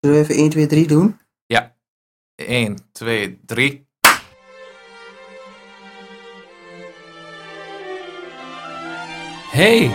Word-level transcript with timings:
Zullen 0.00 0.16
we 0.16 0.22
even 0.22 0.34
1, 0.34 0.50
2, 0.50 0.66
3 0.66 0.86
doen? 0.86 1.18
Ja. 1.46 1.74
1, 2.34 2.76
2, 2.92 3.40
3. 3.46 3.86
Hey, 9.50 9.90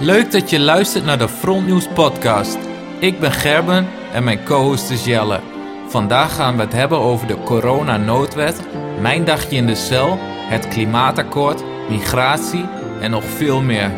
leuk 0.00 0.32
dat 0.32 0.50
je 0.50 0.60
luistert 0.60 1.04
naar 1.04 1.18
de 1.18 1.28
Frontnieuws 1.28 1.88
podcast. 1.88 2.58
Ik 3.00 3.20
ben 3.20 3.32
Gerben 3.32 3.86
en 4.12 4.24
mijn 4.24 4.44
co-host 4.44 4.90
is 4.90 5.04
Jelle. 5.04 5.40
Vandaag 5.88 6.34
gaan 6.34 6.56
we 6.56 6.62
het 6.62 6.72
hebben 6.72 6.98
over 6.98 7.26
de 7.26 7.42
corona-noodwet, 7.42 8.60
mijn 9.00 9.24
dagje 9.24 9.56
in 9.56 9.66
de 9.66 9.74
cel, 9.74 10.16
het 10.20 10.68
klimaatakkoord, 10.68 11.62
migratie 11.88 12.64
en 13.00 13.10
nog 13.10 13.24
veel 13.24 13.62
meer. 13.62 13.90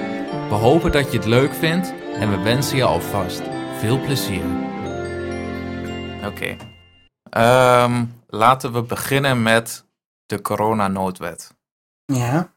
We 0.49 0.55
hopen 0.55 0.93
dat 0.93 1.13
je 1.13 1.19
het 1.19 1.27
leuk 1.27 1.55
vindt 1.55 1.95
en 2.19 2.31
we 2.31 2.43
wensen 2.43 2.77
je 2.77 2.85
alvast 2.85 3.43
veel 3.79 4.01
plezier. 4.01 4.45
Oké. 6.25 6.57
Ehm, 7.30 8.05
laten 8.27 8.73
we 8.73 8.83
beginnen 8.83 9.43
met 9.43 9.84
de 10.27 10.41
coronanoodwet. 10.43 11.55
Ja. 12.05 12.52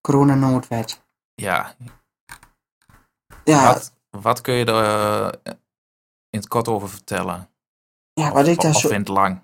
Coronanoodwet. 0.00 1.04
Ja, 1.34 1.74
Ja, 3.44 3.64
wat, 3.72 3.92
wat 4.10 4.40
kun 4.40 4.54
je 4.54 4.64
er 4.64 4.84
eh, 5.44 5.52
in 6.30 6.38
het 6.38 6.48
kort 6.48 6.68
over 6.68 6.88
vertellen? 6.88 7.48
ja 8.12 8.32
wat 8.32 8.46
ik 8.46 8.60
daar 8.60 8.74
of 8.74 8.80
zo... 8.80 8.88
in 8.88 8.98
het 8.98 9.08
lang? 9.08 9.40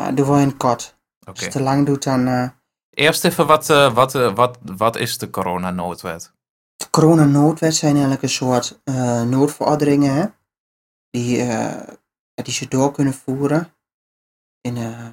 Uh, 0.00 0.08
doe 0.14 0.26
wel 0.26 0.38
in 0.38 0.48
het 0.48 0.56
kort. 0.56 0.96
Oké. 1.20 1.30
Als 1.30 1.40
je 1.40 1.48
te 1.48 1.62
lang 1.62 1.86
doet, 1.86 2.02
dan... 2.02 2.26
eh, 2.26 2.48
Eerst 2.90 3.24
even, 3.24 3.46
wat, 3.46 3.70
eh, 3.70 3.94
wat, 3.94 4.12
wat, 4.12 4.58
wat 4.62 4.96
is 4.96 5.18
de 5.18 5.30
coronanoodwet? 5.30 6.32
De 6.76 6.90
coronanoodwet 6.90 7.74
zijn 7.74 7.92
eigenlijk 7.92 8.22
een 8.22 8.28
soort 8.28 8.80
noodverordeningen, 9.30 10.14
hè? 10.14 10.26
Die, 11.10 11.42
eh, 11.42 11.88
die 12.34 12.52
ze 12.52 12.68
door 12.68 12.92
kunnen 12.92 13.14
voeren. 13.14 13.74
In, 14.60 14.76
eh, 14.76 15.06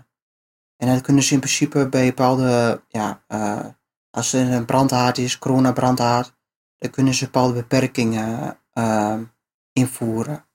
en 0.76 0.88
dat 0.88 1.02
kunnen 1.02 1.24
ze 1.24 1.34
in 1.34 1.40
principe 1.40 1.90
bij 1.90 2.06
bepaalde, 2.06 2.82
ja, 2.88 3.24
eh, 3.28 3.66
als 4.10 4.34
er 4.34 4.52
een 4.52 4.66
brandhaard 4.66 5.18
is, 5.18 5.40
coronabrandhaard, 5.40 6.34
dan 6.78 6.92
kunnen 6.92 7.14
ze 7.14 7.26
bepaalde 7.26 7.54
beperkingen 7.54 8.58
invoeren. 9.74 10.46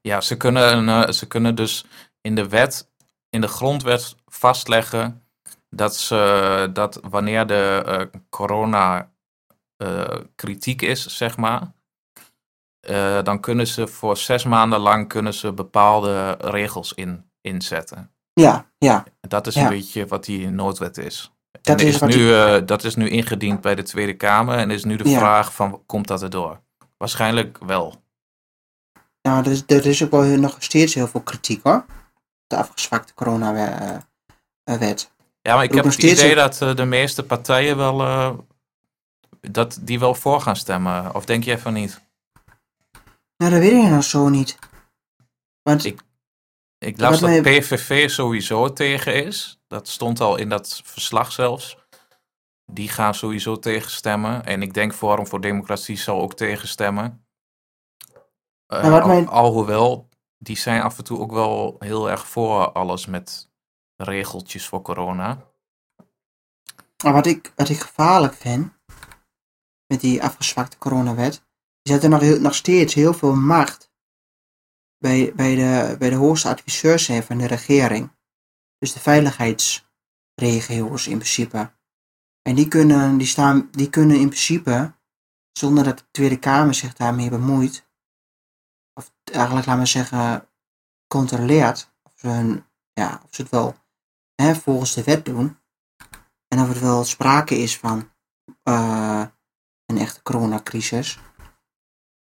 Ja, 0.00 0.20
ze 0.20 0.36
kunnen, 0.36 1.14
ze 1.14 1.26
kunnen 1.26 1.54
dus 1.54 1.86
in 2.20 2.34
de 2.34 2.48
wet, 2.48 2.90
in 3.28 3.40
de 3.40 3.48
grondwet 3.48 4.16
vastleggen 4.26 5.22
dat, 5.70 5.96
ze, 5.96 6.70
dat 6.72 7.00
wanneer 7.02 7.46
de 7.46 8.10
corona 8.30 9.12
kritiek 10.34 10.82
is, 10.82 11.16
zeg 11.16 11.36
maar, 11.36 11.72
eh, 12.82 13.22
dan 13.22 13.40
kunnen 13.40 13.66
ze 13.66 13.86
voor 13.86 14.16
zes 14.16 14.44
maanden 14.44 14.78
lang 14.80 15.08
kunnen 15.08 15.34
ze 15.34 15.52
bepaalde 15.52 16.30
regels 16.40 16.92
in, 16.92 17.30
inzetten. 17.40 18.10
Ja, 18.32 18.66
ja, 18.78 19.04
Dat 19.20 19.46
is 19.46 19.54
Ja. 19.54 19.62
een 19.62 19.68
beetje 19.68 20.06
wat 20.06 20.24
die 20.24 20.50
noodwet 20.50 20.98
is. 20.98 21.32
Dat 21.62 21.80
is 21.80 22.00
nu, 22.00 22.34
eh, 22.34 22.56
dat 22.66 22.84
is 22.84 22.94
nu 22.94 23.08
ingediend 23.08 23.60
bij 23.60 23.74
de 23.74 23.82
Tweede 23.82 24.14
Kamer 24.16 24.58
en 24.58 24.70
is 24.70 24.84
nu 24.84 24.96
de 24.96 25.08
Ja. 25.08 25.18
vraag 25.18 25.54
van, 25.54 25.82
komt 25.86 26.06
dat 26.06 26.22
erdoor? 26.22 26.60
Waarschijnlijk 26.96 27.58
wel. 27.66 28.00
nou, 29.22 29.44
er 29.44 29.50
is, 29.50 29.62
er 29.66 29.86
is 29.86 30.04
ook 30.04 30.10
wel 30.10 30.22
heel- 30.22 30.38
nog 30.40 30.56
steeds 30.58 30.94
heel 30.94 31.06
veel 31.08 31.20
kritiek 31.20 31.62
hoor. 31.62 31.84
De 32.46 32.56
afgezwakte 32.56 33.14
coronawet. 33.14 34.04
Ja, 35.42 35.54
maar 35.54 35.64
ik 35.64 35.74
heb 35.74 35.84
het 35.84 36.02
idee 36.02 36.30
een- 36.30 36.36
dat 36.36 36.62
eh, 36.62 36.74
de 36.74 36.84
meeste 36.84 37.22
partijen 37.22 37.76
wel, 37.76 38.00
eh, 38.02 38.30
dat 39.40 39.78
die 39.80 39.98
wel 39.98 40.14
voor 40.14 40.40
gaan 40.40 40.56
stemmen. 40.56 41.14
Of 41.14 41.24
denk 41.24 41.44
jij 41.44 41.58
van 41.58 41.72
niet? 41.72 42.00
Nou, 43.42 43.54
dat 43.54 43.62
weet 43.62 43.84
ik 43.84 43.90
nog 43.90 44.04
zo 44.04 44.28
niet. 44.28 44.58
Want 45.62 45.84
Ik- 45.84 46.00
Ik 46.78 47.00
las 47.00 47.20
dat 47.20 47.30
mij- 47.30 47.40
PVV 47.40 48.10
sowieso 48.10 48.72
tegen 48.72 49.24
is. 49.24 49.60
Dat 49.66 49.88
stond 49.88 50.20
al 50.20 50.36
in 50.36 50.48
dat 50.48 50.80
verslag 50.84 51.32
zelfs. 51.32 51.76
Die 52.66 52.88
gaan 52.88 53.14
sowieso 53.14 53.58
tegenstemmen. 53.58 54.44
En 54.44 54.62
ik 54.62 54.74
denk 54.74 54.94
Forum 54.94 55.26
voor 55.26 55.40
Democratie 55.40 55.96
zal 55.96 56.20
ook 56.20 56.34
tegenstemmen. 56.34 57.26
Wat 58.66 58.82
al- 59.02 59.08
Alhoewel, 59.28 60.08
die 60.38 60.56
zijn 60.56 60.82
af 60.82 60.98
en 60.98 61.04
toe 61.04 61.18
ook 61.18 61.32
wel 61.32 61.76
heel 61.78 62.10
erg 62.10 62.26
voor 62.26 62.72
alles 62.72 63.06
met 63.06 63.50
regeltjes 63.96 64.66
voor 64.66 64.82
corona. 64.82 65.38
Maar 67.04 67.12
wat 67.12 67.26
ik, 67.26 67.52
wat 67.56 67.68
ik 67.68 67.80
gevaarlijk 67.80 68.34
vind 68.34 68.72
met 69.86 70.00
die 70.00 70.22
afgezwakte 70.22 70.78
coronawet, 70.78 71.42
er 71.82 72.08
nog, 72.08 72.38
nog 72.38 72.54
steeds 72.54 72.94
heel 72.94 73.14
veel 73.14 73.34
macht 73.34 73.92
bij, 74.98 75.32
bij, 75.34 75.54
de, 75.54 75.96
bij 75.98 76.10
de 76.10 76.16
hoogste 76.16 76.48
adviseurs 76.48 77.04
zijn 77.04 77.22
van 77.22 77.38
de 77.38 77.46
regering. 77.46 78.10
Dus 78.78 78.92
de 78.92 79.00
veiligheidsregio's 79.00 81.06
in 81.06 81.18
principe. 81.18 81.72
En 82.42 82.54
die 82.54 82.68
kunnen, 82.68 83.18
die 83.18 83.26
staan, 83.26 83.68
die 83.70 83.90
kunnen 83.90 84.16
in 84.16 84.28
principe, 84.28 84.94
zonder 85.52 85.84
dat 85.84 85.98
de 85.98 86.04
Tweede 86.10 86.38
Kamer 86.38 86.74
zich 86.74 86.94
daarmee 86.94 87.30
bemoeit, 87.30 87.90
of 88.94 89.12
eigenlijk, 89.24 89.66
laten 89.66 89.82
we 89.82 89.88
zeggen, 89.88 90.48
controleert, 91.06 91.92
of 92.02 92.12
ze, 92.16 92.28
hun, 92.28 92.64
ja, 92.92 93.20
of 93.24 93.34
ze 93.34 93.42
het 93.42 93.50
wel 93.50 93.76
hè, 94.34 94.54
volgens 94.54 94.94
de 94.94 95.02
wet 95.02 95.24
doen, 95.24 95.58
en 96.48 96.60
of 96.60 96.74
er 96.74 96.80
wel 96.80 97.04
sprake 97.04 97.58
is 97.58 97.78
van 97.78 98.10
eh, 98.62 99.26
een 99.86 99.98
echte 99.98 100.22
coronacrisis. 100.22 101.18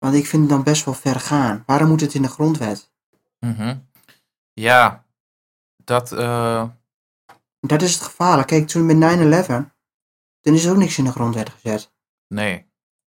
Want 0.04 0.14
ik 0.14 0.26
vind 0.26 0.42
het 0.42 0.50
dan 0.50 0.62
best 0.62 0.84
wel 0.84 0.94
ver 0.94 1.20
gaan. 1.20 1.62
Waarom 1.66 1.88
moet 1.88 2.00
het 2.00 2.14
in 2.14 2.22
de 2.22 2.28
grondwet? 2.28 2.92
Mhm. 3.38 3.78
Ja, 4.52 5.04
dat. 5.84 6.12
eh, 6.12 6.68
Dat 7.60 7.82
is 7.82 7.92
het 7.94 8.02
gevaarlijk. 8.02 8.48
Kijk, 8.48 8.66
toen 8.68 8.86
met 8.86 8.96
9-11, 8.96 9.74
toen 10.40 10.54
is 10.54 10.68
ook 10.68 10.76
niks 10.76 10.98
in 10.98 11.04
de 11.04 11.10
grondwet 11.12 11.50
gezet. 11.50 11.92
nee. 12.28 12.68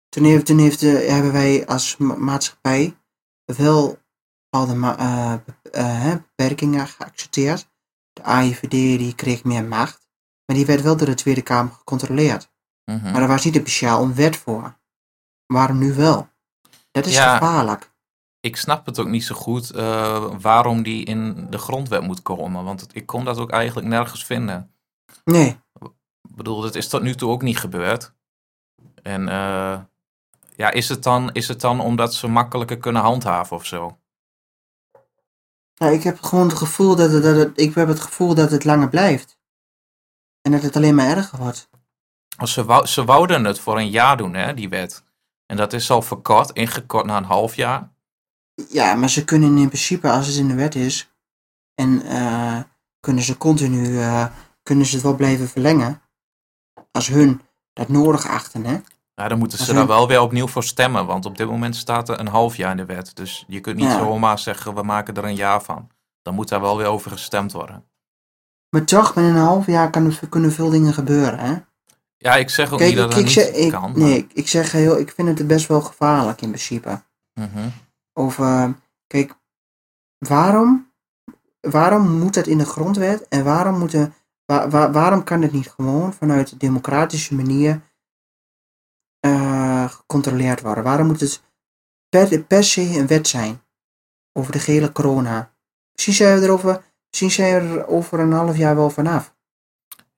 Toen, 0.09 0.24
heeft, 0.24 0.46
toen 0.46 0.57
heeft, 0.57 0.84
eh, 0.84 1.09
hebben 1.09 1.31
wij 1.31 1.68
als 1.68 1.97
ma- 1.97 2.16
maatschappij 2.16 2.97
wel 3.46 4.00
bepaalde 4.50 5.00
hè, 5.72 6.18
beperkingen 6.18 6.88
geaccepteerd. 6.88 7.69
De 8.13 8.24
AIVD 8.24 8.69
die 8.72 9.16
kreeg 9.16 9.44
meer 9.44 9.63
macht. 9.63 10.07
Maar 10.46 10.56
die 10.56 10.66
werd 10.66 10.81
wel 10.81 10.97
door 10.97 11.07
de 11.07 11.13
Tweede 11.13 11.41
Kamer 11.41 11.74
gecontroleerd. 11.74 12.51
Mhm. 12.85 13.12
Maar 13.12 13.22
er 13.22 13.28
was 13.28 13.44
niet 13.44 13.56
een 13.56 13.62
speciaal 13.62 14.03
een 14.03 14.16
wet 14.16 14.35
voor. 14.38 14.80
Waarom 15.46 15.78
nu 15.78 15.94
wel? 15.94 16.30
Dat 16.91 17.06
is 17.06 17.13
Ja. 17.16 17.34
gevaarlijk. 17.38 17.90
ik 18.40 18.56
snap 18.56 18.85
het 18.85 19.00
ook 19.00 19.07
niet 19.07 19.24
zo 19.24 19.35
goed 19.35 19.69
eh, 19.72 20.25
waarom 20.41 20.84
die 20.84 21.06
in 21.06 21.47
de 21.50 21.57
grondwet 21.57 22.02
moet 22.02 22.22
komen. 22.22 22.63
Want 22.63 22.88
ik 22.96 23.06
kon 23.06 23.25
dat 23.25 23.38
ook 23.38 23.52
eigenlijk 23.52 23.88
nergens 23.88 24.25
vinden. 24.25 24.74
Nee. 25.24 25.59
Ik 26.30 26.35
bedoel, 26.35 26.62
dat 26.62 26.75
is 26.75 26.88
tot 26.88 27.01
nu 27.01 27.16
toe 27.16 27.30
ook 27.31 27.41
niet 27.41 27.57
gebeurd. 27.59 28.13
En 29.03 29.30
eh, 29.30 29.80
ja, 30.56 30.72
is 30.72 30.90
het, 30.90 31.03
dan, 31.03 31.31
is 31.31 31.47
het 31.47 31.62
dan 31.62 31.80
omdat 31.80 32.13
ze 32.13 32.28
makkelijker 32.28 32.78
kunnen 32.78 33.01
handhaven 33.01 33.56
of 33.57 33.66
zo? 33.66 33.97
Nou, 35.75 35.94
ik 35.94 36.03
heb 36.03 36.22
gewoon 36.22 36.47
het 36.47 36.57
gevoel 36.57 36.96
dat 36.96 37.12
het, 37.12 37.24
dat 37.24 37.35
het, 37.35 37.59
ik 37.59 37.75
heb 37.75 37.88
het 37.88 38.00
gevoel 38.00 38.35
dat 38.35 38.51
het 38.51 38.63
langer 38.63 38.90
blijft. 38.90 39.40
En 40.41 40.51
dat 40.51 40.62
het 40.62 40.75
alleen 40.75 40.96
maar 40.96 41.18
erger 41.18 41.40
wordt. 41.40 41.69
Als 42.38 42.53
Ze, 42.53 42.66
wou, 42.66 42.85
ze 42.85 43.06
wouden 43.06 43.44
het 43.46 43.59
voor 43.59 43.78
een 43.78 43.90
jaar 43.90 44.18
doen, 44.18 44.34
hè, 44.34 44.53
die 44.53 44.69
wet. 44.69 45.03
En 45.51 45.57
dat 45.57 45.73
is 45.73 45.91
al 45.91 46.01
verkort, 46.01 46.51
ingekort 46.51 47.06
naar 47.06 47.17
een 47.17 47.23
half 47.23 47.56
jaar. 47.56 47.91
Ja, 48.69 48.94
maar 48.94 49.09
ze 49.09 49.23
kunnen 49.25 49.57
in 49.57 49.67
principe, 49.67 50.09
als 50.12 50.28
het 50.28 50.35
in 50.35 50.47
de 50.47 50.53
wet 50.53 50.75
is, 50.75 51.12
en 51.75 52.01
eh, 52.01 52.59
kunnen 53.00 53.23
ze 53.23 53.38
continu, 53.38 54.00
eh, 54.00 54.25
kunnen 54.63 54.85
ze 54.85 54.94
het 54.94 55.03
wel 55.03 55.16
blijven 55.16 55.47
verlengen. 55.50 56.01
Als 56.91 57.07
hun 57.07 57.41
dat 57.73 57.88
nodig 57.89 58.28
achten, 58.28 58.66
hè. 58.66 58.79
Ja, 59.16 59.28
dan 59.28 59.38
moeten 59.38 59.57
ze 59.57 59.63
Als 59.63 59.73
daar 59.73 59.79
hun- 59.88 59.95
wel 59.95 60.07
weer 60.07 60.22
opnieuw 60.22 60.47
voor 60.47 60.63
stemmen. 60.63 61.06
Want 61.06 61.25
op 61.25 61.38
dit 61.38 61.47
moment 61.50 61.75
staat 61.75 62.09
er 62.09 62.19
een 62.19 62.28
half 62.28 62.56
jaar 62.56 62.72
in 62.72 62.78
de 62.78 62.85
wet. 62.85 63.16
Dus 63.16 63.44
je 63.47 63.59
kunt 63.59 63.75
niet 63.75 63.85
Ja. 63.85 63.97
zomaar 63.97 64.39
zeggen, 64.39 64.75
we 64.75 64.83
maken 64.83 65.15
er 65.15 65.24
een 65.24 65.36
jaar 65.36 65.62
van. 65.62 65.89
Dan 66.21 66.33
moet 66.33 66.50
daar 66.50 66.62
wel 66.62 66.77
weer 66.77 66.88
over 66.88 67.12
gestemd 67.12 67.51
worden. 67.51 67.86
Maar 68.69 68.86
toch, 68.86 69.13
binnen 69.13 69.36
een 69.36 69.42
half 69.42 69.65
jaar 69.65 69.89
kan, 69.89 70.13
kunnen 70.30 70.51
veel 70.51 70.69
dingen 70.69 70.94
gebeuren, 70.94 71.39
hè. 71.39 71.56
Ja, 72.23 72.35
ik 72.35 72.50
zeg 72.50 72.71
ook 72.71 72.77
Kijk, 72.77 72.89
niet 72.89 73.00
dat 73.00 73.09
ik, 73.09 73.18
het 73.18 73.19
ik, 73.19 73.25
niet 73.25 73.33
zeg, 73.33 73.50
ik, 73.56 73.71
kan. 73.71 73.91
nee, 74.00 74.27
ik, 74.33 74.47
zeg 74.47 74.71
heel, 74.71 74.97
ik 75.00 75.12
vind 75.12 75.38
het 75.38 75.47
best 75.47 75.68
wel 75.68 75.81
gevaarlijk 75.81 76.41
in 76.41 76.47
principe. 76.47 76.88
maar- 77.33 77.50
Mhm. 77.50 77.69
over, 78.13 78.75
kijk, 79.07 79.35
waarom, 80.18 80.91
waarom 81.59 82.09
moet 82.19 82.33
dat 82.33 82.47
in 82.47 82.57
de 82.57 82.65
grondwet 82.65 83.27
en 83.27 83.44
waarom, 83.44 83.79
moeten, 83.79 84.13
wa- 84.45 84.69
wa- 84.69 84.91
waarom 84.91 85.23
kan 85.23 85.41
het 85.41 85.51
niet 85.51 85.69
gewoon 85.69 86.13
vanuit 86.13 86.51
een 86.51 86.57
democratische 86.57 87.35
manier 87.35 87.81
eh, 89.19 89.89
gecontroleerd 89.91 90.62
worden? 90.62 90.83
Waarom 90.83 91.07
moet 91.07 91.19
het 91.19 91.44
per, 92.09 92.44
per 92.44 92.63
se 92.63 92.81
een 92.97 93.07
wet 93.07 93.27
zijn 93.27 93.62
over 94.33 94.51
de 94.51 94.59
gele 94.59 94.91
corona? 94.91 95.53
Misschien 95.91 96.13
zijn 96.15 96.39
we 96.39 96.45
er 96.45 96.51
over, 96.51 96.83
misschien 97.09 97.31
zijn 97.31 97.69
we 97.69 97.79
er 97.79 97.88
over 97.88 98.19
een 98.19 98.31
half 98.31 98.57
jaar 98.57 98.75
wel 98.75 98.89
vanaf. 98.89 99.35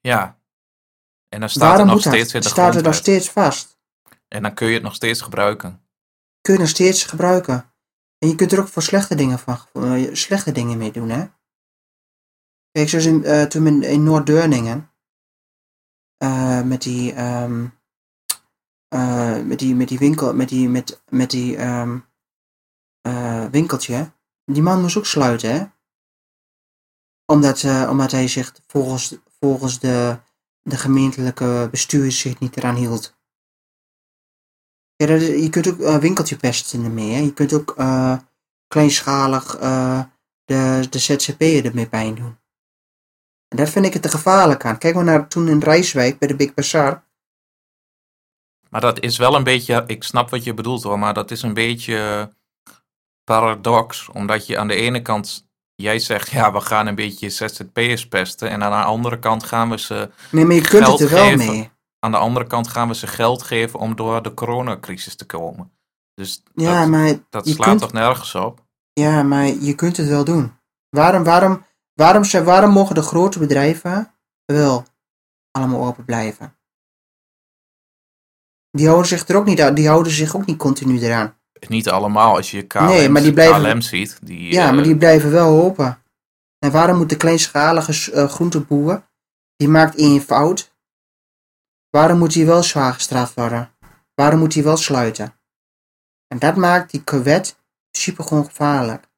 Ja. 0.01 0.37
En 1.33 1.39
dan 1.39 1.49
staat 1.49 1.61
waarom 1.69 1.87
er 1.87 1.93
nog 1.93 2.03
dat? 2.03 2.13
steeds 2.13 2.33
in 2.33 2.41
de 2.41 2.47
Staat 2.47 2.75
er 2.75 2.83
nog 2.83 2.95
steeds 2.95 3.29
vast? 3.29 3.77
En 4.27 4.41
dan 4.41 4.53
kun 4.53 4.67
je 4.67 4.73
het 4.73 4.83
nog 4.83 4.95
steeds 4.95 5.21
gebruiken. 5.21 5.81
Kun 6.41 6.53
je 6.53 6.59
nog 6.59 6.69
steeds 6.69 7.03
gebruiken? 7.03 7.73
En 8.17 8.27
je 8.27 8.35
kunt 8.35 8.51
er 8.51 8.59
ook 8.59 8.67
voor 8.67 8.81
slechte 8.81 9.15
dingen, 9.15 9.39
van, 9.39 9.57
eh, 9.73 10.13
slechte 10.13 10.51
dingen 10.51 10.77
mee 10.77 10.91
doen, 10.91 11.09
hè. 11.09 11.25
Kijk, 12.71 12.89
zoals 12.89 13.05
in, 13.05 13.23
eh, 13.23 13.43
toen 13.43 13.67
in, 13.67 13.83
in 13.83 14.03
Noord-Deurningen, 14.03 14.91
eh, 16.17 16.61
met 16.61 16.81
die, 16.81 17.13
ehm, 17.13 17.67
eh, 18.87 19.41
met 19.41 19.59
die, 19.59 19.75
met 19.75 19.87
die 19.87 19.99
winkel, 19.99 20.33
met 20.33 20.49
die, 20.49 20.69
met, 20.69 21.03
met 21.09 21.29
die 21.29 21.57
eh, 23.01 23.45
winkeltje, 23.51 24.11
die 24.45 24.61
man 24.61 24.81
moest 24.81 24.97
ook 24.97 25.05
sluiten, 25.05 25.51
hè. 25.53 25.65
Omdat, 27.25 27.63
omdat 27.89 28.11
hij 28.11 28.27
zich 28.27 28.53
volgens, 28.67 29.15
volgens 29.39 29.79
de, 29.79 30.19
de 30.63 30.77
gemeentelijke 30.77 31.67
bestuur 31.71 32.11
zich 32.11 32.39
niet 32.39 32.57
eraan 32.57 32.75
hield. 32.75 33.17
Ja, 34.95 35.13
je 35.15 35.49
kunt 35.49 35.67
ook 35.67 35.79
een 35.79 35.99
winkeltje 35.99 36.37
pesten 36.37 36.83
ermee. 36.83 37.11
Hè? 37.11 37.19
Je 37.19 37.33
kunt 37.33 37.53
ook 37.53 37.73
eh, 37.77 38.17
kleinschalig 38.67 39.55
eh, 39.55 40.03
de, 40.43 40.87
de 40.89 41.61
ermee 41.63 41.89
pijn 41.89 42.15
doen. 42.15 42.37
En 43.47 43.57
daar 43.57 43.67
vind 43.67 43.85
ik 43.85 43.93
het 43.93 44.01
te 44.01 44.09
gevaarlijk 44.09 44.65
aan. 44.65 44.77
Kijk 44.77 44.95
maar 44.95 45.03
naar 45.03 45.27
toen 45.27 45.47
in 45.47 45.59
Rijswijk 45.59 46.19
bij 46.19 46.27
de 46.27 46.35
Big 46.35 46.53
Bazaar. 46.53 47.05
Maar 48.69 48.81
dat 48.81 48.99
is 48.99 49.17
wel 49.17 49.35
een 49.35 49.43
beetje, 49.43 49.83
ik 49.87 50.03
snap 50.03 50.29
wat 50.29 50.43
je 50.43 50.53
bedoelt 50.53 50.83
hoor, 50.83 50.99
maar 50.99 51.13
dat 51.13 51.31
is 51.31 51.41
een 51.41 51.53
beetje 51.53 52.29
paradox. 53.23 54.09
Omdat 54.09 54.47
je 54.47 54.57
aan 54.57 54.67
de 54.67 54.75
ene 54.75 55.01
kant, 55.01 55.47
jij 55.75 55.99
zegt 55.99 56.29
ja, 56.29 56.51
we 56.53 56.61
gaan 56.61 56.87
een 56.87 56.95
beetje 56.95 57.29
ZZP'ers 57.29 58.07
pesten. 58.07 58.49
En 58.49 58.63
aan 58.63 58.79
de 58.81 58.85
andere 58.87 59.19
kant 59.19 59.43
gaan 59.43 59.69
we 59.69 59.79
ze, 59.79 60.09
Nee, 60.31 60.45
maar 60.45 60.55
je 60.55 60.61
kunt 60.61 60.87
het 60.87 60.99
er 60.99 61.09
wel 61.09 61.23
geven. 61.23 61.45
mee. 61.45 61.71
aan 61.99 62.11
de 62.11 62.17
andere 62.17 62.47
kant 62.47 62.67
gaan 62.67 62.87
we 62.87 62.95
ze 62.95 63.07
geld 63.07 63.43
geven 63.43 63.79
om 63.79 63.95
door 63.95 64.21
de 64.23 64.33
coronacrisis 64.33 65.15
te 65.15 65.25
komen. 65.25 65.71
Dus 66.13 66.43
Ja, 66.55 66.79
dat, 66.79 66.89
maar, 66.89 67.13
dat 67.29 67.47
slaat 67.47 67.67
kunt, 67.67 67.79
toch 67.79 67.93
nergens 67.93 68.35
op? 68.35 68.65
ja, 68.93 69.23
maar 69.23 69.45
je 69.45 69.75
kunt 69.75 69.97
het 69.97 70.07
wel 70.07 70.23
doen. 70.23 70.53
Waarom, 70.89 71.23
waarom, 71.23 71.65
waarom, 71.93 72.23
zijn- 72.23 72.43
waarom 72.43 72.71
mogen 72.71 72.95
de 72.95 73.01
grote 73.01 73.39
bedrijven 73.39 74.13
wel 74.45 74.85
allemaal 75.51 75.85
open 75.85 76.05
blijven? 76.05 76.57
Die 78.71 78.85
houden 78.87 79.07
zich 79.07 79.27
er 79.27 79.35
ook 79.35 79.45
niet 79.45 79.61
aan. 79.61 79.73
Die 79.73 79.87
houden 79.87 80.11
zich 80.11 80.35
ook 80.35 80.45
niet 80.45 80.57
continu 80.57 80.99
eraan. 80.99 81.37
Niet 81.69 81.89
allemaal, 81.89 82.35
als 82.35 82.51
je 82.51 82.67
KLM, 82.67 82.85
Nee, 82.85 83.09
maar 83.09 83.21
die 83.21 83.33
blijven- 83.33 83.61
KLM 83.61 83.81
ziet. 83.81 84.17
Die, 84.21 84.53
Ja, 84.53 84.67
eh, 84.67 84.73
maar 84.73 84.83
die 84.83 84.97
blijven 84.97 85.31
wel 85.31 85.61
open. 85.63 86.03
En 86.59 86.71
waarom 86.71 86.97
moet 86.97 87.09
de 87.09 87.17
kleinschalige 87.17 88.11
eh, 88.11 88.29
groenteboer, 88.29 89.07
die 89.55 89.67
maakt 89.67 89.95
één 89.95 90.21
fout, 90.21 90.75
waarom 91.89 92.17
moet 92.17 92.33
hij 92.33 92.45
wel 92.45 92.63
zwaar 92.63 92.93
gestraft 92.93 93.33
worden? 93.33 93.71
Waarom 94.13 94.39
moet 94.39 94.53
hij 94.53 94.63
wel 94.63 94.77
sluiten? 94.77 95.39
En 96.27 96.39
dat 96.39 96.55
maakt 96.55 96.91
die 96.91 97.03
wet 97.05 97.47
in 97.49 97.55
principe 97.91 98.23
gewoon 98.23 98.45
gevaarlijk. 98.45 99.11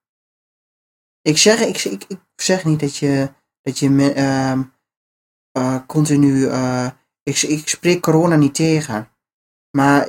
Ik 1.22 1.38
zeg, 1.38 1.60
ik, 1.60 1.84
ik, 1.84 2.04
ik 2.08 2.20
zeg 2.36 2.66
niet 2.66 2.80
dat 2.80 2.98
je, 2.98 3.32
dat 3.62 3.80
je 3.80 4.14
ehm, 4.14 4.64
eh, 5.52 5.80
continu, 5.88 6.50
ik, 7.24 7.42
ik 7.42 7.68
spreek 7.68 8.02
corona 8.02 8.36
niet 8.36 8.56
tegen, 8.56 9.10
maar 9.78 10.08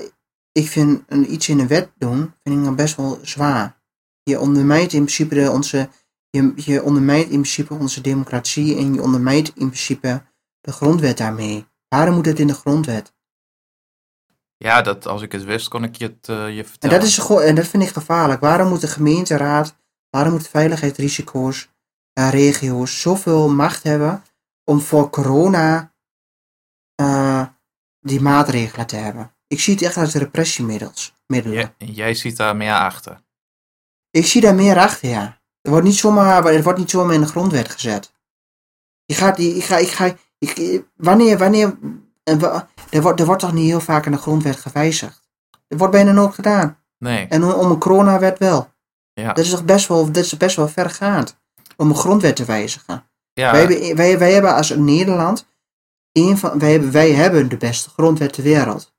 ik 0.57 0.69
vind 0.69 1.03
een, 1.07 1.33
iets 1.33 1.49
in 1.49 1.57
de 1.57 1.67
wet 1.67 1.91
doen, 1.99 2.35
vind 2.43 2.59
ik 2.59 2.65
dan 2.65 2.77
best 2.77 2.97
wel 2.97 3.19
zwaar. 3.23 3.83
Je 4.23 4.41
ondermijnt 4.41 4.93
in 4.93 5.03
principe 5.03 5.35
de, 5.35 5.51
onze, 5.51 5.89
je, 6.31 6.53
je 6.57 6.83
ondermijnt 6.83 7.25
in 7.25 7.41
principe 7.41 7.75
onze 7.75 8.01
democratie 8.01 8.77
en 8.77 8.95
je 8.95 9.03
ondermijnt 9.03 9.49
in 9.49 9.67
principe 9.67 10.23
de 10.61 10.73
grondwet 10.73 11.19
daarmee. 11.19 11.67
Waarom 11.89 12.15
moet 12.15 12.27
het 12.27 12.39
in 12.39 12.47
de 12.47 12.55
grondwet? 12.55 13.15
ja 14.57 14.83
dat, 14.83 15.07
als 15.07 15.23
ik 15.23 15.33
het 15.33 15.45
wist, 15.45 15.69
kon 15.69 15.85
ik 15.85 15.97
je 15.97 16.05
het 16.05 16.29
eh, 16.29 16.55
je 16.55 16.63
En 16.63 16.69
vertellen. 16.69 17.01
dat, 17.01 17.09
is, 17.09 17.19
en 17.19 17.55
dat 17.55 17.67
vind 17.67 17.83
ik 17.83 17.89
gevaarlijk. 17.89 18.41
Waarom 18.41 18.69
moet 18.69 18.81
de 18.81 18.87
gemeenteraad, 18.87 19.77
waarom 20.11 20.33
moet 20.33 20.49
veiligheidsrisico's, 20.49 21.69
eh, 22.13 22.31
regio's 22.31 23.01
zoveel 23.01 23.49
macht 23.49 23.83
hebben 23.83 24.23
om 24.65 24.81
voor 24.81 25.11
corona 25.11 25.95
eh, 26.95 27.47
die 28.01 28.21
maatregelen 28.21 28.87
te 28.87 28.97
hebben? 28.97 29.36
Ik 29.47 29.61
zie 29.61 29.75
het 29.75 29.83
echt 29.83 29.97
als 29.97 30.15
repressiemiddels. 30.15 31.15
Middelen. 31.27 31.57
Jij- 31.79 31.89
jij 31.89 32.15
ziet 32.15 32.37
daar 32.37 32.57
meer 32.57 32.75
achter. 32.75 33.21
Ik 34.11 34.27
zie 34.27 34.41
daar 34.41 34.55
meer 34.55 34.79
achter, 34.79 35.09
ja. 35.09 35.41
Er 35.63 35.71
wordt 35.71 35.87
niet 35.87 35.97
zomaar, 35.97 36.45
er 36.47 36.63
wordt 36.63 36.79
niet 36.79 36.91
zomaar 36.91 37.15
in 37.15 37.21
de 37.21 37.27
grondwet 37.27 37.69
gezet. 37.69 38.13
Je 39.05 39.15
gaat, 39.15 39.37
die- 39.37 39.55
ik 39.55 39.65
ga, 39.65 39.77
ik 39.77 39.89
ga, 39.89 40.15
ik, 40.39 40.83
wanneer, 40.97 41.39
wanneer, 41.39 41.79
er 42.25 42.39
wordt, 43.03 43.21
er 43.21 43.27
wordt 43.27 43.41
toch 43.41 43.53
niet 43.53 43.67
heel 43.69 43.81
vaak 43.81 44.07
in 44.07 44.13
de 44.13 44.19
grondwet 44.19 44.57
gewijzigd? 44.57 45.29
Er 45.69 45.77
wordt 45.77 45.93
bijna 45.93 46.13
nooit 46.13 46.35
gedaan. 46.35 46.79
Nee, 46.99 47.27
En 47.27 47.45
om, 47.45 47.51
om 47.51 47.71
een 47.71 47.79
coronawet 47.79 48.39
wel. 48.39 48.73
Ja. 49.13 49.33
Dat 49.33 49.45
is 49.45 49.51
toch 49.51 49.65
best 49.65 49.89
wel, 49.89 50.05
dat 50.13 50.25
is 50.25 50.37
best 50.37 50.57
wel 50.57 50.69
vergaand. 50.69 51.39
Om 51.77 51.89
een 51.89 51.97
grondwet 51.97 52.37
te 52.37 52.45
wijzigen. 52.45 53.09
ja, 53.33 53.51
Wij, 53.53 53.61
hebben, 53.61 53.97
wij, 53.97 54.19
wij 54.19 54.33
hebben 54.33 54.55
als 54.55 54.71
Nederland, 54.71 55.47
een 56.13 56.39
van, 56.39 56.59
wij, 56.59 56.71
hebben, 56.73 56.91
wij 56.93 57.13
hebben 57.13 57.49
de 57.49 57.57
beste 57.57 57.91
grondwet 57.91 58.33
ter 58.33 58.43
wereld. 58.43 58.95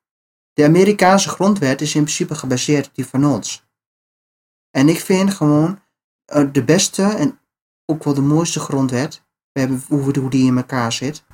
De 0.58 0.64
Amerikaanse 0.64 1.28
grondwet 1.28 1.80
is 1.80 1.94
in 1.94 2.02
principe 2.02 2.34
gebaseerd 2.34 2.86
op 2.86 2.94
die 2.94 3.06
van 3.06 3.24
ons. 3.24 3.66
En 4.70 4.88
ik 4.88 5.00
vind 5.00 5.34
gewoon 5.34 5.80
eh, 6.24 6.48
de 6.52 6.64
beste 6.64 7.02
en 7.02 7.40
ook 7.86 8.04
wel 8.04 8.14
de 8.14 8.20
mooiste 8.20 8.60
grondwet, 8.60 9.24
we 9.52 9.60
hebben, 9.60 9.82
hoe, 9.88 10.18
hoe 10.18 10.30
die 10.30 10.46
in 10.46 10.56
elkaar 10.56 10.92
zit, 10.92 11.24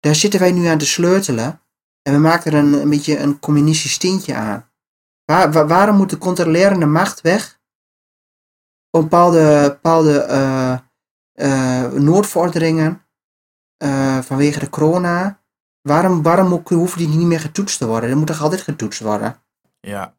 daar 0.00 0.14
zitten 0.14 0.40
wij 0.40 0.52
nu 0.52 0.66
aan 0.66 0.78
te 0.78 0.86
sleutelen. 0.86 1.60
En 2.02 2.12
we 2.12 2.18
maken 2.18 2.52
er 2.52 2.58
een, 2.58 2.72
een 2.72 2.90
beetje 2.90 3.18
een 3.18 3.38
communistisch 3.38 3.98
tintje 3.98 4.34
aan. 4.34 4.70
Waar, 5.24 5.52
waar- 5.52 5.68
waarom 5.68 5.96
moet 5.96 6.10
de 6.10 6.18
controlerende 6.18 6.86
macht 6.86 7.20
weg? 7.20 7.60
Op 8.90 9.02
bepaalde, 9.02 9.68
bepaalde 9.70 10.20
eh, 10.20 10.78
eh, 11.32 11.92
noodvorderingen 11.92 13.06
vanwege 14.22 14.58
de 14.58 14.70
corona. 14.70 15.44
Waarom, 15.86 16.22
waarom 16.22 16.52
ook, 16.52 16.68
hoeven 16.68 16.98
die 16.98 17.08
niet 17.08 17.26
meer 17.26 17.40
getoetst 17.40 17.78
te 17.78 17.86
worden? 17.86 18.10
Er 18.10 18.16
moet 18.16 18.26
toch 18.26 18.42
altijd 18.42 18.60
getoetst 18.60 19.00
worden? 19.00 19.42
ja. 19.80 20.14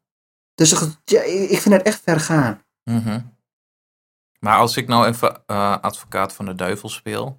Dus 0.54 0.70
ja, 1.04 1.22
ik 1.22 1.60
vind 1.60 1.74
het 1.74 1.82
echt 1.82 2.00
ver 2.04 2.20
gaan. 2.20 2.62
Mhm. 2.84 3.20
Maar 4.40 4.58
als 4.58 4.76
ik 4.76 4.88
nou 4.88 5.06
even 5.06 5.42
eh, 5.46 5.78
advocaat 5.80 6.32
van 6.32 6.44
de 6.44 6.54
duivel 6.54 6.88
speel. 6.88 7.38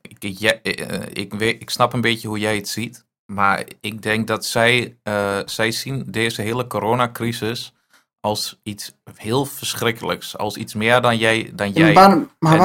Ik, 0.00 0.38
ja, 0.38 0.62
eh, 0.62 1.06
ik, 1.12 1.34
weet, 1.34 1.62
ik 1.62 1.70
snap 1.70 1.92
een 1.92 2.00
beetje 2.00 2.28
hoe 2.28 2.38
jij 2.38 2.56
het 2.56 2.68
ziet. 2.68 3.06
Maar 3.26 3.64
ik 3.80 4.02
denk 4.02 4.26
dat 4.26 4.44
zij, 4.44 4.98
eh, 5.02 5.38
zij 5.44 5.70
zien 5.70 6.04
deze 6.06 6.42
hele 6.42 6.66
coronacrisis 6.66 7.74
als 8.20 8.60
iets 8.62 8.96
heel 9.14 9.44
verschrikkelijks. 9.44 10.36
Als 10.36 10.56
iets 10.56 10.74
meer 10.74 11.00
dan 11.00 11.16
jij. 11.16 11.50
Dan 11.54 11.72
jij. 11.72 11.92
maar 12.38 12.56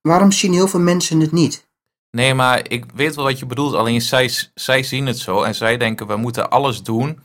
waarom 0.00 0.32
zien 0.32 0.52
heel 0.52 0.68
veel 0.68 0.80
mensen 0.80 1.20
het 1.20 1.32
niet? 1.32 1.66
Nee, 2.14 2.34
maar 2.34 2.70
ik 2.70 2.84
weet 2.94 3.14
wel 3.14 3.24
wat 3.24 3.38
je 3.38 3.46
bedoelt. 3.46 3.74
Alleen 3.74 4.00
zij, 4.00 4.30
zij 4.54 4.82
zien 4.82 5.06
het 5.06 5.18
zo 5.18 5.42
en 5.42 5.54
zij 5.54 5.76
denken 5.76 6.06
we 6.06 6.16
moeten 6.16 6.50
alles 6.50 6.82
doen 6.82 7.22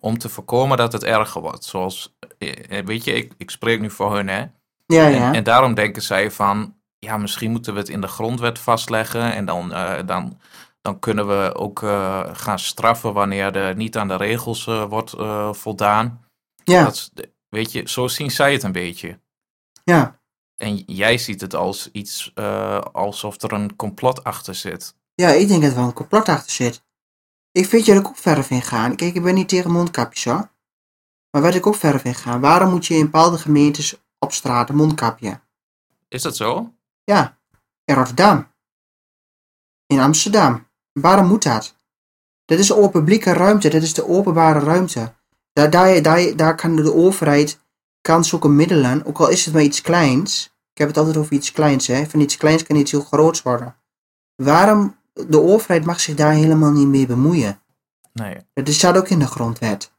om 0.00 0.18
te 0.18 0.28
voorkomen 0.28 0.76
dat 0.76 0.92
het 0.92 1.04
erger 1.04 1.40
wordt. 1.40 1.64
Zoals, 1.64 2.14
eh, 2.38 2.84
weet 2.84 3.04
je, 3.04 3.12
ik, 3.12 3.32
ik 3.36 3.50
spreek 3.50 3.80
nu 3.80 3.90
voor 3.90 4.14
hun 4.14 4.28
hè. 4.28 4.44
Ja, 4.86 5.06
En, 5.06 5.14
ja. 5.14 5.32
en 5.32 5.42
daarom 5.44 5.74
denken 5.74 6.02
zij 6.02 6.30
van, 6.30 6.74
ja, 6.98 7.16
misschien 7.16 7.50
moeten 7.50 7.72
we 7.72 7.78
het 7.78 7.88
in 7.88 8.00
de 8.00 8.06
grondwet 8.08 8.58
vastleggen 8.58 9.32
en 9.32 9.44
dan, 9.44 9.72
eh, 9.72 10.06
dan, 10.06 10.38
dan 10.82 10.98
kunnen 10.98 11.26
we 11.28 11.54
ook 11.54 11.82
eh, 11.82 12.24
gaan 12.32 12.58
straffen 12.58 13.12
wanneer 13.12 13.56
er 13.56 13.76
niet 13.76 13.96
aan 13.96 14.08
de 14.08 14.16
regels 14.16 14.66
eh, 14.66 14.84
wordt 14.84 15.12
eh, 15.12 15.52
voldaan. 15.52 16.24
ja, 16.64 16.84
Dat 16.84 17.10
weet 17.48 17.72
je, 17.72 17.82
zo 17.88 18.08
zien 18.08 18.30
zij 18.30 18.52
het 18.52 18.62
een 18.62 18.72
beetje. 18.72 19.20
ja. 19.84 20.16
En 20.58 20.76
jij 20.76 21.18
ziet 21.18 21.40
het 21.40 21.54
als 21.54 21.88
iets 21.92 22.30
eh, 22.34 22.80
alsof 22.80 23.42
er 23.42 23.52
een 23.52 23.76
complot 23.76 24.24
achter 24.24 24.54
zit. 24.54 24.94
Ja, 25.14 25.28
ik 25.28 25.48
denk 25.48 25.62
dat 25.62 25.70
er 25.70 25.76
wel 25.76 25.86
een 25.86 25.92
complot 25.92 26.28
achter 26.28 26.52
zit. 26.52 26.82
Ik 27.52 27.66
vind 27.66 27.86
dat 27.86 27.96
ik 27.96 28.06
ook 28.06 28.16
verder 28.16 28.44
vind 28.44 28.64
gaan. 28.64 28.96
Kijk, 28.96 29.14
ik 29.14 29.22
ben 29.22 29.34
niet 29.34 29.48
tegen 29.48 29.70
mondkapjes 29.70 30.24
hoor. 30.24 30.50
Maar 31.30 31.42
wat 31.42 31.54
ik 31.54 31.66
ook 31.66 31.74
verder 31.74 32.00
vind 32.00 32.16
gaan. 32.16 32.40
Waarom 32.40 32.70
moet 32.70 32.86
je 32.86 32.94
in 32.94 33.04
bepaalde 33.04 33.38
gemeentes 33.38 33.96
op 34.18 34.32
straat 34.32 34.68
een 34.68 34.76
mondkapje? 34.76 35.40
Is 36.08 36.22
dat 36.22 36.36
zo? 36.36 36.74
Ja, 37.04 37.38
in 37.84 37.94
Rotterdam. 37.94 38.52
In 39.86 40.00
Amsterdam. 40.00 40.66
Waarom 40.92 41.26
moet 41.26 41.42
dat? 41.42 41.76
Dat 42.44 42.58
is 42.58 42.66
de 42.66 42.88
publieke 42.92 43.32
ruimte, 43.32 43.68
dat 43.68 43.82
is 43.82 43.94
de 43.94 44.06
openbare 44.06 44.58
ruimte. 44.58 45.14
Daar, 45.52 45.70
daar, 45.70 46.02
daar, 46.02 46.36
daar 46.36 46.54
kan 46.54 46.76
de 46.76 46.94
overheid 46.94 47.60
kan 48.08 48.24
zulke 48.24 48.48
middelen, 48.48 49.04
ook 49.04 49.18
al 49.18 49.28
is 49.28 49.44
het 49.44 49.54
maar 49.54 49.62
iets 49.62 49.80
kleins. 49.80 50.44
Ik 50.72 50.78
heb 50.78 50.88
het 50.88 50.96
altijd 50.96 51.16
over 51.16 51.32
iets 51.32 51.52
kleins, 51.52 51.86
hè. 51.86 52.06
Van 52.06 52.20
iets 52.20 52.36
kleins 52.36 52.62
kan 52.62 52.76
iets 52.76 52.90
heel 52.90 53.02
groots 53.02 53.42
worden. 53.42 53.76
Waarom, 54.34 54.96
de 55.12 55.40
overheid 55.40 55.84
mag 55.84 56.00
zich 56.00 56.14
daar 56.14 56.32
helemaal 56.32 56.70
niet 56.70 56.86
mee 56.86 57.06
bemoeien. 57.06 57.60
Nee. 58.12 58.36
Dat 58.54 58.68
staat 58.68 58.96
ook 58.96 59.08
in 59.08 59.18
de 59.18 59.26
grondwet. 59.26 59.92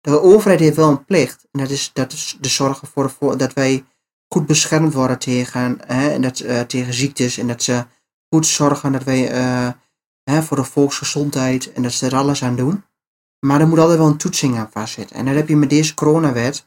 De 0.00 0.20
overheid 0.20 0.60
heeft 0.60 0.76
wel 0.76 0.90
een 0.90 1.04
plicht. 1.04 1.46
En 1.52 1.60
dat 1.60 1.70
is, 1.70 1.90
dat 1.92 2.12
is 2.12 2.38
de 2.40 2.48
zorgen 2.48 2.88
voor, 2.88 3.10
voor 3.10 3.36
dat 3.36 3.52
wij 3.52 3.84
goed 4.28 4.46
beschermd 4.46 4.94
worden 4.94 5.18
tegen, 5.18 5.78
hè, 5.86 6.08
en 6.10 6.22
dat, 6.22 6.40
eh, 6.40 6.60
tegen 6.60 6.94
ziektes. 6.94 7.38
En 7.38 7.46
dat 7.46 7.62
ze 7.62 7.84
goed 8.28 8.46
zorgen 8.46 8.92
dat 8.92 9.04
wij 9.04 9.30
eh, 9.30 9.68
hè, 10.22 10.42
voor 10.42 10.56
de 10.56 10.64
volksgezondheid. 10.64 11.72
En 11.72 11.82
dat 11.82 11.92
ze 11.92 12.06
er 12.06 12.16
alles 12.16 12.42
aan 12.42 12.56
doen. 12.56 12.84
Maar 13.46 13.60
er 13.60 13.68
moet 13.68 13.78
altijd 13.78 13.98
wel 13.98 14.06
een 14.06 14.16
toetsing 14.16 14.58
aan 14.58 14.70
vastzitten. 14.70 15.16
En 15.16 15.24
dat 15.24 15.34
heb 15.34 15.48
je 15.48 15.56
met 15.56 15.70
deze 15.70 15.94
coronawet. 15.94 16.66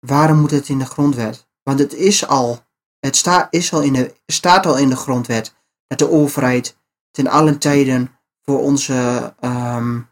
Waarom 0.00 0.38
moet 0.38 0.50
het 0.50 0.68
in 0.68 0.78
de 0.78 0.84
grondwet? 0.86 1.48
Want 1.62 1.78
het 1.78 1.94
is 1.94 2.26
al, 2.26 2.58
het 2.98 3.16
sta, 3.16 3.46
is 3.50 3.72
al 3.72 3.82
in 3.82 3.92
de, 3.92 4.14
staat 4.26 4.66
al 4.66 4.78
in 4.78 4.88
de 4.88 4.96
grondwet 4.96 5.54
dat 5.86 5.98
de 5.98 6.10
overheid 6.10 6.76
ten 7.10 7.26
allen 7.26 7.58
tijden 7.58 8.18
voor 8.42 8.60
onze 8.60 9.34
um, 9.40 10.08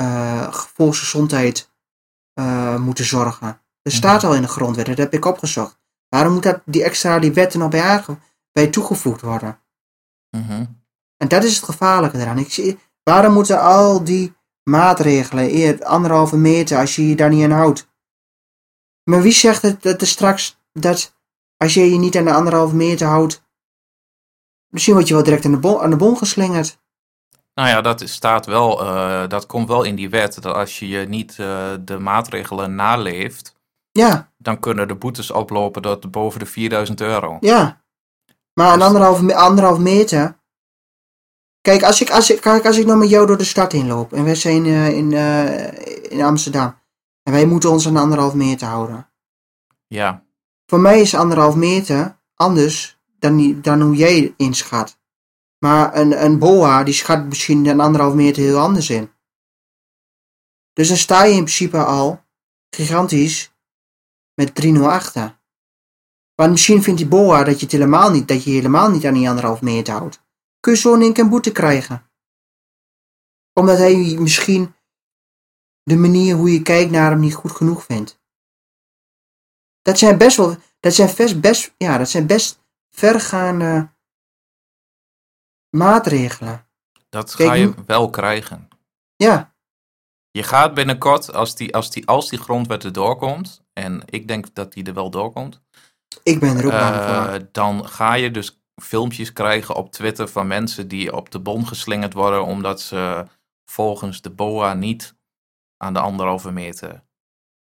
uh, 0.00 0.52
volksgezondheid 0.52 1.70
uh, 2.40 2.76
moeten 2.78 3.04
zorgen. 3.04 3.46
Dat 3.82 3.92
Mhm. 3.92 4.02
staat 4.02 4.24
al 4.24 4.34
in 4.34 4.42
de 4.42 4.48
grondwet, 4.48 4.86
dat 4.86 4.96
heb 4.96 5.12
ik 5.12 5.24
opgezocht. 5.24 5.78
Waarom 6.08 6.32
moet 6.32 6.42
dat, 6.42 6.62
die 6.64 6.84
extra 6.84 7.18
die 7.18 7.32
wetten 7.32 7.58
nog 7.60 7.68
bij, 7.70 7.82
aange, 7.82 8.18
bij 8.52 8.66
toegevoegd 8.66 9.20
worden? 9.20 9.58
Mhm. 10.36 10.64
En 11.16 11.28
dat 11.28 11.44
is 11.44 11.56
het 11.56 11.64
gevaarlijke 11.64 12.18
eraan. 12.18 12.38
Ik 12.38 12.52
zie, 12.52 12.78
waarom 13.02 13.32
moeten 13.32 13.60
al 13.60 14.04
die 14.04 14.34
maatregelen, 14.62 15.82
anderhalve 15.84 16.36
meter, 16.36 16.78
als 16.78 16.96
je 16.96 17.08
je 17.08 17.16
daar 17.16 17.28
niet 17.30 17.44
aan 17.44 17.50
houdt? 17.50 17.88
Maar 19.04 19.22
wie 19.22 19.32
zegt 19.32 19.62
het, 19.62 19.82
dat 19.82 20.00
er 20.00 20.06
straks, 20.06 20.58
dat 20.72 21.14
als 21.56 21.74
je 21.74 21.90
je 21.90 21.98
niet 21.98 22.16
aan 22.16 22.24
de 22.24 22.32
anderhalve 22.32 22.74
meter 22.74 23.06
houdt, 23.06 23.42
misschien 24.68 24.94
word 24.94 25.08
je 25.08 25.14
wel 25.14 25.22
direct 25.22 25.44
aan 25.44 25.50
de, 25.52 25.58
bon, 25.58 25.80
aan 25.80 25.90
de 25.90 25.96
bon 25.96 26.16
geslingerd. 26.16 26.82
Nou 27.54 27.68
ja, 27.68 27.80
dat 27.80 28.02
staat 28.08 28.46
wel, 28.46 28.80
eh, 28.80 29.28
dat 29.28 29.46
komt 29.46 29.68
wel 29.68 29.82
in 29.82 29.94
die 29.94 30.10
wet, 30.10 30.42
dat 30.42 30.54
als 30.54 30.78
je 30.78 30.88
je 30.88 31.06
niet 31.08 31.38
eh, 31.38 31.72
de 31.80 31.98
maatregelen 31.98 32.74
naleeft, 32.74 33.56
Ja, 33.90 34.32
dan 34.38 34.60
kunnen 34.60 34.88
de 34.88 34.94
boetes 34.94 35.30
oplopen 35.30 35.82
tot 35.82 36.10
boven 36.10 36.38
de 36.40 36.46
4000 36.46 37.00
euro. 37.00 37.36
ja. 37.40 37.82
Maar 38.54 38.66
aan 38.70 38.78
Dus- 38.78 38.86
anderhalve, 38.86 39.22
me- 39.24 39.34
anderhalve 39.34 39.80
meter. 39.80 40.38
Kijk, 41.60 41.82
als 41.82 42.00
ik, 42.00 42.10
als, 42.10 42.30
ik, 42.30 42.40
kijk, 42.40 42.66
als 42.66 42.78
ik 42.78 42.86
nou 42.86 42.98
met 42.98 43.08
jou 43.08 43.26
door 43.26 43.36
de 43.38 43.44
stad 43.44 43.72
inloop 43.72 44.12
en 44.12 44.24
wij 44.24 44.34
zijn 44.34 44.66
eh, 44.66 44.88
in, 44.88 45.12
in 46.10 46.22
Amsterdam 46.22 46.78
en 47.24 47.32
wij 47.32 47.46
moeten 47.46 47.70
ons 47.70 47.86
aan 47.86 47.94
de 47.94 48.00
anderhalve 48.00 48.36
meter 48.36 48.66
houden. 48.66 49.10
Ja, 49.86 50.24
Voor 50.66 50.80
mij 50.80 51.00
is 51.00 51.14
anderhalf 51.14 51.56
meter 51.56 52.18
anders 52.34 52.98
dan, 53.18 53.60
dan 53.60 53.80
hoe 53.80 53.96
jij 53.96 54.34
inschat. 54.36 54.98
Maar 55.58 55.96
een, 55.96 56.24
een 56.24 56.38
boa 56.38 56.82
die 56.82 56.94
schat 56.94 57.24
misschien 57.24 57.66
een 57.66 57.80
anderhalf 57.80 58.14
meter 58.14 58.42
heel 58.42 58.58
anders 58.58 58.90
in. 58.90 59.12
Dus 60.72 60.88
dan 60.88 60.96
sta 60.96 61.24
je 61.24 61.32
in 61.32 61.44
principe 61.44 61.84
al 61.84 62.24
gigantisch 62.70 63.54
met 64.34 64.64
3-0 64.64 64.80
achter. 64.80 65.38
Want 66.34 66.50
misschien 66.50 66.82
vindt 66.82 67.00
die 67.00 67.08
boa 67.08 67.44
dat 67.44 67.58
je, 67.58 67.64
het 67.64 67.72
helemaal 67.72 68.10
niet, 68.10 68.28
dat 68.28 68.44
je 68.44 68.50
helemaal 68.50 68.90
niet 68.90 69.06
aan 69.06 69.14
die 69.14 69.28
anderhalf 69.28 69.60
meter 69.62 69.94
houdt. 69.94 70.22
Kun 70.60 70.72
je 70.72 70.78
zo 70.78 70.94
in 70.94 71.00
één 71.00 71.12
keer 71.12 71.24
een 71.24 71.30
boete 71.30 71.52
krijgen. 71.52 72.10
Omdat 73.52 73.78
hij 73.78 74.16
misschien 74.18 74.73
de 75.84 75.96
manier 75.96 76.34
hoe 76.36 76.52
je 76.52 76.62
kijkt 76.62 76.90
naar 76.90 77.10
hem 77.10 77.20
niet 77.20 77.34
goed 77.34 77.52
genoeg 77.52 77.84
vindt. 77.84 78.22
Dat 79.82 79.98
zijn 79.98 80.18
best 80.18 80.36
wel, 80.36 80.56
dat 80.80 80.94
zijn 80.94 81.14
best, 81.16 81.40
best, 81.40 81.74
ja, 81.76 81.98
dat 81.98 82.08
zijn 82.08 82.26
best 82.26 82.62
vergaande 82.90 83.92
maatregelen. 85.70 86.66
dat 87.08 87.34
Kijk, 87.34 87.48
ga 87.48 87.54
je 87.54 87.74
wel 87.86 88.10
krijgen. 88.10 88.68
Ja, 89.16 89.54
Je 90.30 90.42
gaat 90.42 90.74
binnenkort, 90.74 91.32
als 91.32 91.56
die, 91.56 91.74
als 91.74 91.90
die, 91.90 92.06
als 92.06 92.28
die 92.28 92.38
grondwet 92.38 92.84
er 92.84 92.92
doorkomt, 92.92 93.62
en 93.72 94.02
ik 94.06 94.28
denk 94.28 94.54
dat 94.54 94.72
die 94.72 94.84
er 94.84 94.94
wel 94.94 95.10
doorkomt, 95.10 95.62
ik 96.22 96.40
ben 96.40 96.56
er 96.56 96.64
ook 96.64 96.70
bang 96.70 96.94
eh, 96.94 97.30
voor. 97.30 97.48
dan 97.52 97.88
ga 97.88 98.14
je 98.14 98.30
dus 98.30 98.62
filmpjes 98.82 99.32
krijgen 99.32 99.74
op 99.74 99.92
Twitter 99.92 100.28
van 100.28 100.46
mensen 100.46 100.88
die 100.88 101.16
op 101.16 101.30
de 101.30 101.38
bon 101.38 101.66
geslingerd 101.66 102.12
worden 102.12 102.44
omdat 102.44 102.80
ze 102.80 103.26
volgens 103.64 104.20
de 104.20 104.30
BOA 104.30 104.74
niet 104.74 105.13
aan 105.84 105.92
de 105.92 106.00
anderhalve 106.00 106.50
meter 106.50 107.04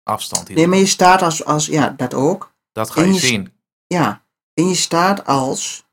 afstand 0.03 0.49
Nee, 0.49 0.67
maar 0.67 0.77
je 0.77 0.85
staat 0.85 1.21
als, 1.21 1.45
als 1.45 1.65
ja, 1.65 1.89
dat 1.89 2.13
ook. 2.13 2.53
Dat 2.71 2.89
ga 2.89 3.01
je 3.01 3.13
je- 3.13 3.19
zien. 3.19 3.53
Ja, 3.87 4.25
en 4.53 4.67
je 4.67 4.75
staat 4.75 5.25
als, 5.25 5.85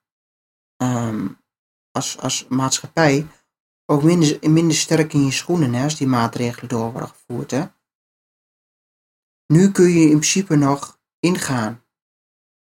ehm, 0.76 1.28
als, 1.90 2.18
als 2.18 2.46
maatschappij 2.48 3.26
ook 3.86 4.02
minder, 4.02 4.50
minder 4.50 4.76
sterk 4.76 5.12
in 5.12 5.24
je 5.24 5.30
schoenen 5.30 5.74
hè, 5.74 5.84
als 5.84 5.96
die 5.96 6.06
maatregelen 6.06 6.68
door 6.68 6.92
worden 6.92 7.08
gevoerd. 7.08 7.50
Hè. 7.50 7.64
Nu 9.46 9.70
kun 9.70 9.90
je 9.90 10.02
in 10.02 10.18
principe 10.18 10.56
nog 10.56 11.00
ingaan. 11.18 11.84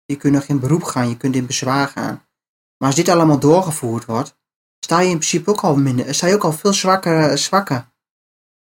Je 0.04 0.16
kunt 0.16 0.34
nog 0.34 0.44
in 0.44 0.60
beroep 0.60 0.82
gaan, 0.82 1.08
je 1.08 1.16
kunt 1.16 1.34
in 1.34 1.46
bezwaar 1.46 1.88
gaan. 1.88 2.26
Maar 2.76 2.88
als 2.88 2.94
dit 2.96 3.08
allemaal 3.08 3.38
doorgevoerd 3.38 4.04
wordt, 4.04 4.38
sta 4.84 5.00
je 5.00 5.10
in 5.10 5.16
principe 5.18 5.50
ook 5.50 5.60
al 5.60 5.76
minder, 5.76 6.14
sta 6.14 6.26
je 6.26 6.34
ook 6.34 6.44
al 6.44 6.52
veel 6.52 6.72
zwakker, 6.72 7.38
zwakker 7.38 7.91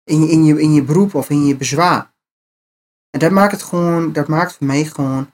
in, 0.04 0.20
je, 0.20 0.30
in, 0.30 0.44
je, 0.44 0.61
in 0.61 0.75
je 0.75 0.82
beroep 0.82 1.14
of 1.14 1.30
in 1.30 1.46
je 1.46 1.56
bezwaar. 1.56 2.12
En 3.11 3.20
dat 3.20 3.30
maakt 3.30 3.52
het 3.52 3.62
gewoon, 3.62 4.12
dat 4.12 4.28
maakt 4.28 4.56
voor 4.56 4.66
mij 4.66 4.84
gewoon 4.84 5.32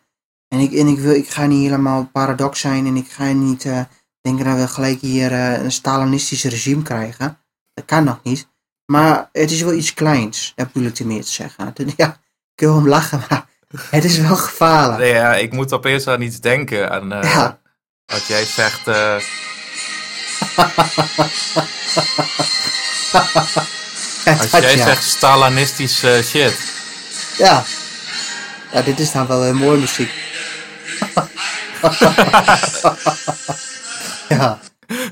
en 0.48 0.58
ik, 0.58 0.72
en 0.72 0.86
ik, 0.86 0.98
wil, 0.98 1.14
ik 1.14 1.28
ga 1.28 1.46
niet 1.46 1.62
helemaal 1.62 2.08
paradox 2.12 2.60
zijn 2.60 2.86
en 2.86 2.96
ik 2.96 3.10
ga 3.10 3.32
niet 3.32 3.64
eh, 3.64 3.80
denken 4.20 4.44
dat 4.44 4.56
we 4.56 4.68
gelijk 4.68 5.00
hier 5.00 5.32
eh, 5.32 5.62
een 5.62 5.72
Stalinistisch 5.72 6.44
regime 6.44 6.82
krijgen. 6.82 7.38
Dat 7.74 7.84
kan 7.84 8.04
nog 8.04 8.20
niet. 8.22 8.48
Maar 8.86 9.28
het 9.32 9.50
is 9.50 9.62
wel 9.62 9.72
iets 9.72 9.94
kleins, 9.94 10.52
dat 10.56 10.72
bedoel 10.72 10.88
ik 10.88 10.98
ermee 10.98 11.22
te 11.22 11.30
zeggen. 11.30 11.72
Ja, 11.96 12.08
ik 12.54 12.60
wil 12.60 12.74
hem 12.74 12.88
lachen, 12.88 13.22
maar 13.28 13.46
het 13.90 14.04
is 14.04 14.18
wel 14.18 14.36
gevaarlijk. 14.36 14.98
Nee, 14.98 15.12
ja, 15.12 15.34
ik 15.34 15.52
moet 15.52 15.72
opeens 15.72 16.06
aan 16.06 16.22
iets 16.22 16.40
denken. 16.40 16.90
Aan, 16.90 17.12
eh, 17.12 17.32
Ja. 17.32 17.58
Als 18.06 18.26
jij 18.26 18.44
zegt, 18.44 18.86
eh, 24.24 24.40
als 24.40 24.50
dat 24.50 24.62
jij 24.62 24.76
ja. 24.76 24.84
zegt 24.84 25.04
Stalinistische 25.04 26.20
shit. 26.24 26.58
Ja. 27.38 27.64
ja, 28.72 28.82
dit 28.82 28.98
is 28.98 29.12
dan 29.12 29.26
wel 29.26 29.44
een 29.46 29.56
mooie 29.56 29.78
muziek. 29.78 30.10
ja. 34.28 34.58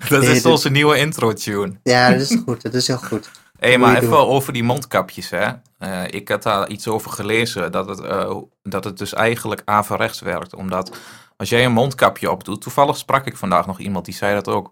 Dat 0.09 0.21
Nee, 0.21 0.29
is 0.31 0.43
dit- 0.43 0.45
onze 0.45 0.71
nieuwe 0.71 0.99
intro 0.99 1.33
tune. 1.33 1.73
ja, 1.83 2.11
dat 2.11 2.21
is 2.21 2.37
goed. 2.47 2.63
Dat 2.63 2.75
is 2.75 2.87
heel 2.87 2.97
goed. 2.99 3.31
Hé, 3.59 3.71
moet 3.71 3.79
maar 3.87 3.97
even 3.97 4.09
doen. 4.09 4.19
over 4.19 4.53
die 4.53 4.63
mondkapjes, 4.65 5.31
hè. 5.31 5.47
Eh, 5.79 6.03
ik 6.11 6.29
had 6.29 6.43
daar 6.43 6.69
iets 6.69 6.89
over 6.89 7.11
gelezen, 7.11 7.73
dat 7.73 7.89
het, 7.89 8.01
eh, 8.01 8.35
dat 8.63 8.85
het 8.85 8.99
dus 8.99 9.15
eigenlijk 9.15 9.63
averechts 9.65 10.21
werkt. 10.21 10.55
Omdat 10.55 10.97
als 11.37 11.49
jij 11.49 11.65
een 11.65 11.73
mondkapje 11.73 12.31
opdoet, 12.31 12.63
toevallig 12.63 12.97
sprak 12.97 13.27
ik 13.27 13.37
vandaag 13.37 13.67
nog 13.67 13.79
iemand 13.79 14.05
die 14.05 14.15
zei 14.15 14.35
dat 14.35 14.49
ook. 14.49 14.71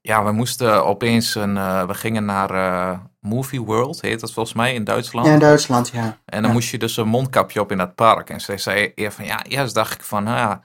Ja, 0.00 0.24
we 0.24 0.32
moesten 0.32 0.84
opeens 0.86 1.34
een, 1.34 1.56
eh, 1.56 1.86
we 1.86 1.94
gingen 1.94 2.24
naar 2.24 2.50
eh, 2.50 2.98
Movie 3.20 3.60
World, 3.60 4.00
heet 4.00 4.20
dat 4.20 4.32
volgens 4.32 4.54
mij, 4.54 4.74
in 4.74 4.84
Duitsland. 4.84 5.26
Ja, 5.26 5.32
in 5.32 5.38
Duitsland, 5.38 5.88
ja. 5.88 6.18
En 6.24 6.38
dan 6.40 6.42
Ja. 6.46 6.52
moest 6.52 6.70
je 6.70 6.78
dus 6.78 6.96
een 6.96 7.08
mondkapje 7.08 7.60
op 7.60 7.70
in 7.72 7.78
dat 7.78 7.94
park. 7.94 8.30
En 8.30 8.40
zij 8.40 8.58
zei 8.58 8.92
eer 8.94 9.12
van, 9.12 9.24
ja, 9.24 9.44
eerst 9.44 9.74
dacht 9.74 9.94
ik 9.94 10.02
van, 10.02 10.24
nou 10.24 10.36
ja, 10.36 10.64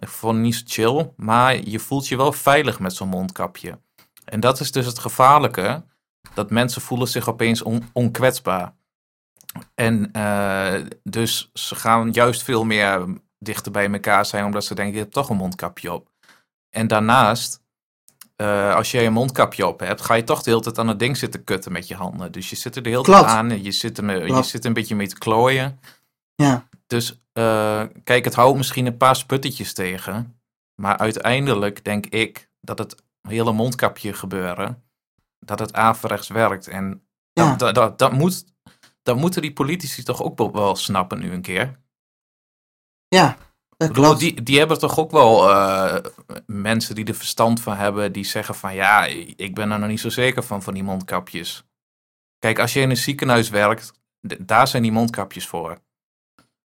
ik 0.00 0.08
vond 0.08 0.34
het 0.34 0.42
niet 0.44 0.54
zo 0.54 0.62
chill. 0.66 1.12
Maar 1.16 1.56
je 1.56 1.78
voelt 1.78 2.08
je 2.08 2.16
wel 2.16 2.32
veilig 2.32 2.80
met 2.80 2.92
zo'n 2.94 3.08
mondkapje. 3.08 3.78
En 4.24 4.40
dat 4.40 4.60
is 4.60 4.72
dus 4.72 4.86
het 4.86 4.98
gevaarlijke. 4.98 5.84
Dat 6.34 6.50
mensen 6.50 6.82
voelen 6.82 7.08
zich 7.08 7.28
opeens 7.28 7.62
on- 7.62 7.90
onkwetsbaar. 7.92 8.74
En 9.74 10.12
eh, 10.12 10.74
dus 11.02 11.50
ze 11.52 11.74
gaan 11.74 12.10
juist 12.10 12.42
veel 12.42 12.64
meer 12.64 13.06
dichter 13.38 13.72
bij 13.72 13.90
elkaar 13.92 14.26
zijn. 14.26 14.44
Omdat 14.44 14.64
ze 14.64 14.74
denken, 14.74 14.94
je 14.94 15.00
hebt 15.00 15.12
toch 15.12 15.28
een 15.30 15.36
mondkapje 15.36 15.92
op. 15.92 16.08
En 16.70 16.86
daarnaast, 16.86 17.62
eh, 18.38 18.74
als 18.74 18.90
jij 18.90 19.06
een 19.06 19.12
mondkapje 19.12 19.66
op 19.66 19.80
hebt, 19.80 20.00
ga 20.00 20.14
je 20.14 20.24
toch 20.24 20.42
de 20.42 20.50
hele 20.50 20.62
tijd 20.62 20.78
aan 20.78 20.88
het 20.88 20.98
ding 20.98 21.16
zitten 21.16 21.44
kutten 21.44 21.72
met 21.72 21.88
je 21.88 21.94
handen. 21.94 22.32
Dus 22.32 22.50
je 22.50 22.56
zit 22.56 22.76
er 22.76 22.82
de 22.82 22.88
hele 22.88 23.02
tijd 23.02 23.24
aan. 23.24 23.50
en 23.50 23.62
Je 23.62 23.70
zit, 23.70 23.98
er, 23.98 24.26
je 24.36 24.42
zit 24.42 24.64
een 24.64 24.72
beetje 24.72 24.94
mee 24.94 25.08
te 25.08 25.18
klooien. 25.18 25.80
Ja. 26.34 26.68
Dus 26.86 27.20
eh, 27.32 27.82
kijk, 28.04 28.24
het 28.24 28.34
houdt 28.34 28.56
misschien 28.56 28.86
een 28.86 28.96
paar 28.96 29.16
sputtetjes 29.16 29.72
tegen. 29.72 30.40
Maar 30.74 30.96
uiteindelijk 30.98 31.84
denk 31.84 32.06
ik 32.06 32.50
dat 32.60 32.78
het 32.78 33.02
hele 33.28 33.52
mondkapje 33.52 34.12
gebeuren, 34.12 34.82
dat 35.38 35.58
het 35.58 35.72
averechts 35.72 36.28
werkt. 36.28 36.68
En 36.68 37.02
Ja. 37.32 37.54
dat, 37.56 37.74
dat, 37.74 37.98
dat, 37.98 38.12
moet, 38.12 38.44
dat 39.02 39.16
moeten 39.16 39.42
die 39.42 39.52
politici 39.52 40.02
toch 40.02 40.22
ook 40.22 40.52
wel, 40.52 40.76
snappen 40.76 41.18
nu 41.18 41.32
een 41.32 41.42
keer. 41.42 41.80
Ja, 43.08 43.36
Ik 43.78 43.86
bedoel, 43.88 44.04
klopt. 44.04 44.20
die, 44.20 44.42
die 44.42 44.58
hebben 44.58 44.78
toch 44.78 44.98
ook 44.98 45.10
wel 45.10 45.50
eh, 45.50 45.96
mensen 46.46 46.94
die 46.94 47.04
er 47.04 47.14
verstand 47.14 47.60
van 47.60 47.76
hebben, 47.76 48.12
die 48.12 48.24
zeggen 48.24 48.54
van 48.54 48.74
ja, 48.74 49.04
ik 49.36 49.54
ben 49.54 49.70
er 49.70 49.78
nog 49.78 49.88
niet 49.88 50.00
zo 50.00 50.08
zeker 50.08 50.42
van, 50.42 50.62
van 50.62 50.74
die 50.74 50.82
mondkapjes. 50.82 51.64
Kijk, 52.38 52.58
als 52.58 52.72
je 52.72 52.80
in 52.80 52.90
een 52.90 52.96
ziekenhuis 52.96 53.48
werkt, 53.48 53.92
daar 54.38 54.68
zijn 54.68 54.82
die 54.82 54.92
mondkapjes 54.92 55.46
voor. 55.46 55.78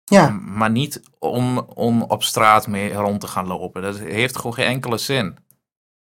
Ja, 0.03 0.29
Maar 0.29 0.71
niet 0.71 1.01
om, 1.19 1.57
om 1.57 2.01
op 2.01 2.23
straat 2.23 2.67
mee 2.67 2.93
rond 2.93 3.21
te 3.21 3.27
gaan 3.27 3.47
lopen. 3.47 3.81
Dat 3.81 3.97
heeft 3.97 4.35
gewoon 4.35 4.53
geen 4.53 4.67
enkele 4.67 4.97
zin. 4.97 5.37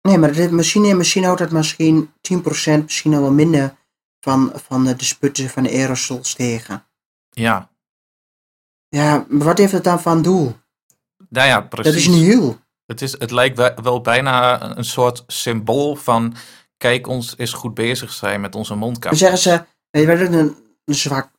nee, 0.01 0.17
maar 0.17 0.33
dit, 0.33 0.51
misschien, 0.51 0.97
misschien 0.97 1.23
houdt 1.23 1.39
het 1.39 1.51
misschien 1.51 2.09
10%, 2.33 2.83
misschien 2.83 3.11
wel 3.11 3.31
minder 3.31 3.75
van, 4.19 4.51
van 4.55 4.83
de, 4.83 4.95
de 4.95 5.05
sputten 5.05 5.49
van 5.49 5.63
de 5.63 5.69
aerosols 5.69 6.33
tegen. 6.33 6.85
Ja, 7.29 7.69
Ja, 8.89 9.25
maar 9.29 9.45
wat 9.45 9.57
heeft 9.57 9.71
het 9.71 9.83
dan 9.83 10.01
van 10.01 10.21
doel? 10.21 10.55
Nou 11.29 11.47
ja, 11.47 11.61
precies. 11.61 12.05
Dat 12.05 12.13
is 12.13 12.19
heel. 12.21 12.59
Het, 12.85 13.01
is, 13.01 13.11
het 13.19 13.31
lijkt 13.31 13.57
wel- 13.57 13.73
wel 13.83 14.01
bijna 14.01 14.61
een 14.77 14.85
soort 14.85 15.23
symbool 15.27 15.95
van... 15.95 16.35
Kijk, 16.77 17.07
ons 17.07 17.35
is 17.35 17.53
goed 17.53 17.73
bezig 17.73 18.11
zijn 18.13 18.41
met 18.41 18.55
onze 18.55 18.69
Dan 18.69 18.79
mondkapjes. 18.79 19.19
zeggen 19.19 19.39
ze, 19.39 20.05
wat 20.05 20.19
ook 20.19 20.33
een, 20.33 20.55
een 20.85 20.95
zwak 20.95 21.29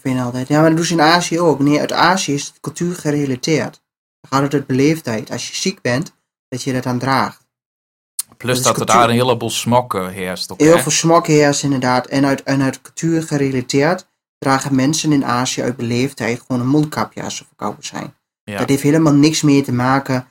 vind 0.00 0.20
altijd, 0.20 0.48
ja, 0.48 0.60
maar 0.60 0.68
dat 0.68 0.76
doen 0.76 0.86
ze 0.86 0.92
in 0.92 1.00
Azië 1.00 1.40
ook. 1.40 1.58
Nee, 1.58 1.80
uit 1.80 1.92
Azië 1.92 2.34
is 2.34 2.46
het 2.46 2.60
cultuur 2.60 2.94
gerelateerd. 2.94 3.82
Dan 4.20 4.30
gaat 4.30 4.42
het 4.42 4.54
uit 4.54 4.66
beleefdheid. 4.66 5.30
Als 5.30 5.48
je 5.48 5.54
ziek 5.54 5.80
bent, 5.80 6.12
dat 6.48 6.62
je 6.62 6.72
dat 6.72 6.86
aan 6.86 6.98
draagt. 6.98 7.46
Plus 8.36 8.58
is 8.58 8.64
dat, 8.64 8.80
er 8.80 8.86
daar 8.86 9.08
een 9.08 9.14
heleboel 9.14 9.50
smok 9.50 9.94
eh, 9.94 10.08
heerst. 10.08 10.52
Ook, 10.52 10.60
Heel 10.60 10.76
hè? 10.76 10.82
veel 10.82 10.90
smok 10.90 11.26
heerst 11.26 11.62
inderdaad. 11.62 12.06
En 12.06 12.26
uit, 12.26 12.42
en 12.42 12.62
uit 12.62 12.82
cultuur 12.82 13.22
gerelateerd 13.22 14.06
dragen 14.38 14.74
mensen 14.74 15.12
in 15.12 15.24
Azië 15.24 15.62
uit 15.62 15.76
beleefdheid 15.76 16.40
gewoon 16.46 16.60
een 16.60 16.68
mondkapje 16.68 17.22
als 17.22 17.36
ze 17.36 17.44
verkouden 17.44 17.84
zijn. 17.84 18.14
Ja. 18.50 18.58
Dat 18.58 18.68
heeft 18.68 18.82
helemaal 18.82 19.14
niks 19.14 19.42
meer 19.42 19.64
te 19.64 19.72
maken 19.72 20.26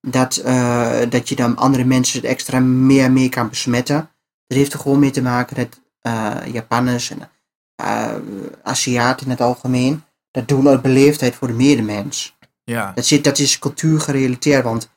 dat, 0.00 0.36
eh, 0.36 1.00
dat 1.08 1.28
je 1.28 1.34
dan 1.34 1.56
andere 1.56 1.84
mensen 1.84 2.20
het 2.20 2.30
extra 2.30 2.60
meer 2.60 3.12
mee 3.12 3.28
kan 3.28 3.48
besmetten. 3.48 4.10
Dat 4.46 4.58
heeft 4.58 4.72
er 4.72 4.78
gewoon 4.78 4.98
mee 4.98 5.10
te 5.10 5.22
maken 5.22 5.56
dat 5.56 5.80
eh, 6.00 6.52
Japanners 6.52 7.10
en 7.10 7.30
eh, 7.74 8.14
Aziaten 8.62 9.26
in 9.26 9.30
het 9.30 9.40
algemeen 9.40 10.04
dat 10.30 10.48
doen 10.48 10.68
uit 10.68 10.82
beleefdheid 10.82 11.34
voor 11.34 11.48
de 11.48 11.54
medemens. 11.54 12.36
ja. 12.64 12.92
Dat, 12.94 13.06
zit, 13.06 13.24
dat 13.24 13.38
is 13.38 13.58
cultuur 13.58 14.00
gerelateerd, 14.00 14.64
want 14.64 14.90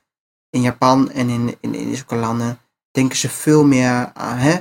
in 0.50 0.62
Japan 0.62 1.12
en 1.12 1.30
in, 1.30 1.56
in, 1.60 1.76
in 1.76 1.96
zulke 1.96 2.16
landen 2.16 2.60
denken 2.92 3.18
ze 3.18 3.30
veel 3.30 3.66
meer 3.66 4.12
aan 4.14 4.38
hè, 4.38 4.58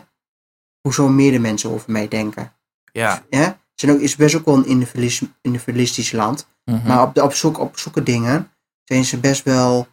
hoe 0.80 0.94
zo'n 0.94 1.14
medemensen 1.14 1.70
over 1.70 1.92
mij 1.92 2.08
denken. 2.08 2.52
ja. 2.92 3.22
Hè? 3.30 3.52
Het 3.74 3.82
zijn 3.82 3.92
ook, 3.92 4.00
is 4.00 4.16
best 4.16 4.34
ook 4.34 4.44
wel 4.44 4.56
een 4.56 4.66
individualis- 4.66 5.22
individualistisch 5.40 6.12
land. 6.12 6.46
Mhm. 6.64 6.86
Maar 6.86 7.02
op, 7.02 7.14
de, 7.14 7.22
op, 7.22 7.32
zoek, 7.32 7.58
op 7.58 7.78
zulke 7.78 8.02
dingen 8.02 8.50
zijn 8.84 9.04
ze 9.04 9.18
best 9.18 9.42
wel, 9.42 9.88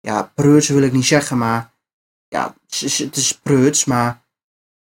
ja, 0.00 0.32
preuts 0.34 0.68
wil 0.68 0.82
ik 0.82 0.92
niet 0.92 1.04
zeggen, 1.04 1.38
maar 1.38 1.72
ja, 2.28 2.54
het 2.66 2.82
is, 2.82 2.98
het 2.98 3.16
is 3.16 3.38
preuts, 3.38 3.84
maar 3.84 4.22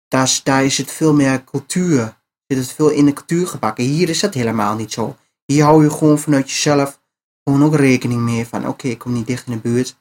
daar 0.08 0.22
is, 0.22 0.42
daar 0.42 0.64
is 0.64 0.78
het 0.78 0.90
veel 0.90 1.14
meer 1.14 1.44
cultuur. 1.44 2.20
Zit 2.46 2.58
het 2.58 2.72
veel 2.72 2.90
in 2.90 3.04
de 3.04 3.12
cultuur 3.12 3.46
gebakken. 3.46 3.84
Hier 3.84 4.08
is 4.08 4.20
dat 4.20 4.34
helemaal 4.34 4.74
niet 4.74 4.92
zo. 4.92 5.16
Hier 5.44 5.64
hou 5.64 5.82
je 5.84 5.90
gewoon 5.90 6.18
vanuit 6.18 6.50
jezelf 6.50 7.00
gewoon 7.44 7.64
ook 7.64 7.74
rekening 7.74 8.20
mee 8.20 8.46
van, 8.46 8.68
oké, 8.68 8.88
ik 8.88 8.98
kom 8.98 9.12
niet 9.12 9.26
dicht 9.26 9.46
in 9.46 9.52
de 9.52 9.58
buurt. 9.58 10.00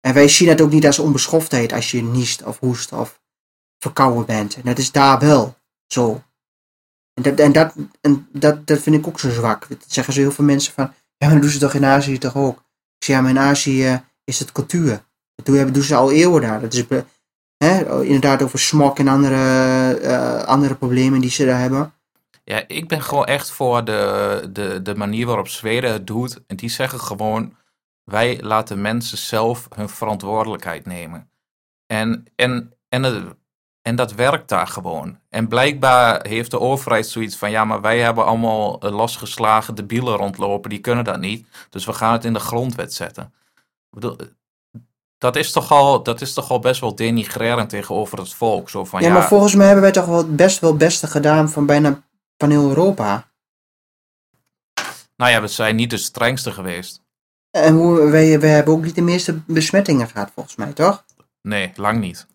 En 0.00 0.14
wij 0.14 0.28
zien 0.28 0.48
het 0.48 0.60
ook 0.60 0.70
niet 0.70 0.86
als 0.86 0.98
onbeschoftheid 0.98 1.72
als 1.72 1.90
je 1.90 2.02
niest 2.02 2.42
of 2.42 2.58
hoest 2.58 2.92
of 2.92 3.20
verkouden 3.78 4.26
bent. 4.26 4.54
En 4.54 4.62
dat 4.62 4.78
is 4.78 4.92
daar 4.92 5.18
wel 5.18 5.56
zo. 5.86 6.22
En 7.14 7.22
dat, 7.22 7.38
en 7.38 7.52
dat, 7.52 7.74
en 8.00 8.28
dat, 8.32 8.66
dat 8.66 8.78
vind 8.78 8.96
ik 8.96 9.06
ook 9.06 9.20
zo 9.20 9.30
zwak. 9.30 9.68
Dat 9.68 9.84
zeggen 9.86 10.12
ze 10.12 10.20
heel 10.20 10.32
veel 10.32 10.44
mensen 10.44 10.72
van, 10.72 10.84
ja, 10.84 11.26
maar 11.26 11.30
dat 11.30 11.42
doen 11.42 11.50
ze 11.50 11.58
toch 11.58 11.74
in 11.74 11.84
Azië 11.84 12.18
toch 12.18 12.36
ook? 12.36 12.58
Ik 12.98 13.04
zeg, 13.04 13.16
ja, 13.16 13.22
maar 13.22 13.30
in 13.30 13.38
Azië 13.38 13.86
eh, 13.86 13.98
is 14.24 14.38
het 14.38 14.52
cultuur. 14.52 15.04
Dat 15.34 15.74
doen, 15.74 15.82
ze 15.82 15.94
al 15.94 16.10
eeuwen 16.10 16.42
daar. 16.42 16.60
Dat 16.60 16.72
is 16.72 16.84
hè, 17.56 18.04
inderdaad 18.04 18.42
over 18.42 18.58
smok 18.58 18.98
en 18.98 19.08
andere, 19.08 19.36
eh, 20.02 20.42
andere 20.42 20.74
problemen 20.74 21.20
die 21.20 21.30
ze 21.30 21.44
daar 21.46 21.60
hebben. 21.60 21.92
Ja, 22.44 22.64
ik 22.66 22.88
ben 22.88 23.02
gewoon 23.02 23.24
echt 23.24 23.50
voor 23.50 23.84
de, 23.84 24.48
de, 24.52 24.82
de 24.82 24.94
manier 24.94 25.26
waarop 25.26 25.48
Zweden 25.48 25.92
het 25.92 26.06
doet. 26.06 26.40
En 26.46 26.56
die 26.56 26.68
zeggen 26.68 27.00
gewoon, 27.00 27.56
wij 28.04 28.42
laten 28.42 28.80
mensen 28.80 29.18
zelf 29.18 29.68
hun 29.74 29.88
verantwoordelijkheid 29.88 30.86
nemen. 30.86 31.30
En, 31.86 32.24
en, 32.36 32.72
en, 32.88 33.38
en 33.82 33.96
dat 33.96 34.12
werkt 34.12 34.48
daar 34.48 34.66
gewoon. 34.66 35.18
En 35.28 35.48
blijkbaar 35.48 36.26
heeft 36.26 36.50
de 36.50 36.60
overheid 36.60 37.06
zoiets 37.06 37.36
van, 37.36 37.50
ja, 37.50 37.64
maar 37.64 37.80
wij 37.80 38.00
hebben 38.00 38.24
allemaal 38.24 38.80
eh, 38.80 38.90
losgeslagen 38.90 39.74
debielen 39.74 40.16
rondlopen, 40.16 40.70
die 40.70 40.78
kunnen 40.78 41.04
dat 41.04 41.20
niet. 41.20 41.46
Dus 41.70 41.84
we 41.84 41.92
gaan 41.92 42.12
het 42.12 42.24
in 42.24 42.32
de 42.32 42.40
grondwet 42.40 42.94
zetten. 42.94 43.32
Ik 43.54 43.90
bedoel, 43.90 44.16
eh, 44.16 44.26
dat 45.18 45.36
is 45.36 45.52
toch 45.52 45.70
al, 45.70 46.02
dat 46.02 46.20
is 46.20 46.32
toch 46.32 46.50
al 46.50 46.58
best 46.58 46.80
wel 46.80 46.94
denigrerend 46.94 47.68
tegenover 47.68 48.18
het 48.18 48.34
volk. 48.34 48.70
Zo 48.70 48.84
van, 48.84 49.00
ja, 49.00 49.06
ja, 49.06 49.12
maar 49.12 49.28
volgens 49.28 49.54
mij 49.54 49.66
hebben 49.66 49.82
wij 49.82 49.92
toch 49.92 50.06
wel 50.06 50.34
best 50.34 50.58
wel 50.58 50.70
het 50.70 50.78
beste 50.78 51.06
gedaan 51.06 51.50
van 51.50 51.66
bijna 51.66 52.02
van 52.36 52.50
heel 52.50 52.68
Europa. 52.68 53.30
nou 55.16 55.30
ja, 55.30 55.40
we 55.40 55.48
zijn 55.48 55.76
niet 55.76 55.90
de 55.90 55.96
strengste 55.96 56.52
geweest. 56.52 57.02
En 57.50 57.74
hoe, 57.74 58.10
wij, 58.10 58.40
wij 58.40 58.50
hebben 58.50 58.74
ook 58.74 58.84
niet 58.84 58.94
de 58.94 59.02
meeste 59.02 59.40
besmettingen 59.46 60.08
gehad, 60.08 60.30
volgens 60.34 60.56
mij, 60.56 60.72
toch? 60.72 61.04
Nee, 61.42 61.72
lang 61.76 62.00
niet. 62.00 62.26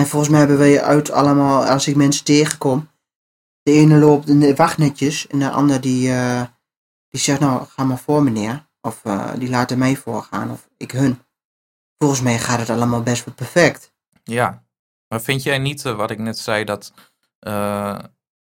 En 0.00 0.06
volgens 0.06 0.30
mij 0.30 0.38
hebben 0.38 0.58
wij 0.58 0.82
uit 0.82 1.10
allemaal, 1.10 1.66
als 1.66 1.88
ik 1.88 1.96
mensen 1.96 2.24
tegenkom, 2.24 2.90
de 3.62 3.72
ene 3.72 3.98
loopt 3.98 4.28
in 4.28 4.40
de 4.40 4.54
wacht 4.54 4.78
netjes 4.78 5.26
en 5.26 5.38
de 5.38 5.50
ander 5.50 5.80
die, 5.80 6.12
eh, 6.12 6.42
die 7.08 7.20
zegt, 7.20 7.40
nou, 7.40 7.66
ga 7.66 7.84
maar 7.84 7.98
voor 7.98 8.22
meneer. 8.22 8.68
Of 8.80 9.00
eh, 9.04 9.30
die 9.38 9.50
laten 9.50 9.78
mij 9.78 9.96
voorgaan, 9.96 10.50
of 10.50 10.68
ik 10.76 10.90
hun. 10.90 11.22
Volgens 11.98 12.20
mij 12.20 12.38
gaat 12.38 12.58
het 12.58 12.70
allemaal 12.70 13.02
best 13.02 13.24
wel 13.24 13.34
perfect. 13.34 13.92
Ja, 14.24 14.64
maar 15.08 15.20
vind 15.20 15.42
jij 15.42 15.58
niet, 15.58 15.84
eh, 15.84 15.96
wat 15.96 16.10
ik 16.10 16.18
net 16.18 16.38
zei, 16.38 16.64
dat 16.64 16.92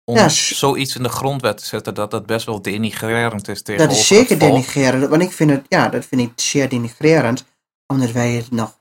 om 0.05 0.17
Ja, 0.17 0.29
zoiets 0.29 0.97
in 0.97 1.03
de 1.03 1.09
grondwet 1.09 1.57
te 1.57 1.67
zetten, 1.67 1.95
dat 1.95 2.11
dat 2.11 2.27
best 2.27 2.47
wel 2.47 2.63
denigrerend 2.63 3.49
is 3.49 3.63
tegenover 3.63 3.95
Dat 3.95 4.03
is 4.03 4.07
zeker 4.07 4.39
denigrerend, 4.39 5.09
want 5.09 5.23
ik 5.23 5.33
vind 5.33 5.51
het, 5.51 5.67
ja, 5.69 5.89
dat 5.89 6.05
vind 6.05 6.21
ik 6.21 6.33
zeer 6.37 6.69
denigrerend, 6.69 7.45
omdat 7.87 8.11
wij 8.11 8.33
het 8.33 8.51
nog 8.51 8.81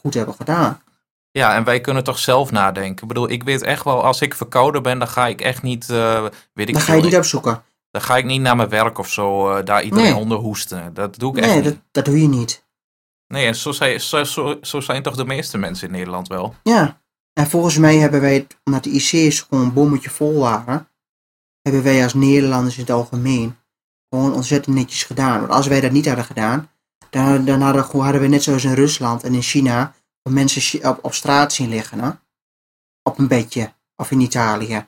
goed 0.00 0.14
hebben 0.14 0.34
gedaan. 0.34 0.82
Ja, 1.32 1.54
en 1.54 1.64
wij 1.64 1.80
kunnen 1.80 2.04
toch 2.04 2.18
zelf 2.18 2.50
nadenken. 2.50 3.02
Ik 3.02 3.08
bedoel, 3.08 3.30
ik 3.30 3.42
weet 3.42 3.62
echt 3.62 3.84
wel, 3.84 4.04
als 4.04 4.20
ik 4.20 4.34
verkouden 4.34 4.82
ben, 4.82 4.98
dan 4.98 5.08
ga 5.08 5.26
ik 5.26 5.40
echt 5.40 5.62
niet, 5.62 5.90
eh, 5.90 6.22
weet 6.52 6.68
ik 6.68 6.74
Dan 6.74 6.82
ga 6.82 6.94
je 6.94 7.02
niet 7.02 7.16
opzoeken. 7.16 7.62
dan 7.90 8.02
ga 8.02 8.16
ik 8.16 8.24
niet 8.24 8.40
naar 8.40 8.56
mijn 8.56 8.68
werk 8.68 8.98
of 8.98 9.08
zo, 9.10 9.50
eh, 9.50 9.64
daar 9.64 9.82
iedereen 9.82 10.04
Nee. 10.12 10.14
onder 10.20 10.38
hoesten. 10.38 10.94
Dat 10.94 11.18
doe 11.18 11.30
ik 11.36 11.38
echt 11.42 11.46
Nee, 11.46 11.56
niet. 11.56 11.64
dat, 11.64 11.76
dat 11.90 12.04
doe 12.04 12.20
je 12.20 12.28
niet. 12.28 12.64
Nee, 13.26 13.46
en 13.46 13.54
zo 13.56 13.72
zijn, 13.72 14.00
zo, 14.00 14.24
zo, 14.24 14.58
zo 14.62 14.80
zijn 14.80 15.02
toch 15.02 15.16
de 15.16 15.24
meeste 15.24 15.58
mensen 15.58 15.86
in 15.86 15.92
Nederland 15.94 16.28
wel. 16.28 16.54
Ja, 16.62 17.00
en 17.32 17.46
volgens 17.46 17.76
mij 17.78 17.96
hebben 17.96 18.20
wij, 18.20 18.46
omdat 18.64 18.84
de 18.84 18.90
IC's 18.90 19.40
gewoon 19.40 19.64
een 19.64 19.72
bommetje 19.72 20.10
vol 20.10 20.38
waren, 20.38 20.88
hebben 21.62 21.82
wij 21.82 22.02
als 22.02 22.14
Nederlanders 22.14 22.74
in 22.74 22.80
het 22.80 22.90
algemeen 22.90 23.56
gewoon 24.08 24.32
ontzettend 24.34 24.76
netjes 24.76 25.02
gedaan. 25.04 25.40
Want 25.40 25.52
als 25.52 25.66
wij 25.66 25.80
dat 25.80 25.90
niet 25.90 26.06
hadden 26.06 26.24
gedaan, 26.24 26.70
dan, 27.10 27.44
dan 27.44 27.60
hadden, 27.60 28.00
hadden 28.02 28.20
we 28.20 28.26
net 28.26 28.42
zoals 28.42 28.64
in 28.64 28.74
Rusland 28.74 29.22
en 29.24 29.34
in 29.34 29.42
China 29.42 29.94
mensen 30.22 30.88
op, 30.88 30.98
op 31.04 31.14
straat 31.14 31.52
zien 31.52 31.68
liggen. 31.68 32.00
Hè? 32.00 32.10
Op 33.02 33.18
een 33.18 33.28
bedje. 33.28 33.72
Of 33.96 34.10
in 34.10 34.20
Italië. 34.20 34.86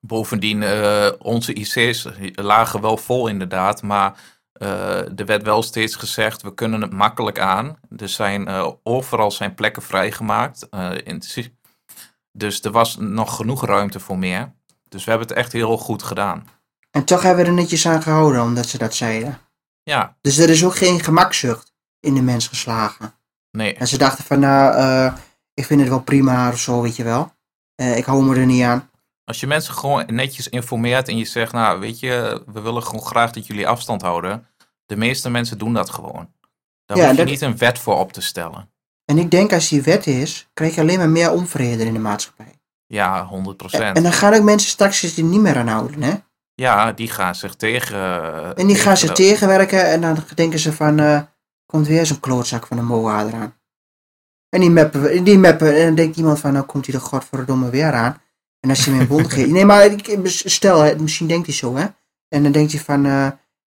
Bovendien, 0.00 0.62
eh, 0.62 1.08
onze 1.18 1.54
IC's 1.54 2.08
lagen 2.32 2.80
wel 2.80 2.96
vol 2.96 3.28
inderdaad, 3.28 3.82
maar 3.82 4.20
eh, 4.52 5.18
er 5.18 5.26
werd 5.26 5.42
wel 5.42 5.62
steeds 5.62 5.96
gezegd, 5.96 6.42
we 6.42 6.54
kunnen 6.54 6.80
het 6.80 6.92
makkelijk 6.92 7.38
aan. 7.38 7.78
Er 7.96 8.08
zijn 8.08 8.48
eh, 8.48 8.70
overal 8.82 9.30
zijn 9.30 9.54
plekken 9.54 9.82
vrijgemaakt. 9.82 10.68
in 11.04 11.22
dus 12.32 12.62
er 12.62 12.70
was 12.70 12.96
nog 12.96 13.36
genoeg 13.36 13.64
ruimte 13.64 14.00
voor 14.00 14.18
meer. 14.18 14.52
Dus 14.88 15.04
we 15.04 15.10
hebben 15.10 15.28
het 15.28 15.36
echt 15.36 15.52
heel 15.52 15.78
goed 15.78 16.02
gedaan. 16.02 16.48
En 16.90 17.04
toch 17.04 17.22
hebben 17.22 17.44
we 17.44 17.50
er 17.50 17.56
netjes 17.56 17.86
aan 17.86 18.02
gehouden, 18.02 18.42
omdat 18.42 18.66
ze 18.66 18.78
dat 18.78 18.94
zeiden. 18.94 19.38
Ja, 19.82 20.16
Dus 20.20 20.38
er 20.38 20.50
is 20.50 20.64
ook 20.64 20.76
geen 20.76 21.00
gemakzucht 21.00 21.72
in 22.00 22.14
de 22.14 22.22
mens 22.22 22.48
geslagen. 22.48 23.14
Nee. 23.52 23.74
En 23.74 23.86
ze 23.88 23.98
dachten 23.98 24.24
van, 24.24 24.38
nou, 24.40 24.74
eh, 24.74 25.12
ik 25.54 25.64
vind 25.66 25.80
het 25.80 25.88
wel 25.88 26.00
prima 26.02 26.48
of 26.48 26.58
zo, 26.58 26.80
weet 26.82 26.96
je 26.96 27.04
wel. 27.04 27.32
Eh, 27.74 27.96
ik 27.96 28.04
hou 28.04 28.24
me 28.24 28.36
er 28.36 28.46
niet 28.46 28.62
aan. 28.64 28.90
Als 29.24 29.40
je 29.40 29.46
mensen 29.46 29.74
gewoon 29.74 30.04
netjes 30.06 30.48
informeert 30.48 31.08
en 31.08 31.16
je 31.18 31.24
zegt, 31.24 31.52
nou 31.52 31.80
weet 31.80 32.00
je, 32.00 32.42
we 32.52 32.60
willen 32.60 32.82
gewoon 32.82 33.04
graag 33.04 33.30
dat 33.32 33.46
jullie 33.46 33.68
afstand 33.68 34.02
houden. 34.02 34.46
De 34.86 34.96
meeste 34.96 35.30
mensen 35.30 35.58
doen 35.58 35.72
dat 35.74 35.90
gewoon. 35.90 36.28
Daar 36.86 36.96
Ja, 36.96 37.02
hoef 37.02 37.12
je 37.12 37.16
dat- 37.18 37.26
niet 37.26 37.40
een 37.40 37.56
wet 37.58 37.78
voor 37.78 37.98
op 37.98 38.12
te 38.12 38.20
stellen. 38.20 38.70
En 39.04 39.18
ik 39.18 39.30
denk 39.30 39.52
als 39.52 39.68
die 39.68 39.82
wet 39.82 40.06
is, 40.06 40.48
krijg 40.54 40.74
je 40.74 40.80
alleen 40.80 40.98
maar 40.98 41.08
meer 41.08 41.30
onvrede 41.32 41.84
in 41.84 41.92
de 41.92 41.98
maatschappij. 41.98 42.60
Ja, 42.86 43.24
100%. 43.24 43.96
En 43.96 44.02
dan 44.02 44.12
gaan 44.12 44.34
ook 44.34 44.42
mensen 44.42 44.68
straks 44.70 44.98
zich 44.98 45.16
er 45.16 45.22
niet 45.22 45.40
meer 45.40 45.56
aan 45.56 45.68
houden, 45.68 46.02
hè? 46.02 46.14
Ja, 46.54 46.92
die 46.92 47.10
gaan 47.10 47.34
zich 47.34 47.54
tegen. 47.54 47.96
eh, 47.96 48.50
En 48.58 48.66
die 48.66 48.76
gaan 48.76 48.94
tegen 48.94 48.98
ze 49.08 49.12
tegenwerken 49.12 49.86
en 49.90 50.00
dan 50.00 50.16
denken 50.34 50.58
ze 50.58 50.72
van, 50.72 50.98
eh, 50.98 51.20
komt 51.72 51.86
weer 51.86 52.06
zo'n 52.06 52.20
klootzak 52.20 52.66
van 52.66 52.78
een 52.78 52.84
MOA 52.84 53.26
eraan. 53.26 53.54
En 54.48 54.60
die 54.60 54.70
mappen, 54.70 55.24
die 55.24 55.38
mappen, 55.38 55.76
en 55.76 55.84
dan 55.84 55.94
denkt 55.94 56.16
iemand 56.16 56.40
van, 56.40 56.52
nou 56.52 56.64
komt 56.64 56.86
hij 56.86 56.94
er 56.94 57.00
godverdomme 57.00 57.70
weer 57.70 57.92
aan. 57.92 58.20
En 58.60 58.70
als 58.70 58.84
je 58.84 58.90
hem 58.90 59.00
een 59.00 59.06
bond 59.06 59.32
geeft. 59.32 59.50
Nee, 59.56 59.64
maar 59.64 59.90
stel, 60.24 60.96
misschien 60.96 61.26
denkt 61.26 61.46
hij 61.46 61.54
zo, 61.54 61.76
hè. 61.76 61.86
En 62.28 62.42
dan 62.42 62.52
denkt 62.52 62.72
hij 62.72 62.80
van, 62.80 63.04
eh, 63.04 63.30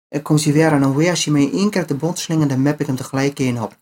er 0.08 0.22
komt 0.22 0.44
hij 0.44 0.52
weer 0.52 0.70
aan. 0.70 0.82
En 0.82 0.96
weer 0.96 1.10
als 1.10 1.24
je 1.24 1.30
me 1.30 1.50
één 1.50 1.70
keer 1.70 1.86
de 1.86 1.94
bond 1.94 2.18
slingert, 2.18 2.48
dan 2.48 2.62
map 2.62 2.80
ik 2.80 2.86
hem 2.86 2.96
tegelijk 2.96 3.38
in 3.38 3.62
op. 3.62 3.76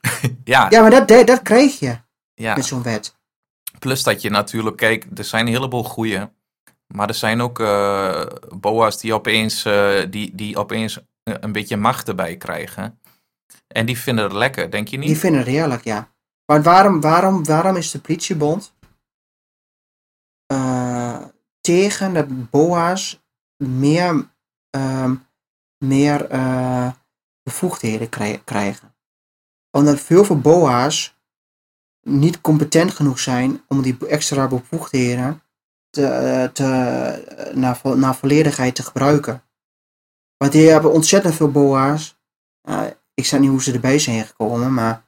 Ja, 0.44 0.66
Ja, 0.70 0.80
maar 0.80 1.06
dat, 1.06 1.26
dat, 1.26 1.42
krijg 1.42 1.78
je 1.78 1.98
ja, 2.34 2.54
met 2.54 2.64
zo'n 2.64 2.82
wet. 2.82 3.16
plus 3.78 4.02
dat 4.02 4.22
je 4.22 4.30
natuurlijk, 4.30 4.76
kijk, 4.76 5.06
er 5.14 5.24
zijn 5.24 5.46
een 5.46 5.52
heleboel 5.52 5.84
goeie. 5.84 6.28
Maar 6.86 7.08
er 7.08 7.14
zijn 7.14 7.40
ook 7.40 7.60
eh, 7.60 8.26
boa's 8.56 9.00
die 9.00 9.14
opeens, 9.14 9.64
eh, 9.64 10.00
die, 10.10 10.34
die 10.34 10.56
opeens 10.56 10.96
een 10.96 11.08
een 11.28 11.52
beetje 11.52 11.76
macht 11.76 12.08
erbij 12.08 12.36
krijgen. 12.36 12.98
En 13.68 13.86
die 13.86 13.98
vinden 13.98 14.24
het 14.24 14.32
lekker, 14.32 14.70
denk 14.70 14.88
je 14.88 14.96
niet? 14.96 15.08
Die 15.08 15.18
vinden 15.18 15.40
het 15.40 15.48
heerlijk, 15.48 15.84
ja. 15.84 16.12
Maar 16.46 16.62
waarom, 16.62 17.00
waarom, 17.00 17.44
waarom 17.44 17.76
is 17.76 17.90
de 17.90 18.00
politiebond 18.00 18.74
eh, 20.46 21.24
tegen 21.60 22.14
dat 22.14 22.50
BOA's 22.50 23.22
meer, 23.64 24.30
ehm, 24.70 25.14
meer 25.84 26.26
eh, 26.30 26.92
bevoegdheden 27.42 28.08
krij- 28.08 28.42
krijgen? 28.44 28.94
Omdat 29.70 30.00
veel 30.00 30.24
van 30.24 30.40
BOA's 30.40 31.16
niet 32.02 32.40
competent 32.40 32.90
genoeg 32.94 33.18
zijn 33.18 33.62
om 33.66 33.82
die 33.82 34.06
extra 34.06 34.46
bevoegdheden 34.48 35.42
te, 35.90 36.50
te, 36.52 36.64
naar, 37.54 37.80
naar 37.96 38.16
volledigheid 38.16 38.74
te 38.74 38.82
gebruiken. 38.82 39.42
Want 40.36 40.52
die 40.52 40.68
hebben 40.70 40.92
ontzettend 40.92 41.34
veel 41.34 41.50
boa's. 41.50 42.16
Ik 43.18 43.26
zeg 43.26 43.40
niet 43.40 43.50
hoe 43.50 43.62
ze 43.62 43.72
erbij 43.72 43.98
zijn 43.98 44.24
gekomen, 44.24 44.74
maar 44.74 45.04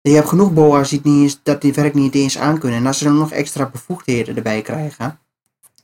je 0.00 0.14
hebt 0.14 0.28
genoeg 0.28 0.52
boa's 0.52 0.88
die, 0.88 1.00
niet 1.02 1.22
eens, 1.22 1.40
dat 1.42 1.60
die 1.60 1.72
werk 1.72 1.94
niet 1.94 2.14
eens 2.14 2.38
aankunnen. 2.38 2.78
En 2.78 2.86
als 2.86 2.98
ze 2.98 3.04
dan 3.04 3.18
nog 3.18 3.30
extra 3.32 3.66
bevoegdheden 3.66 4.36
erbij 4.36 4.62
krijgen, 4.62 5.18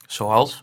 Zoals? 0.06 0.62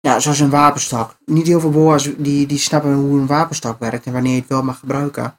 ja, 0.00 0.20
zoals 0.20 0.38
een 0.40 0.50
wapenstok. 0.50 1.16
Niet 1.24 1.46
heel 1.46 1.60
veel 1.60 1.70
boa's 1.70 2.08
die, 2.16 2.46
die 2.46 2.58
snappen 2.58 2.94
hoe 2.94 3.20
een 3.20 3.26
wapenstok 3.26 3.78
werkt 3.78 4.06
en 4.06 4.12
wanneer 4.12 4.32
je 4.34 4.40
het 4.40 4.48
wel 4.48 4.62
mag 4.62 4.78
gebruiken. 4.78 5.38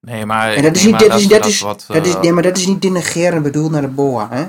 Nee, 0.00 0.26
maar... 0.26 0.52
En 0.52 0.62
dat 0.62 0.76
is 0.76 0.84
niet, 0.84 0.98
dat 0.98 1.14
is, 1.14 1.22
is- 1.22 1.28
dat 1.28 1.44
is 1.46 1.54
is, 1.54 1.60
wat, 1.60 1.84
dat 1.88 2.06
is, 2.06 2.16
nee, 2.16 2.32
maar 2.32 2.42
dat 2.42 2.56
is 2.56 2.66
niet 2.66 2.82
denigrerend 2.82 3.42
bedoeld 3.42 3.70
naar 3.70 3.80
de 3.80 3.88
boa, 3.88 4.28
hè? 4.30 4.46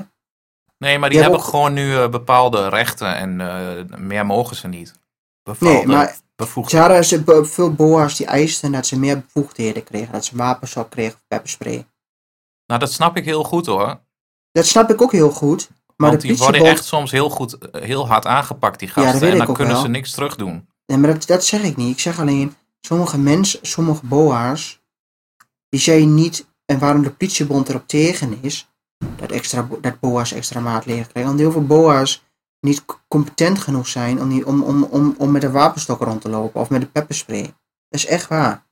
Nee, 0.78 0.98
maar 0.98 1.10
die 1.10 1.20
hebben 1.20 1.42
gewoon 1.42 1.72
nu 1.72 1.96
eh, 1.96 2.08
bepaalde 2.08 2.68
rechten 2.68 3.16
en 3.16 3.40
eh, 3.40 3.98
meer 3.98 4.26
mogen 4.26 4.56
ze 4.56 4.68
niet. 4.68 4.94
Bepaalde 5.42 5.74
Nee, 5.76 5.86
maar 5.86 6.16
bevoegdheden. 6.36 6.86
Ze 6.86 6.92
hadden 6.92 7.04
ze 7.04 7.22
be- 7.22 7.44
veel 7.44 7.72
boa's 7.72 8.16
die 8.16 8.26
eisten 8.26 8.72
dat 8.72 8.86
ze 8.86 8.98
meer 8.98 9.20
bevoegdheden 9.20 9.84
kregen. 9.84 10.12
Dat 10.12 10.24
ze 10.24 10.32
een 10.32 10.38
wapenstok 10.38 10.90
kregen 10.90 11.14
of 11.14 11.24
pepperspray. 11.28 11.86
Nou, 12.66 12.80
dat 12.80 12.92
snap 12.92 13.16
ik 13.16 13.24
heel 13.24 13.44
goed 13.44 13.66
hoor. 13.66 14.00
Dat 14.52 14.66
snap 14.66 14.90
ik 14.90 15.02
ook 15.02 15.12
heel 15.12 15.30
goed. 15.30 15.68
Maar 15.96 16.10
Want 16.10 16.22
die 16.22 16.36
worden 16.36 16.64
echt 16.64 16.84
soms 16.84 17.10
heel 17.10 17.30
goed, 17.30 17.58
eh, 17.58 17.82
heel 17.82 18.06
hard 18.08 18.26
aangepakt, 18.26 18.78
die 18.78 18.88
gasten. 18.88 19.30
en 19.30 19.38
dan 19.38 19.54
kunnen 19.54 19.72
wel. 19.74 19.82
ze 19.82 19.88
niks 19.88 20.10
terug 20.10 20.36
doen. 20.36 20.68
Nee, 20.86 20.98
maar 20.98 21.12
dat, 21.12 21.26
dat 21.26 21.44
zeg 21.44 21.62
ik 21.62 21.76
niet. 21.76 21.92
Ik 21.92 22.00
zeg 22.00 22.20
alleen, 22.20 22.56
sommige 22.80 23.18
mensen, 23.18 23.58
sommige 23.62 24.06
boa's, 24.06 24.80
die 25.68 25.80
zijn 25.80 26.14
niet, 26.14 26.46
en 26.64 26.78
waarom 26.78 27.02
de 27.02 27.10
politiebond 27.10 27.68
erop 27.68 27.86
tegen 27.88 28.38
is, 28.40 28.68
dat, 29.16 29.30
extra, 29.30 29.68
dat 29.80 30.00
boa's 30.00 30.32
extra 30.32 30.60
maatregelen 30.60 31.08
krijgen. 31.08 31.30
Want 31.30 31.42
heel 31.42 31.52
veel 31.52 31.66
boa's 31.66 32.22
niet 32.64 32.84
competent 33.08 33.58
genoeg 33.58 33.86
zijn 33.88 34.20
om, 34.20 34.28
die, 34.28 34.46
om, 34.46 34.62
om, 34.62 34.82
om, 34.82 35.14
om 35.18 35.30
met 35.30 35.42
een 35.42 35.52
wapenstok 35.52 36.00
rond 36.00 36.20
te 36.20 36.28
lopen 36.28 36.60
of 36.60 36.70
met 36.70 36.82
een 36.82 36.92
pepperspray. 36.92 37.42
Dat 37.42 38.00
is 38.00 38.06
echt 38.06 38.28
waar. 38.28 38.66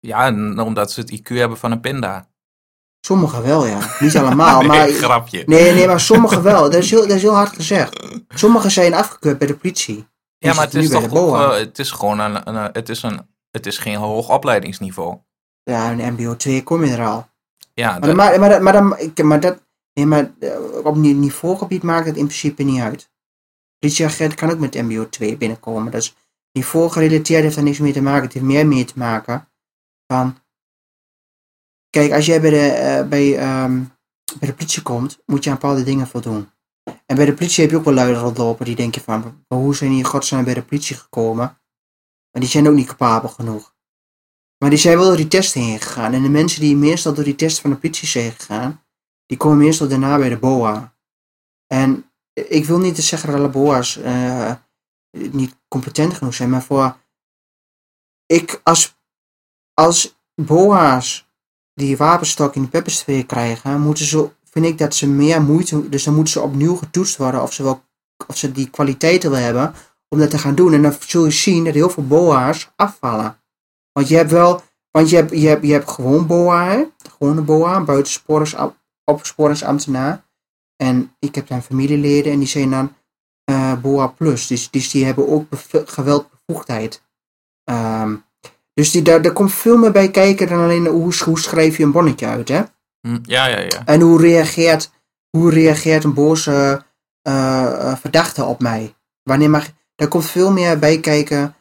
Ja, 0.00 0.26
en 0.26 0.58
omdat 0.60 0.92
ze 0.92 1.00
het 1.00 1.20
IQ 1.20 1.22
hebben 1.36 1.58
van 1.58 1.72
een 1.72 1.80
pinda. 1.80 2.28
Sommigen 3.00 3.42
wel, 3.42 3.66
ja. 3.66 3.78
Niet 4.00 4.16
allemaal, 4.16 4.58
nee, 4.58 4.68
maar... 4.68 4.88
grapje. 4.88 5.42
Nee, 5.46 5.72
nee, 5.74 5.86
maar 5.86 6.00
sommigen 6.00 6.42
wel. 6.42 6.62
Dat 6.62 6.74
is 6.74 6.90
heel, 6.90 7.00
dat 7.00 7.10
is 7.16 7.22
heel 7.22 7.34
hard 7.34 7.54
gezegd. 7.54 8.06
Sommigen 8.28 8.70
zijn 8.70 8.94
afgekeurd 8.94 9.38
bij 9.38 9.46
de 9.46 9.56
politie. 9.56 10.06
ja, 10.38 10.54
maar 10.54 10.64
het 10.64 10.74
is 10.74 10.88
toch 10.88 11.14
ook, 11.14 11.34
eh, 11.34 11.50
het 11.50 11.78
is 11.78 11.90
gewoon 11.90 12.18
een, 12.18 12.48
een, 12.54 12.70
het 12.72 12.88
is 12.88 13.02
een, 13.02 13.20
het 13.50 13.66
is 13.66 13.78
geen 13.78 13.96
hoog 13.96 14.28
opleidingsniveau. 14.30 15.16
Ja, 15.62 15.90
in 15.90 16.12
MBO 16.12 16.36
2 16.36 16.62
kom 16.62 16.84
je 16.84 16.92
er 16.96 17.06
al. 17.06 17.28
Ja, 17.74 17.90
Maar, 17.90 18.00
dat- 18.00 18.16
maar, 18.16 18.40
maar, 18.40 18.62
maar, 18.62 19.24
maar 19.24 19.40
dat, 19.40 19.58
nee, 19.98 20.06
maar 20.06 20.34
eh, 20.38 20.84
op 20.84 20.96
ni- 20.96 21.12
niveaugebied 21.12 21.82
maakt 21.82 22.06
het 22.06 22.16
in 22.16 22.26
principe 22.26 22.62
niet 22.62 22.80
uit. 22.80 23.10
Politieagent 23.78 24.34
kan 24.34 24.50
ook 24.50 24.58
met 24.58 24.74
MBO 24.74 25.08
2 25.08 25.36
binnenkomen. 25.36 25.92
Is 25.92 26.14
niveau 26.52 26.90
gerelateerd 26.90 27.42
heeft 27.42 27.54
daar 27.54 27.64
niks 27.64 27.78
mee 27.78 27.92
te 27.92 28.02
maken. 28.02 28.22
Het 28.22 28.32
heeft 28.32 28.46
meer 28.46 28.66
mee 28.66 28.84
te 28.84 28.98
maken 28.98 29.48
van... 30.06 30.38
Kijk, 31.90 32.12
als 32.12 32.26
jij 32.26 32.40
bij 32.40 32.50
de, 32.50 32.68
eh, 32.68 33.08
bij, 33.08 33.38
ehm, 33.38 33.82
bij 34.38 34.48
de 34.48 34.54
politie 34.54 34.82
komt, 34.82 35.18
moet 35.26 35.44
je 35.44 35.50
aan 35.50 35.56
bepaalde 35.56 35.82
dingen 35.82 36.06
voldoen. 36.06 36.50
En 37.06 37.16
bij 37.16 37.24
de 37.24 37.34
politie 37.34 37.62
heb 37.62 37.70
je 37.70 37.78
ook 37.78 37.84
wel 37.84 37.94
luiden 37.94 38.20
rondlopen 38.20 38.64
die 38.64 38.76
denken 38.76 39.02
van... 39.02 39.44
Hoe 39.48 39.74
zijn 39.74 39.90
die 39.90 40.04
godsnaam 40.04 40.44
bij 40.44 40.54
de 40.54 40.62
politie 40.62 40.96
gekomen? 40.96 41.60
Maar 42.30 42.42
die 42.42 42.50
zijn 42.50 42.68
ook 42.68 42.74
niet 42.74 42.86
capabel 42.86 43.28
genoeg. 43.28 43.74
Maar 44.58 44.70
die 44.70 44.78
zijn 44.78 44.96
wel 44.96 45.06
door 45.06 45.16
die 45.16 45.28
test 45.28 45.54
heen 45.54 45.80
gegaan. 45.80 46.12
En 46.12 46.22
de 46.22 46.28
mensen 46.28 46.60
die 46.60 46.76
meestal 46.76 47.14
door 47.14 47.24
die 47.24 47.34
test 47.34 47.60
van 47.60 47.70
de 47.70 47.76
politie 47.76 48.08
zijn 48.08 48.32
gegaan, 48.32 48.82
die 49.28 49.36
komen 49.36 49.58
meestal 49.58 49.88
daarna 49.88 50.18
bij 50.18 50.28
de 50.28 50.38
BOA. 50.38 50.94
En 51.66 52.10
ik 52.32 52.64
wil 52.64 52.78
niet 52.78 52.98
zeggen 52.98 53.30
dat 53.30 53.38
alle 53.38 53.48
BOA's 53.48 53.96
eh, 53.96 54.52
niet 55.10 55.56
competent 55.68 56.14
genoeg 56.14 56.34
zijn, 56.34 56.50
maar 56.50 56.62
voor 56.62 56.96
ik 58.26 58.60
als, 58.64 58.96
als 59.74 60.18
BOA's 60.34 61.28
die 61.74 61.96
wapenstok 61.96 62.54
in 62.54 62.62
de 62.62 62.68
pepperspray 62.68 63.24
krijgen, 63.24 63.80
moeten 63.80 64.04
ze, 64.04 64.30
vind 64.44 64.66
ik 64.66 64.78
dat 64.78 64.94
ze 64.94 65.08
meer 65.08 65.42
moeite, 65.42 65.88
dus 65.88 66.04
dan 66.04 66.14
moeten 66.14 66.32
ze 66.32 66.40
opnieuw 66.40 66.76
getoetst 66.76 67.16
worden 67.16 67.42
of 67.42 67.52
ze, 67.52 67.62
wel, 67.62 67.82
of 68.26 68.36
ze 68.36 68.52
die 68.52 68.70
kwaliteiten 68.70 69.30
wil 69.30 69.40
hebben 69.40 69.74
om 70.08 70.18
dat 70.18 70.30
te 70.30 70.38
gaan 70.38 70.54
doen. 70.54 70.72
En 70.72 70.82
dan 70.82 70.94
zul 71.00 71.24
je 71.24 71.30
zien 71.30 71.64
dat 71.64 71.74
heel 71.74 71.90
veel 71.90 72.06
BOA's 72.06 72.70
afvallen. 72.76 73.40
Want 73.92 74.08
je 74.08 74.16
hebt 74.16 74.30
wel, 74.30 74.62
want 74.90 75.10
je 75.10 75.16
hebt, 75.16 75.30
je 75.30 75.48
hebt, 75.48 75.66
je 75.66 75.72
hebt 75.72 75.90
gewoon 75.90 76.26
BOA, 76.26 76.64
hè? 76.64 76.84
gewone 77.18 77.40
BOA, 77.40 77.84
buitensporings, 77.84 78.54
opsporingsambtenaar. 79.08 80.26
En 80.76 81.16
ik 81.18 81.34
heb 81.34 81.46
dan 81.46 81.62
familieleden 81.62 82.32
en 82.32 82.38
die 82.38 82.48
zijn 82.48 82.70
dan 82.70 82.94
eh, 83.44 83.72
BOA 83.80 84.06
plus. 84.06 84.46
Dus, 84.46 84.70
dus 84.70 84.90
die 84.90 85.04
hebben 85.04 85.28
ook 85.28 85.46
geweldbevoegdheid. 85.70 87.02
Ehm, 87.64 88.16
dus 88.74 88.90
die, 88.90 89.02
daar, 89.02 89.22
daar 89.22 89.32
komt 89.32 89.52
veel 89.52 89.76
meer 89.76 89.92
bij 89.92 90.10
kijken 90.10 90.48
dan 90.48 90.62
alleen 90.62 90.86
hoe, 90.86 91.14
hoe 91.24 91.38
schrijf 91.38 91.76
je 91.76 91.82
een 91.82 91.92
bonnetje 91.92 92.26
uit, 92.26 92.48
hè? 92.48 92.62
Hm, 93.00 93.18
ja, 93.22 93.46
ja, 93.46 93.60
ja. 93.60 93.84
En 93.84 94.00
hoe 94.00 94.20
reageert, 94.20 94.90
hoe 95.30 95.50
reageert 95.50 96.04
een 96.04 96.14
boze 96.14 96.84
eh, 97.22 97.90
eh, 97.90 97.96
verdachte 97.96 98.44
op 98.44 98.60
mij? 98.60 98.94
Wanneer 99.22 99.50
mag, 99.50 99.66
daar 99.94 100.08
komt 100.08 100.30
veel 100.30 100.52
meer 100.52 100.78
bij 100.78 101.00
kijken 101.00 101.52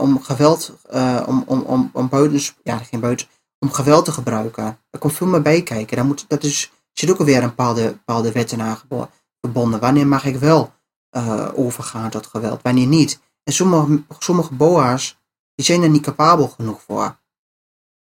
om 0.00 0.22
geweld, 0.22 0.78
om, 1.26 1.44
om, 1.46 1.60
om, 1.60 1.90
om 1.92 2.08
buitens, 2.08 2.54
ja, 2.62 2.78
geen 2.78 3.00
buitens, 3.00 3.30
om 3.58 3.72
geweld 3.72 4.04
te 4.04 4.12
gebruiken. 4.12 4.64
Daar 4.90 5.00
komt 5.00 5.14
veel 5.14 5.26
meer 5.26 5.42
bij 5.42 5.62
kijken. 5.62 5.96
Daar 5.96 6.06
moet, 6.06 6.24
dat 6.28 6.42
is, 6.42 6.72
zit 6.98 7.10
ook 7.10 7.18
alweer 7.18 7.42
een 7.42 7.48
bepaalde, 7.48 7.90
bepaalde 7.90 8.32
wetten 8.32 8.60
aan 8.60 8.76
gebo- 8.76 9.10
verbonden. 9.40 9.80
Wanneer 9.80 10.06
mag 10.06 10.24
ik 10.24 10.36
wel 10.36 10.72
eh, 11.10 11.48
overgaan 11.54 12.10
tot 12.10 12.26
geweld, 12.26 12.62
wanneer 12.62 12.86
niet? 12.86 13.20
En 13.42 13.52
sommige, 13.52 14.02
sommige 14.18 14.54
boa's, 14.54 15.18
die 15.54 15.64
zijn 15.64 15.82
er 15.82 15.88
niet 15.88 16.02
capabel 16.02 16.48
genoeg 16.48 16.82
voor. 16.82 17.18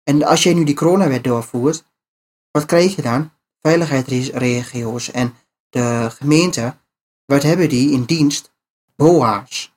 En 0.02 0.22
als 0.24 0.42
jij 0.42 0.54
nu 0.54 0.64
die 0.64 0.74
coronawet 0.74 1.24
doorvoert, 1.24 1.84
wat 2.50 2.64
krijg 2.66 2.96
je 2.96 3.02
dan? 3.02 3.30
Veiligheidsregio's 3.60 5.10
en 5.10 5.34
de 5.68 6.08
gemeente, 6.10 6.76
wat 7.24 7.42
hebben 7.42 7.68
die 7.68 7.90
in 7.90 8.04
dienst? 8.04 8.52
BOA's. 8.96 9.72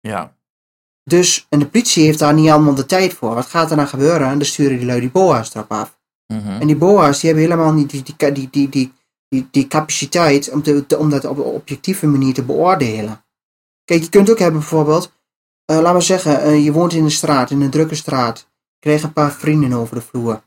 ja. 0.00 0.34
Dus, 1.04 1.46
en 1.48 1.58
de 1.58 1.68
politie 1.68 2.04
heeft 2.04 2.18
daar 2.18 2.34
niet 2.34 2.50
allemaal 2.50 2.74
de 2.74 2.86
tijd 2.86 3.14
voor. 3.14 3.34
Wat 3.34 3.46
gaat 3.46 3.70
er 3.70 3.76
dan 3.76 3.88
gebeuren? 3.88 4.28
En 4.28 4.38
dan 4.38 4.46
sturen 4.46 4.76
die 4.76 4.86
lui 4.86 5.00
die 5.00 5.10
BOA's 5.10 5.54
erop 5.54 5.72
af. 5.72 5.98
Mhm. 6.26 6.60
En 6.60 6.66
die 6.66 6.76
BOA's 6.76 7.20
die 7.20 7.30
hebben 7.30 7.48
helemaal 7.50 7.72
niet 7.72 7.90
die, 7.90 8.02
die, 8.02 8.32
die, 8.32 8.50
die, 8.50 8.68
die, 8.68 8.92
die, 9.28 9.48
die 9.50 9.66
capaciteit 9.66 10.50
om, 10.50 10.62
te, 10.62 10.86
te- 10.86 10.98
om 10.98 11.10
dat 11.10 11.24
op 11.24 11.36
een 11.38 11.42
objectieve 11.44 12.06
manier 12.06 12.34
te 12.34 12.42
beoordelen. 12.44 13.24
Kijk, 13.84 14.02
je 14.02 14.08
kunt 14.08 14.30
ook 14.30 14.38
hebben 14.38 14.60
bijvoorbeeld, 14.60 15.12
eh 15.64 15.80
laat 15.80 15.92
maar 15.92 16.02
zeggen, 16.02 16.40
eh, 16.42 16.64
je 16.64 16.72
woont 16.72 16.92
in 16.92 17.04
een 17.04 17.10
straat, 17.10 17.50
in 17.50 17.60
een 17.60 17.70
drukke 17.70 17.94
straat. 17.94 18.38
Je 18.38 18.78
krijgt 18.78 19.02
een 19.04 19.12
paar 19.12 19.32
vrienden 19.32 19.72
over 19.72 19.94
de 19.94 20.02
vloer. 20.02 20.42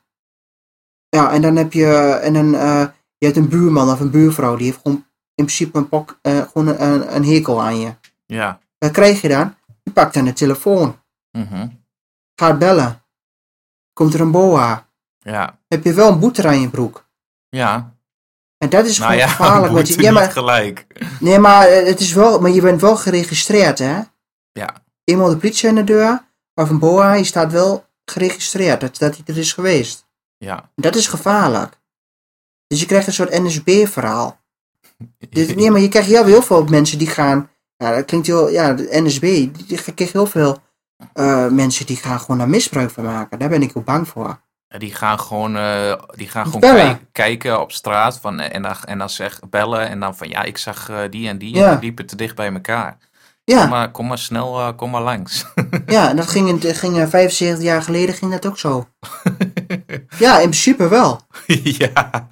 Ja, 1.10 1.32
en 1.32 1.42
dan 1.42 1.56
heb 1.56 1.74
je, 1.74 1.88
en 2.22 2.34
dan, 2.34 2.56
eh, 2.56 2.86
je 3.18 3.26
hebt 3.26 3.38
een 3.38 3.50
buurman 3.50 3.90
of 3.90 4.00
een 4.00 4.12
buurvrouw, 4.12 4.56
die 4.56 4.66
heeft 4.66 4.80
gewoon 4.82 4.98
in 5.36 5.46
principe 5.46 5.78
een, 5.78 5.90
pok, 5.90 6.20
gewoon 6.22 6.68
een, 6.68 7.16
een 7.16 7.26
hekel 7.26 7.62
aan 7.62 7.80
je. 7.80 7.94
Ja. 8.26 8.60
Wat 8.78 8.92
krijg 8.92 9.22
je 9.22 9.28
dan? 9.28 9.56
Je 9.84 9.92
pakt 9.92 10.14
dan 10.14 10.26
de 10.26 10.34
telefoon, 10.34 11.00
Mhm. 11.32 11.68
gaat 12.36 12.60
bellen. 12.60 13.04
Komt 13.94 14.14
er 14.14 14.22
een 14.22 14.32
boa. 14.32 14.88
Ja. 15.32 15.60
Heb 15.68 15.84
je 15.84 15.94
wel 15.94 16.12
een 16.12 16.20
boete 16.20 16.48
aan 16.48 16.62
je 16.62 16.70
broek. 16.70 17.10
Ja. 17.50 17.94
En 18.58 18.70
dat 18.70 18.86
is 18.86 18.98
Nou 18.98 19.12
gewoon 19.12 19.28
ja, 19.28 19.34
gevaarlijk. 19.36 19.74
want 19.74 19.88
je, 19.88 20.02
ja, 20.02 20.12
maar, 20.12 20.32
gelijk. 20.32 20.88
nee, 21.20 21.40
maar 21.40 21.68
eh, 21.68 21.86
het 21.86 22.00
is 22.00 22.14
wel, 22.14 22.40
maar 22.40 22.52
je 22.52 22.62
bent 22.62 22.82
wel 22.82 22.96
geregistreerd, 22.98 23.80
hè? 23.80 24.02
Ja. 24.52 24.74
Eenmaal 25.04 25.30
de 25.30 25.38
politie 25.38 25.70
aan 25.70 25.76
de 25.76 25.84
deur, 25.84 26.26
of 26.54 26.70
een 26.70 26.80
boa, 26.80 27.14
je 27.14 27.24
staat 27.24 27.52
wel 27.52 27.86
geregistreerd 28.06 28.82
dat, 28.82 28.98
dat 28.98 29.16
hij 29.16 29.24
er 29.26 29.38
is 29.38 29.54
geweest. 29.54 30.08
Ja. 30.38 30.70
Dat 30.76 30.96
is 30.96 31.08
gevaarlijk. 31.08 31.80
Dus 32.68 32.80
je 32.80 32.86
krijgt 32.86 33.08
een 33.08 33.14
soort 33.14 33.40
NSB-verhaal. 33.44 34.40
Dus, 35.30 35.56
nee, 35.56 35.72
maar 35.72 35.82
je 35.82 35.88
krijgt 35.88 36.10
heel, 36.10 36.26
heel 36.26 36.42
veel 36.42 36.64
mensen 36.64 36.98
die 36.98 37.08
gaan. 37.08 37.50
Ja, 37.78 37.96
dat 37.96 38.06
klinkt 38.06 38.28
heel. 38.28 38.50
Ja, 38.50 38.74
de 38.74 38.88
NSB. 38.92 39.22
Die 39.22 39.94
krijgt 39.94 40.14
heel 40.14 40.26
veel 40.26 40.58
eh, 41.14 41.48
mensen 41.48 41.86
die 41.86 41.96
gaan 41.96 42.20
gewoon 42.20 42.38
daar 42.38 42.50
misbruik 42.50 42.90
van 42.90 43.04
maken. 43.04 43.40
Daar 43.40 43.50
ben 43.50 43.62
ik 43.62 43.78
ook 43.78 43.86
bang 43.86 44.08
voor. 44.08 44.42
Die 44.78 44.94
gaan 44.94 45.20
gewoon, 45.20 45.56
eh, 45.58 45.94
die 46.16 46.28
gaan 46.30 46.46
gewoon 46.46 46.60
kijk- 46.60 47.00
kijken 47.12 47.62
op 47.62 47.72
straat 47.72 48.18
van, 48.22 48.40
eh, 48.40 48.56
en, 48.56 48.62
dan, 48.62 48.76
en 48.86 48.98
dan 48.98 49.10
zeg, 49.10 49.40
bellen 49.50 49.90
en 49.90 50.00
dan 50.00 50.16
van 50.16 50.30
ja, 50.30 50.44
ik 50.44 50.58
zag 50.58 50.90
eh, 50.90 50.98
die 51.10 51.28
en 51.28 51.38
die 51.38 51.56
Ja. 51.56 51.66
en 51.66 51.72
die 51.72 51.80
liepen 51.82 52.06
te 52.06 52.16
dicht 52.16 52.36
bij 52.36 52.54
elkaar. 52.54 52.98
Kom, 53.46 53.56
Ja, 53.58 53.66
maar, 53.68 53.92
kom 53.92 54.08
maar 54.08 54.18
snel, 54.18 54.76
kom 54.76 54.90
maar 54.92 55.02
langs. 55.02 55.46
ja 55.86 56.10
en 56.10 56.16
dat 56.16 56.28
ging, 56.28 56.50
in- 56.64 56.76
ging 56.76 56.98
eh, 57.00 57.08
75 57.08 57.64
jaar 57.64 57.82
geleden 57.82 58.16
ging 58.16 58.32
dat 58.32 58.46
ook 58.46 58.58
zo. 58.60 58.88
Ja, 60.18 60.34
in 60.36 60.50
principe 60.50 60.88
wel. 60.88 61.22
ja. 61.64 61.94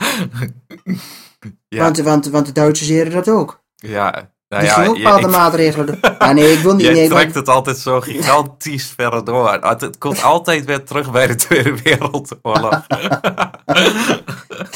Ja. 1.69 1.83
Want, 1.83 1.97
want, 1.97 2.25
want 2.27 2.45
de 2.45 2.51
Duitsers 2.51 2.87
deden 2.89 3.13
dat 3.13 3.29
ook. 3.29 3.63
ja. 3.75 4.31
Nou 4.53 4.65
Die 4.65 4.73
ja, 4.73 4.85
ook 4.85 4.95
je- 4.97 5.03
bepaalde 5.03 5.27
maatregelen 5.27 5.85
doen. 5.85 5.97
Ja, 6.19 6.31
nee, 6.31 6.53
ik 6.53 6.59
wil 6.59 6.75
niet. 6.75 6.91
Nee, 6.91 7.09
trekt 7.09 7.35
het 7.35 7.49
altijd 7.49 7.77
zo 7.77 8.01
gigantisch 8.01 8.87
verder 8.97 9.23
door. 9.25 9.51
Het, 9.51 9.81
het 9.81 9.97
komt 9.97 10.23
altijd 10.23 10.65
weer 10.65 10.83
terug 10.83 11.11
bij 11.11 11.27
de 11.27 11.35
Tweede 11.35 11.81
Wereldoorlog. 11.81 12.85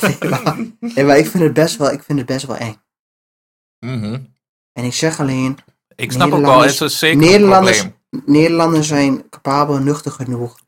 nee, 0.02 0.30
maar, 0.30 0.56
nee, 0.80 1.06
maar 1.06 1.18
ik 1.18 1.28
vind 1.28 1.44
het 1.44 1.54
best 1.54 1.78
wel, 1.78 1.92
ik 1.92 2.04
vind 2.04 2.18
het 2.18 2.28
best 2.28 2.46
wel 2.46 2.56
eng. 2.56 2.76
Mhm. 3.80 4.20
En 4.74 4.84
ik 4.84 4.94
zeg 4.94 5.20
alleen, 5.20 5.58
Ik 5.96 6.12
snap 6.12 6.32
ook 6.32 6.42
wel, 6.46 6.62
het 6.62 6.72
is 6.72 6.80
een 6.80 6.90
zeker 6.90 7.22
een 7.22 7.32
Nederlanders, 7.32 7.78
probleem. 7.82 7.96
Nederlanders 8.26 8.88
zijn 8.88 9.30
capabel 9.30 9.76
en 9.76 9.84
nuchter 9.84 10.12
genoeg 10.12 10.60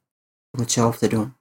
om 0.51 0.59
het 0.59 0.71
zelf 0.71 0.97
te 0.97 1.07
doen. 1.07 1.33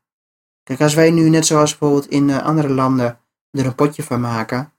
Kijk, 0.63 0.81
als 0.81 0.95
wij 0.95 1.11
nu 1.11 1.29
net 1.29 1.47
zoals 1.47 1.79
bijvoorbeeld 1.79 2.11
in 2.11 2.31
eh, 2.31 2.43
andere 2.43 2.69
landen 2.69 3.19
er 3.51 3.67
een 3.67 3.75
potje 3.75 4.03
van 4.03 4.21
maken, 4.21 4.73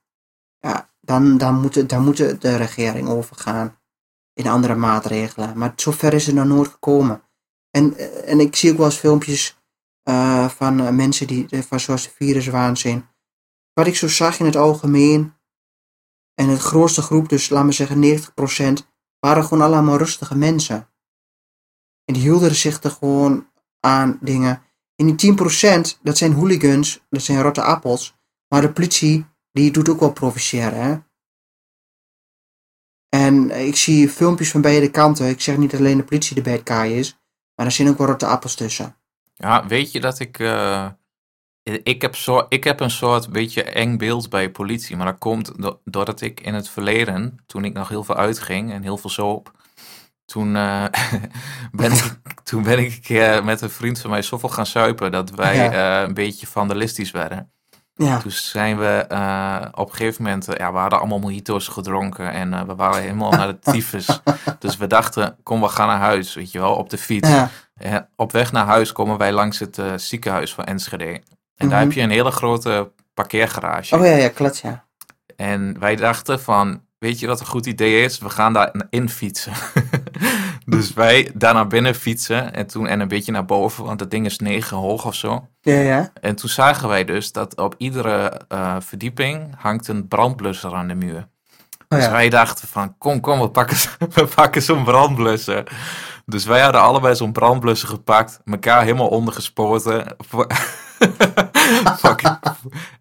ja, 0.60 0.88
dan, 1.10 1.38
dan, 1.38 1.62
moet, 1.62 1.89
dan 1.89 2.13
de 2.39 2.56
regering 2.56 3.08
overgaan 3.08 3.80
in 4.34 4.48
andere 4.48 4.76
maatregelen. 4.76 5.58
Maar 5.58 5.74
zover 5.76 6.13
is 6.13 6.26
het 6.26 6.36
nog 6.36 6.45
nooit 6.45 6.67
gekomen. 6.67 7.22
En, 7.72 7.98
eh, 7.98 8.32
en 8.32 8.39
ik 8.39 8.56
zie 8.56 8.72
ook 8.72 8.78
wel 8.78 8.86
eens 8.86 8.95
filmpjes 8.95 9.58
eh, 10.04 10.50
van 10.50 10.80
eh, 10.80 10.89
mensen 10.89 11.28
die, 11.28 11.48
van 11.50 11.80
zoals 11.80 12.04
de 12.04 12.10
viruswaanzin. 12.10 13.06
Wat 13.74 13.88
ik 13.88 13.95
zo 13.95 14.08
zag 14.08 14.39
in 14.39 14.45
het 14.45 14.56
algemeen, 14.56 15.34
en 16.36 16.48
het 16.50 16.60
grootste 16.60 17.02
groep, 17.02 17.30
dus 17.30 17.50
laten 17.50 17.67
we 17.67 17.74
zeggen 17.74 18.02
90%, 18.82 18.88
waren 19.19 19.43
gewoon 19.43 19.63
allemaal 19.63 19.98
rustige 19.98 20.36
mensen. 20.36 20.89
En 22.06 22.13
die 22.13 22.24
hielden 22.24 22.56
zich 22.56 22.84
er 22.84 22.91
gewoon 22.91 23.48
aan 23.80 24.17
dingen. 24.22 24.62
En 24.95 25.15
die 25.15 25.15
10%, 25.15 26.00
dat 26.02 26.17
zijn 26.17 26.34
hooligans, 26.34 27.06
dat 27.10 27.22
zijn 27.22 27.41
rotte 27.41 27.62
appels. 27.62 28.17
Maar 28.48 28.62
de 28.62 28.72
politie, 28.72 29.26
die 29.51 29.71
doet 29.71 29.89
ook 29.89 29.99
wel 29.99 30.12
provoceren, 30.13 30.81
hè. 30.83 30.97
En 33.09 33.51
ik 33.67 33.75
zie 33.75 34.09
filmpjes 34.09 34.51
van 34.51 34.62
beide 34.62 34.91
kanten. 34.91 35.29
Ik 35.29 35.41
zeg 35.41 35.57
niet 35.57 35.75
alleen 35.75 35.97
de 35.97 36.03
politie 36.03 36.35
de 36.35 36.41
bad 36.41 36.62
guy 36.63 36.91
is, 36.91 37.17
maar 37.55 37.65
er 37.65 37.71
zijn 37.71 37.89
ook 37.89 37.97
wel 37.97 38.07
rotte 38.07 38.25
appels 38.25 38.55
tussen. 38.55 38.95
Ja, 39.35 39.67
weet 39.67 39.91
je 39.91 39.99
dat 39.99 40.19
ik. 40.19 40.39
eh, 40.39 40.89
ik, 41.83 42.01
heb 42.01 42.15
zo, 42.15 42.45
ik 42.49 42.63
heb 42.63 42.79
een 42.79 42.89
soort 42.91 43.29
beetje 43.31 43.63
eng 43.63 43.97
beeld 43.97 44.29
bij 44.29 44.51
politie. 44.51 44.95
Maar 44.97 45.05
dat 45.05 45.17
komt 45.17 45.62
do- 45.62 45.79
doordat 45.83 46.21
ik 46.21 46.41
in 46.41 46.53
het 46.53 46.69
verleden, 46.69 47.38
toen 47.45 47.65
ik 47.65 47.73
nog 47.73 47.89
heel 47.89 48.03
veel 48.03 48.15
uitging 48.15 48.71
en 48.71 48.81
heel 48.83 48.97
veel 48.97 49.09
zoop. 49.09 49.51
Toen, 50.25 50.55
eh, 50.55 50.85
ben 51.71 51.91
ik, 51.91 52.17
toen 52.43 52.63
ben 52.63 52.79
ik 52.79 53.09
eh, 53.09 53.43
met 53.45 53.62
een 53.62 53.69
vriend 53.69 53.99
van 53.99 54.09
mij 54.09 54.21
zoveel 54.21 54.49
gaan 54.49 54.65
suipen 54.65 55.12
dat 55.12 55.29
wij 55.29 55.55
Ja. 55.55 56.01
eh, 56.01 56.07
een 56.07 56.13
beetje 56.13 56.47
vandalistisch 56.47 57.12
werden. 57.12 57.51
Ja, 58.05 58.17
Toen 58.19 58.31
zijn 58.31 58.77
we 58.77 59.05
eh, 59.07 59.65
op 59.71 59.89
een 59.89 59.95
gegeven 59.95 60.23
moment, 60.23 60.47
eh, 60.47 60.55
ja, 60.57 60.71
we 60.71 60.77
hadden 60.77 60.99
allemaal 60.99 61.19
mojito's 61.19 61.67
gedronken 61.67 62.31
en 62.31 62.53
eh, 62.53 62.62
we 62.62 62.75
waren 62.75 63.01
helemaal 63.01 63.31
naar 63.31 63.47
de 63.47 63.59
tyfus. 63.71 64.21
Dus 64.59 64.77
we 64.77 64.88
dachten, 64.88 65.35
kom, 65.43 65.62
we 65.62 65.67
gaan 65.67 65.88
naar 65.88 65.99
huis, 65.99 66.33
weet 66.33 66.51
je 66.51 66.59
wel, 66.59 66.75
op 66.75 66.89
de 66.89 66.97
fiets. 66.97 67.29
ja, 67.73 68.07
op 68.15 68.31
weg 68.31 68.51
naar 68.51 68.65
huis 68.65 68.91
komen 68.91 69.17
wij 69.17 69.31
langs 69.31 69.59
het 69.59 69.81
ziekenhuis 69.95 70.53
van 70.53 70.63
Enschede. 70.65 71.05
En 71.05 71.21
daar 71.55 71.67
Mhm. 71.69 71.77
heb 71.79 71.91
je 71.91 72.01
een 72.01 72.09
hele 72.09 72.31
grote 72.31 72.91
parkeergarage. 73.13 73.95
oh 73.95 74.05
ja, 74.05 74.12
ja, 74.15 74.29
klopt, 74.29 74.59
ja. 74.59 74.83
En 75.35 75.79
wij 75.79 75.95
dachten 75.95 76.39
van, 76.41 76.81
weet 76.99 77.19
je 77.19 77.27
wat 77.27 77.39
een 77.39 77.45
goed 77.45 77.65
idee 77.65 78.03
is? 78.03 78.19
We 78.19 78.29
gaan 78.29 78.53
daar 78.53 78.73
in 78.89 79.09
fietsen. 79.09 79.53
dus 80.69 80.93
wij 80.93 81.32
daar 81.34 81.53
naar 81.53 81.67
binnen 81.67 81.95
fietsen 81.95 82.53
en 82.53 82.67
toen 82.67 82.88
en 82.88 82.99
een 82.99 83.08
beetje 83.08 83.32
naar 83.32 83.45
boven, 83.45 83.84
want 83.84 83.99
dat 83.99 84.12
ding 84.12 84.25
is 84.25 84.39
negen 84.39 84.77
hoog 84.77 85.05
of 85.05 85.15
zo. 85.15 85.47
Ja, 85.62 85.79
ja. 85.79 86.12
En 86.21 86.36
toen 86.36 86.49
zagen 86.49 86.88
wij 86.88 87.05
dus 87.05 87.32
dat 87.32 87.55
op 87.55 87.75
iedere 87.77 88.41
eh, 88.47 88.75
verdieping 88.79 89.55
hangt 89.58 89.88
een 89.88 90.08
brandblusser 90.08 90.73
aan 90.73 90.88
de 90.88 90.95
muur. 90.95 91.27
Oh 91.88 91.97
Dus 91.97 92.10
wij 92.10 92.29
dachten 92.29 92.67
van, 92.67 92.97
kom, 92.97 93.19
kom, 93.19 93.39
we 93.39 93.49
pakken, 93.49 93.77
we 94.13 94.27
pakken 94.36 94.62
zo'n 94.62 94.84
brandblusser. 94.84 95.63
Dus 96.25 96.45
wij 96.45 96.62
hadden 96.62 96.82
allebei 96.82 97.15
zo'n 97.15 97.32
brandblusser 97.32 97.89
gepakt, 97.89 98.39
elkaar 98.45 98.84
helemaal 98.84 99.08
ondergespoten. 99.08 100.05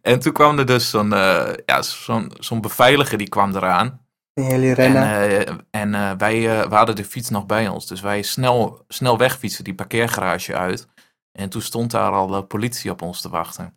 En 0.02 0.18
toen 0.18 0.32
kwam 0.32 0.58
er 0.58 0.66
dus 0.66 0.90
zo'n 0.90 1.12
eh, 1.12 1.52
ja, 1.66 1.82
zo'n 1.82 2.32
zo'n 2.38 2.60
beveiliger 2.60 3.18
die 3.18 3.28
kwam 3.28 3.56
eraan. 3.56 4.00
En 4.38 4.44
jullie 4.44 4.74
En, 4.74 4.74
rennen. 4.74 5.66
en 5.70 5.94
eh, 5.94 6.12
wij 6.18 6.60
eh, 6.60 6.68
we 6.68 6.74
hadden 6.74 6.96
de 6.96 7.04
fiets 7.04 7.30
nog 7.30 7.46
bij 7.46 7.68
ons. 7.68 7.86
Dus 7.86 8.00
wij 8.00 8.22
snel, 8.22 8.84
snel 8.88 9.18
wegfietsen 9.18 9.64
die 9.64 9.74
parkeergarage 9.74 10.56
uit. 10.56 10.88
En 11.32 11.48
toen 11.48 11.62
stond 11.62 11.90
daar 11.90 12.12
al 12.12 12.26
de 12.26 12.44
politie 12.44 12.90
op 12.90 13.02
ons 13.02 13.20
te 13.20 13.28
wachten. 13.28 13.74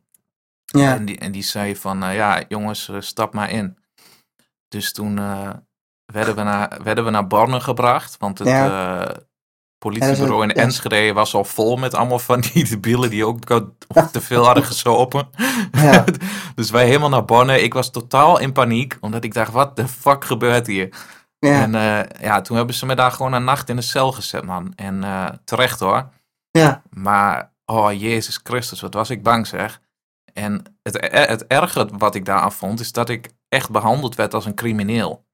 ja. 0.66 0.96
En, 0.96 1.06
die, 1.06 1.18
en 1.20 1.32
die 1.32 1.44
zei 1.44 1.76
van, 1.76 2.04
eh, 2.04 2.16
ja 2.16 2.44
jongens, 2.48 2.92
stap 3.00 3.34
maar 3.34 3.50
in. 3.50 3.78
Dus 4.68 4.92
toen 4.92 5.16
werden, 6.06 6.36
we 6.36 6.44
naar, 6.44 6.80
werden 6.84 7.04
we 7.06 7.10
naar 7.10 7.28
Borne 7.28 7.60
gebracht. 7.60 8.18
Want 8.18 8.40
het 8.40 8.48
Ja. 8.48 9.16
Politiebureau 9.82 10.44
in. 10.44 10.54
Enschede 10.54 11.14
was 11.14 11.34
al 11.34 11.44
vol 11.44 11.76
met 11.76 11.94
allemaal 11.94 12.20
van 12.20 12.42
die 12.42 12.64
debielen 12.70 13.10
die 13.10 13.26
ook 13.26 13.46
te 14.12 14.22
veel 14.22 14.46
hadden 14.46 14.64
gesopen. 14.64 15.30
Ja. 15.72 16.04
dus 16.56 16.70
wij 16.70 16.86
helemaal 16.86 17.10
naar 17.10 17.26
Borne. 17.26 17.62
Ik 17.62 17.74
was 17.74 17.92
totaal 17.92 18.40
in 18.40 18.52
paniek, 18.52 18.98
omdat 19.00 19.24
ik 19.24 19.34
dacht, 19.34 19.52
wat 19.52 19.76
de 19.76 19.88
fuck 19.88 20.26
gebeurt 20.26 20.68
hier? 20.68 20.90
Ja. 21.40 21.62
En 21.62 21.76
eh, 21.76 22.22
ja, 22.22 22.42
toen 22.42 22.58
hebben 22.58 22.76
ze 22.76 22.86
me 22.86 22.96
daar 22.96 23.12
gewoon 23.12 23.34
een 23.34 23.44
nacht 23.44 23.70
in 23.70 23.76
de 23.76 23.82
cel 23.82 24.12
gezet, 24.12 24.46
man. 24.46 24.74
En 24.76 25.04
eh, 25.04 25.30
terecht 25.44 25.80
hoor. 25.80 26.10
ja. 26.52 26.82
Maar, 26.90 27.54
oh 27.66 28.00
Jezus 28.00 28.40
Christus, 28.44 28.82
wat 28.82 28.94
was 28.94 29.10
ik 29.10 29.24
bang 29.24 29.48
zeg. 29.48 29.82
En 30.34 30.64
het, 30.84 30.98
eh, 31.00 31.28
het 31.28 31.48
erge 31.48 31.90
wat 31.98 32.16
ik 32.16 32.26
daaraan 32.26 32.52
vond, 32.52 32.80
is 32.80 32.92
dat 32.92 33.10
ik 33.10 33.30
echt 33.50 33.70
behandeld 33.70 34.16
werd 34.16 34.34
als 34.34 34.46
een 34.46 34.56
crimineel. 34.56 35.26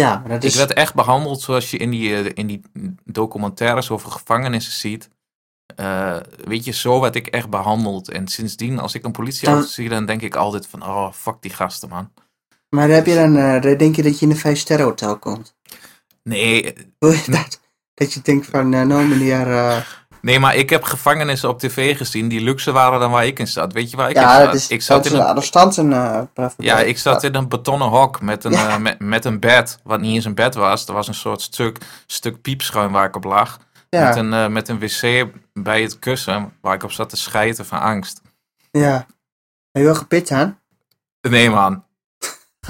Ja, 0.00 0.24
Ik 0.40 0.54
werd 0.54 0.72
echt 0.72 0.94
behandeld 0.94 1.40
zoals 1.40 1.70
je 1.70 1.76
in 1.76 1.90
die, 1.90 2.14
eh, 2.16 2.30
in 2.34 2.46
die 2.46 2.60
documentaires 3.04 3.90
over 3.90 4.10
gevangenissen 4.10 4.72
ziet. 4.72 5.08
Eh, 5.76 6.16
weet 6.44 6.64
je, 6.64 6.72
zo 6.72 7.00
werd 7.00 7.14
ik 7.16 7.26
echt 7.26 7.50
behandeld. 7.50 8.10
En 8.10 8.28
sindsdien, 8.28 8.78
als 8.78 8.94
ik 8.94 9.04
een 9.04 9.12
politieauto 9.12 9.60
Dan- 9.60 9.70
zie, 9.70 9.88
dan 9.88 10.06
denk 10.06 10.22
ik 10.22 10.36
altijd 10.36 10.66
van, 10.66 10.82
oh, 10.82 11.12
fuck 11.12 11.36
die 11.40 11.52
gasten, 11.52 11.88
man. 11.88 12.12
Maar 12.68 12.88
heb 12.88 13.06
je 13.06 13.14
dan, 13.14 13.36
eh, 13.36 13.62
dan 13.62 13.76
denk 13.76 13.96
je 13.96 14.02
dat 14.02 14.18
je 14.18 14.24
in 14.24 14.30
een 14.30 14.38
vijf 14.38 14.58
sterren 14.58 14.86
hotel 14.86 15.18
komt. 15.18 15.56
Nee, 16.22 16.74
Wil 16.98 17.10
je 17.12 17.30
dat? 17.30 17.60
Dat 17.94 18.12
je 18.12 18.20
denkt 18.22 18.46
van, 18.46 18.68
nou 18.68 19.04
meneer, 19.06 19.46
nee, 20.20 20.38
maar 20.38 20.54
ik 20.56 20.70
heb 20.70 20.82
gevangenissen 20.82 21.48
op 21.48 21.58
tv 21.58 21.96
gezien 21.96 22.28
die 22.28 22.40
luxe 22.40 22.72
waren 22.72 23.00
dan 23.00 23.10
waar 23.10 23.26
ik 23.26 23.38
in 23.38 23.46
zat. 23.46 23.72
Weet 23.72 23.90
je 23.90 23.96
waar 23.96 24.10
ik 24.10 24.16
in 24.16 24.22
zat? 24.44 24.54
is, 24.54 24.68
ik 24.68 24.82
zat 24.82 25.06
in 25.06 25.12
een 25.14 25.20
eh, 25.20 25.26
Ja, 26.56 26.78
ik 26.78 26.98
zat 26.98 27.22
in 27.22 27.34
een 27.34 27.48
betonnen 27.48 27.88
hok 27.88 28.20
met 28.20 28.44
een, 28.44 28.50
Ja. 28.52 28.68
eh, 28.68 28.76
met, 28.78 28.98
met 28.98 29.24
een 29.24 29.40
bed, 29.40 29.78
wat 29.84 30.00
niet 30.00 30.14
eens 30.14 30.24
een 30.24 30.34
bed 30.34 30.54
was. 30.54 30.86
Er 30.86 30.92
was 30.94 31.08
een 31.08 31.14
soort 31.14 31.40
stuk, 31.40 31.78
stuk 32.06 32.40
piepschuim 32.42 32.92
waar 32.92 33.06
ik 33.06 33.16
op 33.16 33.24
lag. 33.24 33.58
Ja, 33.88 34.04
Met, 34.08 34.16
een, 34.16 34.32
eh, 34.32 34.46
met 34.48 34.68
een 34.68 34.78
wc 34.78 35.26
bij 35.52 35.82
het 35.82 35.98
kussen 35.98 36.52
waar 36.60 36.74
ik 36.74 36.82
op 36.82 36.92
zat 36.92 37.08
te 37.08 37.16
schijten 37.16 37.66
van 37.66 37.80
angst. 37.80 38.20
ja. 38.70 39.06
Heb 39.72 39.82
je 39.82 39.88
wel 39.88 39.94
gepit 39.98 40.30
aan? 40.30 40.58
Nee 41.20 41.50
man, 41.50 41.84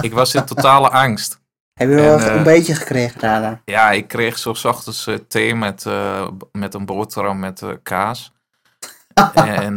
ik 0.01 0.13
was 0.13 0.35
in 0.35 0.45
totale 0.45 0.89
angst. 0.89 1.40
Heb 1.81 1.89
je 1.89 1.95
wel 1.95 2.19
En, 2.19 2.29
eh, 2.29 2.35
een 2.35 2.43
beetje 2.43 2.75
gekregen 2.75 3.19
daarna? 3.19 3.61
Ja, 3.65 3.91
ik 3.91 4.07
kreeg 4.07 4.37
zo 4.37 4.49
ochtends 4.49 5.07
eh, 5.07 5.15
thee 5.27 5.55
met, 5.55 5.85
eh, 5.85 6.27
met 6.51 6.73
een 6.73 6.85
boterham 6.85 7.39
met 7.39 7.63
kaas. 7.83 8.31
en, 9.33 9.75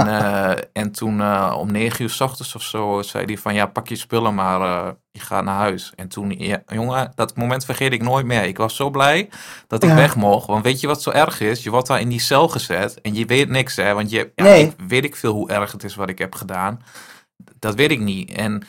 en 0.72 0.92
toen 0.92 1.22
om 1.54 1.72
negen 1.72 2.02
uur 2.02 2.10
's 2.10 2.20
ochtends 2.20 2.54
of 2.54 2.62
zo 2.62 3.02
zei 3.02 3.24
hij 3.24 3.38
van 3.38 3.54
ja, 3.54 3.66
pak 3.66 3.88
je 3.88 3.96
spullen 3.96 4.34
maar, 4.34 4.60
je 5.10 5.20
gaat 5.20 5.44
naar 5.44 5.54
huis. 5.56 5.92
En 5.96 6.08
toen, 6.08 6.30
ja, 6.30 6.62
jongen, 6.66 7.12
dat 7.14 7.36
moment 7.36 7.64
vergeet 7.64 7.92
ik 7.92 8.02
nooit 8.02 8.26
meer. 8.26 8.42
Ik 8.44 8.56
was 8.56 8.76
zo 8.76 8.90
blij 8.90 9.28
dat 9.66 9.82
ik 9.82 9.88
Ja. 9.88 9.94
weg 9.94 10.16
mocht. 10.16 10.46
Want 10.46 10.64
weet 10.64 10.80
je 10.80 10.86
wat 10.86 11.02
zo 11.02 11.10
erg 11.10 11.40
is? 11.40 11.62
Je 11.62 11.70
wordt 11.70 11.86
daar 11.86 12.00
in 12.00 12.08
die 12.08 12.20
cel 12.20 12.48
gezet 12.48 13.00
en 13.00 13.14
je 13.14 13.26
weet 13.26 13.48
niks 13.48 13.76
hè. 13.76 13.94
Want 13.94 14.10
je, 14.10 14.32
ja, 14.34 14.44
Nee. 14.44 14.62
ik, 14.64 14.72
weet 14.88 15.04
ik 15.04 15.16
veel 15.16 15.32
hoe 15.32 15.48
erg 15.50 15.72
het 15.72 15.84
is 15.84 15.94
wat 15.94 16.08
ik 16.08 16.18
heb 16.18 16.34
gedaan. 16.34 16.82
Dat 17.58 17.74
weet 17.74 17.90
ik 17.90 18.00
niet. 18.00 18.30
En 18.32 18.62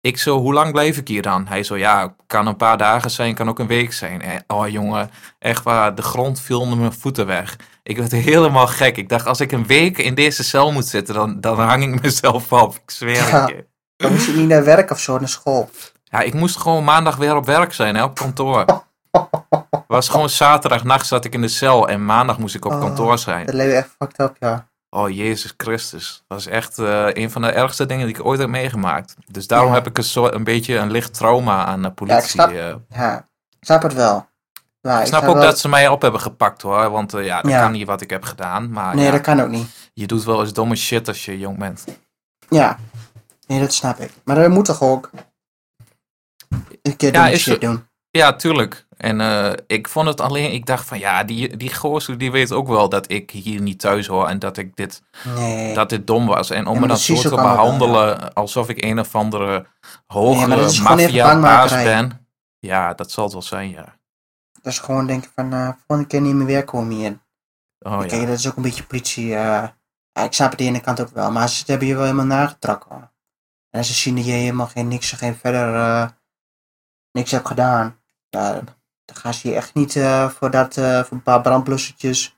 ik 0.00 0.18
zo, 0.18 0.38
hoe 0.38 0.52
lang 0.52 0.72
blijf 0.72 0.96
ik 0.96 1.08
hier 1.08 1.22
dan? 1.22 1.46
Hij 1.46 1.62
zo, 1.62 1.76
ja, 1.76 2.14
kan 2.26 2.46
een 2.46 2.56
paar 2.56 2.76
dagen 2.78 3.10
zijn, 3.10 3.34
kan 3.34 3.48
ook 3.48 3.58
een 3.58 3.66
week 3.66 3.92
zijn. 3.92 4.22
En, 4.22 4.44
oh 4.46 4.68
jongen, 4.68 5.10
echt 5.38 5.64
waar, 5.64 5.94
de 5.94 6.02
grond 6.02 6.40
viel 6.40 6.60
onder 6.60 6.78
mijn 6.78 6.92
voeten 6.92 7.26
weg. 7.26 7.56
Ik 7.82 7.96
werd 7.96 8.12
helemaal 8.12 8.66
gek. 8.66 8.96
Ik 8.96 9.08
dacht, 9.08 9.26
als 9.26 9.40
ik 9.40 9.52
een 9.52 9.66
week 9.66 9.98
in 9.98 10.14
deze 10.14 10.44
cel 10.44 10.72
moet 10.72 10.86
zitten, 10.86 11.14
dan, 11.14 11.40
dan 11.40 11.60
hang 11.60 11.82
ik 11.94 12.02
mezelf 12.02 12.52
op. 12.52 12.74
Ik 12.74 12.90
zweer 12.90 13.20
het 13.20 13.30
Ja. 13.30 13.46
je. 13.46 13.66
Dan 13.96 14.12
moest 14.12 14.26
je 14.26 14.32
niet 14.32 14.48
naar 14.48 14.64
werk 14.64 14.90
of 14.90 15.00
zo, 15.00 15.18
naar 15.18 15.28
school. 15.28 15.70
Ja, 16.04 16.20
ik 16.20 16.34
moest 16.34 16.56
gewoon 16.56 16.84
maandag 16.84 17.16
weer 17.16 17.36
op 17.36 17.46
werk 17.46 17.72
zijn, 17.72 17.94
hè, 17.96 18.02
op 18.04 18.14
kantoor. 18.14 18.64
Het 19.70 19.84
was 19.86 20.08
gewoon 20.08 20.28
zaterdagnacht 20.28 21.06
zat 21.06 21.24
ik 21.24 21.34
in 21.34 21.40
de 21.40 21.48
cel 21.48 21.88
en 21.88 22.04
maandag 22.04 22.38
moest 22.38 22.54
ik 22.54 22.64
op 22.64 22.72
Oh. 22.72 22.80
kantoor 22.80 23.18
zijn. 23.18 23.46
Dat 23.46 23.54
leek 23.54 23.72
echt 23.72 23.88
fucked 23.98 24.18
up, 24.20 24.36
ja. 24.40 24.68
Oh, 24.90 25.10
Jezus 25.10 25.54
Christus. 25.56 26.24
Dat 26.28 26.38
is 26.38 26.46
echt 26.46 26.78
eh, 26.78 27.06
een 27.12 27.30
van 27.30 27.42
de 27.42 27.48
ergste 27.50 27.86
dingen 27.86 28.06
die 28.06 28.14
ik 28.16 28.24
ooit 28.24 28.38
heb 28.40 28.48
meegemaakt. 28.48 29.14
Dus 29.26 29.46
daarom 29.46 29.68
Ja. 29.68 29.74
heb 29.74 29.86
ik 29.86 29.98
een, 29.98 30.04
soort, 30.04 30.34
een 30.34 30.44
beetje 30.44 30.76
een 30.76 30.90
licht 30.90 31.14
trauma 31.14 31.64
aan 31.64 31.82
de 31.82 31.90
politie. 31.90 32.22
snap- 32.28 32.50
eh. 32.50 32.74
Ja, 32.88 33.18
ik 33.58 33.64
snap 33.66 33.82
het 33.82 33.94
wel. 33.94 34.26
Ja, 34.80 35.00
Ik 35.00 35.06
snap 35.06 35.22
ook 35.24 35.34
wel- 35.34 35.42
dat 35.42 35.58
ze 35.58 35.68
mij 35.68 35.88
op 35.88 36.02
hebben 36.02 36.20
gepakt 36.20 36.62
hoor. 36.62 36.90
Want 36.90 37.14
eh, 37.14 37.24
ja, 37.24 37.40
dat 37.42 37.50
Ja. 37.50 37.60
kan 37.62 37.72
niet 37.72 37.86
wat 37.86 38.00
ik 38.00 38.10
heb 38.10 38.24
gedaan. 38.24 38.70
Maar 38.70 38.94
Nee, 38.94 39.04
ja, 39.04 39.10
dat 39.10 39.20
kan 39.20 39.40
ook 39.40 39.48
niet. 39.48 39.90
je 39.94 40.06
doet 40.06 40.24
wel 40.24 40.40
eens 40.40 40.52
domme 40.52 40.76
shit 40.76 41.08
als 41.08 41.24
je 41.24 41.38
jong 41.38 41.58
bent. 41.58 41.84
Ja. 42.48 42.78
Nee, 43.46 43.60
dat 43.60 43.72
snap 43.72 43.98
ik. 43.98 44.10
Maar 44.24 44.36
dat 44.36 44.50
moet 44.50 44.64
toch 44.64 44.82
ook 44.82 45.10
een 46.82 46.96
keer 46.96 47.12
Ja, 47.12 47.22
domme 47.22 47.38
shit 47.38 47.60
doen. 47.60 47.87
Ja, 48.18 48.32
tuurlijk. 48.36 48.86
En 48.96 49.20
eh, 49.20 49.52
ik 49.66 49.88
vond 49.88 50.06
het 50.08 50.20
alleen, 50.20 50.52
ik 50.52 50.66
dacht 50.66 50.86
van 50.86 50.98
ja, 50.98 51.24
die, 51.24 51.56
die 51.56 51.74
gozer 51.74 52.18
die 52.18 52.30
weet 52.30 52.52
ook 52.52 52.68
wel 52.68 52.88
dat 52.88 53.10
ik 53.10 53.30
hier 53.30 53.60
niet 53.60 53.80
thuis 53.80 54.06
hoor. 54.06 54.26
En 54.28 54.38
dat 54.38 54.56
ik 54.56 54.76
dit, 54.76 55.02
Nee. 55.24 55.74
dat 55.74 55.88
dit 55.88 56.06
dom 56.06 56.26
was. 56.26 56.50
En 56.50 56.66
om 56.66 56.74
me 56.74 56.80
dan 56.80 56.88
dat 56.88 57.00
zo 57.00 57.14
te 57.14 57.28
behandelen 57.28 58.34
alsof 58.34 58.68
ik 58.68 58.84
een 58.84 58.98
of 59.00 59.14
andere 59.14 59.52
Nee, 59.52 59.66
hogere 60.06 60.64
is 60.64 60.78
gewoon 60.78 60.98
even 60.98 61.14
maffia 61.14 61.24
baas 61.24 61.32
bangmakerij. 61.70 61.84
ben. 61.84 62.26
Ja, 62.58 62.94
dat 62.94 63.10
zal 63.10 63.24
het 63.24 63.32
wel 63.32 63.42
zijn, 63.42 63.70
ja. 63.70 63.96
Dat 64.62 64.72
is 64.72 64.78
gewoon 64.78 65.06
denken 65.06 65.30
van, 65.34 65.54
uh, 65.54 65.68
volgende 65.86 66.06
keer 66.10 66.20
niet 66.20 66.34
meer 66.34 66.46
weer 66.46 66.64
komen 66.64 66.96
hier. 66.96 67.18
Oh 67.78 68.04
ja. 68.06 68.20
dat 68.26 68.38
is 68.38 68.48
ook 68.48 68.56
een 68.56 68.62
beetje 68.62 68.84
politie. 68.84 69.34
eh, 69.34 69.68
ik 70.24 70.32
snap 70.32 70.50
het 70.50 70.58
de 70.58 70.64
ene 70.64 70.80
kant 70.80 71.00
ook 71.00 71.10
wel, 71.14 71.30
maar 71.30 71.48
ze 71.48 71.62
hebben 71.66 71.86
je 71.88 71.94
wel 71.94 72.02
helemaal 72.02 72.24
nagetrokken. 72.26 73.12
En 73.70 73.84
ze 73.84 73.92
zien 73.92 74.14
dat 74.16 74.24
je 74.24 74.30
helemaal 74.32 74.66
geen 74.66 74.88
niks, 74.88 75.12
geen 75.12 75.34
verder 75.36 76.16
niks 77.12 77.30
hebt 77.30 77.46
gedaan. 77.46 77.97
Ja, 78.30 78.52
dan 79.04 79.16
gaan 79.16 79.34
ze 79.34 79.48
je 79.48 79.54
echt 79.54 79.74
niet 79.74 79.96
eh, 79.96 80.28
voor 80.28 80.50
dat, 80.50 80.76
eh, 80.76 81.02
voor 81.04 81.16
een 81.16 81.22
paar 81.22 81.40
brandblussertjes, 81.40 82.36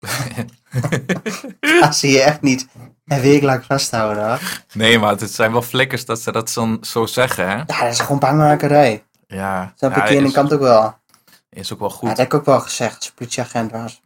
gaan 1.60 1.94
ze 1.94 2.08
je 2.08 2.22
echt 2.22 2.40
niet 2.40 2.68
een 3.04 3.20
week 3.20 3.42
lang 3.42 3.64
vasthouden. 3.64 4.28
Hoor. 4.28 4.40
nee, 4.72 4.98
maar 4.98 5.10
het 5.10 5.30
zijn 5.30 5.52
wel 5.52 5.62
flikkers 5.62 6.04
dat 6.04 6.20
ze 6.20 6.32
dat 6.32 6.50
zo, 6.50 6.78
zo 6.80 7.06
zeggen, 7.06 7.48
hè? 7.48 7.54
Ja, 7.56 7.64
dat 7.64 7.92
is 7.92 8.00
gewoon 8.00 8.18
bangmakerij. 8.18 9.04
Ja. 9.26 9.72
Dat 9.76 9.94
heb 9.94 10.04
ja, 10.04 10.10
ik 10.10 10.18
aan 10.18 10.24
de 10.24 10.32
kant 10.32 10.52
ook 10.52 10.60
wel. 10.60 10.98
is 11.48 11.72
ook 11.72 11.78
wel 11.78 11.88
Ja, 11.88 11.94
goed. 11.94 12.08
dat 12.08 12.16
heb 12.16 12.26
ik 12.26 12.34
ook 12.34 12.44
wel 12.44 12.60
gezegd 12.60 12.96
als 12.96 13.10
politieagent 13.10 13.70
was. 13.70 14.00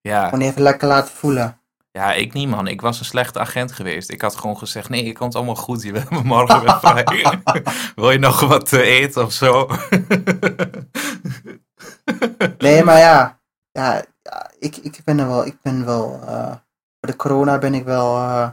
Ja. 0.00 0.24
Gewoon 0.28 0.40
even 0.40 0.62
lekker 0.62 0.88
laten 0.88 1.14
voelen. 1.14 1.60
Ja, 1.92 2.12
ik 2.12 2.32
niet, 2.32 2.48
man. 2.48 2.66
Ik 2.66 2.80
was 2.80 2.98
een 2.98 3.04
slechte 3.04 3.38
agent 3.38 3.72
geweest. 3.72 4.10
Ik 4.10 4.20
had 4.20 4.36
gewoon 4.36 4.58
gezegd, 4.58 4.88
nee, 4.88 5.06
het 5.06 5.18
komt 5.18 5.34
allemaal 5.34 5.54
goed. 5.54 5.82
Je 5.82 5.92
bent 5.92 6.10
me 6.10 6.22
morgen 6.34 6.60
weer 6.60 6.78
vrij. 6.78 7.40
Wil 7.94 8.10
je 8.10 8.18
nog 8.18 8.40
wat 8.40 8.72
eten 8.72 9.24
of 9.24 9.32
zo? 9.32 9.66
Nee, 12.58 12.84
maar 12.84 12.98
ja, 12.98 13.40
ja, 13.72 14.04
ik, 14.58 14.76
ik 14.76 15.00
ben 15.04 15.18
er 15.18 15.26
wel, 15.26 15.46
ik 15.46 15.60
ben 15.62 15.84
wel, 15.84 16.20
eh, 16.26 16.50
voor 17.00 17.10
de 17.10 17.16
corona 17.16 17.58
ben 17.58 17.74
ik 17.74 17.84
wel, 17.84 18.16
eh 18.16 18.50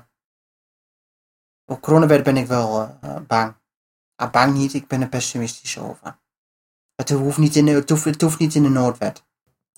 voor 1.70 1.80
coronawet 1.80 2.24
ben 2.24 2.38
ik 2.38 2.48
wel 2.48 2.98
eh, 3.02 3.16
bang. 3.28 3.56
Ah, 4.16 4.32
bang 4.32 4.54
niet, 4.54 4.74
ik 4.74 4.88
ben 4.88 5.02
er 5.02 5.10
pessimistisch 5.10 5.78
over. 5.78 6.20
Het 6.96 7.10
hoeft 7.10 7.38
niet 7.38 7.56
in 7.56 7.66
de, 7.66 7.72
het 7.72 7.90
hoeft, 7.90 8.06
het 8.06 8.22
hoeft 8.22 8.40
niet 8.40 8.56
in 8.56 8.64
de 8.64 8.70
noodwet. 8.70 9.24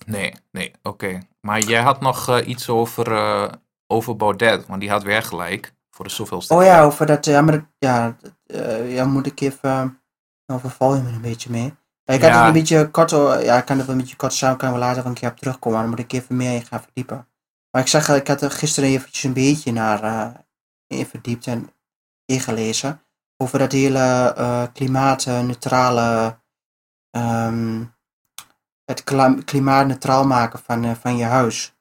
Nee, 0.06 0.34
nee, 0.50 0.72
oké. 0.82 1.18
Maar 1.40 1.60
jij 1.60 1.82
had 1.82 2.00
nog 2.00 2.28
eh, 2.28 2.48
iets 2.48 2.68
over, 2.68 3.12
eh, 3.12 3.52
over 3.86 4.16
Baudet, 4.16 4.66
want 4.66 4.80
die 4.80 4.90
had 4.90 5.02
weer 5.02 5.22
gelijk. 5.22 5.74
Voor 5.90 6.04
de 6.04 6.10
zoveelste 6.10 6.54
Oh 6.54 6.62
ja, 6.64 6.82
over 6.82 7.06
dat, 7.06 7.24
ja, 7.24 7.40
maar 7.40 7.52
dat, 7.52 7.64
ja, 7.78 8.16
eh, 8.46 8.94
ja, 8.94 9.04
moet 9.04 9.26
ik 9.26 9.40
even, 9.40 10.00
overval 10.46 10.94
je 10.94 11.02
me 11.02 11.08
een 11.08 11.20
beetje 11.20 11.50
mee. 11.50 11.74
Ja, 12.04 12.14
ik 12.14 12.20
had 12.22 12.30
Ja. 12.30 12.38
het 12.38 12.46
een 12.46 12.52
beetje 12.52 12.90
kort, 12.90 13.12
oh, 13.12 13.42
ja, 13.42 13.56
ik 13.58 13.64
kan 13.64 13.76
het 13.76 13.86
wel 13.86 13.94
een 13.94 14.00
beetje 14.00 14.16
kort 14.16 14.32
samen, 14.32 14.56
kan 14.58 14.72
we 14.72 14.78
later 14.78 15.06
een 15.06 15.14
keer 15.14 15.30
op 15.30 15.36
terugkomen, 15.36 15.78
maar 15.78 15.86
dan 15.88 15.96
moet 15.96 16.12
ik 16.12 16.20
even 16.20 16.36
meer 16.36 16.54
in 16.54 16.66
gaan 16.66 16.82
verdiepen. 16.82 17.28
Maar 17.70 17.82
ik 17.82 17.88
zag, 17.88 18.08
ik 18.08 18.28
had 18.28 18.42
er 18.42 18.50
gisteren 18.50 18.88
eventjes 18.90 19.24
een 19.24 19.32
beetje 19.32 19.72
naar 19.72 20.04
uh, 20.04 20.34
in 20.86 21.06
verdiept 21.06 21.46
en 21.46 21.70
ingelezen. 22.24 23.02
Over 23.36 23.58
dat 23.58 23.72
hele 23.72 24.34
uh, 24.38 24.62
klimaatneutrale, 24.72 26.38
um, 27.10 27.94
het 28.84 29.04
klimaatneutraal 29.44 30.26
maken 30.26 30.58
van, 30.58 30.84
uh, 30.84 30.92
van 31.00 31.16
je 31.16 31.24
huis. 31.24 31.74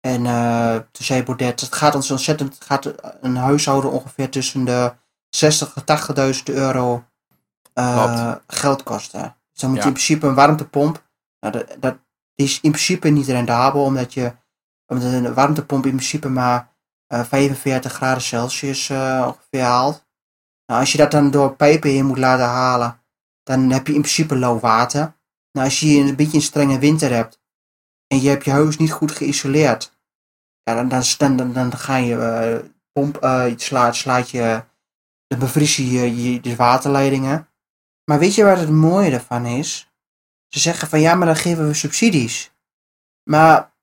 En 0.00 0.24
uh, 0.24 0.74
toen 0.74 1.04
zei 1.04 1.22
Baudet, 1.22 1.60
het 1.60 1.74
gaat 1.74 1.94
ons 1.94 2.10
ontzettend, 2.10 2.54
het 2.54 2.64
gaat 2.64 2.92
een 3.20 3.36
huishouden 3.36 3.90
ongeveer 3.90 4.30
tussen 4.30 4.64
de 4.64 4.94
60 5.28 5.74
en 5.84 6.34
80.000 6.34 6.42
euro 6.44 7.04
uh, 7.74 8.34
geld 8.46 8.82
kosten. 8.82 9.36
Dus 9.52 9.60
dan 9.60 9.70
moet 9.70 9.78
Ja. 9.78 9.82
je 9.84 9.88
in 9.88 9.94
principe 9.94 10.26
een 10.26 10.34
warmtepomp, 10.34 11.08
nou, 11.40 11.52
dat, 11.52 11.76
dat 11.80 11.96
is 12.34 12.60
in 12.60 12.70
principe 12.70 13.08
niet 13.08 13.26
rendabel, 13.26 13.82
omdat 13.82 14.14
je 14.14 14.32
omdat 14.86 15.12
een 15.12 15.34
warmtepomp 15.34 15.84
in 15.84 15.90
principe 15.96 16.28
maar 16.28 16.76
uh, 17.12 17.24
45 17.24 17.92
graden 17.92 18.22
Celsius 18.22 18.88
uh, 18.88 19.24
ongeveer 19.26 19.62
haalt. 19.62 20.06
Nou, 20.66 20.80
als 20.80 20.92
je 20.92 20.98
dat 20.98 21.10
dan 21.10 21.30
door 21.30 21.56
pijpen 21.56 21.90
heen 21.90 22.06
moet 22.06 22.18
laten 22.18 22.44
halen, 22.46 23.02
dan 23.42 23.70
heb 23.70 23.86
je 23.86 23.94
in 23.94 24.00
principe 24.00 24.36
lauw 24.36 24.58
water. 24.58 25.16
Nou, 25.58 25.70
als 25.70 25.80
je 25.80 25.98
een 25.98 26.16
beetje 26.16 26.36
een 26.36 26.42
strenge 26.42 26.78
winter 26.78 27.10
hebt 27.12 27.40
en 28.06 28.20
je 28.20 28.28
hebt 28.28 28.44
je 28.44 28.50
huis 28.50 28.76
niet 28.76 28.92
goed 28.92 29.12
geïsoleerd, 29.12 29.98
ja, 30.62 30.74
dan, 30.74 30.88
dan, 31.18 31.36
dan, 31.36 31.52
dan 31.52 31.76
ga 31.76 31.96
je 31.96 32.14
uh, 32.14 32.70
pomp, 32.92 33.24
uh, 33.24 33.52
slaat, 33.56 33.96
slaat 33.96 34.30
je, 34.30 34.64
dan 35.26 35.38
bevries 35.38 35.76
je, 35.76 36.40
de 36.40 36.56
waterleidingen. 36.56 37.48
Maar 38.04 38.18
weet 38.18 38.34
je 38.34 38.44
wat 38.44 38.58
het 38.58 38.70
mooie 38.70 39.10
ervan 39.10 39.46
is? 39.46 39.92
Ze 40.48 40.58
zeggen 40.58 40.88
van 40.88 41.00
ja, 41.00 41.14
maar 41.14 41.26
dan 41.26 41.36
geven 41.36 41.66
we 41.66 41.74
subsidies. 41.74 42.52
Maar 43.30 43.74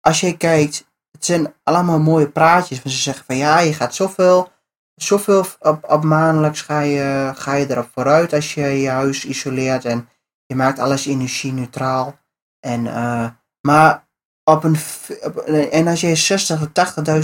als 0.00 0.20
je 0.20 0.36
kijkt, 0.36 0.86
het 1.10 1.24
zijn 1.24 1.54
allemaal 1.62 2.00
mooie 2.00 2.30
praatjes. 2.30 2.82
Want 2.82 2.94
ze 2.94 3.00
zeggen 3.00 3.24
van 3.24 3.36
ja, 3.36 3.58
je 3.58 3.74
gaat 3.74 3.94
zoveel, 3.94 4.52
zoveel 4.94 5.44
op, 5.58 5.90
op 5.90 6.04
maandelijks 6.04 6.60
ga 6.60 6.80
je, 6.80 7.32
ga 7.34 7.54
je 7.54 7.70
erop 7.70 7.90
vooruit 7.92 8.32
als 8.32 8.54
je 8.54 8.66
je 8.66 8.88
huis 8.88 9.24
isoleert 9.24 9.84
en 9.84 10.08
je 10.46 10.54
maakt 10.54 10.78
alles 10.78 11.06
energie-neutraal. 11.06 12.18
En, 12.60 12.84
uh, 12.84 13.28
maar 13.60 14.08
op 14.44 14.64
een, 14.64 14.76
op, 15.22 15.36
en 15.36 15.86
als 15.86 16.00
je 16.00 16.14
60 16.14 16.60
of 16.60 16.68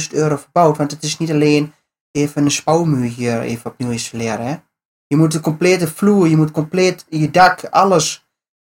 80.000 0.09 0.13
euro 0.13 0.37
verbouwt, 0.37 0.77
want 0.77 0.91
het 0.91 1.03
is 1.03 1.19
niet 1.19 1.31
alleen 1.31 1.73
even 2.11 2.45
een 2.45 2.51
spouwmuur 2.51 3.11
hier 3.11 3.41
even 3.41 3.71
opnieuw. 3.71 3.97
Hè? 4.13 4.57
Je 5.07 5.17
moet 5.17 5.33
de 5.33 5.41
complete 5.41 5.89
vloer, 5.89 6.29
je 6.29 6.37
moet 6.37 6.51
compleet 6.51 7.07
je 7.09 7.31
dak, 7.31 7.65
alles. 7.65 8.27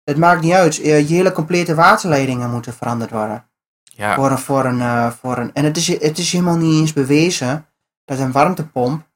Het 0.04 0.18
maakt 0.18 0.42
niet 0.42 0.54
uit. 0.54 0.76
Je 0.76 0.92
hele 0.92 1.32
complete 1.32 1.76
waterleidingen 1.76 2.52
moeten 2.52 2.74
veranderd 2.74 3.12
worden. 3.12 3.50
Ja. 3.84 4.16
Voor 4.16 4.32
een, 4.32 4.38
voor 4.38 4.66
een, 4.66 4.80
uh, 4.80 5.12
voor 5.12 5.38
een, 5.38 5.54
en 5.54 5.64
het 5.64 5.78
is, 5.78 5.88
het 5.88 6.18
is 6.18 6.32
helemaal 6.32 6.58
niet 6.58 6.80
eens 6.80 6.94
bewezen 6.94 7.66
dat 8.04 8.20
een 8.20 8.32
warmtepomp 8.32 9.08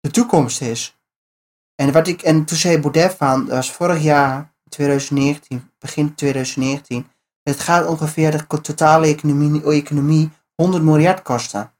de 0.00 0.10
toekomst 0.10 0.60
is. 0.60 1.01
En, 1.74 1.92
wat 1.92 2.08
ik, 2.08 2.22
en 2.22 2.44
toen 2.44 2.58
zei 2.58 2.78
Baudet 2.78 3.14
van, 3.14 3.46
dat 3.46 3.54
was 3.54 3.72
vorig 3.72 4.02
jaar, 4.02 4.52
2019, 4.68 5.70
begin 5.78 6.14
2019, 6.14 7.06
het 7.42 7.60
gaat 7.60 7.86
ongeveer 7.86 8.30
de 8.30 8.46
totale 8.46 9.06
economie, 9.06 9.62
economie 9.64 10.30
100 10.54 10.82
miljard 10.82 11.22
kosten. 11.22 11.72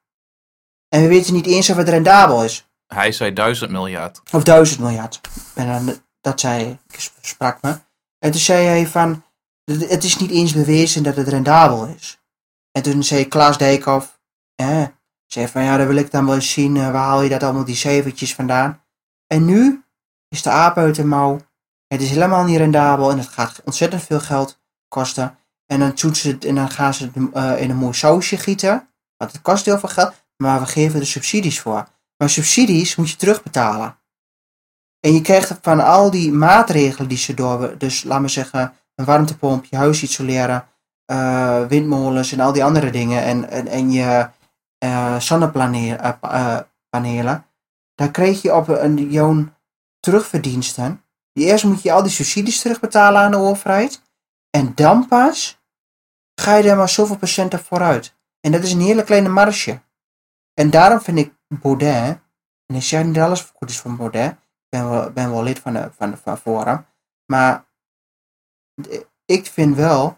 En 0.89 1.01
we 1.01 1.07
weten 1.07 1.33
niet 1.33 1.45
eens 1.45 1.69
of 1.69 1.75
het 1.77 1.89
rendabel 1.89 2.43
is. 2.43 2.67
Hij 2.87 3.11
zei 3.11 3.33
1000 3.33 3.71
miljard. 3.71 4.21
Of 4.31 4.43
1000 4.43 4.79
miljard. 4.79 5.21
En 5.53 6.03
dat 6.21 6.39
zei 6.39 6.79
ik, 6.87 7.09
sprak 7.21 7.61
me. 7.61 7.79
En 8.19 8.31
toen 8.31 8.39
zei 8.39 8.65
hij 8.65 8.87
van, 8.87 9.23
het 9.65 10.03
is 10.03 10.17
niet 10.17 10.31
eens 10.31 10.53
bewezen 10.53 11.03
dat 11.03 11.15
het 11.15 11.27
rendabel 11.27 11.85
is. 11.85 12.21
En 12.71 12.83
toen 12.83 13.03
zei 13.03 13.27
Klaas 13.27 13.57
Dijkhoff, 13.57 14.19
eh, 14.55 14.85
zei 15.25 15.47
van 15.47 15.63
ja, 15.63 15.77
dan 15.77 15.87
wil 15.87 15.95
ik 15.95 16.11
dan 16.11 16.25
wel 16.25 16.35
eens 16.35 16.51
zien, 16.51 16.75
uh, 16.75 16.91
waar 16.91 17.03
haal 17.03 17.21
je 17.21 17.29
dat 17.29 17.43
allemaal 17.43 17.65
die 17.65 17.75
cijfertjes 17.75 18.35
vandaan. 18.35 18.83
En 19.27 19.45
nu 19.45 19.82
is 20.33 20.41
de 20.41 20.49
aap 20.49 20.77
uit 20.77 20.95
de 20.95 21.05
mouw. 21.05 21.39
Het 21.87 22.01
is 22.01 22.09
helemaal 22.09 22.43
niet 22.43 22.57
rendabel 22.57 23.11
en 23.11 23.17
het 23.17 23.27
gaat 23.27 23.61
ontzettend 23.65 24.03
veel 24.03 24.19
geld 24.19 24.59
kosten. 24.87 25.37
En 25.65 25.79
dan, 25.79 26.15
ze 26.15 26.27
het, 26.27 26.45
en 26.45 26.55
dan 26.55 26.69
gaan 26.69 26.93
ze 26.93 27.03
het 27.03 27.15
uh, 27.15 27.61
in 27.61 27.69
een 27.69 27.75
mooi 27.75 27.93
sausje 27.93 28.37
gieten, 28.37 28.87
want 29.17 29.31
het 29.31 29.41
kost 29.41 29.65
heel 29.65 29.79
veel 29.79 29.89
geld, 29.89 30.13
maar 30.37 30.59
we 30.59 30.65
geven 30.65 30.99
er 30.99 31.05
subsidies 31.05 31.59
voor. 31.59 31.87
Maar 32.17 32.29
subsidies 32.29 32.95
moet 32.95 33.09
je 33.09 33.15
terugbetalen. 33.15 33.97
En 34.99 35.13
je 35.13 35.21
krijgt 35.21 35.57
van 35.61 35.79
al 35.79 36.11
die 36.11 36.31
maatregelen 36.31 37.07
die 37.07 37.17
ze 37.17 37.33
door, 37.33 37.77
dus 37.77 38.03
laat 38.03 38.21
me 38.21 38.27
zeggen, 38.27 38.73
een 38.95 39.05
warmtepomp, 39.05 39.65
je 39.65 39.75
huis 39.75 40.03
isoleren, 40.03 40.67
uh, 41.11 41.65
windmolens 41.65 42.31
en 42.31 42.39
al 42.39 42.53
die 42.53 42.63
andere 42.63 42.89
dingen 42.89 43.23
en, 43.23 43.49
en, 43.49 43.67
en 43.67 43.91
je 43.91 44.29
uh, 44.85 45.19
zonnepanelen, 45.19 47.45
dan 47.95 48.11
krijg 48.11 48.41
je 48.41 48.55
op 48.55 48.67
een, 48.67 49.09
jouw 49.09 49.45
terugverdiensten. 50.03 51.03
Eerst 51.33 51.63
moet 51.63 51.81
je 51.81 51.91
al 51.91 52.03
die 52.03 52.11
subsidies 52.11 52.61
terugbetalen 52.61 53.21
aan 53.21 53.31
de 53.31 53.37
overheid. 53.37 54.01
En 54.49 54.71
dan 54.75 55.07
pas 55.07 55.61
ga 56.41 56.55
je 56.55 56.69
er 56.69 56.77
maar 56.77 56.89
zoveel 56.89 57.17
op 57.51 57.59
vooruit. 57.63 58.15
En 58.39 58.51
dat 58.51 58.63
is 58.63 58.71
een 58.71 58.81
hele 58.81 59.03
kleine 59.03 59.29
marge. 59.29 59.81
En 60.53 60.69
daarom 60.69 61.01
vind 61.01 61.17
ik 61.17 61.33
Baudet, 61.47 62.19
en 62.65 62.75
ik 62.75 62.81
zeg 62.81 63.03
niet 63.03 63.19
alles 63.19 63.41
goed 63.41 63.69
is 63.69 63.79
van 63.79 63.97
Baudet, 63.97 64.31
ik 64.31 64.69
ben 64.69 64.89
wel, 64.89 65.11
ben 65.11 65.31
wel 65.31 65.43
lid 65.43 65.59
van, 65.59 65.73
de, 65.73 65.91
van, 65.97 66.11
de, 66.11 66.17
van 66.17 66.37
Forum, 66.37 66.85
maar 67.25 67.65
ik 69.25 69.45
vind 69.45 69.75
wel, 69.75 70.17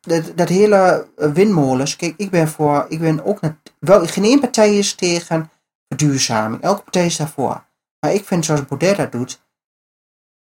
dat, 0.00 0.32
dat 0.34 0.48
hele 0.48 1.08
windmolens, 1.14 1.96
kijk, 1.96 2.14
ik 2.16 2.30
ben 2.30 2.48
voor, 2.48 2.86
ik 2.88 3.00
ben 3.00 3.24
ook, 3.24 3.40
wel, 3.78 4.06
geen 4.06 4.24
één 4.24 4.40
partij 4.40 4.78
is 4.78 4.94
tegen 4.94 5.50
verduurzaming, 5.88 6.62
elke 6.62 6.82
partij 6.82 7.06
is 7.06 7.16
daarvoor. 7.16 7.68
Maar 8.00 8.12
ik 8.12 8.24
vind 8.24 8.44
zoals 8.44 8.66
Baudet 8.66 8.96
dat 8.96 9.12
doet, 9.12 9.42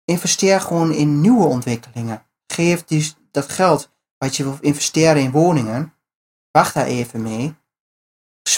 investeer 0.05 0.62
gewoon 0.62 0.91
in 0.91 1.22
nieuwe 1.22 1.45
ontwikkelingen. 1.45 2.24
Geef 2.47 2.84
die, 2.84 3.14
dat 3.32 3.49
geld 3.49 3.89
wat 4.18 4.36
je 4.36 4.43
wil 4.43 4.57
investeren 4.62 5.22
in 5.22 5.32
woningen, 5.32 5.93
wacht 6.51 6.74
daar 6.74 6.86
even 6.86 7.22
mee. 7.22 7.55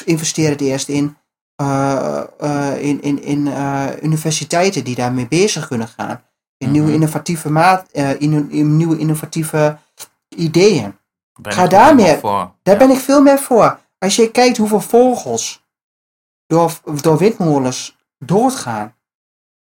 Investeer 0.05 0.49
het 0.49 0.61
eerst 0.61 0.87
in, 0.87 1.17
uh, 1.61 2.23
uh, 2.41 2.83
in, 2.83 3.01
in, 3.01 3.23
in 3.23 3.45
uh, 3.45 3.87
universiteiten 4.01 4.83
die 4.83 4.95
daarmee 4.95 5.27
bezig 5.27 5.67
kunnen 5.67 5.87
gaan. 5.87 6.09
In 6.09 6.17
mm 6.17 6.23
-hmm. 6.57 6.71
nieuwe 6.71 6.93
innovatieve 6.93 7.49
maat, 7.49 7.91
in, 7.91 8.51
in, 8.51 8.77
nieuwe 8.77 8.97
innovatieve 8.97 9.77
ideeën. 10.27 10.95
Ben 11.41 11.53
Ga 11.53 11.67
daar 11.67 11.95
meer. 11.95 12.19
Voor. 12.19 12.53
Daar 12.63 12.79
ja. 12.79 12.85
ben 12.85 12.95
ik 12.95 13.01
veel 13.01 13.21
meer 13.21 13.39
voor. 13.39 13.79
Als 13.97 14.15
je 14.15 14.31
kijkt 14.31 14.57
hoeveel 14.57 14.81
vogels 14.81 15.63
door, 16.47 16.79
door 17.01 17.17
windmolens 17.17 17.97
doodgaan, 18.25 18.95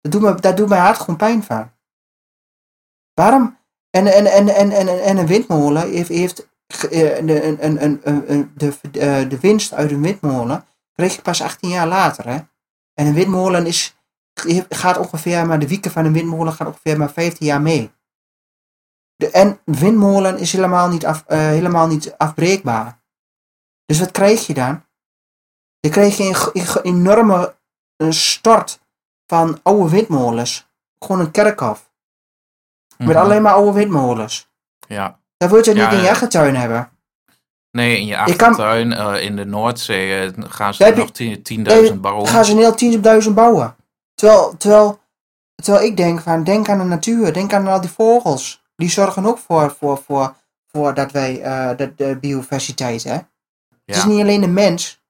dat 0.00 0.12
doet, 0.12 0.22
me, 0.22 0.34
dat 0.34 0.56
doet 0.56 0.68
mijn 0.68 0.82
hart 0.82 0.98
gewoon 0.98 1.16
pijn 1.16 1.42
van. 1.42 1.72
Waarom? 3.14 3.59
En, 3.90 4.06
en, 4.06 4.26
en, 4.26 4.48
en, 4.48 4.70
en, 4.70 5.02
en 5.02 5.16
een 5.16 5.26
windmolen 5.26 5.90
heeft, 5.90 6.09
heeft 6.09 6.48
ge- 6.66 6.88
eh, 6.88 7.26
de, 7.26 7.42
een, 7.42 7.84
een, 7.84 8.00
een, 8.32 8.52
de, 8.54 8.78
eh, 8.92 9.28
de 9.28 9.38
winst 9.40 9.72
uit 9.72 9.90
een 9.90 10.02
windmolen 10.02 10.66
kreeg 10.92 11.14
je 11.14 11.22
pas 11.22 11.42
18 11.42 11.68
jaar 11.68 11.86
later. 11.86 12.28
Hè? 12.28 12.38
En 12.94 13.06
een 13.06 13.14
windmolen 13.14 13.66
is, 13.66 13.96
gaat 14.68 14.98
ongeveer, 14.98 15.46
maar 15.46 15.59
de 15.59 15.68
wieken 15.68 15.90
van 15.90 16.04
een 16.04 16.12
windmolen 16.12 16.52
gaat 16.52 16.66
ongeveer 16.66 16.98
maar 16.98 17.11
15 17.11 17.46
jaar 17.46 17.62
mee. 17.62 17.92
De, 19.16 19.30
en 19.30 19.61
windmolen 19.64 20.38
is 20.38 20.52
helemaal 20.52 20.88
niet, 20.88 21.06
af, 21.06 21.24
eh, 21.26 21.38
helemaal 21.38 21.86
niet 21.86 22.16
afbreekbaar. 22.16 23.02
Dus 23.84 23.98
wat 23.98 24.11
krijg 24.11 24.46
je 24.46 24.54
dan? 24.54 24.86
Dan 25.80 25.90
krijg 25.90 26.16
je 26.16 26.50
een, 26.52 26.82
enorme 26.82 27.57
eh, 27.99 28.11
stort 28.11 28.78
van 29.26 29.61
oude 29.62 29.90
windmolens. 29.90 30.66
Gewoon 30.99 31.20
een 31.20 31.30
kerkhof. 31.30 31.90
Met 32.96 33.09
Mhm. 33.09 33.16
alleen 33.18 33.42
maar 33.42 33.53
oude 33.53 33.72
windmolens. 33.72 34.49
Ja. 34.88 35.18
Dat 35.36 35.51
wil 35.51 35.64
je 35.64 35.74
Ja, 35.74 35.84
niet 35.90 35.99
in 35.99 36.05
je 36.05 36.11
achtertuin 36.11 36.57
hebben. 36.57 36.90
Nee, 37.70 37.99
in 37.99 38.07
je 38.07 38.12
Ik 38.26 38.36
kan- 38.36 38.49
achtertuin, 38.49 38.92
eh, 38.92 39.22
in 39.24 39.36
de 39.36 39.44
Noordzee, 39.44 40.20
eh, 40.32 40.32
gaan 40.49 40.74
ze 40.74 40.92
nog 40.96 41.11
10 41.11 41.42
10.000 41.42 42.01
bouwen. 42.01 42.26
Gaan 42.28 42.44
ze 42.44 42.53
een 42.53 42.59
heel 42.59 42.74
10.000 42.74 43.34
bouwen. 43.34 43.76
Terwijl, 44.14 44.57
terwijl, 44.57 45.01
terwijl 45.62 45.84
ik 45.84 45.96
denk 45.96 46.20
van, 46.20 46.44
denk 46.44 46.68
aan 46.68 46.78
de 46.78 46.84
natuur. 46.84 47.32
Denk 47.32 47.53
aan 47.53 47.66
al 47.66 47.80
die 47.80 47.90
vogels. 47.90 48.62
Die 48.76 48.90
zorgen 48.90 49.26
ook 49.26 49.38
voor, 49.38 49.74
voor, 49.78 49.99
voor, 50.07 50.34
voor 50.66 50.94
dat 50.94 51.12
wij, 51.12 51.40
eh, 51.42 51.76
de, 51.76 51.94
de 51.94 52.16
biodiversiteit, 52.20 53.05
hè. 53.05 53.18
Het 53.84 53.96
is 53.96 54.05
niet 54.05 54.20
alleen 54.20 54.40
de 54.40 54.49
mens. 54.49 55.01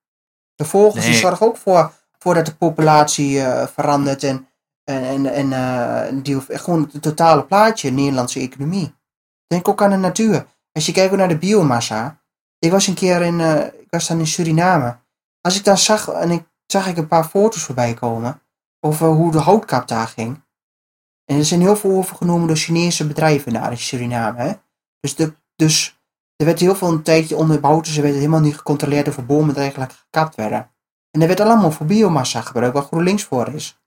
De 0.54 0.64
vogels 0.64 1.04
die 1.04 1.14
zorgen 1.14 1.46
ook 1.46 1.56
voor, 1.56 1.92
voor 2.18 2.34
dat 2.34 2.46
de 2.46 2.54
populatie 2.54 3.40
eh, 3.40 3.66
verandert 3.66 4.22
en, 4.22 4.48
en, 4.84 5.26
en, 5.26 5.52
eh, 5.52 6.22
die, 6.22 6.40
gewoon 6.40 6.88
het 6.92 7.02
totale 7.02 7.44
plaatje, 7.44 7.90
Nederlandse 7.90 8.40
economie. 8.40 8.94
Denk 9.46 9.68
ook 9.68 9.82
aan 9.82 9.90
de 9.90 9.96
natuur. 9.96 10.46
Als 10.72 10.86
je 10.86 10.92
kijkt 10.92 11.16
naar 11.16 11.28
de 11.28 11.38
biomassa. 11.38 12.20
Ik 12.58 12.70
was 12.70 12.86
een 12.86 12.94
keer 12.94 13.22
in, 13.22 13.40
eh, 13.40 13.64
ik 13.64 13.86
was 13.90 14.06
dan 14.06 14.18
in 14.18 14.26
Suriname. 14.26 14.98
Als 15.40 15.56
ik 15.56 15.64
dan 15.64 15.78
zag, 15.78 16.08
en 16.08 16.30
ik 16.30 16.44
zag 16.66 16.86
ik 16.86 16.96
een 16.96 17.08
paar 17.08 17.24
foto's 17.24 17.62
voorbij 17.62 17.94
komen 17.94 18.42
over 18.80 19.06
hoe 19.06 19.32
de 19.32 19.38
houtkap 19.38 19.88
daar 19.88 20.06
ging. 20.06 20.42
En 21.24 21.36
er 21.36 21.44
zijn 21.44 21.60
heel 21.60 21.76
veel 21.76 21.90
overgenomen 21.90 22.46
door 22.46 22.56
Chinese 22.56 23.06
bedrijven 23.06 23.52
daar 23.52 23.70
in 23.70 23.78
Suriname. 23.78 24.40
Hè? 24.40 24.52
Dus, 25.00 25.14
de, 25.14 25.34
dus 25.56 26.00
er 26.36 26.46
werd 26.46 26.60
heel 26.60 26.74
veel 26.74 26.88
een 26.88 27.02
tijdje 27.02 27.36
onderbouwd, 27.36 27.84
dus 27.84 27.96
er 27.96 28.02
werd 28.02 28.14
helemaal 28.14 28.40
niet 28.40 28.56
gecontroleerd 28.56 29.04
hoeveel 29.04 29.24
bomen 29.24 29.56
eigenlijk 29.56 29.92
gekapt 29.92 30.34
werden. 30.34 30.70
En 31.18 31.24
er 31.24 31.36
werd 31.36 31.40
allemaal 31.40 31.70
voor 31.70 31.86
biomassa 31.86 32.40
gebruikt, 32.40 32.74
waar 32.74 32.84
GroenLinks 32.84 33.24
voor 33.24 33.48
is. 33.48 33.80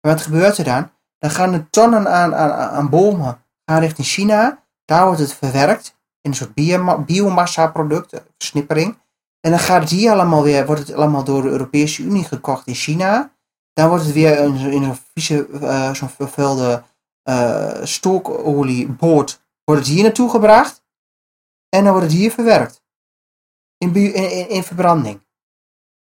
Maar 0.00 0.12
wat 0.12 0.22
gebeurt 0.22 0.58
er 0.58 0.64
dan? 0.64 0.90
Dan 1.18 1.30
gaan 1.30 1.52
de 1.52 1.70
tonnen 1.70 2.08
aan, 2.08 2.34
aan, 2.34 2.52
aan 2.52 2.88
bomen 2.88 3.44
gaan 3.64 3.80
richting 3.80 4.06
China. 4.06 4.64
Daar 4.84 5.04
wordt 5.04 5.20
het 5.20 5.32
verwerkt 5.32 5.96
in 6.20 6.30
een 6.30 6.36
soort 6.36 6.54
bioma- 6.54 6.98
biomassa-product, 6.98 8.12
eh, 8.12 8.20
snippering. 8.38 8.98
En 9.40 9.50
dan 9.50 9.60
gaat 9.60 9.80
het 9.80 9.90
hier 9.90 10.12
allemaal 10.12 10.42
weer, 10.42 10.66
wordt 10.66 10.80
het 10.80 10.92
allemaal 10.92 11.24
door 11.24 11.42
de 11.42 11.48
Europese 11.48 12.02
Unie 12.02 12.24
gekocht 12.24 12.66
in 12.66 12.74
China. 12.74 13.32
Dan 13.72 13.88
wordt 13.88 14.04
het 14.04 14.12
weer 14.12 14.38
in, 14.38 14.54
in 14.56 14.84
zo'n 14.84 14.98
vieze, 15.14 15.48
eh, 15.60 15.94
zo'n 15.94 16.08
vervuilde 16.08 16.82
eh 17.22 17.82
stookolieboot, 17.82 19.42
wordt 19.64 19.80
het 19.80 19.90
hier 19.90 20.02
naartoe 20.02 20.30
gebracht. 20.30 20.84
En 21.68 21.84
dan 21.84 21.92
wordt 21.92 22.08
het 22.08 22.16
hier 22.16 22.30
verwerkt. 22.30 22.82
In, 23.78 23.94
in, 23.94 24.48
in 24.48 24.62
verbranding. 24.62 25.28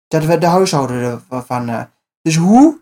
Dat 0.08 0.26
we 0.26 0.38
de 0.38 0.46
huishouden 0.46 1.24
van. 1.30 1.70
eh, 1.70 1.84
dus 2.22 2.36
hoe, 2.36 2.82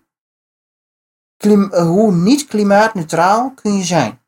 klim, 1.38 1.72
eh, 1.72 1.84
hoe 1.86 2.12
niet 2.12 2.46
klimaatneutraal 2.48 3.52
kun 3.54 3.74
je 3.78 3.84
zijn? 3.84 4.22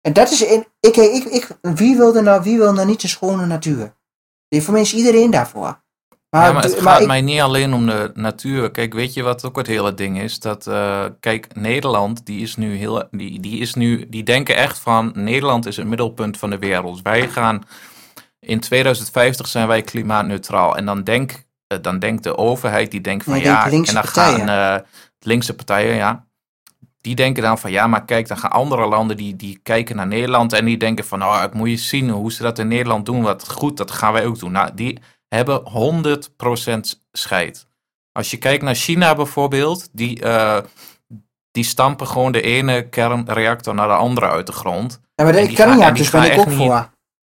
En 0.00 0.12
dat 0.12 0.30
is 0.30 0.42
in. 0.42 0.66
Ik, 0.80 0.96
ik, 0.96 1.24
ik, 1.24 1.58
wie, 1.60 1.96
wil 1.96 2.16
er 2.16 2.22
nou, 2.22 2.42
wie 2.42 2.58
wil 2.58 2.72
nou 2.72 2.86
niet 2.86 3.00
de 3.00 3.08
schone 3.08 3.46
natuur? 3.46 3.94
Voor 4.48 4.72
mij 4.72 4.82
is 4.82 4.94
iedereen 4.94 5.30
daarvoor. 5.30 5.82
Maar, 6.30 6.46
ja, 6.46 6.52
maar 6.52 6.62
het 6.62 6.80
gaat 6.80 7.00
ik- 7.00 7.06
mij 7.06 7.20
niet 7.20 7.40
alleen 7.40 7.72
om 7.74 7.86
de 7.86 8.10
natuur. 8.14 8.70
Kijk, 8.70 8.92
weet 8.94 9.14
je 9.14 9.22
wat 9.22 9.44
ook 9.44 9.56
het 9.56 9.66
hele 9.66 9.94
ding 9.94 10.20
is? 10.20 10.38
Dat, 10.38 10.66
eh, 10.66 11.06
kijk, 11.20 11.54
Nederland, 11.54 12.26
die 12.26 12.40
is 12.42 12.56
nu 12.56 12.74
heel, 12.76 13.08
die, 13.10 13.40
die 13.40 13.60
is 13.60 13.74
nu, 13.74 14.08
die 14.08 14.22
denken 14.22 14.56
echt 14.56 14.78
van, 14.78 15.12
Nederland 15.14 15.66
is 15.66 15.76
het 15.76 15.86
middelpunt 15.86 16.38
van 16.38 16.50
de 16.50 16.58
wereld. 16.58 17.02
Wij 17.02 17.28
gaan, 17.28 17.62
in 18.40 18.60
2050 18.60 19.46
zijn 19.46 19.68
wij 19.68 19.82
klimaatneutraal. 19.82 20.76
En 20.76 20.84
dan, 20.84 21.04
denk, 21.04 21.44
eh, 21.66 21.78
dan 21.82 21.98
denkt 21.98 22.22
de 22.22 22.36
overheid, 22.36 22.90
die 22.90 23.00
denkt 23.00 23.24
van, 23.24 23.40
ja, 23.40 23.64
en 23.64 23.84
dan 23.84 23.94
partijen. 23.94 24.46
gaan 24.48 24.76
eh, 24.78 24.86
linkse 25.20 25.54
partijen, 25.54 25.94
ja. 25.94 26.28
Die 27.00 27.14
denken 27.14 27.42
dan 27.42 27.58
van, 27.58 27.70
ja, 27.70 27.86
maar 27.86 28.04
kijk, 28.04 28.28
dan 28.28 28.38
gaan 28.38 28.50
andere 28.50 28.86
landen, 28.86 29.16
die, 29.16 29.36
die 29.36 29.60
kijken 29.62 29.96
naar 29.96 30.06
Nederland 30.06 30.52
en 30.52 30.64
die 30.64 30.76
denken 30.76 31.04
van, 31.04 31.18
nou, 31.18 31.44
ik 31.44 31.54
moet 31.54 31.68
je 31.70 31.76
zien 31.76 32.10
hoe 32.10 32.32
ze 32.32 32.42
dat 32.42 32.58
in 32.58 32.68
Nederland 32.68 33.06
doen. 33.06 33.22
Wat 33.22 33.50
goed, 33.50 33.76
dat 33.76 33.90
gaan 33.90 34.12
wij 34.12 34.26
ook 34.26 34.38
doen. 34.38 34.52
Nou, 34.52 34.70
die 34.74 34.98
hebben 35.28 35.62
100% 35.64 37.00
scheid. 37.12 37.66
Als 38.12 38.30
je 38.30 38.36
kijkt 38.36 38.62
naar 38.62 38.74
China 38.74 39.14
bijvoorbeeld, 39.14 39.88
die, 39.92 40.20
eh, 40.22 40.58
die 41.50 41.64
stampen 41.64 42.06
gewoon 42.06 42.32
de 42.32 42.40
ene 42.42 42.88
kernreactor 42.88 43.74
naar 43.74 43.88
de 43.88 43.94
andere 43.94 44.28
uit 44.28 44.46
de 44.46 44.52
grond. 44.52 45.00
ja, 45.78 45.78
maar 45.78 45.94
die 45.94 46.02
dus 46.02 46.10
ben 46.10 46.32
ik 46.32 46.38
ook 46.38 46.46
niet- 46.46 46.56
voor. 46.56 46.90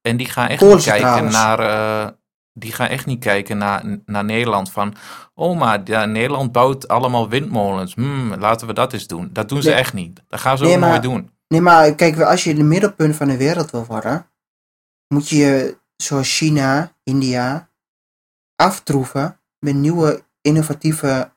En 0.09 0.17
die 0.17 0.29
gaan 0.29 0.49
echt 0.49 0.59
Poolse 0.61 0.75
niet 0.77 0.85
kijken 0.85 1.09
trouwens. 1.09 1.35
naar, 1.35 1.59
eh, 1.61 2.13
die 2.53 2.73
gaan 2.73 2.89
echt 2.89 3.07
niet 3.07 3.21
kijken 3.21 3.59
naar, 3.59 3.99
naar 4.05 4.25
Nederland 4.25 4.71
van, 4.71 4.95
oh 5.35 5.59
maar 5.59 5.81
ja, 5.85 6.05
Nederland 6.05 6.53
bouwt 6.53 6.89
allemaal 6.89 7.29
windmolens. 7.29 7.95
Hmm, 7.95 8.35
laten 8.35 8.67
we 8.67 8.73
dat 8.73 8.93
eens 8.93 9.07
doen. 9.07 9.31
Dat 9.33 9.49
doen 9.49 9.63
ze 9.63 9.69
Nee. 9.69 9.79
echt 9.79 9.93
niet. 9.93 10.23
Dat 10.29 10.41
gaan 10.41 10.59
ze 10.59 10.65
Nee, 10.65 10.75
ook 10.75 10.81
maar- 10.81 10.89
nooit 10.91 11.03
doen. 11.03 11.31
Nee, 11.49 11.61
maar 11.61 11.95
kijk, 11.95 12.21
als 12.21 12.45
je 12.45 12.55
de 12.55 12.63
middelpunt 12.63 13.17
van 13.17 13.29
de 13.29 13.37
wereld 13.37 13.71
wil 13.71 13.85
worden, 13.87 14.27
moet 15.15 15.29
je 15.29 15.79
zoals 15.97 16.37
China, 16.37 16.93
India, 17.05 17.71
aftroeven 18.57 19.41
met 19.59 19.75
nieuwe 19.75 20.25
innovatieve 20.41 21.33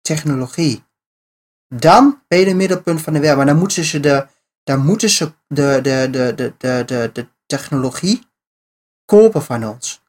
technologie. 0.00 0.84
Dan 1.74 2.22
ben 2.28 2.38
je 2.38 2.44
de 2.44 2.54
middelpunt 2.54 3.00
van 3.02 3.12
de 3.12 3.18
wereld. 3.18 3.36
Maar 3.36 3.46
dan 3.46 3.58
moeten 3.58 3.84
ze 3.84 4.00
de, 4.00 4.26
dan 4.64 4.84
moeten 4.84 5.08
ze 5.10 5.32
de, 5.46 5.78
de, 5.82 6.08
de, 6.10 6.32
de, 6.34 6.54
de, 6.58 6.82
de, 6.86 7.10
de 7.12 7.28
technologie 7.48 8.26
kopen 9.04 9.42
van 9.42 9.64
ons. 9.64 10.02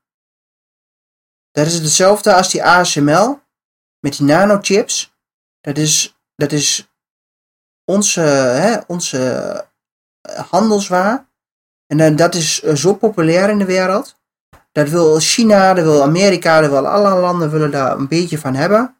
Dat 1.52 1.66
is 1.66 1.74
hetzelfde 1.74 2.34
als 2.34 2.52
die 2.52 2.64
ASML 2.64 3.40
met 4.00 4.18
die 4.18 4.26
nanochips. 4.26 5.18
Dat 5.62 5.78
is, 5.78 6.20
dat 6.36 6.52
is 6.52 6.92
onze, 7.86 8.22
hè, 8.22 8.78
onze 8.88 9.20
eh, 10.22 10.50
handelswaar. 10.50 11.28
En 11.86 12.16
dat 12.16 12.36
is 12.36 12.62
eh, 12.62 12.76
zo 12.76 12.94
populair 12.94 13.50
in 13.50 13.58
de 13.58 13.66
wereld. 13.66 14.18
Dat 14.72 14.90
wil 14.90 15.20
China, 15.20 15.74
dat 15.74 15.84
wil 15.84 16.04
Amerika, 16.04 16.62
dat 16.62 16.70
wil 16.70 16.88
alle 16.88 17.20
landen 17.20 17.52
willen 17.52 17.72
daar 17.72 17.98
een 17.98 18.08
beetje 18.08 18.38
van 18.38 18.56
hebben. 18.56 18.96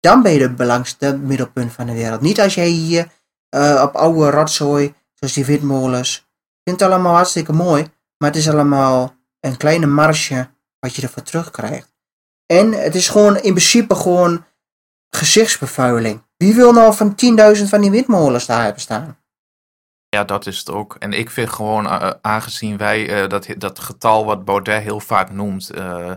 Dan 0.00 0.22
ben 0.22 0.32
je 0.32 0.38
de 0.38 0.50
belangrijkste 0.50 1.16
middelpunt 1.16 1.72
van 1.72 1.86
de 1.86 1.92
wereld. 1.92 2.20
Niet 2.20 2.40
als 2.40 2.54
jij 2.54 2.68
hier 2.68 3.08
eh, 3.48 3.82
op 3.82 3.94
oude 3.94 4.30
rotzooi, 4.30 4.94
zoals 5.14 5.34
die 5.34 5.44
windmolens. 5.44 6.26
Ik 6.64 6.70
vind 6.70 6.80
het 6.80 6.90
allemaal 6.90 7.14
hartstikke 7.14 7.52
mooi. 7.52 7.82
Maar 8.18 8.30
het 8.30 8.38
is 8.38 8.48
allemaal 8.48 9.14
een 9.40 9.56
kleine 9.56 9.86
marge 9.86 10.48
wat 10.78 10.94
je 10.94 11.02
ervoor 11.02 11.22
terugkrijgt. 11.22 11.92
En 12.46 12.72
het 12.72 12.94
is 12.94 13.08
gewoon 13.08 13.34
in 13.36 13.40
principe 13.54 13.94
gewoon 13.94 14.44
gezichtsbevuiling. 15.10 16.22
Wie 16.36 16.54
wil 16.54 16.72
nou 16.72 16.94
van 16.94 17.14
10.000 17.56 17.62
van 17.68 17.80
die 17.80 17.90
windmolens 17.90 18.46
daar 18.46 18.62
hebben 18.62 18.80
staan? 18.80 19.18
Ja, 20.08 20.24
dat 20.24 20.46
is 20.46 20.58
het 20.58 20.70
ook. 20.70 20.96
En 20.98 21.12
ik 21.12 21.30
vind 21.30 21.48
gewoon, 21.50 21.86
eh, 21.88 22.10
aangezien 22.20 22.76
wij 22.76 23.08
eh, 23.22 23.28
dat, 23.28 23.46
dat 23.58 23.78
getal 23.78 24.24
wat 24.24 24.44
Baudet 24.44 24.82
heel 24.82 25.00
vaak 25.00 25.30
noemt, 25.30 25.70
eh, 25.70 26.10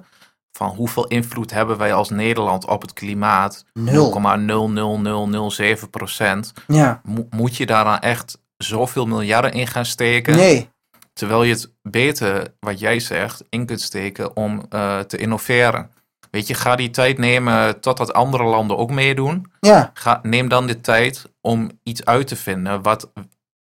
van 0.51 0.69
hoeveel 0.69 1.07
invloed 1.07 1.51
hebben 1.51 1.77
wij 1.77 1.93
als 1.93 2.09
Nederland 2.09 2.65
op 2.65 2.81
het 2.81 2.93
klimaat, 2.93 3.65
Nul. 3.73 4.19
0,00007 4.19 5.89
procent, 5.89 6.53
Ja, 6.67 7.01
mo- 7.03 7.27
moet 7.29 7.55
je 7.57 7.65
daar 7.65 7.83
dan 7.83 7.99
echt 7.99 8.37
zoveel 8.57 9.05
miljarden 9.05 9.51
in 9.51 9.67
gaan 9.67 9.85
steken? 9.85 10.35
nee. 10.35 10.69
Terwijl 11.17 11.43
je 11.43 11.53
het 11.53 11.73
beter, 11.81 12.53
wat 12.59 12.79
jij 12.79 12.99
zegt, 12.99 13.43
in 13.49 13.65
kunt 13.65 13.81
steken 13.81 14.35
om 14.35 14.65
eh, 14.69 14.99
te 14.99 15.17
innoveren. 15.17 15.91
Weet 16.31 16.47
je, 16.47 16.53
ga 16.53 16.75
die 16.75 16.89
tijd 16.89 17.17
nemen 17.17 17.79
totdat 17.79 18.13
andere 18.13 18.43
landen 18.43 18.77
ook 18.77 18.91
meedoen. 18.91 19.51
Ja, 19.59 19.91
Ga, 19.93 20.19
neem 20.23 20.49
dan 20.49 20.67
de 20.67 20.81
tijd 20.81 21.31
om 21.41 21.79
iets 21.83 22.05
uit 22.05 22.27
te 22.27 22.35
vinden 22.35 22.81
wat 22.81 23.11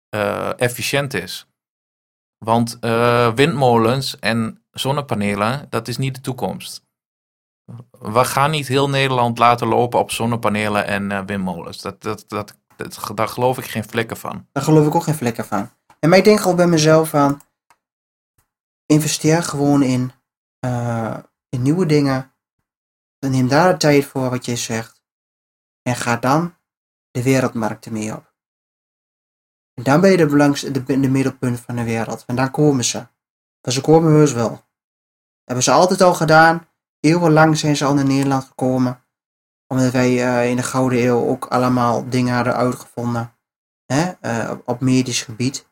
eh, 0.09 0.59
efficiënt 0.59 1.13
is. 1.13 1.47
Want 2.37 2.77
eh, 2.79 3.33
windmolens 3.33 4.19
en 4.19 4.63
zonnepanelen, 4.71 5.67
dat 5.69 5.87
is 5.87 5.97
niet 5.97 6.15
de 6.15 6.21
toekomst. 6.21 6.83
We 7.91 8.25
gaan 8.25 8.51
niet 8.51 8.67
heel 8.67 8.89
Nederland 8.89 9.37
laten 9.37 9.67
lopen 9.67 9.99
op 9.99 10.11
zonnepanelen 10.11 10.85
en 10.85 11.25
windmolens. 11.25 11.81
Dat, 11.81 12.01
dat, 12.01 12.23
dat, 12.27 12.57
dat, 12.75 13.11
daar 13.15 13.27
geloof 13.27 13.57
ik 13.57 13.65
geen 13.65 13.83
flikken 13.83 14.17
van. 14.17 14.47
daar 14.51 14.63
geloof 14.63 14.87
ik 14.87 14.95
ook 14.95 15.03
geen 15.03 15.15
vlekken 15.15 15.45
van. 15.45 15.69
En 15.99 16.09
maar 16.09 16.17
ik 16.17 16.23
denk 16.23 16.39
al 16.39 16.55
bij 16.55 16.67
mezelf 16.67 17.09
van, 17.09 17.41
investeer 18.85 19.43
gewoon 19.43 19.83
in, 19.83 20.11
eh, 20.59 21.17
in 21.49 21.61
nieuwe 21.61 21.85
dingen. 21.85 22.33
En 23.19 23.31
neem 23.31 23.47
daar 23.47 23.71
de 23.71 23.77
tijd 23.77 24.05
voor 24.05 24.29
wat 24.29 24.45
je 24.45 24.55
zegt. 24.55 25.03
En 25.81 25.95
ga 25.95 26.17
dan 26.17 26.55
de 27.11 27.23
wereldmarkten 27.23 27.93
mee 27.93 28.15
op. 28.15 28.33
En 29.73 29.83
dan 29.83 30.01
ben 30.01 30.11
je 30.11 30.17
de, 30.17 30.25
belangs, 30.25 30.61
de, 30.61 30.83
de 30.83 30.97
middelpunt 30.97 31.59
van 31.59 31.75
de 31.75 31.83
wereld. 31.83 32.23
En 32.25 32.35
dan 32.35 32.51
komen 32.51 32.83
ze. 32.83 33.07
Maar 33.61 33.73
ze 33.73 33.81
komen 33.81 34.11
heus 34.11 34.33
wel. 34.33 34.63
hebben 35.43 35.63
ze 35.63 35.71
altijd 35.71 36.01
al 36.01 36.13
gedaan. 36.13 36.67
Eeuwenlang 36.99 37.57
zijn 37.57 37.75
ze 37.75 37.85
al 37.85 37.93
naar 37.93 38.05
Nederland 38.05 38.43
gekomen. 38.43 39.04
Omdat 39.67 39.91
wij 39.91 40.23
eh, 40.23 40.49
in 40.49 40.55
de 40.55 40.63
Gouden 40.63 41.03
Eeuw 41.03 41.27
ook 41.27 41.45
allemaal 41.45 42.09
dingen 42.09 42.35
hadden 42.35 42.55
uitgevonden. 42.55 43.33
Hè? 43.85 44.11
eh, 44.21 44.49
op, 44.51 44.61
op 44.65 44.79
medisch 44.79 45.21
gebied. 45.21 45.67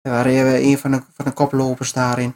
We 0.00 0.10
waren 0.10 0.64
een 0.64 0.78
van 0.78 0.90
de, 0.90 1.02
van 1.12 1.24
de 1.24 1.32
koplopers 1.32 1.92
daarin. 1.92 2.34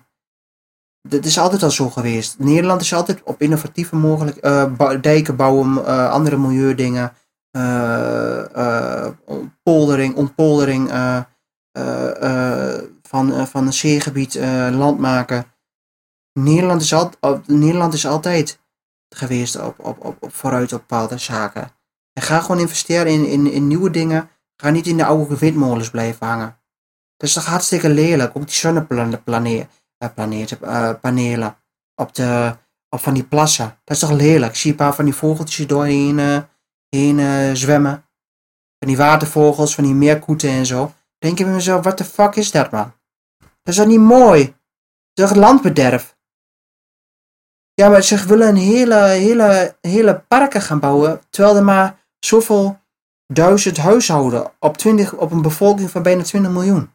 Dat 1.08 1.24
is 1.24 1.38
altijd 1.38 1.62
al 1.62 1.70
zo 1.70 1.90
geweest. 1.90 2.38
Nederland 2.38 2.80
is 2.80 2.94
altijd 2.94 3.22
op 3.22 3.40
innovatieve 3.40 3.96
mogelijk, 3.96 4.36
eh, 4.36 5.00
dijken 5.00 5.36
bouwen, 5.36 5.86
eh, 5.86 6.10
andere 6.10 6.36
milieudingen, 6.36 7.12
eh, 7.50 8.56
eh, 8.56 9.12
poldering, 9.62 10.14
ontpoldering 10.14 10.90
eh, 10.90 11.22
eh, 11.72 12.76
eh, 12.76 12.82
van, 13.02 13.32
eh, 13.32 13.44
van 13.44 13.66
een 13.66 13.72
zeegebied 13.72 14.34
eh, 14.34 14.68
land 14.72 14.98
maken. 14.98 15.44
Nederland 16.32 16.82
is, 16.82 16.92
al, 16.94 17.10
Nederland 17.46 17.94
is 17.94 18.06
altijd 18.06 18.58
geweest 19.14 19.60
op, 19.60 19.78
op, 19.78 20.04
op, 20.04 20.16
op 20.20 20.34
vooruit 20.34 20.72
op 20.72 20.78
bepaalde 20.78 21.18
zaken. 21.18 21.70
En 22.12 22.22
ga 22.22 22.40
gewoon 22.40 22.60
investeren 22.60 23.12
in, 23.12 23.26
in, 23.26 23.52
in 23.52 23.66
nieuwe 23.66 23.90
dingen. 23.90 24.30
Ga 24.56 24.70
niet 24.70 24.86
in 24.86 24.96
de 24.96 25.04
oude 25.04 25.38
windmolens 25.38 25.90
blijven 25.90 26.26
hangen. 26.26 26.58
Dat 27.16 27.28
is 27.28 27.34
toch 27.34 27.46
hartstikke 27.46 27.88
lelijk. 27.88 28.36
Ook 28.36 28.46
die 28.46 28.54
zonnepanelen 28.54 29.24
panelen 31.00 31.56
op, 31.94 32.14
de, 32.14 32.56
op 32.88 33.00
van 33.00 33.14
die 33.14 33.24
plassen. 33.24 33.78
Dat 33.84 33.96
is 33.96 33.98
toch 33.98 34.12
lelijk. 34.12 34.56
Zie 34.56 34.70
een 34.70 34.76
paar 34.76 34.94
van 34.94 35.04
die 35.04 35.14
vogeltjes 35.14 35.66
doorheen 35.66 36.46
heen, 36.88 37.18
eh, 37.18 37.54
zwemmen. 37.54 38.08
Van 38.78 38.88
die 38.88 38.96
watervogels, 38.96 39.74
van 39.74 39.84
die 39.84 39.94
meerkoeten 39.94 40.50
en 40.50 40.66
zo. 40.66 40.92
Denk 41.18 41.38
je 41.38 41.44
bij 41.44 41.52
mezelf, 41.52 41.84
wat 41.84 41.98
de 41.98 42.04
fuck 42.04 42.34
is 42.34 42.50
dat 42.50 42.70
man? 42.70 42.92
Dat 43.38 43.74
is 43.74 43.76
toch 43.76 43.86
niet 43.86 44.00
mooi? 44.00 44.44
Dat 45.12 45.28
is 45.28 45.32
toch 45.32 45.42
landbederf? 45.42 46.13
Ja, 47.74 47.88
maar 47.88 48.02
ze 48.02 48.26
willen 48.26 48.48
een 48.48 48.56
hele, 48.56 48.94
hele, 49.04 49.76
hele 49.80 50.24
parken 50.28 50.60
gaan 50.60 50.80
bouwen. 50.80 51.20
Terwijl 51.30 51.56
er 51.56 51.64
maar 51.64 52.04
zoveel 52.18 52.78
duizend 53.26 53.76
huishouden 53.76 54.50
op, 54.60 54.76
20, 54.76 55.12
op 55.14 55.30
een 55.30 55.42
bevolking 55.42 55.90
van 55.90 56.02
bijna 56.02 56.22
20 56.22 56.50
miljoen. 56.52 56.92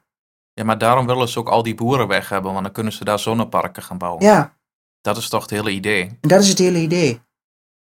Ja, 0.53 0.63
maar 0.63 0.77
daarom 0.77 1.05
willen 1.05 1.30
ze 1.30 1.39
ook 1.39 1.49
al 1.49 1.63
die 1.63 1.75
boeren 1.75 2.07
weg 2.07 2.30
hebben, 2.30 2.51
want 2.51 2.63
dan 2.63 2.73
kunnen 2.73 2.93
ze 2.93 3.03
daar 3.03 3.19
zonneparken 3.19 3.84
gaan 3.84 3.97
bouwen. 3.97 4.23
Ja, 4.25 4.53
Dat 5.01 5.17
is 5.17 5.30
toch 5.30 5.41
het 5.41 5.49
hele 5.49 5.71
idee. 5.71 6.01
en 6.21 6.30
dat 6.30 6.41
is 6.41 6.49
het 6.49 6.57
hele 6.57 6.80
idee. 6.80 7.21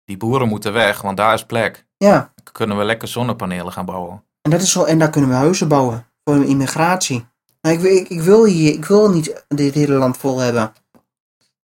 Die 0.05 0.17
boeren 0.17 0.47
moeten 0.47 0.73
weg, 0.73 1.01
want 1.01 1.17
daar 1.17 1.33
is 1.33 1.45
plek. 1.45 1.85
Ja, 1.97 2.31
Dan 2.35 2.53
kunnen 2.53 2.77
we 2.77 2.83
lekker 2.83 3.07
zonnepanelen 3.07 3.71
gaan 3.73 3.85
bouwen. 3.85 4.23
en, 4.41 4.51
dat 4.51 4.61
is 4.61 4.71
zo, 4.71 4.83
en 4.83 4.99
daar 4.99 5.09
kunnen 5.09 5.29
we 5.29 5.35
huizen 5.35 5.67
bouwen 5.67 6.07
voor 6.23 6.43
immigratie. 6.45 7.25
Ik, 7.61 7.79
wil- 7.79 7.95
ik, 7.95 8.09
ik, 8.09 8.21
wil 8.21 8.45
hier, 8.45 8.73
ik 8.73 8.85
wil 8.85 9.09
niet 9.09 9.45
dit 9.47 9.73
hele 9.73 9.93
land 9.93 10.17
vol 10.17 10.37
hebben. 10.39 10.73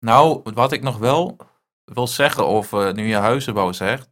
Nou, 0.00 0.40
wat 0.54 0.72
ik 0.72 0.82
nog 0.82 0.98
wel 0.98 1.36
wil 1.84 2.06
zeggen 2.06 2.46
over 2.46 2.94
nu 2.94 3.06
je 3.06 3.16
huizenbouw 3.16 3.72
zegt. 3.72 4.08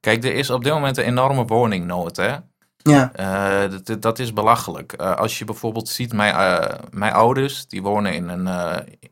Kijk, 0.00 0.24
er 0.24 0.34
is 0.34 0.50
op 0.50 0.64
dit 0.64 0.72
moment 0.72 0.96
een 0.96 1.04
enorme 1.04 1.44
woningnood, 1.44 2.16
hè. 2.16 2.36
Ja, 2.76 3.12
Eh, 3.12 3.70
dat, 3.84 4.02
dat 4.02 4.18
is 4.18 4.32
belachelijk. 4.32 4.92
Eh, 4.92 5.16
als 5.16 5.38
je 5.38 5.44
bijvoorbeeld 5.44 5.88
ziet, 5.88 6.12
mijn, 6.12 6.34
eh, 6.34 6.78
mijn 6.90 7.12
ouders, 7.12 7.66
die 7.66 7.82
wonen 7.82 8.14
in 8.14 8.28
een, 8.28 8.46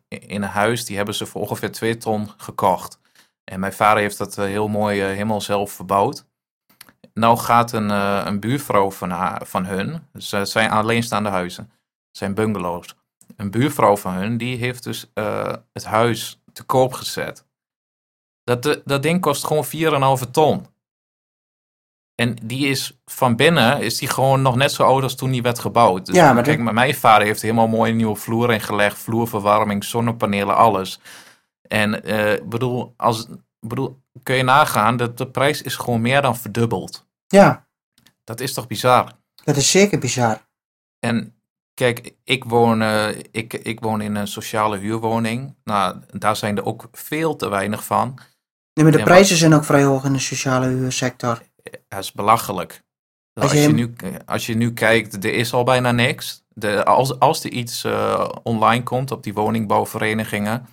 in 0.08 0.42
een 0.42 0.48
huis, 0.48 0.84
die 0.84 0.96
hebben 0.96 1.14
ze 1.14 1.26
voor 1.26 1.40
ongeveer 1.40 1.72
2 1.72 1.96
ton 1.96 2.30
gekocht. 2.36 2.98
En 3.44 3.60
mijn 3.60 3.72
vader 3.72 4.02
heeft 4.02 4.18
dat 4.18 4.36
heel 4.36 4.68
mooi 4.68 5.00
helemaal 5.02 5.40
zelf 5.40 5.72
verbouwd. 5.72 6.24
Nou 7.14 7.38
gaat 7.38 7.72
een, 7.72 7.90
een 8.26 8.40
buurvrouw 8.40 8.90
van, 8.90 9.10
haar, 9.10 9.46
van 9.46 9.66
hun, 9.66 10.08
dus 10.12 10.30
het 10.30 10.48
zijn 10.48 10.70
alleenstaande 10.70 11.28
huizen, 11.28 11.70
zijn 12.10 12.34
bungalows. 12.34 12.96
Een 13.36 13.50
buurvrouw 13.50 13.96
van 13.96 14.14
hun, 14.14 14.36
die 14.36 14.56
heeft 14.56 14.82
dus 14.82 15.10
eh, 15.14 15.54
het 15.72 15.84
huis 15.84 16.42
te 16.52 16.62
koop 16.62 16.92
gezet. 16.92 17.46
Dat, 18.44 18.80
dat 18.84 19.02
ding 19.02 19.20
kost 19.20 19.44
gewoon 19.44 20.20
4,5 20.24 20.30
ton. 20.30 20.66
En 22.14 22.36
die 22.42 22.66
is 22.66 23.00
van 23.04 23.36
binnen 23.36 23.80
is 23.80 23.98
die 23.98 24.08
gewoon 24.08 24.42
nog 24.42 24.56
net 24.56 24.72
zo 24.72 24.82
oud 24.82 25.02
als 25.02 25.14
toen 25.14 25.30
die 25.30 25.42
werd 25.42 25.58
gebouwd. 25.58 26.06
Dus 26.06 26.14
Ja, 26.14 26.32
maar 26.32 26.42
kijk, 26.42 26.72
mijn 26.72 26.94
vader 26.94 27.26
heeft 27.26 27.42
helemaal 27.42 27.68
mooie 27.68 27.92
nieuwe 27.92 28.16
vloer 28.16 28.52
ingelegd, 28.52 28.98
vloerverwarming, 28.98 29.84
zonnepanelen, 29.84 30.56
alles. 30.56 31.00
En 31.68 32.04
eh 32.04 32.42
bedoel, 32.44 32.94
als, 32.96 33.26
bedoel, 33.60 34.02
kun 34.22 34.36
je 34.36 34.42
nagaan 34.42 34.96
dat 34.96 35.18
de 35.18 35.26
prijs 35.26 35.62
is 35.62 35.76
gewoon 35.76 36.00
meer 36.00 36.22
dan 36.22 36.36
verdubbeld. 36.36 37.06
ja, 37.26 37.66
Dat 38.24 38.40
is 38.40 38.52
toch 38.52 38.66
bizar? 38.66 39.12
dat 39.44 39.56
is 39.56 39.70
zeker 39.70 39.98
bizar. 39.98 40.46
En 40.98 41.41
kijk, 41.74 42.14
ik 42.24 42.44
woon, 42.44 42.82
eh, 42.82 43.08
ik, 43.30 43.52
ik 43.54 43.80
woon 43.80 44.00
in 44.00 44.14
een 44.14 44.28
sociale 44.28 44.78
huurwoning. 44.78 45.54
Nou, 45.64 45.96
daar 46.10 46.36
zijn 46.36 46.56
er 46.56 46.64
ook 46.64 46.88
veel 46.92 47.36
te 47.36 47.48
weinig 47.48 47.84
van. 47.84 48.18
Nee, 48.74 48.84
maar 48.84 48.96
de 48.96 49.02
prijzen 49.02 49.36
zijn 49.36 49.54
ook 49.54 49.64
vrij 49.64 49.82
hoog 49.84 50.04
in 50.04 50.12
de 50.12 50.18
sociale 50.18 50.66
huursector. 50.66 51.42
Dat 51.88 52.02
is 52.02 52.12
belachelijk. 52.12 52.82
Als 53.34 53.44
Als 53.44 53.52
je 53.52 53.58
hem- 53.58 53.74
nu, 53.74 53.94
als 54.26 54.46
je 54.46 54.54
nu 54.54 54.72
kijkt, 54.72 55.24
er 55.24 55.34
is 55.34 55.52
al 55.52 55.64
bijna 55.64 55.92
niks. 55.92 56.44
De, 56.48 56.84
als, 56.84 57.18
als 57.18 57.44
er 57.44 57.50
iets 57.50 57.84
eh, 57.84 58.28
online 58.42 58.82
komt 58.82 59.10
op 59.10 59.22
die 59.22 59.34
woningbouwverenigingen, 59.34 60.66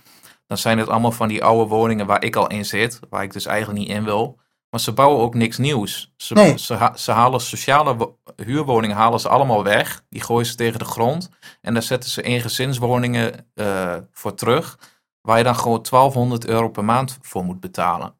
dan 0.46 0.58
zijn 0.58 0.78
het 0.78 0.88
allemaal 0.88 1.12
van 1.12 1.28
die 1.28 1.44
oude 1.44 1.68
woningen 1.68 2.06
waar 2.06 2.24
ik 2.24 2.36
al 2.36 2.46
in 2.46 2.64
zit, 2.64 3.00
waar 3.10 3.22
ik 3.22 3.32
dus 3.32 3.46
eigenlijk 3.46 3.78
niet 3.78 3.88
in 3.88 4.04
wil. 4.04 4.38
Maar 4.70 4.80
ze 4.80 4.92
bouwen 4.92 5.20
ook 5.22 5.34
niks 5.34 5.58
nieuws. 5.58 6.12
Ze, 6.16 6.34
Nee. 6.34 6.58
ze, 6.58 6.74
ha- 6.74 6.96
ze 6.96 7.12
halen 7.12 7.40
sociale 7.40 7.96
wo- 7.96 8.18
huurwoningen 8.36 8.96
halen 8.96 9.20
ze 9.20 9.28
allemaal 9.28 9.64
weg. 9.64 10.02
Die 10.08 10.20
gooien 10.22 10.46
ze 10.46 10.54
tegen 10.54 10.78
de 10.78 10.84
grond. 10.84 11.28
En 11.60 11.72
daar 11.74 11.82
zetten 11.82 12.10
ze 12.10 12.22
eengezinswoningen 12.22 13.46
eh 13.54 13.96
voor 14.12 14.34
terug. 14.34 14.78
Waar 15.20 15.38
je 15.38 15.44
dan 15.44 15.56
gewoon 15.56 15.82
1200 15.82 16.46
euro 16.46 16.68
per 16.68 16.84
maand 16.84 17.18
voor 17.22 17.44
moet 17.44 17.60
betalen. 17.60 18.14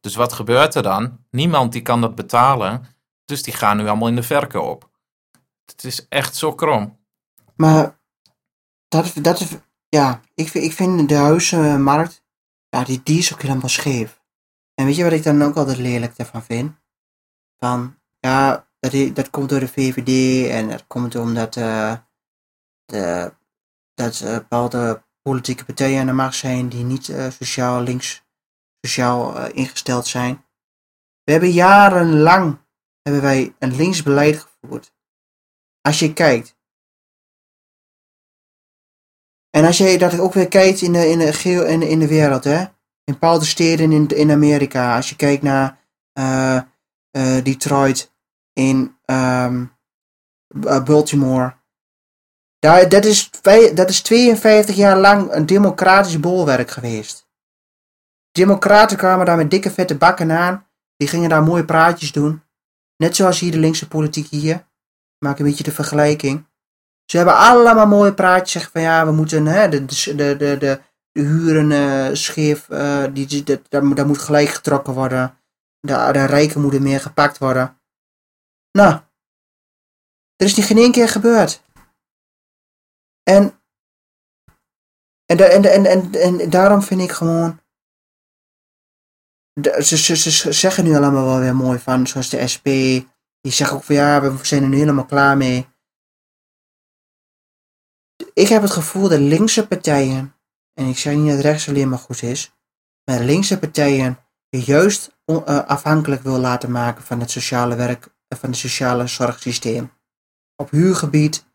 Dus 0.00 0.14
wat 0.14 0.32
gebeurt 0.32 0.74
er 0.74 0.82
dan? 0.82 1.18
Niemand 1.30 1.72
die 1.72 1.82
kan 1.82 2.00
dat 2.00 2.14
betalen. 2.14 2.86
Dus 3.24 3.42
die 3.42 3.54
gaan 3.54 3.76
nu 3.76 3.88
allemaal 3.88 4.08
in 4.08 4.16
de 4.16 4.22
verkoop. 4.22 4.88
Het 5.66 5.84
is 5.84 6.08
echt 6.08 6.36
zo 6.36 6.54
krom. 6.54 6.98
Maar 7.56 7.98
dat, 8.88 9.12
dat 9.14 9.40
is, 9.40 9.48
ja, 9.88 10.20
ik, 10.34 10.48
vind- 10.48 10.64
ik 10.64 10.72
vind 10.72 11.08
de 11.08 11.14
huizenmarkt, 11.14 12.22
ja, 12.68 12.84
die, 12.84 13.00
die 13.04 13.18
is 13.18 13.32
ook 13.32 13.42
helemaal 13.42 13.68
scheef. 13.68 14.19
En 14.80 14.86
weet 14.86 14.96
je 14.96 15.02
wat 15.02 15.12
ik 15.12 15.22
dan 15.22 15.42
ook 15.42 15.56
altijd 15.56 15.78
lelijk 15.78 16.18
ervan 16.18 16.42
vind? 16.42 16.72
Van, 17.56 17.98
ja, 18.18 18.68
dat, 19.12 19.30
komt 19.30 19.48
door 19.48 19.60
de 19.60 19.68
VVD 19.68 20.48
en 20.50 20.68
dat 20.68 20.86
komt 20.86 21.14
omdat 21.14 21.56
eh, 21.56 21.96
de, 22.84 23.34
dat 23.94 24.20
eh, 24.20 24.34
bepaalde 24.34 25.04
politieke 25.22 25.64
partijen 25.64 26.00
aan 26.00 26.06
de 26.06 26.12
macht 26.12 26.36
zijn 26.36 26.68
die 26.68 26.84
niet 26.84 27.08
eh, 27.08 27.30
sociaal 27.30 27.82
links, 27.82 28.24
sociaal 28.80 29.50
ingesteld 29.50 30.06
zijn. 30.06 30.44
We 31.24 31.32
hebben 31.32 31.50
jarenlang 31.50 32.58
hebben 33.02 33.22
wij 33.22 33.54
een 33.58 33.76
links 33.76 34.02
beleid 34.02 34.36
gevoerd. 34.36 34.94
Als 35.80 35.98
je 35.98 36.12
kijkt, 36.12 36.58
En 39.50 39.64
als 39.64 39.78
je 39.78 39.98
dat 39.98 40.18
ook 40.18 40.32
weer 40.32 40.48
kijkt 40.48 40.80
in 40.80 40.92
de, 40.92 41.08
in 41.08 41.18
de, 41.18 41.32
geo- 41.32 41.64
in, 41.64 41.82
in 41.82 41.98
de 41.98 42.08
wereld, 42.08 42.44
hè? 42.44 42.64
In 43.04 43.12
bepaalde 43.12 43.44
steden 43.44 43.92
in, 43.92 44.08
in 44.08 44.30
Amerika, 44.30 44.96
als 44.96 45.08
je 45.08 45.16
kijkt 45.16 45.42
naar 45.42 45.78
eh, 46.12 46.56
eh, 46.56 47.44
Detroit, 47.44 48.12
in 48.52 48.96
ehm, 49.04 49.64
eh, 50.64 50.82
Baltimore, 50.82 51.58
daar, 52.58 52.88
dat, 52.88 53.04
is, 53.04 53.30
dat 53.74 53.88
is 53.88 54.00
52 54.00 54.76
jaar 54.76 54.98
lang 54.98 55.32
een 55.32 55.46
democratisch 55.46 56.20
bolwerk 56.20 56.70
geweest. 56.70 57.28
Democraten 58.32 58.96
kwamen 58.96 59.26
daar 59.26 59.36
met 59.36 59.50
dikke 59.50 59.70
vette 59.70 59.96
bakken 59.96 60.32
aan, 60.32 60.66
die 60.96 61.08
gingen 61.08 61.28
daar 61.28 61.42
mooie 61.42 61.64
praatjes 61.64 62.12
doen. 62.12 62.42
Net 62.96 63.16
zoals 63.16 63.40
hier 63.40 63.52
de 63.52 63.58
linkse 63.58 63.88
politiek 63.88 64.26
hier. 64.26 64.68
Maak 65.18 65.38
een 65.38 65.44
beetje 65.44 65.64
de 65.64 65.72
vergelijking. 65.72 66.48
Ze 67.04 67.16
hebben 67.16 67.36
allemaal 67.36 67.86
mooie 67.86 68.14
praatjes. 68.14 68.52
Zeggen 68.52 68.72
van 68.72 68.80
ja, 68.80 69.06
we 69.06 69.12
moeten 69.12 69.46
hè, 69.46 69.68
de, 69.68 69.84
de, 69.84 70.36
de, 70.36 70.56
de, 70.58 70.80
de, 71.12 71.20
huren 71.20 71.72
eh, 71.72 72.14
scheef. 72.14 72.68
eh, 72.68 73.04
die, 73.12 73.42
dat, 73.42 73.70
daar, 73.70 74.06
moet- 74.06 74.18
gelijk 74.18 74.48
getrokken 74.48 74.94
worden. 74.94 75.38
De, 75.80 76.08
de 76.12 76.24
rijken 76.24 76.60
moeten 76.60 76.82
meer 76.82 77.00
gepakt 77.00 77.38
worden. 77.38 77.80
Nou, 78.78 78.92
er 80.36 80.46
is 80.46 80.56
niet 80.56 80.66
geen 80.66 80.78
één 80.78 80.92
keer 80.92 81.08
gebeurd. 81.08 81.62
En, 83.22 83.60
en, 85.26 85.38
en, 85.38 85.64
en, 85.64 85.84
en, 85.86 86.12
en 86.40 86.50
daarom 86.50 86.82
vind 86.82 87.00
ik 87.00 87.10
gewoon. 87.10 87.60
ze, 89.62 89.96
ze, 89.96 90.16
ze 90.16 90.52
zeggen 90.52 90.84
nu 90.84 90.94
allemaal 90.94 91.24
wel 91.24 91.38
weer 91.38 91.56
mooi 91.56 91.78
van, 91.78 92.06
zoals 92.06 92.28
de 92.28 92.48
SP. 92.52 92.64
Die 93.40 93.52
zeggen 93.52 93.76
ook 93.76 93.82
van 93.84 93.94
ja, 93.94 94.20
we 94.20 94.44
zijn 94.44 94.62
er 94.62 94.68
nu 94.68 94.76
helemaal 94.78 95.06
klaar 95.06 95.36
mee 95.36 95.68
ik 98.34 98.48
heb 98.48 98.62
het 98.62 98.70
gevoel 98.70 99.08
dat 99.08 99.18
linkse 99.18 99.66
partijen, 99.66 100.34
en 100.74 100.86
ik 100.86 100.98
zeg 100.98 101.14
niet 101.14 101.30
dat 101.30 101.40
rechts 101.40 101.68
alleen 101.68 101.88
maar 101.88 101.98
goed 101.98 102.22
is, 102.22 102.52
maar 103.04 103.20
linkse 103.20 103.58
partijen 103.58 104.18
je 104.48 104.62
juist 104.62 105.18
eh, 105.24 105.58
afhankelijk 105.66 106.22
wil 106.22 106.38
laten 106.38 106.70
maken 106.70 107.04
van 107.04 107.20
het 107.20 107.30
sociale 107.30 107.74
werk, 107.74 108.08
eh, 108.28 108.38
van 108.38 108.48
het 108.48 108.58
sociale 108.58 109.06
zorgsysteem. 109.06 109.92
op 110.56 110.70
huurgebied, 110.70 111.46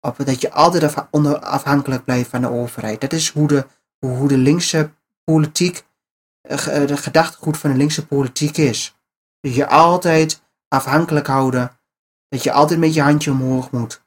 op, 0.00 0.16
dat 0.24 0.40
je 0.40 0.52
altijd 0.52 1.10
afhankelijk 1.40 2.04
blijft 2.04 2.30
van 2.30 2.40
de 2.40 2.50
overheid. 2.50 3.00
Dat 3.00 3.12
is 3.12 3.30
hoe 3.30 3.48
de, 3.48 3.66
hoe 3.98 4.28
de 4.28 4.36
linkse 4.36 4.90
politiek, 5.24 5.84
uh, 6.50 6.56
de 6.86 6.96
gedachtegoed 6.96 7.58
van 7.58 7.70
de 7.70 7.76
linkse 7.76 8.06
politiek 8.06 8.56
is. 8.56 8.96
Dat 9.40 9.54
je 9.54 9.68
altijd 9.68 10.42
afhankelijk 10.68 11.26
houden, 11.26 11.78
dat 12.28 12.42
je 12.42 12.52
altijd 12.52 12.80
met 12.80 12.94
je 12.94 13.02
handje 13.02 13.30
omhoog 13.30 13.70
moet. 13.70 14.02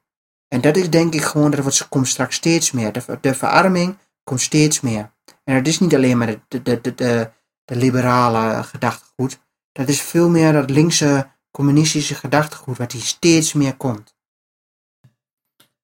En 0.47 0.62
dat 0.62 0.78
is 0.78 0.89
denk 0.89 1.14
ik 1.14 1.24
gewoon, 1.24 1.51
dat 1.51 1.88
komt 1.88 2.07
straks 2.07 2.36
steeds 2.36 2.72
meer. 2.72 2.91
De, 2.91 3.18
de 3.22 3.36
verarming 3.36 3.97
komt 4.24 4.41
steeds 4.41 4.82
meer. 4.82 5.11
En 5.43 5.55
dat 5.55 5.67
is 5.67 5.80
niet 5.80 5.95
alleen 5.95 6.17
maar 6.17 6.28
de, 6.28 6.61
de, 6.61 6.82
de, 6.82 6.95
de, 6.95 7.32
de 7.65 7.76
liberale 7.76 8.63
gedachtegoed. 8.63 9.39
Dat 9.72 9.88
is 9.88 10.01
veel 10.01 10.30
meer 10.30 10.53
dat 10.53 10.69
linkse 10.69 11.32
communistische 11.51 12.15
gedachtegoed, 12.15 12.78
wat 12.78 12.91
hier 12.91 13.01
steeds 13.01 13.53
meer 13.53 13.78
komt. 13.78 14.15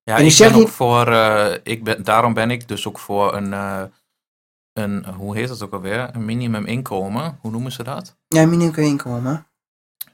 Ja, 0.03 0.17
ik 0.17 0.37
ben 0.37 0.53
ook 0.53 0.67
voor, 0.67 1.07
uh, 1.07 1.53
ik 1.63 1.83
ben, 1.83 2.03
daarom 2.03 2.33
ben 2.33 2.51
ik 2.51 2.67
dus 2.67 2.87
ook 2.87 2.99
voor 2.99 3.35
een, 3.35 3.51
uh, 3.51 3.83
een, 4.73 5.05
hoe 5.05 5.35
heet 5.35 5.47
dat 5.47 5.61
ook 5.61 5.73
alweer? 5.73 6.15
Een 6.15 6.25
minimuminkomen. 6.25 7.37
Hoe 7.41 7.51
noemen 7.51 7.71
ze 7.71 7.83
dat? 7.83 8.17
Ja, 8.27 8.45
minimuminkomen. 8.45 9.47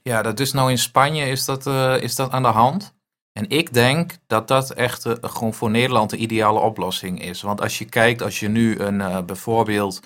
Ja, 0.01 0.21
dat 0.21 0.39
is 0.39 0.51
nou 0.51 0.69
in 0.71 0.77
Spanje 0.77 1.25
is 1.25 1.45
dat, 1.45 1.65
uh, 1.65 2.01
is 2.01 2.15
dat 2.15 2.31
aan 2.31 2.43
de 2.43 2.47
hand. 2.47 2.95
En 3.33 3.49
ik 3.49 3.73
denk 3.73 4.17
dat 4.27 4.47
dat 4.47 4.71
echt 4.71 5.05
gewoon 5.21 5.53
voor 5.53 5.69
Nederland 5.69 6.09
de 6.09 6.17
ideale 6.17 6.59
oplossing 6.59 7.21
is. 7.21 7.41
Want 7.41 7.61
als 7.61 7.77
je 7.77 7.85
kijkt, 7.85 8.21
als 8.21 8.39
je 8.39 8.47
nu 8.47 8.79
een, 8.79 9.25
bijvoorbeeld 9.25 9.99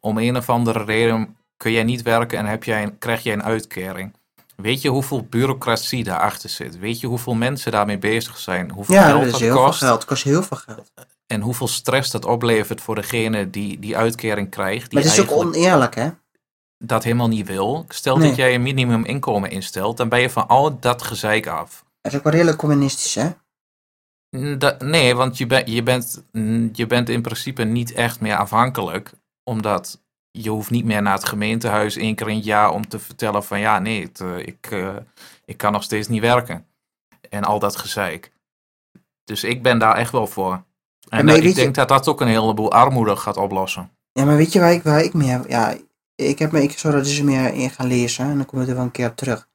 om 0.00 0.18
een 0.18 0.36
of 0.36 0.48
andere 0.48 0.84
reden 0.84 1.36
kun 1.56 1.72
jij 1.72 1.82
niet 1.82 2.02
werken 2.02 2.38
en 2.38 2.46
heb 2.46 2.64
jij 2.64 2.82
een, 2.82 2.98
krijg 2.98 3.22
jij 3.22 3.32
een 3.32 3.42
uitkering. 3.42 4.12
Weet 4.56 4.82
je 4.82 4.88
hoeveel 4.88 5.22
bureaucratie 5.22 6.04
daarachter 6.04 6.50
zit? 6.50 6.78
Weet 6.78 7.00
je 7.00 7.06
hoeveel 7.06 7.34
mensen 7.34 7.72
daarmee 7.72 7.98
bezig 7.98 8.38
zijn? 8.38 8.70
Hoeveel 8.70 8.94
ja, 8.94 9.06
geld 9.06 9.30
dat, 9.30 9.40
heel 9.40 9.54
kost? 9.54 9.78
Veel 9.78 9.88
geld. 9.88 10.00
Het 10.00 10.08
kost 10.08 10.22
heel 10.22 10.42
veel 10.42 10.56
geld. 10.56 10.90
En 11.26 11.40
hoeveel 11.40 11.68
stress 11.68 12.10
dat 12.10 12.24
oplevert 12.24 12.80
voor 12.80 12.94
degene 12.94 13.50
die 13.50 13.78
die 13.78 13.96
uitkering 13.96 14.50
krijgt. 14.50 14.90
Die 14.90 14.98
maar 14.98 15.08
het 15.08 15.18
is 15.18 15.30
ook 15.30 15.38
oneerlijk, 15.38 15.94
hè? 15.94 16.10
Dat 16.78 17.04
helemaal 17.04 17.28
niet 17.28 17.46
wil. 17.46 17.84
Stel 17.88 18.18
dat 18.18 18.36
jij 18.36 18.54
een 18.54 18.62
minimuminkomen 18.62 19.50
instelt, 19.50 19.96
dan 19.96 20.08
ben 20.08 20.20
je 20.20 20.30
van 20.30 20.48
al 20.48 20.78
dat 20.80 21.02
gezeik 21.02 21.46
af. 21.46 21.84
Dat 22.00 22.12
is 22.12 22.18
ook 22.18 22.24
wel 22.24 22.32
redelijk 22.32 22.58
communistisch, 22.58 23.14
hè? 23.14 23.30
Dat, 24.56 24.82
nee, 24.82 25.14
want 25.14 25.38
je, 25.38 25.46
ben, 25.46 25.70
je, 25.70 25.82
bent, 25.82 26.24
je 26.72 26.86
bent 26.86 27.08
in 27.08 27.22
principe 27.22 27.64
niet 27.64 27.92
echt 27.92 28.20
meer 28.20 28.36
afhankelijk, 28.36 29.12
omdat 29.44 30.00
je 30.30 30.50
hoeft 30.50 30.70
niet 30.70 30.84
meer 30.84 31.02
naar 31.02 31.14
het 31.14 31.24
gemeentehuis 31.24 31.96
één 31.96 32.14
keer 32.14 32.28
in 32.28 32.36
het 32.36 32.44
jaar 32.44 32.70
om 32.70 32.88
te 32.88 32.98
vertellen 32.98 33.44
van 33.44 33.60
ja, 33.60 33.78
nee, 33.78 34.02
het, 34.02 34.20
uh, 34.20 34.38
ik, 34.38 34.70
uh, 34.70 34.96
ik 35.44 35.56
kan 35.56 35.72
nog 35.72 35.82
steeds 35.82 36.08
niet 36.08 36.20
werken. 36.20 36.66
En 37.28 37.44
al 37.44 37.58
dat 37.58 37.76
gezeik. 37.76 38.32
Dus 39.24 39.44
ik 39.44 39.62
ben 39.62 39.78
daar 39.78 39.96
echt 39.96 40.12
wel 40.12 40.26
voor. 40.26 40.64
En 41.08 41.28
uh, 41.28 41.36
ik 41.36 41.54
denk 41.54 41.56
je... 41.56 41.70
dat 41.70 41.88
dat 41.88 42.08
ook 42.08 42.20
een 42.20 42.28
heleboel 42.28 42.72
armoede 42.72 43.16
gaat 43.16 43.36
oplossen. 43.36 43.90
Ja, 44.12 44.24
maar 44.24 44.36
weet 44.36 44.52
je 44.52 44.60
waar 44.60 44.72
ik, 44.72 44.82
waar 44.82 45.02
ik 45.02 45.14
meer... 45.14 45.48
Ja, 45.48 45.76
ik 46.14 46.38
heb 46.38 46.52
me 46.52 46.62
ik 46.62 46.78
zou 46.78 46.94
er 46.94 47.02
dus 47.02 47.22
meer 47.22 47.54
in 47.54 47.70
gaan 47.70 47.86
lezen 47.86 48.24
en 48.24 48.36
dan 48.36 48.46
kom 48.46 48.60
ik 48.60 48.68
er 48.68 48.74
wel 48.74 48.84
een 48.84 48.90
keer 48.90 49.08
op 49.08 49.16
terug. 49.16 49.48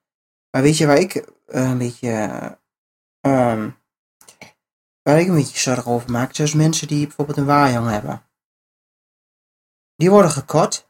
Maar 0.51 0.61
weet 0.61 0.77
je 0.77 0.85
waar 0.85 0.99
ik 0.99 1.33
een 1.45 1.77
beetje... 1.77 2.09
Um, 3.21 3.77
waar 5.01 5.19
ik 5.19 5.27
een 5.27 5.35
beetje 5.35 5.59
zorgen 5.59 5.91
over 5.91 6.11
maak? 6.11 6.35
Zoals 6.35 6.53
mensen 6.53 6.87
die 6.87 7.07
bijvoorbeeld 7.07 7.37
een 7.37 7.45
waaijong 7.45 7.89
hebben. 7.89 8.29
Die 9.95 10.09
worden 10.09 10.31
gekort. 10.31 10.89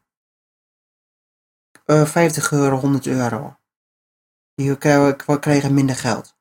Uh, 1.85 2.05
50 2.05 2.51
euro, 2.51 2.77
100 2.77 3.05
euro. 3.05 3.57
Die 4.55 4.71
krijgen 5.39 5.73
minder 5.73 5.95
geld. 5.95 6.37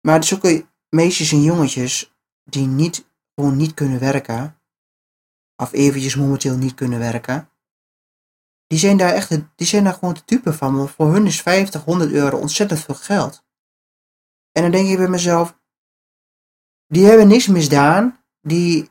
Maar 0.00 0.18
ook 0.34 0.66
meisjes 0.88 1.32
en 1.32 1.42
jongetjes 1.42 2.16
die 2.44 2.66
niet, 2.66 3.08
gewoon 3.34 3.56
niet 3.56 3.74
kunnen 3.74 4.00
werken. 4.00 4.60
Of 5.56 5.72
eventjes 5.72 6.14
momenteel 6.14 6.56
niet 6.56 6.74
kunnen 6.74 6.98
werken. 6.98 7.50
Die 8.66 8.78
zijn 8.78 8.96
daar 8.96 9.12
echt, 9.12 9.30
die 9.56 9.66
zijn 9.66 9.84
daar 9.84 9.94
gewoon 9.94 10.14
te 10.14 10.22
dupe 10.24 10.52
van. 10.52 10.76
Want 10.76 10.90
voor 10.90 11.12
hun 11.12 11.26
is 11.26 11.42
50, 11.42 11.84
100 11.84 12.10
euro 12.10 12.38
ontzettend 12.38 12.80
veel 12.80 12.94
geld. 12.94 13.44
En 14.52 14.62
dan 14.62 14.70
denk 14.70 14.88
ik 14.88 14.96
bij 14.96 15.08
mezelf, 15.08 15.58
die 16.86 17.06
hebben 17.06 17.28
niks 17.28 17.46
misdaan. 17.46 18.24
Die, 18.40 18.90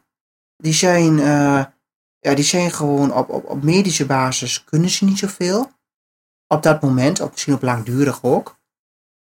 die 0.55 0.73
zijn, 0.73 1.17
uh, 1.17 1.65
ja, 2.19 2.33
die 2.33 2.43
zijn 2.43 2.71
gewoon 2.71 3.13
op, 3.13 3.29
op, 3.29 3.45
op 3.45 3.63
medische 3.63 4.05
basis 4.05 4.63
kunnen 4.63 4.89
ze 4.89 5.05
niet 5.05 5.19
zoveel. 5.19 5.71
Op 6.47 6.63
dat 6.63 6.81
moment, 6.81 7.19
of 7.19 7.31
misschien 7.31 7.53
op 7.53 7.61
langdurig 7.61 8.23
ook. 8.23 8.59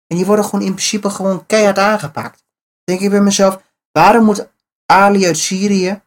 En 0.07 0.17
die 0.17 0.25
worden 0.25 0.45
gewoon 0.45 0.65
in 0.65 0.73
principe 0.73 1.09
gewoon 1.09 1.45
keihard 1.45 1.77
aangepakt. 1.77 2.45
denk 2.83 2.99
ik 2.99 3.09
bij 3.09 3.21
mezelf, 3.21 3.63
waarom 3.91 4.25
moet 4.25 4.49
Ali 4.85 5.25
uit 5.25 5.37
Syrië 5.37 6.01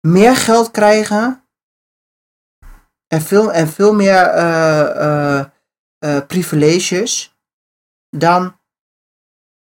meer 0.00 0.36
geld 0.36 0.70
krijgen 0.70 1.43
en 3.14 3.22
veel, 3.22 3.52
en 3.52 3.68
veel 3.68 3.94
meer 3.94 4.36
uh, 4.36 5.44
uh, 6.04 6.18
privileges 6.26 7.36
dan 8.10 8.56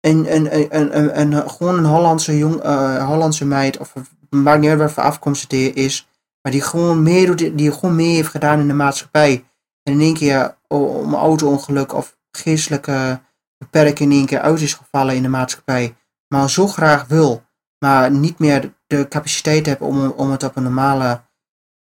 een, 0.00 0.34
een, 0.34 0.54
een, 0.54 0.98
een, 0.98 1.20
een, 1.20 1.50
gewoon 1.50 1.78
een 1.78 1.84
Hollandse, 1.84 2.38
jong, 2.38 2.62
Hollandse 3.02 3.44
meid 3.44 3.78
of 3.78 3.92
maakt 4.30 4.60
niet 4.60 4.70
uit 4.70 4.78
wat 4.78 4.92
voor 4.92 5.02
afkomst 5.02 5.42
het 5.42 5.52
is, 5.76 6.08
maar 6.42 6.52
die 6.52 6.62
gewoon 6.62 7.02
meedoet, 7.02 7.58
die 7.58 7.72
gewoon 7.72 7.96
mee 7.96 8.14
heeft 8.14 8.28
gedaan 8.28 8.60
in 8.60 8.66
de 8.66 8.74
maatschappij. 8.74 9.44
En 9.82 9.92
in 9.92 10.00
één 10.00 10.14
keer 10.14 10.56
om 10.68 11.14
auto-ongeluk 11.14 11.94
of 11.94 12.16
geestelijke 12.30 13.20
beperking 13.58 14.10
in 14.10 14.16
één 14.16 14.26
keer 14.26 14.40
uit 14.40 14.60
is 14.60 14.74
gevallen 14.74 15.14
in 15.14 15.22
de 15.22 15.28
maatschappij. 15.28 15.96
Maar 16.28 16.50
zo 16.50 16.66
graag 16.66 17.06
wil, 17.06 17.42
maar 17.78 18.10
niet 18.10 18.38
meer 18.38 18.74
de 18.86 19.08
capaciteit 19.08 19.66
heeft 19.66 19.80
om, 19.80 20.10
om 20.10 20.30
het 20.30 20.42
op 20.42 20.56
een 20.56 20.62
normale, 20.62 21.20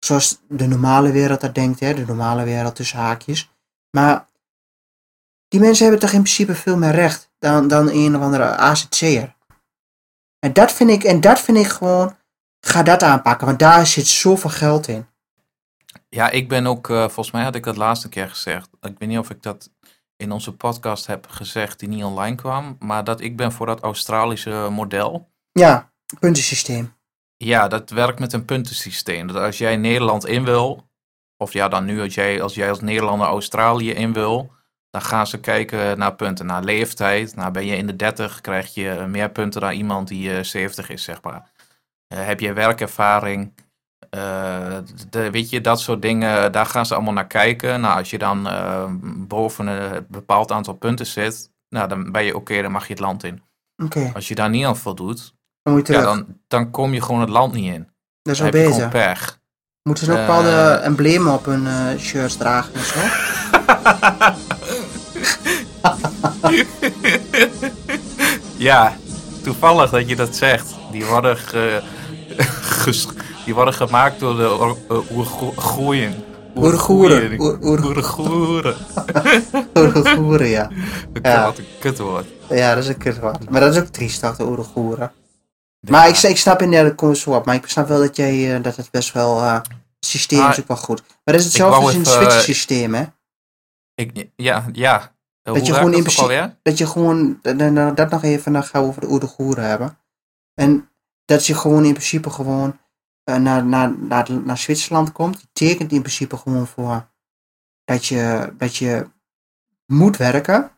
zoals 0.04 0.41
de 0.47 0.68
normale 0.68 1.12
wereld 1.12 1.41
dat 1.41 1.56
denkt, 1.56 1.80
hè, 1.80 1.93
de 1.93 2.06
normale 2.06 2.43
wereld 2.43 2.76
tussen 2.76 2.99
haakjes. 2.99 3.51
Maar 3.97 4.28
die 5.47 5.60
mensen 5.60 5.84
hebben 5.84 6.01
toch 6.01 6.12
in 6.12 6.22
principe 6.22 6.56
veel 6.56 6.78
meer 6.78 6.91
recht 6.91 7.32
dan, 7.39 7.68
dan 7.68 7.89
een 7.89 8.16
of 8.16 8.22
andere 8.22 8.43
AZC'er. 8.43 9.36
En 10.39 10.54
dat 10.54 10.72
vind 10.72 10.89
ik, 10.89 11.04
en 11.04 11.22
dat 11.22 11.39
vind 11.39 11.58
ik 11.58 11.68
gewoon 11.68 12.16
Ga 12.66 12.84
dat 12.84 13.04
aanpakken, 13.04 13.47
want 13.47 13.60
daar 13.60 13.88
zit 13.88 14.08
zoveel 14.08 14.49
geld 14.49 14.88
in. 14.88 15.08
Ja, 16.10 16.30
ik 16.30 16.49
ben 16.49 16.68
ook, 16.68 16.89
uh, 16.89 16.97
volgens 16.97 17.32
mij 17.32 17.43
had 17.43 17.56
ik 17.56 17.64
dat 17.64 17.78
laatste 17.78 18.10
keer 18.10 18.30
gezegd. 18.30 18.70
Ik 18.82 18.95
weet 18.97 19.10
niet 19.10 19.18
of 19.18 19.30
ik 19.30 19.41
dat 19.41 19.72
in 20.16 20.32
onze 20.32 20.56
podcast 20.56 21.08
heb 21.08 21.28
gezegd 21.30 21.80
die 21.80 21.89
niet 21.89 22.04
online 22.04 22.36
kwam, 22.36 22.76
maar 22.80 23.04
dat 23.04 23.22
ik 23.22 23.38
ben 23.38 23.51
voor 23.51 23.66
dat 23.66 23.80
Australische 23.80 24.68
model. 24.72 25.30
Ja, 25.51 25.91
puntensysteem. 26.20 26.93
Ja, 27.43 27.67
dat 27.67 27.89
werkt 27.89 28.19
met 28.19 28.33
een 28.33 28.45
puntensysteem. 28.45 29.27
Dat 29.27 29.35
als 29.35 29.57
jij 29.57 29.77
Nederland 29.77 30.25
in 30.25 30.43
wil, 30.43 30.87
of 31.37 31.53
ja, 31.53 31.67
dan 31.67 31.85
nu 31.85 32.01
als 32.01 32.13
jij 32.13 32.41
als, 32.41 32.55
jij 32.55 32.69
als 32.69 32.81
Nederlander 32.81 33.27
Australië 33.27 33.91
in 33.91 34.13
wil, 34.13 34.51
dan 34.89 35.01
gaan 35.01 35.27
ze 35.27 35.39
kijken 35.39 35.97
naar 35.97 36.15
punten, 36.15 36.45
naar 36.45 36.63
leeftijd. 36.63 37.35
Nou, 37.35 37.51
ben 37.51 37.65
je 37.65 37.75
in 37.75 37.87
de 37.87 37.95
30, 37.95 38.41
krijg 38.41 38.73
je 38.73 39.05
meer 39.07 39.31
punten 39.31 39.61
dan 39.61 39.71
iemand 39.71 40.07
die 40.07 40.29
uh, 40.29 40.43
70 40.43 40.89
is, 40.89 41.03
zeg 41.03 41.21
maar. 41.21 41.51
Eh, 42.07 42.25
heb 42.25 42.39
je 42.39 42.53
werkervaring? 42.53 43.53
Uh, 44.15 44.77
de, 45.09 45.31
weet 45.31 45.49
je, 45.49 45.61
dat 45.61 45.79
soort 45.79 46.01
dingen, 46.01 46.51
daar 46.51 46.65
gaan 46.65 46.85
ze 46.85 46.93
allemaal 46.93 47.13
naar 47.13 47.27
kijken. 47.27 47.81
Nou, 47.81 47.97
als 47.97 48.09
je 48.09 48.17
dan 48.17 48.47
boven 49.27 49.67
een 49.67 50.05
bepaald 50.09 50.51
aantal 50.51 50.73
punten 50.73 51.05
zit, 51.05 51.51
nou, 51.69 51.87
dan 51.87 52.11
ben 52.11 52.23
je 52.23 52.35
oké, 52.35 52.61
dan 52.61 52.71
mag 52.71 52.87
je 52.87 52.93
het 52.93 53.01
land 53.01 53.23
in. 53.23 53.43
Okay. 53.83 54.11
Als 54.13 54.27
je 54.27 54.35
daar 54.35 54.49
niet 54.49 54.65
aan 54.65 54.77
voldoet, 54.77 55.33
dan, 55.64 55.74
moet 55.74 55.88
je 55.88 55.93
ja, 55.93 56.01
dan, 56.01 56.26
dan 56.47 56.72
kom 56.72 56.93
je 56.93 57.01
gewoon 57.01 57.22
het 57.22 57.30
land 57.30 57.53
niet 57.53 57.74
in. 57.74 57.88
Dat 58.22 58.34
is 58.34 58.39
wel 58.39 58.49
beter. 58.49 58.89
pech. 58.89 59.41
Moeten 59.84 60.05
ze 60.05 60.11
ook 60.11 60.18
bepaalde 60.18 60.80
emblemen 60.84 61.34
op 61.34 61.45
hun 61.45 61.64
uh, 61.64 61.88
shirts 61.99 62.36
dragen 62.36 62.74
en 62.74 62.84
zo? 62.84 62.99
ja, 68.70 68.93
toevallig 69.43 69.89
dat 69.89 70.09
je 70.09 70.16
dat 70.16 70.36
zegt. 70.36 70.76
Die 70.91 71.05
worden 71.05 71.38
die 73.45 73.53
worden 73.53 73.74
gemaakt 73.74 74.20
door 74.20 74.36
de 74.36 74.76
Oergoeien. 75.11 76.24
Oergoeren. 76.55 77.39
Oergoeren. 77.39 78.76
Oergoeren, 79.78 80.47
ja. 80.47 80.70
ja. 81.22 81.43
Wat 81.43 81.57
een 81.57 81.66
kutwoord. 81.80 82.26
Ja, 82.49 82.76
dat 82.76 82.84
is 82.84 82.89
een 82.89 82.97
kutwoord. 82.97 83.49
Maar 83.49 83.61
dat 83.61 83.76
is 83.76 83.82
ook 83.82 83.88
triest, 83.88 84.38
de 84.38 84.45
Oergoeren. 84.45 85.11
Maar 85.89 86.07
ik, 86.07 86.17
ik 86.17 86.38
snap 86.38 86.61
inderdaad, 86.61 86.95
kom 86.95 87.15
zo 87.15 87.31
op. 87.31 87.45
Maar 87.45 87.55
ik 87.55 87.67
snap 87.67 87.88
wel 87.88 87.99
dat 87.99 88.15
jij, 88.15 88.57
uh, 88.57 88.63
dat 88.63 88.75
het 88.75 88.91
best 88.91 89.13
wel, 89.13 89.41
uh, 89.41 89.61
systeem 89.99 90.39
ah, 90.39 90.49
is 90.49 90.59
ook 90.59 90.67
wel 90.67 90.77
goed. 90.77 91.03
Maar 91.07 91.19
dat 91.23 91.36
is 91.36 91.43
hetzelfde 91.43 91.86
als 91.86 91.93
in 91.93 91.99
het 91.99 92.07
Zwitser 92.07 92.41
systeem, 92.41 92.93
hè? 92.93 93.05
Ik, 93.95 94.29
ja, 94.36 94.65
ja. 94.71 95.11
Dat 95.41 95.65
je, 95.65 95.73
gewoon 95.73 95.93
in 95.93 96.03
principe, 96.03 96.55
dat 96.61 96.77
je 96.77 96.88
gewoon, 96.88 97.39
dat 97.95 98.09
nog 98.09 98.23
even, 98.23 98.53
dan 98.53 98.63
gaan 98.63 98.81
we 98.81 98.88
over 98.88 99.01
de 99.01 99.09
Oergoeren 99.09 99.63
hebben. 99.63 99.97
En 100.53 100.89
dat 101.25 101.45
je 101.45 101.55
gewoon 101.55 101.86
in 101.86 101.93
principe 101.93 102.29
gewoon 102.29 102.79
uh, 103.29 103.36
naar, 103.36 103.65
naar, 103.65 103.97
naar, 103.97 104.31
naar 104.31 104.57
Zwitserland 104.57 105.11
komt. 105.11 105.38
Die 105.38 105.49
tekent 105.53 105.91
in 105.91 106.01
principe 106.01 106.38
gewoon 106.38 106.67
voor 106.67 107.07
dat 107.84 108.05
je, 108.05 108.53
dat 108.57 108.75
je 108.75 109.09
moet 109.86 110.17
werken. 110.17 110.71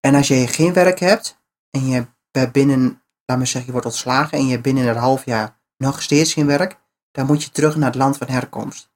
En 0.00 0.14
als 0.14 0.28
je 0.28 0.46
geen 0.46 0.72
werk 0.72 0.98
hebt 0.98 1.38
en 1.70 1.86
je 1.86 2.06
bent 2.30 2.52
binnen, 2.52 2.99
laat 3.30 3.38
me 3.38 3.44
zeggen, 3.44 3.66
je 3.66 3.72
wordt 3.72 3.86
ontslagen 3.86 4.38
en 4.38 4.44
je 4.44 4.50
hebt 4.50 4.62
binnen 4.62 4.86
een 4.86 4.96
half 4.96 5.24
jaar 5.24 5.58
nog 5.76 6.02
steeds 6.02 6.32
geen 6.32 6.46
werk, 6.46 6.80
dan 7.10 7.26
moet 7.26 7.42
je 7.42 7.50
terug 7.50 7.76
naar 7.76 7.90
het 7.90 7.98
land 7.98 8.16
van 8.16 8.28
herkomst. 8.28 8.90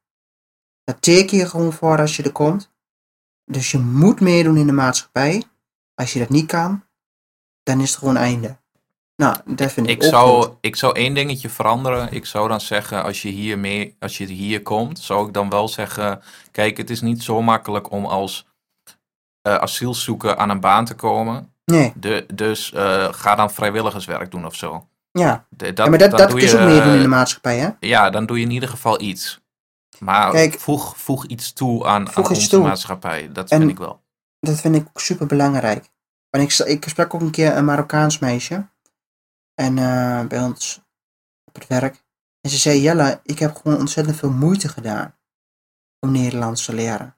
Dat 0.85 1.03
teken 1.03 1.39
je 1.39 1.49
gewoon 1.49 1.73
voor 1.73 1.99
als 1.99 2.17
je 2.17 2.23
er 2.23 2.33
komt. 2.33 2.73
Dus 3.45 3.71
je 3.71 3.79
moet 3.79 4.21
meedoen 4.21 4.57
in 4.57 4.67
de 4.67 4.73
maatschappij. 4.73 5.45
Als 5.95 6.13
je 6.13 6.19
dat 6.19 6.29
niet 6.29 6.47
kan, 6.47 6.85
dan 7.63 7.81
is 7.81 7.91
het 7.91 7.99
gewoon 7.99 8.17
einde. 8.17 8.57
Nou, 9.17 9.37
dat 9.45 9.73
vind 9.73 9.89
ik, 9.89 9.97
Ik 9.97 10.03
ook 10.03 10.11
zou, 10.11 10.43
goed. 10.43 10.57
ik 10.61 10.77
zou 10.77 10.97
één 10.97 11.15
dingetje 11.15 11.49
veranderen. 11.49 12.13
Ik 12.13 12.27
zou 12.27 12.49
dan 12.49 12.61
zeggen, 12.61 13.03
als 13.03 13.23
je 13.23 13.29
hier 13.29 13.59
mee, 13.59 13.97
als 13.99 14.19
je 14.19 14.27
hier 14.27 14.63
komt, 14.63 14.99
zou 14.99 15.27
ik 15.27 15.35
dan 15.35 15.51
wel 15.51 15.69
zeggen, 15.69 16.23
kijk, 16.51 16.77
het 16.77 16.91
is 16.91 17.01
niet 17.01 17.23
zo 17.23 17.43
makkelijk 17.43 17.91
om 17.91 18.07
als 18.07 18.47
eh, 19.43 19.55
asielzoeker 19.55 20.37
aan 20.37 20.51
een 20.51 20.61
baan 20.61 20.85
te 20.85 20.95
komen. 20.95 21.54
Nee, 21.65 21.93
De, 21.97 22.27
dus 22.35 22.73
eh, 22.73 23.13
ga 23.13 23.35
dan 23.35 23.51
vrijwilligerswerk 23.51 24.31
doen 24.31 24.47
of 24.47 24.55
zo. 24.55 24.89
ja. 25.13 25.47
De- 25.49 25.73
dat, 25.73 25.85
ja 25.85 25.91
maar 25.91 25.99
dat, 25.99 26.11
dat 26.11 26.31
doe 26.31 26.41
is 26.43 26.51
je, 26.51 26.59
ook 26.59 26.65
meedoen 26.69 26.93
in 26.93 26.99
de 26.99 27.05
eh, 27.05 27.11
maatschappij, 27.11 27.59
hè? 27.59 27.71
Ja, 27.81 28.11
dan 28.11 28.27
doe 28.27 28.39
je 28.39 28.45
in 28.45 28.51
ieder 28.51 28.69
geval 28.69 29.01
iets. 29.01 29.43
Maar 29.99 30.31
Kijk, 30.31 30.61
voeg, 30.61 30.99
voeg 30.99 31.27
iets 31.27 31.53
toe 31.53 31.87
aan, 31.87 32.09
aan 32.17 32.29
onze 32.29 32.49
toe. 32.49 32.63
maatschappij. 32.63 33.33
Dat 33.33 33.51
En- 33.51 33.59
vind 33.59 33.71
ik 33.71 33.79
wel. 33.79 34.03
Dat 34.41 34.61
vind 34.61 34.77
ik 34.77 34.87
ook 34.89 35.01
super 35.01 35.27
belangrijk. 35.27 35.91
Want 36.31 36.59
ik, 36.61 36.67
ik 36.67 36.89
sprak 36.89 37.15
ook 37.15 37.21
een 37.21 37.31
keer 37.31 37.57
een 37.57 37.65
Marokkaans 37.65 38.19
meisje. 38.19 38.69
En 39.55 39.79
eh, 39.79 40.27
bij 40.27 40.41
ons 40.43 40.81
op 41.45 41.55
het 41.55 41.67
werk. 41.67 42.05
En 42.41 42.51
ze 42.51 42.57
zei, 42.59 42.81
Jelle, 42.81 43.21
ik 43.23 43.39
heb 43.39 43.55
gewoon 43.57 43.79
ontzettend 43.79 44.17
veel 44.17 44.31
moeite 44.31 44.69
gedaan 44.69 45.17
om 46.01 46.11
Nederlands 46.13 46.65
te 46.65 46.75
leren. 46.75 47.17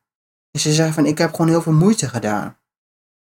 En 0.51 0.61
ze 0.61 0.73
zei 0.73 0.93
van, 0.93 1.07
ik 1.07 1.19
heb 1.19 1.31
gewoon 1.31 1.49
heel 1.49 1.63
veel 1.63 1.73
moeite 1.73 2.09
gedaan 2.09 2.59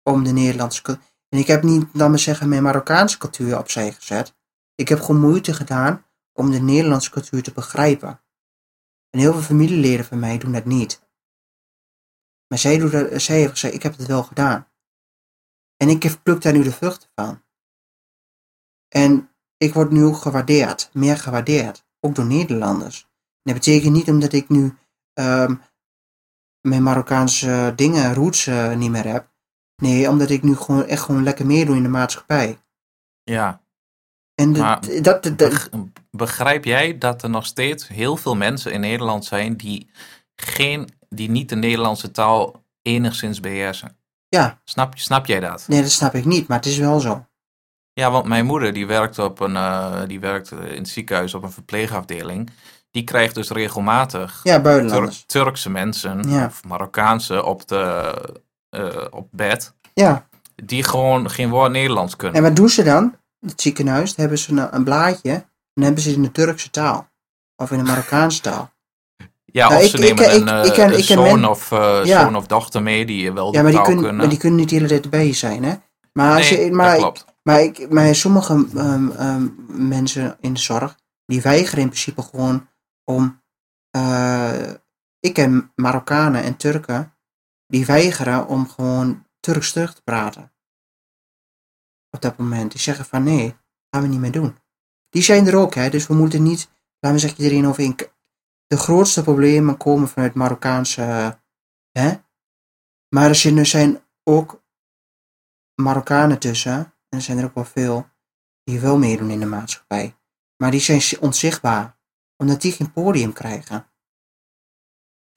om 0.08 0.24
de 0.24 0.32
Nederlandse 0.32 0.82
cultuur. 0.82 1.04
En 1.30 1.40
ik 1.40 1.48
heb 1.48 1.64
niet, 1.64 1.88
laat 1.94 2.10
maar 2.10 2.20
zeggen, 2.20 2.50
mijn 2.50 2.64
Marokkaanse 2.64 3.18
cultuur 3.18 3.58
opzij 3.58 3.92
gezet. 3.92 4.36
Ik 4.76 4.88
heb 4.88 5.00
gewoon 5.00 5.22
moeite 5.22 5.54
gedaan 5.54 6.06
om 6.34 6.52
de 6.52 6.60
Nederlandse 6.60 7.12
cultuur 7.12 7.44
te 7.44 7.52
begrijpen. 7.52 8.22
En 9.10 9.20
heel 9.20 9.34
veel 9.34 9.42
familieleden 9.42 10.06
van 10.06 10.20
mij 10.20 10.38
doen 10.38 10.52
dat 10.52 10.66
niet. 10.66 11.02
Maar 12.48 12.60
zij, 12.60 12.78
doet 12.78 12.92
dat, 12.92 13.22
zij 13.22 13.50
gezegd, 13.50 13.74
ik 13.74 13.84
heb 13.84 13.98
het 13.98 14.08
wel 14.08 14.24
gedaan. 14.24 14.68
En 15.78 15.90
ik 15.90 16.24
pluk 16.24 16.42
daar 16.42 16.54
nu 16.54 16.64
de 16.64 16.72
vruchten 16.72 17.10
van. 17.16 17.44
En 18.88 19.30
ik 19.58 19.74
word 19.74 19.92
nu 19.92 20.14
gewaardeerd, 20.14 20.90
meer 20.94 21.18
gewaardeerd. 21.18 21.86
Ook 22.00 22.16
door 22.16 22.26
Nederlanders. 22.26 23.10
Dat 23.44 23.54
betekent 23.54 23.94
niet 23.94 24.10
omdat 24.10 24.34
ik 24.34 24.50
nu 24.50 24.78
ehm, 25.14 25.56
mijn 26.62 26.84
Marokkaanse 26.84 27.74
dingen, 27.76 28.14
roots 28.14 28.48
eh, 28.48 28.76
niet 28.76 28.92
meer 28.92 29.08
heb. 29.08 29.36
Nee, 29.82 30.10
omdat 30.10 30.30
ik 30.30 30.44
nu 30.44 30.56
gewoon 30.56 30.86
echt 30.86 31.02
gewoon 31.02 31.24
lekker 31.24 31.46
meedoe 31.46 31.76
in 31.76 31.84
de 31.84 31.90
maatschappij. 31.90 32.58
Ja. 33.24 33.62
En 34.36 34.54
de- 34.54 34.60
Maar 34.60 34.82
dat, 34.82 35.04
dat, 35.04 35.24
dat- 35.24 35.36
Beg- 35.38 35.70
Begrijp 36.12 36.64
jij 36.66 36.98
dat 36.98 37.24
er 37.24 37.30
nog 37.30 37.46
steeds 37.46 37.88
heel 37.88 38.18
veel 38.18 38.36
mensen 38.36 38.72
in 38.72 38.80
Nederland 38.80 39.26
zijn 39.26 39.56
die, 39.58 39.90
geen, 40.36 40.90
die 41.10 41.30
niet 41.30 41.50
de 41.50 41.56
Nederlandse 41.56 42.12
taal 42.12 42.64
enigszins 42.82 43.40
beheersen? 43.40 43.98
ja, 44.30 44.60
Snap, 44.64 44.98
snap 44.98 45.26
jij 45.26 45.40
dat? 45.40 45.68
nee, 45.68 45.82
dat 45.82 45.92
snap 45.92 46.14
ik 46.14 46.26
niet, 46.26 46.48
maar 46.48 46.58
het 46.58 46.66
is 46.66 46.78
wel 46.78 47.00
zo. 47.00 47.26
Ja, 47.94 48.12
want 48.12 48.26
mijn 48.26 48.46
moeder 48.46 48.74
die 48.74 48.88
werkt, 48.88 49.20
op 49.20 49.40
een, 49.40 49.56
eh, 49.56 50.02
die 50.08 50.20
werkt 50.20 50.52
in 50.52 50.58
het 50.78 50.90
ziekenhuis 50.90 51.34
op 51.34 51.44
een 51.44 51.52
verpleegafdeling. 51.52 52.50
Die 52.92 53.04
krijgt 53.04 53.36
dus 53.36 53.50
regelmatig 53.50 54.40
Ja, 54.44 54.62
Tur-. 54.62 55.26
Turkse 55.26 55.70
mensen 55.70 56.30
Ja. 56.30 56.46
of 56.46 56.64
Marokkaanse 56.64 57.44
op, 57.44 57.68
de, 57.68 58.14
eh, 58.70 59.06
op 59.10 59.28
bed. 59.32 59.76
Ja, 59.94 60.28
Die 60.56 60.84
gewoon 60.84 61.30
geen 61.30 61.50
woord 61.50 61.72
Nederlands 61.72 62.16
kunnen. 62.16 62.36
en 62.38 62.44
wat 62.44 62.56
doen 62.56 62.70
ze 62.70 62.84
dan? 62.84 63.04
In 63.40 63.48
het 63.48 63.62
ziekenhuis 63.62 64.16
hebben 64.16 64.38
ze 64.38 64.52
een, 64.52 64.76
een 64.76 64.84
blaadje 64.84 65.32
en 65.32 65.46
dan 65.74 65.84
hebben 65.84 66.02
ze 66.04 66.08
het 66.10 66.18
in 66.18 66.24
de 66.24 66.32
Turkse 66.32 66.70
taal. 66.70 67.08
Of 67.56 67.72
in 67.72 67.78
de 67.78 67.84
Marokkaanse 67.84 68.42
taal. 68.42 68.72
Ja, 69.46 69.68
Nou, 69.70 69.80
of 69.80 69.86
ik- 69.86 69.90
ze 69.92 69.98
nemen 69.98 70.24
ik- 70.24 70.32
een, 70.32 70.66
ik 70.66 70.74
ken- 70.74 70.86
een 70.88 70.98
ik 71.00 71.06
ken 71.06 71.16
zoon, 71.16 71.40
men- 71.40 71.50
of, 71.50 71.70
Ja. 71.70 72.04
zoon 72.24 72.36
of 72.36 72.48
dochter 72.48 72.84
mee 72.84 73.06
die 73.06 73.32
wel 73.32 73.52
de 73.52 73.58
Ja, 73.58 73.64
maar 73.64 73.72
die, 73.72 73.82
kunnen, 73.82 74.00
kunnen. 74.04 74.20
maar 74.22 74.30
die 74.30 74.38
kunnen 74.40 74.60
niet 74.60 74.70
de 74.70 74.76
hele 74.76 74.88
tijd 74.88 75.10
bij 75.10 75.26
je 75.28 75.34
zijn, 75.34 75.64
hè? 75.64 75.76
Maar, 76.14 76.36
als 76.36 76.50
je, 76.50 76.72
maar, 76.72 76.98
klopt. 76.98 77.26
maar, 77.44 77.62
ik, 77.62 77.90
maar 77.90 78.16
sommige 78.16 78.66
ehm, 78.76 79.10
ehm, 79.12 79.48
mensen 79.68 80.38
in 80.40 80.54
de 80.54 80.60
zorg, 80.60 80.98
die 81.26 81.42
weigeren 81.42 81.82
in 81.82 81.90
principe 81.90 82.22
gewoon 82.22 82.68
om... 83.06 83.42
eh, 83.92 84.72
ik 85.20 85.34
ken 85.34 85.72
Marokkanen 85.76 86.44
en 86.44 86.56
Turken, 86.58 87.14
die 87.68 87.86
weigeren 87.86 88.48
om 88.48 88.70
gewoon 88.70 89.26
Turks 89.40 89.72
terug 89.72 89.96
te 89.96 90.02
praten. 90.02 90.54
Op 92.10 92.22
dat 92.22 92.38
moment. 92.38 92.72
Die 92.72 92.82
zeggen 92.82 93.06
van 93.06 93.24
nee, 93.24 93.56
gaan 93.90 94.02
we 94.02 94.08
niet 94.08 94.20
meer 94.20 94.32
doen. 94.32 94.58
Die 95.10 95.22
zijn 95.22 95.48
er 95.48 95.56
ook, 95.56 95.74
hè? 95.74 95.90
Dus 95.90 96.08
we 96.08 96.14
moeten 96.14 96.44
niet, 96.44 96.70
laten 97.00 97.20
we 97.20 97.28
zeggen, 97.28 97.44
iedereen 97.44 97.68
over. 97.68 98.16
De 98.68 98.78
grootste 98.78 99.24
problemen 99.24 99.78
komen 99.78 100.08
vanuit 100.08 100.34
Marokkaanse, 100.34 101.40
hè? 101.92 102.14
Maar 103.16 103.30
er 103.30 103.66
zijn 103.66 104.04
ook 104.24 104.64
Marokkanen 105.76 106.40
tussen, 106.40 106.76
en 107.10 107.18
er 107.18 107.22
zijn 107.22 107.38
er 107.38 107.46
ook 107.46 107.56
wel 107.56 107.66
veel, 107.66 108.10
die 108.64 108.80
wel 108.80 108.98
meedoen 108.98 109.30
in 109.30 109.40
de 109.40 109.46
maatschappij. 109.46 110.16
Maar 110.58 110.72
die 110.72 110.80
zijn 110.80 111.02
onzichtbaar, 111.20 111.98
omdat 112.38 112.62
die 112.62 112.72
geen 112.72 112.92
podium 112.92 113.34
krijgen. 113.34 113.92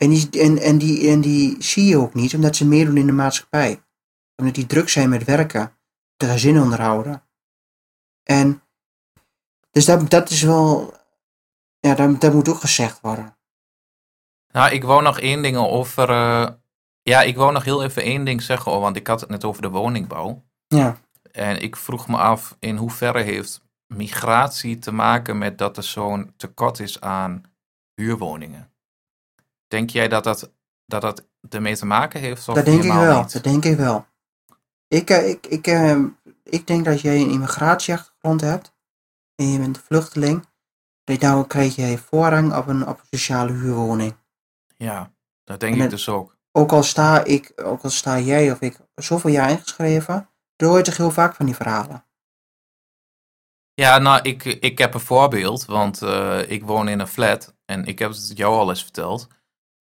En 0.00 0.10
die, 0.10 0.30
en, 0.30 0.58
en, 0.58 0.78
die, 0.78 1.08
en 1.10 1.20
die 1.20 1.62
zie 1.62 1.84
je 1.84 1.96
ook 1.98 2.14
niet, 2.14 2.34
omdat 2.34 2.56
ze 2.56 2.66
meedoen 2.66 2.96
in 2.96 3.06
de 3.06 3.12
maatschappij. 3.12 3.82
Omdat 4.36 4.54
die 4.54 4.66
druk 4.66 4.88
zijn 4.88 5.08
met 5.08 5.24
werken, 5.24 5.72
de 6.16 6.26
gezin 6.26 6.60
onderhouden. 6.60 7.22
En, 8.22 8.62
dus 9.70 9.84
dat, 9.84 10.10
dat 10.10 10.30
is 10.30 10.42
wel, 10.42 10.94
ja, 11.78 11.94
dat, 11.94 12.20
dat 12.20 12.32
moet 12.32 12.48
ook 12.48 12.60
gezegd 12.60 13.00
worden. 13.00 13.36
Nou, 14.52 14.72
ik 14.72 14.84
wou 14.84 15.02
nog 15.02 15.20
één 15.20 15.42
ding 15.42 15.56
over. 15.56 16.10
eh, 16.10 16.48
ja, 17.02 17.20
ik 17.22 17.36
wou 17.36 17.52
nog 17.52 17.64
heel 17.64 17.82
even 17.82 18.02
één 18.02 18.24
ding 18.24 18.42
zeggen, 18.42 18.80
want 18.80 18.96
ik 18.96 19.06
had 19.06 19.20
het 19.20 19.30
net 19.30 19.44
over 19.44 19.62
de 19.62 19.70
woningbouw. 19.70 20.44
Ja, 20.66 21.00
En 21.32 21.62
ik 21.62 21.76
vroeg 21.76 22.08
me 22.08 22.16
af 22.16 22.56
in 22.58 22.76
hoeverre 22.76 23.22
heeft 23.22 23.62
migratie 23.86 24.78
te 24.78 24.92
maken 24.92 25.38
met 25.38 25.58
dat 25.58 25.76
er 25.76 25.82
zo'n 25.82 26.32
tekort 26.36 26.78
is 26.78 27.00
aan 27.00 27.42
huurwoningen. 27.94 28.69
Denk 29.70 29.90
jij 29.90 30.08
dat 30.08 30.24
dat, 30.24 30.50
dat, 30.86 31.02
dat 31.02 31.26
ermee 31.48 31.76
te 31.76 31.86
maken 31.86 32.20
heeft? 32.20 32.48
Of 32.48 32.54
dat 32.54 32.64
denk 32.64 32.82
ik 32.82 32.92
wel, 32.92 33.20
niet? 33.20 33.32
dat 33.32 33.42
denk 33.42 33.64
ik 33.64 33.76
wel. 33.76 34.06
Ik, 34.88 35.10
eh, 35.10 35.28
ik, 35.28 35.46
ik, 35.46 35.66
eh, 35.66 35.98
ik 36.44 36.66
denk 36.66 36.84
dat 36.84 37.00
jij 37.00 37.20
een 37.20 37.30
immigratieachtergrond 37.30 38.40
hebt, 38.40 38.74
en 39.34 39.46
je 39.46 39.58
bent 39.58 39.76
een 39.76 39.82
vluchteling, 39.82 40.46
dat 41.04 41.20
nou 41.20 41.46
krijg 41.46 41.76
jij 41.76 41.98
voorrang 41.98 42.56
op 42.56 42.66
een, 42.66 42.86
op 42.86 42.98
een 42.98 43.06
sociale 43.18 43.52
huurwoning. 43.52 44.16
Ja, 44.76 45.12
dat 45.44 45.60
denk 45.60 45.74
En 45.74 45.80
ik 45.80 45.90
dus 45.90 46.08
ook. 46.08 46.36
Ook 46.52 46.72
al 46.72 46.82
sta 46.82 47.24
ik, 47.24 47.52
ook 47.56 47.82
al 47.82 47.90
sta 47.90 48.18
jij 48.18 48.52
of 48.52 48.60
ik 48.60 48.78
zoveel 48.94 49.30
jaar 49.30 49.50
ingeschreven, 49.50 50.28
dan 50.56 50.68
hoor 50.68 50.78
je 50.78 50.84
toch 50.84 50.96
heel 50.96 51.10
vaak 51.10 51.34
van 51.34 51.46
die 51.46 51.56
verhalen. 51.56 52.04
Ja, 53.74 53.98
nou, 53.98 54.20
ik, 54.22 54.44
ik 54.44 54.78
heb 54.78 54.94
een 54.94 55.00
voorbeeld, 55.00 55.64
want 55.64 56.02
eh, 56.02 56.50
ik 56.50 56.64
woon 56.64 56.88
in 56.88 57.00
een 57.00 57.06
flat 57.06 57.54
en 57.64 57.84
ik 57.84 57.98
heb 57.98 58.10
het 58.10 58.32
jou 58.34 58.54
al 58.54 58.68
eens 58.68 58.82
verteld. 58.82 59.28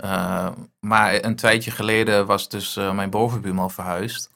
Eh, 0.04 0.52
maar 0.80 1.24
een 1.24 1.36
tijdje 1.36 1.72
geleden 1.72 2.26
was 2.26 2.50
dus 2.50 2.76
eh, 2.76 2.94
mijn 2.94 3.10
bovenbuurman 3.10 3.72
verhuisd. 3.72 4.32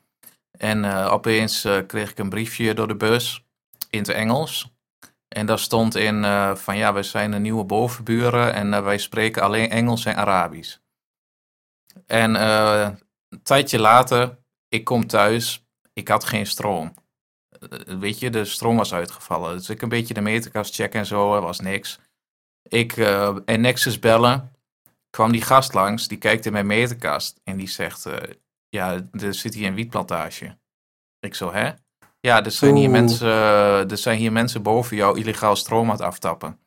En 0.52 0.86
eh, 0.86 1.12
opeens 1.12 1.68
kreeg 1.88 2.12
ik 2.12 2.18
een 2.18 2.30
briefje 2.30 2.74
door 2.74 2.88
de 2.88 2.96
bus 2.96 3.46
in 3.90 4.00
het 4.00 4.10
Engels. 4.10 4.72
En 5.28 5.46
daar 5.46 5.60
stond 5.60 5.96
in 5.96 6.24
van 6.56 6.78
ja, 6.78 6.94
wij 6.94 7.04
zijn 7.04 7.32
een 7.32 7.42
nieuwe 7.42 7.64
bovenburen 7.64 8.54
en 8.54 8.84
wij 8.84 8.98
spreken 8.98 9.42
alleen 9.42 9.70
Engels 9.70 10.06
en 10.06 10.16
Arabisch. 10.16 10.78
En 12.06 12.36
een 12.36 13.42
tijdje 13.44 13.80
later, 13.80 14.38
ik 14.68 14.84
kom 14.84 15.08
thuis, 15.08 15.66
ik 15.94 16.08
had 16.08 16.24
geen 16.24 16.46
stroom. 16.46 16.94
Weet 17.86 18.20
je, 18.20 18.30
de 18.30 18.46
stroom 18.46 18.78
was 18.78 18.94
uitgevallen. 18.94 19.58
Dus 19.58 19.70
ik 19.70 19.82
een 19.82 19.90
beetje 19.90 20.14
de 20.14 20.22
meterkast 20.22 20.76
checken 20.76 21.00
en 21.00 21.06
zo, 21.06 21.36
er 21.36 21.42
was 21.42 21.60
niks. 21.60 22.00
Ik 22.64 22.98
en 23.46 23.62
Nexus 23.62 24.00
bellen, 24.00 24.53
kwam 25.14 25.32
die 25.32 25.42
gast 25.42 25.74
langs, 25.74 26.08
die 26.08 26.18
kijkt 26.18 26.46
in 26.46 26.52
mijn 26.52 26.66
meterkast 26.66 27.40
en 27.44 27.58
die 27.58 27.68
zegt, 27.68 28.06
eh, 28.06 28.34
ja, 28.70 29.08
er 29.12 29.34
zit 29.34 29.54
hier 29.54 29.68
een 29.68 29.76
wietplantage. 29.76 30.58
Ik 31.20 31.36
zo, 31.36 31.52
hè? 31.52 31.72
Ja, 32.20 32.44
er 32.44 32.52
zijn, 32.52 32.76
hier 32.76 32.90
Oeh. 32.90 33.00
mensen, 33.00 33.28
eh, 33.28 33.92
er 33.92 33.98
zijn 33.98 34.18
hier 34.18 34.32
mensen 34.32 34.62
boven 34.62 34.96
jou 34.98 35.20
illegaal 35.20 35.56
stroom 35.56 35.86
aan 35.86 35.96
het 35.96 36.02
aftappen. 36.02 36.60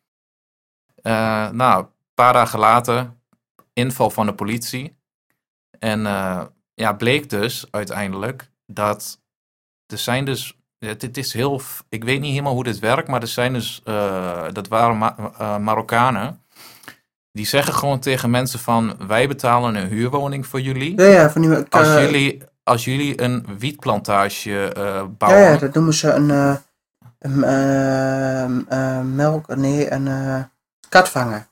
Eh, 0.95 1.51
nou, 1.51 1.83
een 1.83 1.91
paar 2.15 2.33
dagen 2.33 2.59
later, 2.59 3.15
inval 3.73 4.11
van 4.11 4.27
de 4.27 4.35
politie. 4.35 4.97
En 5.79 6.01
ja, 6.75 6.93
bleek 6.97 7.31
dus 7.31 7.67
uiteindelijk 7.71 8.51
dat 8.67 9.23
er 9.87 9.99
zijn 9.99 10.25
dus, 10.25 10.59
het, 10.79 11.03
het 11.03 11.17
is 11.17 11.33
heel, 11.33 11.61
ik 11.89 12.05
weet 12.05 12.21
niet 12.21 12.31
helemaal 12.31 12.55
hoe 12.55 12.65
dit 12.65 12.79
werkt, 12.79 13.09
maar 13.09 13.21
er 13.21 13.29
zijn 13.29 13.53
dus, 13.53 13.83
dat 14.53 14.69
waren 14.69 14.99
Ma- 14.99 15.59
Marokkanen. 15.59 16.46
Die 17.37 17.47
zeggen 17.47 17.75
gewoon 17.75 17.99
tegen 18.01 18.31
mensen 18.31 18.59
van, 18.59 18.97
wij 19.07 19.29
betalen 19.29 19.75
een 19.75 19.89
huurwoning 19.89 20.47
voor 20.47 20.61
jullie. 20.61 21.01
Ja, 21.01 21.05
ja, 21.07 21.31
van 21.31 21.43
die, 21.43 21.51
Als 21.71 21.87
eh, 21.89 22.01
jullie, 22.03 22.43
als 22.63 22.85
jullie 22.85 23.23
een 23.23 23.47
wietplantage 23.59 24.69
eh, 24.73 24.85
Ja, 24.85 25.05
bouwen. 25.05 25.43
ja, 25.43 25.57
dat 25.57 25.75
noemen 25.75 25.95
ze 25.95 26.11
een, 26.13 26.31
eh, 26.31 26.55
een 27.19 27.45
eh, 27.45 28.45
eh, 28.99 29.05
melk, 29.05 29.57
nee, 29.57 29.91
een 29.93 30.07
eh, 30.09 30.43
katvanger. 30.89 31.47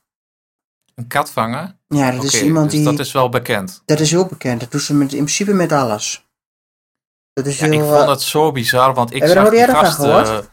Een 0.95 1.07
kat 1.07 1.31
vangen? 1.31 1.79
Ja, 1.89 2.11
dat 2.11 2.25
is 2.25 2.43
iemand 2.43 2.71
dus 2.71 2.75
die, 2.81 2.85
dat 2.91 2.99
is 2.99 3.13
wel 3.13 3.29
bekend. 3.29 3.83
dat 3.85 4.01
is 4.01 4.11
heel 4.11 4.27
bekend. 4.27 4.61
Dat 4.61 4.71
doen 4.71 4.81
ze 4.81 4.95
met, 4.95 5.13
in 5.13 5.19
principe 5.19 5.53
met 5.53 5.73
alles. 5.73 6.27
Dat 7.33 7.47
is 7.47 7.59
Ja, 7.59 7.67
ik 7.67 7.73
heel, 7.73 7.87
vond 7.89 8.01
eh, 8.01 8.07
dat 8.07 8.23
zo 8.23 8.53
bizar, 8.53 8.95
want 8.95 9.15
ik 9.15 9.21
Heb 9.21 9.29
je 9.29 9.35
zag 9.35 9.51
die 9.51 9.65
gasten... 9.67 10.49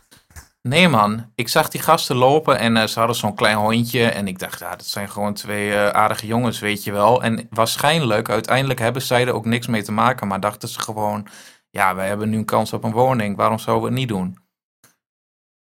Nee 0.61 0.87
man, 0.87 1.31
ik 1.35 1.47
zag 1.47 1.69
die 1.69 1.81
gasten 1.81 2.15
lopen 2.15 2.57
en 2.59 2.77
eh, 2.77 2.87
ze 2.87 2.99
hadden 2.99 3.17
zo'n 3.17 3.35
klein 3.35 3.57
hondje 3.57 4.05
en 4.09 4.27
ik 4.27 4.39
dacht, 4.39 4.59
ja, 4.59 4.69
dat 4.75 4.85
zijn 4.85 5.09
gewoon 5.09 5.33
twee 5.33 5.73
eh, 5.73 5.89
aardige 5.89 6.25
jongens, 6.25 6.59
weet 6.59 6.83
je 6.83 6.91
wel. 6.91 7.23
En 7.23 7.47
waarschijnlijk, 7.49 8.29
uiteindelijk 8.29 8.79
hebben 8.79 9.01
zij 9.01 9.27
er 9.27 9.33
ook 9.33 9.45
niks 9.45 9.67
mee 9.67 9.83
te 9.83 9.91
maken, 9.91 10.27
maar 10.27 10.39
dachten 10.39 10.69
ze 10.69 10.79
gewoon, 10.79 11.27
ja, 11.69 11.95
wij 11.95 12.07
hebben 12.07 12.29
nu 12.29 12.37
een 12.37 12.45
kans 12.45 12.73
op 12.73 12.83
een 12.83 12.91
woning, 12.91 13.35
waarom 13.35 13.59
zouden 13.59 13.83
we 13.83 13.89
het 13.89 13.99
niet 13.99 14.09
doen? 14.17 14.37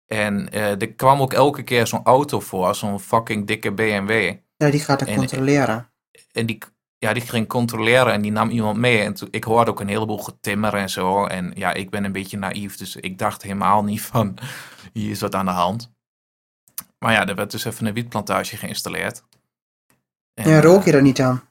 En 0.07 0.49
eh, 0.51 0.81
er 0.81 0.93
kwam 0.93 1.21
ook 1.21 1.33
elke 1.33 1.63
keer 1.63 1.87
zo'n 1.87 2.03
auto 2.03 2.39
voor, 2.39 2.75
zo'n 2.75 2.99
fucking 2.99 3.47
dikke 3.47 3.71
BMW. 3.73 4.33
ja, 4.55 4.69
die 4.69 4.79
gaat 4.79 5.01
er 5.01 5.07
en- 5.07 5.15
controleren. 5.15 5.91
En 6.31 6.45
die, 6.45 6.57
ja, 6.99 7.13
die 7.13 7.21
ging 7.21 7.47
controleren 7.47 8.13
en 8.13 8.21
die 8.21 8.31
nam 8.31 8.49
iemand 8.49 8.77
mee. 8.77 9.01
En 9.01 9.13
toen, 9.13 9.27
ik 9.31 9.43
hoorde 9.43 9.71
ook 9.71 9.79
een 9.79 9.87
heleboel 9.87 10.17
getimmer 10.17 10.73
en 10.73 10.89
zo. 10.89 11.25
En 11.25 11.51
ja, 11.55 11.73
ik 11.73 11.89
ben 11.89 12.03
een 12.03 12.11
beetje 12.11 12.37
naïef, 12.37 12.77
dus 12.77 12.95
ik 12.95 13.17
dacht 13.17 13.41
helemaal 13.41 13.83
niet 13.83 14.01
van, 14.01 14.37
hier 14.93 15.09
is 15.11 15.21
wat 15.21 15.35
aan 15.35 15.45
de 15.45 15.51
hand. 15.51 15.91
Maar 16.99 17.13
ja, 17.13 17.27
er 17.27 17.35
werd 17.35 17.51
dus 17.51 17.65
even 17.65 17.85
een 17.85 17.93
wietplantage 17.93 18.57
geïnstalleerd. 18.57 19.23
En, 20.33 20.49
Ja, 20.49 20.61
rook 20.61 20.79
eh, 20.79 20.85
je 20.85 20.91
er 20.91 21.01
niet 21.01 21.21
aan? 21.21 21.43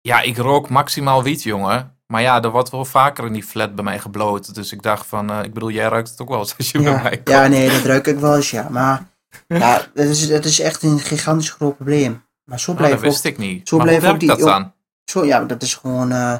Ja, 0.00 0.20
ik 0.20 0.36
rook 0.36 0.68
maximaal 0.68 1.22
wiet, 1.22 1.42
jongen. 1.42 1.98
Maar 2.06 2.22
ja, 2.22 2.42
er 2.42 2.50
wordt 2.50 2.70
wel 2.70 2.84
vaker 2.84 3.26
in 3.26 3.32
die 3.32 3.44
flat 3.44 3.74
bij 3.74 3.84
mij 3.84 3.98
gebloot. 3.98 4.54
Dus 4.54 4.72
ik 4.72 4.82
dacht 4.82 5.06
van, 5.06 5.30
eh, 5.30 5.44
ik 5.44 5.54
bedoel, 5.54 5.70
jij 5.70 5.88
ruikt 5.88 6.10
het 6.10 6.20
ook 6.20 6.28
wel 6.28 6.38
eens 6.38 6.56
als 6.56 6.70
je 6.70 6.82
bij 6.82 7.02
mij 7.02 7.16
komt. 7.16 7.28
ja, 7.28 7.46
nee, 7.46 7.70
dat 7.70 7.84
ruik 7.84 8.06
ik 8.06 8.18
wel 8.18 8.36
eens, 8.36 8.50
ja. 8.50 8.68
Maar 8.68 9.08
ja, 9.48 9.86
dat 9.94 10.06
is, 10.06 10.28
dat 10.28 10.44
is 10.44 10.60
echt 10.60 10.82
een 10.82 10.98
gigantisch 10.98 11.50
groot 11.50 11.76
probleem. 11.76 12.22
Maar 12.44 12.60
zo 12.60 12.70
Oh, 12.70 12.78
dat 12.78 12.86
blijft 12.86 13.16
ook 13.26 13.32
ik 13.32 13.38
niet. 13.38 13.68
zo 13.68 13.76
blijven 13.76 13.96
ook 14.02 14.02
werkt 14.02 14.20
die- 14.20 14.28
dat 14.28 14.38
dan? 14.38 14.72
Zo, 15.04 15.24
ja, 15.24 15.44
dat 15.44 15.62
is 15.62 15.74
gewoon, 15.74 16.12
eh, 16.12 16.38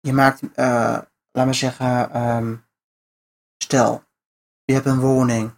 je 0.00 0.12
maakt, 0.12 0.40
eh 0.54 0.98
laat 1.32 1.44
maar 1.44 1.54
zeggen, 1.54 2.10
ehm, 2.10 2.56
stel, 3.62 4.04
je 4.64 4.72
hebt 4.74 4.86
een 4.86 5.00
woning 5.00 5.54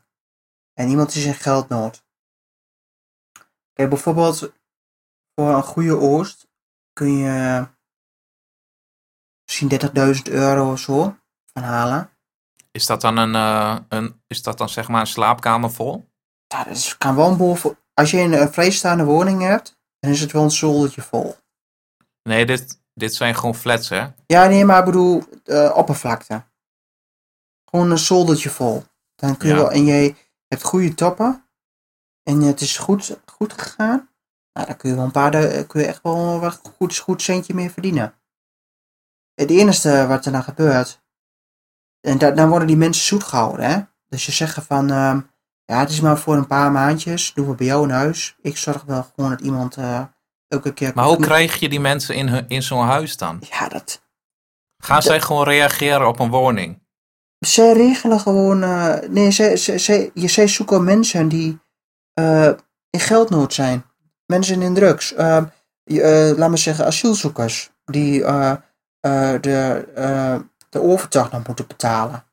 en 0.73 0.89
iemand 0.89 1.15
is 1.15 1.25
in 1.25 1.35
geldnood. 1.35 2.05
Kijk, 3.73 3.89
bijvoorbeeld 3.89 4.53
voor 5.35 5.49
een 5.55 5.63
goede 5.63 5.97
oost 5.97 6.49
kun 6.93 7.13
je 7.17 7.67
misschien 9.45 9.69
30.000 9.69 10.29
euro 10.29 10.73
of 10.73 10.79
zo 10.79 11.17
van 11.53 11.63
halen. 11.63 12.11
Is 12.71 12.87
dat 12.87 13.01
dan 13.01 13.17
een, 13.17 13.35
eh, 13.35 13.79
een, 13.89 14.23
is 14.27 14.43
dat 14.43 14.59
dan 14.59 14.69
zeg 14.69 14.89
maar 14.89 15.01
een 15.01 15.07
slaapkamer 15.07 15.71
vol? 15.71 16.09
Ja, 16.47 16.65
dat 16.65 16.77
is, 16.77 16.99
kan 16.99 17.17
wel 17.17 17.31
een 17.31 17.37
boven. 17.37 17.79
Als 17.95 18.11
je 18.11 18.19
een, 18.21 18.53
vrijstaande 18.53 19.05
woning 19.05 19.41
hebt, 19.43 19.76
dan 20.07 20.15
is 20.15 20.21
het 20.21 20.33
wel 20.33 20.43
een 20.43 20.51
zoldertje 20.51 21.03
vol. 21.03 21.37
Nee, 22.23 22.47
dit, 22.47 22.81
dit 22.95 23.15
zijn 23.15 23.35
gewoon 23.35 23.55
flats, 23.55 23.89
hè? 23.89 24.07
Ja, 24.27 24.47
nee, 24.47 24.65
maar 24.65 24.79
ik 24.79 24.85
bedoel 24.85 25.23
eh, 25.45 25.73
oppervlakte. 25.77 26.45
Gewoon 27.71 27.91
een 27.91 27.99
zoldertje 27.99 28.51
vol. 28.51 28.85
Dan 29.15 29.37
kun 29.37 29.49
je 29.49 29.55
Ja. 29.55 29.61
wel, 29.61 29.71
en 29.71 29.85
jij 29.85 30.17
hebt 30.49 30.63
goede 30.63 30.95
toppen. 30.95 31.49
En 32.23 32.41
het 32.41 32.61
is 32.61 32.79
goed, 32.79 33.19
goed 33.27 33.53
gegaan. 33.53 34.09
Nou, 34.53 34.67
dan 34.67 34.77
kun 34.77 34.91
je 34.91 34.97
wel 34.97 35.05
een 35.05 35.11
paar, 35.11 35.31
du- 35.31 35.65
kun 35.67 35.81
je 35.81 35.87
echt 35.87 36.03
wel 36.03 36.41
wat 36.41 36.61
goed, 36.77 36.97
goed 36.99 37.23
centje 37.23 37.55
meer 37.55 37.71
verdienen. 37.71 38.15
Het 39.35 39.51
enige 39.51 40.07
wat 40.07 40.27
er 40.27 40.33
dan 40.33 40.43
gebeurt. 40.43 41.03
En 42.01 42.19
da- 42.19 42.31
dan 42.31 42.49
worden 42.49 42.69
die 42.69 42.77
mensen 42.77 43.05
zoet 43.05 43.25
gehouden, 43.25 43.71
hè. 43.71 43.81
Dus 44.09 44.27
je 44.27 44.33
zeggen 44.33 44.63
van, 44.63 44.91
ehm, 44.91 45.21
ja, 45.67 45.79
het 45.81 45.91
is 45.91 46.01
maar 46.01 46.19
voor 46.19 46.37
een 46.37 46.47
paar 46.47 46.73
maandjes. 46.73 47.33
Doen 47.35 47.49
we 47.49 47.55
bij 47.55 47.67
jou 47.67 47.83
in 47.85 47.91
huis. 47.95 48.37
Ik 48.43 48.57
zorg 48.57 48.83
wel 48.83 49.07
gewoon 49.15 49.31
dat 49.31 49.41
iemand 49.41 49.77
eh, 49.77 50.03
elke 50.49 50.73
keer... 50.73 50.93
Maar 50.95 51.05
hoe 51.05 51.21
krijg 51.21 51.57
je 51.57 51.69
die 51.69 51.81
mensen 51.81 52.15
in, 52.15 52.29
hun- 52.29 52.49
in 52.49 52.63
zo'n 52.63 52.85
huis 52.87 53.17
dan? 53.17 53.43
Ja, 53.51 53.69
dat, 53.69 54.03
Gaan 54.79 55.03
zij 55.03 55.21
gewoon 55.21 55.45
reageren 55.45 56.09
op 56.09 56.19
een 56.19 56.31
woning? 56.31 56.85
Zij 57.39 57.73
regelen 57.73 58.21
gewoon. 58.21 58.63
eh, 58.63 59.09
nee, 59.09 59.31
zij, 59.31 59.57
zij, 59.57 59.79
zij, 59.79 60.11
je, 60.15 60.29
zij 60.29 60.49
zoeken 60.49 60.85
mensen 60.85 61.29
die 61.29 61.59
eh, 62.13 62.51
in 62.91 63.01
geldnood 63.01 63.53
zijn. 63.55 63.85
Mensen 64.27 64.63
in 64.63 64.75
drugs. 64.75 65.15
eh, 65.15 65.45
je, 65.85 66.03
eh, 66.03 66.37
laat 66.39 66.51
me 66.51 66.57
zeggen, 66.57 66.87
asielzoekers. 66.87 67.71
Die 67.85 68.21
de, 69.41 69.87
de 70.71 70.83
overtocht 70.83 71.33
nog 71.33 71.47
moeten 71.47 71.67
betalen. 71.67 72.25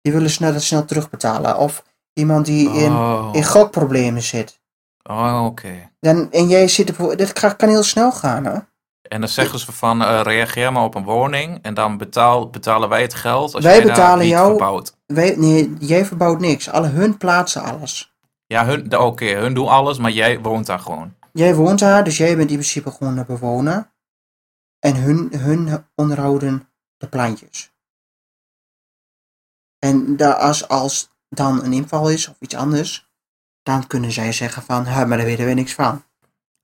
Die 0.00 0.12
willen 0.12 0.30
snel, 0.30 0.60
snel 0.60 0.84
terugbetalen. 0.84 1.56
Of 1.58 1.84
iemand 2.14 2.46
die 2.46 2.68
in, 2.70 2.92
Oh, 2.92 3.28
in 3.32 3.44
gokproblemen 3.44 4.22
zit. 4.22 4.60
oh 5.02 5.44
oké. 5.44 5.90
Dan, 6.00 6.30
en 6.32 6.48
jij 6.48 6.68
zit 6.68 6.88
ervoor. 6.88 7.16
Dit 7.16 7.32
kan, 7.56 7.68
heel 7.68 7.82
snel 7.82 8.12
gaan, 8.12 8.44
hè? 8.44 8.58
En 9.08 9.20
dan 9.20 9.28
zeggen 9.28 9.58
ze 9.58 9.72
van, 9.72 10.02
eh, 10.02 10.20
reageer 10.22 10.72
maar 10.72 10.82
op 10.84 10.94
een 10.94 11.04
woning 11.04 11.58
en 11.62 11.74
dan 11.74 11.96
betaal, 11.98 12.50
betalen 12.50 12.88
wij 12.88 13.02
het 13.02 13.14
geld 13.14 13.54
als 13.54 13.64
Wij 13.64 13.74
jij 13.76 13.84
daar 13.84 13.94
betalen 13.94 14.18
niet 14.18 14.28
jou- 14.28 14.48
verbouwt. 14.48 14.96
Wij, 15.06 15.34
nee, 15.36 15.74
jij 15.78 16.04
verbouwt 16.04 16.40
niks. 16.40 16.68
Alle 16.70 16.88
hun 16.88 17.16
plaatsen 17.16 17.62
alles. 17.62 18.14
Ja, 18.46 18.64
hun, 18.66 18.98
oké, 18.98 19.24
hun 19.26 19.54
doen 19.54 19.68
alles, 19.68 19.98
maar 19.98 20.10
jij 20.10 20.40
woont 20.40 20.66
daar 20.66 20.78
gewoon. 20.78 21.14
Jij 21.32 21.54
woont 21.54 21.78
daar, 21.78 22.04
dus 22.04 22.16
jij 22.16 22.36
bent 22.36 22.50
in 22.50 22.56
principe 22.56 22.90
gewoon 22.90 23.14
de 23.14 23.24
bewoner. 23.24 23.92
En 24.78 24.96
hun, 24.96 25.32
hun 25.36 25.86
onderhouden 25.94 26.68
de 26.96 27.08
plantjes. 27.08 27.72
En 29.78 30.16
daar 30.16 30.34
als, 30.34 30.68
als 30.68 31.10
dan 31.34 31.64
een 31.64 31.72
inval 31.72 32.10
is 32.10 32.28
of 32.28 32.34
iets 32.38 32.54
anders, 32.54 33.08
dan 33.62 33.86
kunnen 33.86 34.12
zij 34.12 34.32
zeggen 34.32 34.62
van, 34.62 34.84
"Huh, 34.86 35.04
maar 35.04 35.16
daar 35.16 35.26
weten 35.26 35.46
we 35.46 35.52
niks 35.52 35.72
van. 35.74 36.04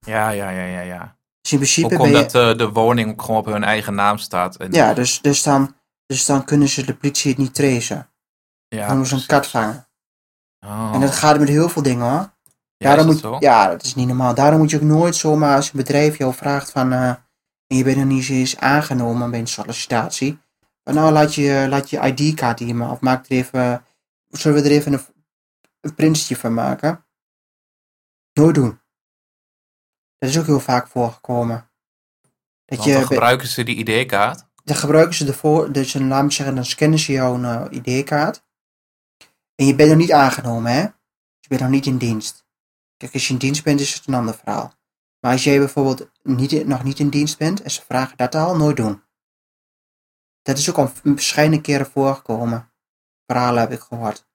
Ja, 0.06 0.30
ja, 0.30 0.50
ja, 0.50 0.64
ja, 0.64 0.80
ja. 0.80 1.16
Dus 1.40 1.52
in 1.52 1.58
principe 1.58 1.86
Ook 1.94 2.00
je... 2.06 2.06
omdat 2.06 2.34
eh, 2.34 2.56
de 2.56 2.68
woning 2.70 3.10
ook 3.10 3.22
gewoon 3.22 3.40
op 3.40 3.46
hun 3.46 3.64
eigen 3.64 3.94
naam 3.94 4.18
staat. 4.18 4.56
En, 4.56 4.72
Ja, 4.72 4.94
dus, 4.94 5.20
dus, 5.20 5.42
dan, 5.42 5.74
dus 6.06 6.26
dan 6.26 6.44
kunnen 6.44 6.68
ze 6.68 6.84
de 6.84 6.94
politie 6.94 7.30
het 7.30 7.38
niet 7.40 7.54
tracen. 7.54 8.10
ja, 8.68 8.86
Dan 8.86 8.96
moeten 8.96 9.16
ze 9.16 9.22
een 9.22 9.28
kat 9.28 9.46
vangen. 9.46 9.88
Oh. 10.66 10.90
En 10.94 11.00
dat 11.00 11.14
gaat 11.14 11.38
met 11.38 11.48
heel 11.48 11.68
veel 11.68 11.82
dingen 11.82 12.06
hoor. 12.10 12.32
ja, 12.76 12.88
Daarom 12.88 13.06
moet, 13.06 13.22
dat 13.22 13.32
zo? 13.32 13.36
ja, 13.40 13.68
dat 13.68 13.82
is 13.82 13.94
niet 13.94 14.06
normaal. 14.06 14.34
Daarom 14.34 14.58
moet 14.58 14.70
je 14.70 14.76
ook 14.76 14.82
nooit 14.82 15.16
zomaar 15.16 15.56
als 15.56 15.66
een 15.66 15.76
bedrijf 15.78 16.18
jou 16.18 16.34
vraagt 16.34 16.70
van... 16.70 16.92
eh, 16.92 17.08
en 17.66 17.76
je 17.76 17.84
bent 17.84 17.96
nog 17.96 18.06
niet 18.06 18.28
eens 18.28 18.58
aangenomen 18.58 19.30
bij 19.30 19.40
een 19.40 19.46
sollicitatie. 19.46 20.38
Van, 20.84 20.94
nou, 20.94 21.12
laat 21.12 21.34
je, 21.34 21.66
laat 21.68 21.90
je 21.90 22.00
ID-kaart 22.14 22.58
hier 22.58 22.76
maar. 22.76 22.90
Of 22.90 23.00
maak 23.00 23.24
er 23.26 23.30
even... 23.36 23.84
Zullen 24.30 24.62
we 24.62 24.68
er 24.68 24.74
even 24.74 24.92
een, 24.92 25.04
een 25.80 25.94
printje 25.94 26.36
van 26.36 26.54
maken? 26.54 27.06
Nooit 28.32 28.54
doen. 28.54 28.80
Dat 30.18 30.30
is 30.30 30.38
ook 30.38 30.46
heel 30.46 30.60
vaak 30.60 30.88
voorgekomen. 30.88 31.70
Dat 32.64 32.78
Want 32.78 32.90
dan 32.90 33.00
je, 33.00 33.06
gebruiken 33.06 33.48
ze 33.48 33.62
die 33.62 33.76
ID-kaart. 33.76 34.46
dan 34.64 34.76
gebruiken 34.76 35.14
ze 35.14 35.26
ervoor, 35.26 35.72
dus 35.72 35.94
een- 35.94 36.08
laat 36.08 36.24
me 36.24 36.30
zeggen, 36.30 36.54
dan 36.54 36.64
scannen 36.64 36.98
ze 36.98 37.12
jouw 37.12 37.42
eh, 37.42 37.66
ID-kaart. 37.70 38.44
En 39.54 39.66
je 39.66 39.74
bent 39.74 39.88
nog 39.88 39.98
niet 39.98 40.12
aangenomen, 40.12 40.72
hè? 40.72 40.80
Je 41.40 41.48
bent 41.48 41.60
nog 41.60 41.70
niet 41.70 41.86
in 41.86 41.98
dienst. 41.98 42.44
Kijk, 42.96 43.12
als 43.14 43.26
je 43.26 43.32
in 43.32 43.38
dienst 43.38 43.64
bent, 43.64 43.80
is 43.80 43.94
het 43.94 44.06
een 44.06 44.14
ander 44.14 44.34
verhaal. 44.34 44.74
Maar 45.20 45.32
als 45.32 45.44
jij 45.44 45.58
bijvoorbeeld 45.58 46.10
niet, 46.22 46.66
nog 46.66 46.82
niet 46.84 46.98
in 46.98 47.08
dienst 47.10 47.38
bent 47.38 47.62
en 47.62 47.70
ze 47.70 47.82
vragen 47.82 48.16
dat 48.16 48.34
al, 48.34 48.56
nooit 48.56 48.76
doen. 48.76 49.02
Dat 50.42 50.58
is 50.58 50.70
ook 50.70 50.76
al 50.78 50.88
verschillende 51.04 51.60
keren 51.60 51.86
voorgekomen. 51.86 52.69
Verhalen 53.30 53.60
heb 53.60 53.72
ik 53.72 53.80
gehoord. 53.80 54.26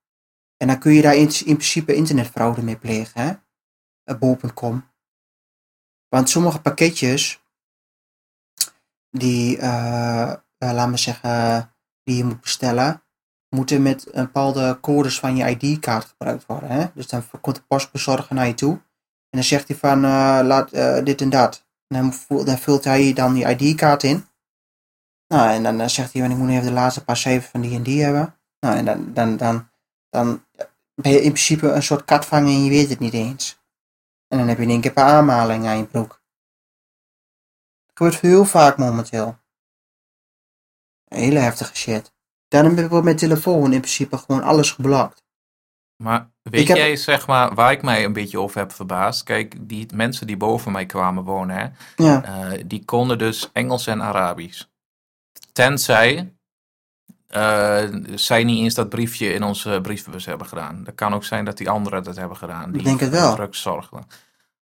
En 0.57 0.67
dan 0.67 0.79
kun 0.79 0.93
je 0.93 1.01
daar 1.01 1.15
in, 1.15 1.29
in 1.45 1.55
principe 1.55 1.95
internetfraude 1.95 2.63
mee 2.63 2.77
plegen, 2.77 3.21
hè? 3.21 3.33
Eh, 4.03 4.17
Bol.com. 4.17 4.89
Want 6.07 6.29
sommige 6.29 6.61
pakketjes, 6.61 7.43
die, 9.09 9.57
eh, 9.57 10.33
laat 10.57 10.99
zeggen, 10.99 11.73
die 12.03 12.17
je 12.17 12.23
moet 12.23 12.41
bestellen, 12.41 13.03
moeten 13.49 13.81
met 13.81 14.15
een 14.15 14.23
bepaalde 14.25 14.77
codes 14.81 15.19
van 15.19 15.35
je 15.35 15.49
ID-kaart 15.49 16.05
gebruikt 16.05 16.45
worden. 16.45 16.69
Hè? 16.69 16.85
Dus 16.93 17.07
dan 17.07 17.23
komt 17.41 17.55
de 17.55 17.61
postbezorger 17.67 18.35
naar 18.35 18.47
je 18.47 18.53
toe. 18.53 18.73
En 19.29 19.41
dan 19.41 19.43
zegt 19.43 19.67
hij 19.67 19.77
van, 19.77 19.99
laat 20.45 20.69
dit 21.05 21.21
en 21.21 21.29
dat. 21.29 21.65
En 21.87 22.01
dan, 22.01 22.13
dan 22.45 22.57
vult 22.57 22.83
hij 22.83 23.13
dan 23.13 23.33
die 23.33 23.57
ID-kaart 23.57 24.03
in. 24.03 24.25
Nou, 25.27 25.49
en 25.49 25.77
dan, 25.77 25.89
zegt 25.89 26.13
hij, 26.13 26.29
ik 26.29 26.37
moet 26.37 26.49
even 26.49 26.65
de 26.65 26.71
laatste 26.71 27.03
paar 27.03 27.17
cijfers 27.17 27.51
van 27.51 27.61
die 27.61 27.75
en 27.75 27.83
die 27.83 28.03
hebben. 28.03 28.34
Nou, 28.65 28.77
en 28.77 28.85
dan, 28.85 29.13
dan, 29.13 29.37
dan, 29.37 29.69
dan 30.09 30.45
ben 30.95 31.11
je 31.11 31.21
in 31.21 31.31
principe 31.31 31.71
een 31.71 31.83
soort 31.83 32.05
katvanger 32.05 32.47
en 32.47 32.63
je 32.63 32.69
weet 32.69 32.89
het 32.89 32.99
niet 32.99 33.13
eens. 33.13 33.59
En 34.27 34.37
dan 34.37 34.47
heb 34.47 34.57
je 34.57 34.63
in 34.63 34.69
één 34.69 34.81
keer 34.81 34.89
een 34.89 34.95
paar 34.95 35.13
aanmalingen 35.13 35.69
aan 35.69 35.77
je 35.77 35.85
broek. 35.85 36.21
Dat 37.85 37.95
gebeurt 37.97 38.19
heel 38.19 38.45
vaak 38.45 38.77
momenteel. 38.77 39.37
Hele 41.05 41.39
heftige 41.39 41.75
shit. 41.75 42.13
Daarom 42.47 42.75
heb 42.75 42.85
ik 42.85 42.91
op 42.91 43.03
mijn 43.03 43.15
telefoon 43.15 43.73
in 43.73 43.79
principe 43.79 44.17
gewoon 44.17 44.43
alles 44.43 44.71
geblokt. 44.71 45.23
Maar 46.03 46.31
weet 46.41 46.61
Ik 46.61 46.67
heb- 46.67 46.77
jij, 46.77 46.95
zeg 46.95 47.27
maar, 47.27 47.53
waar 47.53 47.71
ik 47.71 47.81
mij 47.81 48.05
een 48.05 48.13
beetje 48.13 48.39
over 48.39 48.59
heb 48.59 48.71
verbaasd? 48.71 49.23
Kijk, 49.23 49.69
die 49.69 49.95
mensen 49.95 50.27
die 50.27 50.37
boven 50.37 50.71
mij 50.71 50.85
kwamen 50.85 51.23
wonen, 51.23 51.57
hè, 51.57 51.67
Ja, 52.03 52.23
eh, 52.23 52.63
die 52.65 52.85
konden 52.85 53.17
dus 53.17 53.49
Engels 53.51 53.87
en 53.87 54.01
Arabisch. 54.01 54.63
Tenzij 55.51 56.34
eh, 57.27 57.83
zij 58.15 58.43
niet 58.43 58.59
eens 58.63 58.73
dat 58.73 58.89
briefje 58.89 59.33
in 59.33 59.43
onze 59.43 59.79
brievenbus 59.81 60.25
hebben 60.25 60.47
gedaan. 60.47 60.83
Dat 60.83 60.95
kan 60.95 61.13
ook 61.13 61.23
zijn 61.23 61.45
dat 61.45 61.57
die 61.57 61.69
anderen 61.69 62.03
dat 62.03 62.15
hebben 62.15 62.37
gedaan. 62.37 62.71
Die 62.71 62.79
Ik 62.79 62.85
denk 62.85 62.99
het 62.99 63.09
wel. 63.09 63.47
Zorgen. 63.51 64.03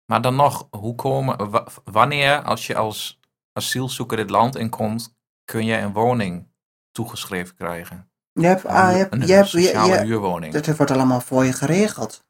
Maar 0.05 0.21
dan 0.21 0.35
nog, 0.35 0.67
hoe 0.69 0.95
komen, 0.95 1.49
wa- 1.49 1.67
wanneer 1.83 2.41
als 2.41 2.67
je 2.67 2.75
als 2.75 3.19
asielzoeker 3.53 4.17
dit 4.17 4.29
land 4.29 4.55
inkomt, 4.57 5.15
kun 5.45 5.65
je 5.65 5.77
een 5.77 5.93
woning 5.93 6.47
toegeschreven 6.91 7.55
krijgen? 7.55 8.09
Je 8.33 8.45
hebt, 8.45 8.65
ah, 8.65 8.91
je 8.91 8.97
hebt, 8.97 9.13
een 9.13 9.27
je 9.27 9.33
hebt, 9.33 9.47
sociale 9.47 9.93
je- 9.93 10.05
huurwoning. 10.05 10.53
dat 10.53 10.77
wordt 10.77 10.91
allemaal 10.91 11.21
voor 11.21 11.45
je 11.45 11.53
geregeld. 11.53 12.23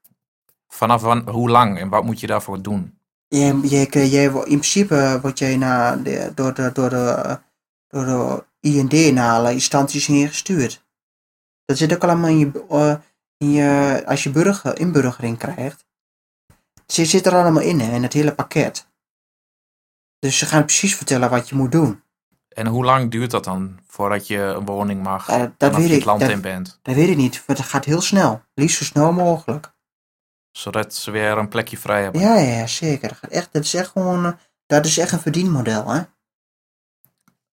Vanaf 0.67 1.01
wan, 1.01 1.29
hoe 1.29 1.49
lang 1.49 1.79
en 1.79 1.89
wat 1.89 2.03
moet 2.03 2.19
je 2.19 2.27
daarvoor 2.27 2.61
doen? 2.61 2.97
Je, 3.27 3.59
je, 3.63 4.09
je, 4.09 4.21
in 4.29 4.41
principe 4.43 5.19
word 5.21 5.39
jij 5.39 5.57
door, 6.35 6.53
de, 6.53 6.69
door, 6.73 6.89
de, 6.89 7.39
door 7.87 8.05
de 8.05 8.43
IND 8.61 9.13
naar 9.13 9.31
alle 9.33 9.51
instanties 9.51 10.05
heen 10.05 10.27
gestuurd. 10.27 10.85
Dat 11.65 11.77
zit 11.77 11.93
ook 11.93 12.03
allemaal 12.03 12.29
in 12.29 12.39
je, 12.39 12.65
eh, 12.69 12.95
in 13.37 13.51
je 13.51 14.03
als 14.05 14.23
je 14.23 14.29
burger, 14.29 14.79
inburgering 14.79 15.37
krijgt. 15.37 15.85
Ze 16.87 17.05
zit 17.05 17.25
er 17.25 17.35
allemaal 17.35 17.63
in, 17.63 17.79
hè, 17.79 17.95
in 17.95 18.03
het 18.03 18.13
hele 18.13 18.33
pakket. 18.33 18.87
Dus 20.19 20.37
ze 20.37 20.45
gaan 20.45 20.65
precies 20.65 20.95
vertellen 20.95 21.29
wat 21.29 21.49
je 21.49 21.55
moet 21.55 21.71
doen. 21.71 22.03
En 22.47 22.67
hoe 22.67 22.85
lang 22.85 23.11
duurt 23.11 23.31
dat 23.31 23.43
dan 23.43 23.79
voordat 23.87 24.27
je 24.27 24.37
een 24.37 24.65
woning 24.65 25.03
mag 25.03 25.27
Eh, 25.29 25.43
dat 25.57 25.75
weet 25.75 25.87
je 25.87 25.93
het 25.93 26.05
land 26.05 26.19
Dat, 26.19 26.29
in 26.29 26.41
bent? 26.41 26.79
dat 26.81 26.95
weet 26.95 27.09
ik 27.09 27.17
niet, 27.17 27.45
want 27.45 27.59
het 27.59 27.67
gaat 27.67 27.85
heel 27.85 28.01
snel. 28.01 28.41
Liefst 28.53 28.77
zo 28.77 28.83
snel 28.83 29.11
mogelijk. 29.13 29.73
Zodat 30.51 30.93
ze 30.93 31.11
weer 31.11 31.37
een 31.37 31.47
plekje 31.47 31.77
vrij 31.77 32.03
hebben. 32.03 32.21
Ja, 32.21 32.35
ja, 32.37 32.57
ja, 32.57 32.67
zeker. 32.67 33.09
Dat, 33.09 33.17
gaat 33.17 33.29
echt, 33.31 33.53
dat 33.53 33.63
is 33.63 33.73
echt 33.73 33.89
gewoon, 33.89 34.25
eh, 34.25 34.31
dat 34.65 34.85
is 34.85 34.97
echt 34.97 35.11
een 35.11 35.19
verdienmodel, 35.19 35.87
hè. 35.87 36.01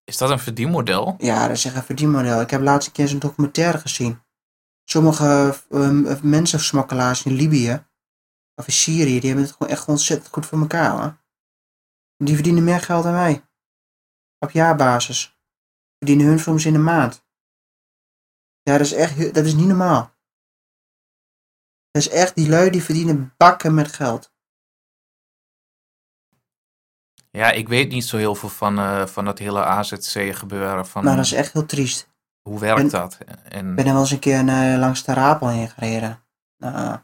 Is 0.08 0.16
dat 0.16 0.30
een 0.30 0.38
verdienmodel? 0.38 1.14
Ja, 1.18 1.46
dat 1.46 1.56
is 1.56 1.64
echt 1.64 1.74
een 1.74 1.82
verdienmodel. 1.82 2.40
Ik 2.40 2.50
heb 2.50 2.60
laatst 2.60 2.86
een 2.86 2.94
keer 2.94 3.08
zo'n 3.08 3.18
documentaire 3.18 3.78
gezien. 3.78 4.22
Sommige 4.84 5.54
um, 5.70 6.18
mensensmokkelaars 6.22 7.22
in 7.22 7.32
Libië 7.32 7.86
of 8.54 8.66
in 8.66 8.72
Syrië, 8.72 9.20
die 9.20 9.28
hebben 9.28 9.44
het 9.44 9.52
gewoon 9.56 9.72
echt 9.72 9.88
ontzettend 9.88 10.32
goed 10.32 10.46
voor 10.46 10.60
elkaar. 10.60 10.90
Hoor. 10.90 11.18
Die 12.16 12.34
verdienen 12.34 12.64
meer 12.64 12.80
geld 12.80 13.02
dan 13.02 13.12
wij. 13.12 13.48
Op 14.38 14.50
jaarbasis. 14.50 15.38
Verdienen 15.98 16.26
hun 16.26 16.38
soms 16.38 16.64
in 16.64 16.74
een 16.74 16.84
maand. 16.84 17.26
Ja, 18.62 18.78
dat 18.78 18.86
is 18.86 18.92
echt, 18.92 19.34
dat 19.34 19.44
is 19.44 19.54
niet 19.54 19.66
normaal. 19.66 20.14
Dat 21.90 22.02
is 22.02 22.08
echt, 22.08 22.34
die 22.34 22.48
lui 22.48 22.70
die 22.70 22.82
verdienen 22.82 23.34
bakken 23.36 23.74
met 23.74 23.92
geld. 23.92 24.32
Ja, 27.38 27.50
ik 27.50 27.68
weet 27.68 27.90
niet 27.90 28.04
zo 28.04 28.16
heel 28.16 28.34
veel 28.34 28.48
van, 28.48 28.78
eh, 28.78 29.06
van 29.06 29.24
dat 29.24 29.38
hele 29.38 29.64
AZC 29.64 30.34
gebeuren. 30.36 30.86
Van 30.86 31.04
Maar 31.04 31.16
dat 31.16 31.24
is 31.24 31.32
echt 31.32 31.52
heel 31.52 31.66
triest. 31.66 32.08
Hoe 32.42 32.58
werkt 32.60 32.90
dat? 32.90 33.18
En 33.48 33.68
Ik 33.70 33.76
ben 33.76 33.86
er 33.86 33.92
wel 33.92 34.00
eens 34.00 34.10
een 34.10 34.18
keer 34.18 34.44
naar, 34.44 34.78
langs 34.78 35.04
de 35.04 35.12
Rapel 35.14 35.48
heen 35.48 35.68
gereden. 35.68 36.22
Nou, 36.56 36.98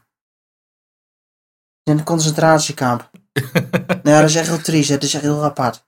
in 1.83 1.97
een 1.97 2.03
concentratiekamp. 2.03 3.09
Nou, 4.03 4.19
dat 4.21 4.29
is 4.29 4.35
echt 4.35 4.47
heel 4.47 4.61
triest. 4.61 4.89
Het 4.89 5.03
is 5.03 5.13
echt 5.13 5.23
heel 5.23 5.43
apart. 5.43 5.85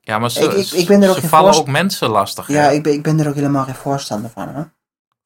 ja, 0.00 0.18
maar 0.18 0.30
ze, 0.30 0.40
ik- 0.44 0.52
ik- 0.52 0.72
ik 0.72 0.86
ben 0.86 1.02
er 1.02 1.10
ook 1.10 1.16
ze 1.18 1.28
vallen 1.28 1.54
ook 1.54 1.66
mensen 1.68 2.08
lastig 2.08 2.48
Ja, 2.48 2.68
ik 2.68 2.82
ben, 2.82 2.92
ik 2.92 3.02
ben 3.02 3.20
er 3.20 3.28
ook 3.28 3.34
helemaal 3.34 3.64
geen 3.64 3.74
voorstander 3.74 4.30
van. 4.30 4.48
Hè? 4.48 4.62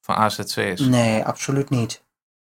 van 0.01 0.15
AZC's. 0.15 0.79
Nee, 0.79 1.23
absoluut 1.25 1.69
niet. 1.69 2.03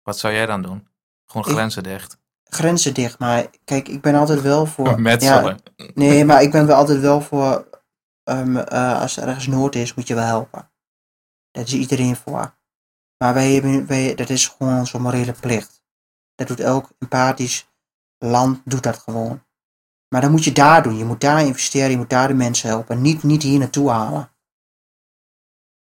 Wat 0.03 0.19
zou 0.19 0.33
jij 0.33 0.45
dan 0.45 0.61
doen? 0.61 0.87
Gewoon 1.25 1.53
grenzen 1.53 1.83
dicht. 1.83 2.17
Grenzen 2.53 2.93
dicht, 2.93 3.19
maar 3.19 3.47
kijk, 3.63 3.87
ik 3.87 4.01
ben 4.01 4.15
altijd 4.15 4.41
wel 4.41 4.65
voor... 4.65 5.01
Metselen. 5.01 5.59
Ja, 5.75 5.85
nee, 5.93 6.25
maar 6.25 6.41
ik 6.41 6.51
ben 6.51 6.67
wel 6.67 6.75
altijd 6.75 6.99
wel 6.99 7.21
voor... 7.21 7.69
ehm, 8.23 8.57
eh, 8.57 9.01
als 9.01 9.17
er 9.17 9.27
ergens 9.27 9.47
nood 9.47 9.75
is, 9.75 9.93
moet 9.93 10.07
je 10.07 10.15
wel 10.15 10.25
helpen. 10.25 10.71
Daar 11.51 11.63
is 11.63 11.73
iedereen 11.73 12.15
voor. 12.15 12.59
Maar 13.17 13.33
wij 13.33 13.53
hebben, 13.53 13.87
wij, 13.87 14.15
dat 14.15 14.29
is 14.29 14.47
gewoon 14.47 14.79
onze 14.79 14.99
morele 14.99 15.33
plicht. 15.33 15.83
Dat 16.35 16.47
doet 16.47 16.59
elk 16.59 16.89
empathisch 16.99 17.69
land, 18.17 18.61
doet 18.65 18.83
dat 18.83 18.97
gewoon. 18.97 19.43
Maar 20.09 20.21
dan 20.21 20.31
moet 20.31 20.43
je 20.43 20.51
daar 20.51 20.83
doen. 20.83 20.97
Je 20.97 21.05
moet 21.05 21.21
daar 21.21 21.45
investeren, 21.45 21.89
je 21.91 21.97
moet 21.97 22.09
daar 22.09 22.27
de 22.27 22.33
mensen 22.33 22.69
helpen. 22.69 23.01
Niet, 23.01 23.23
niet 23.23 23.43
hier 23.43 23.59
naartoe 23.59 23.89
halen. 23.89 24.31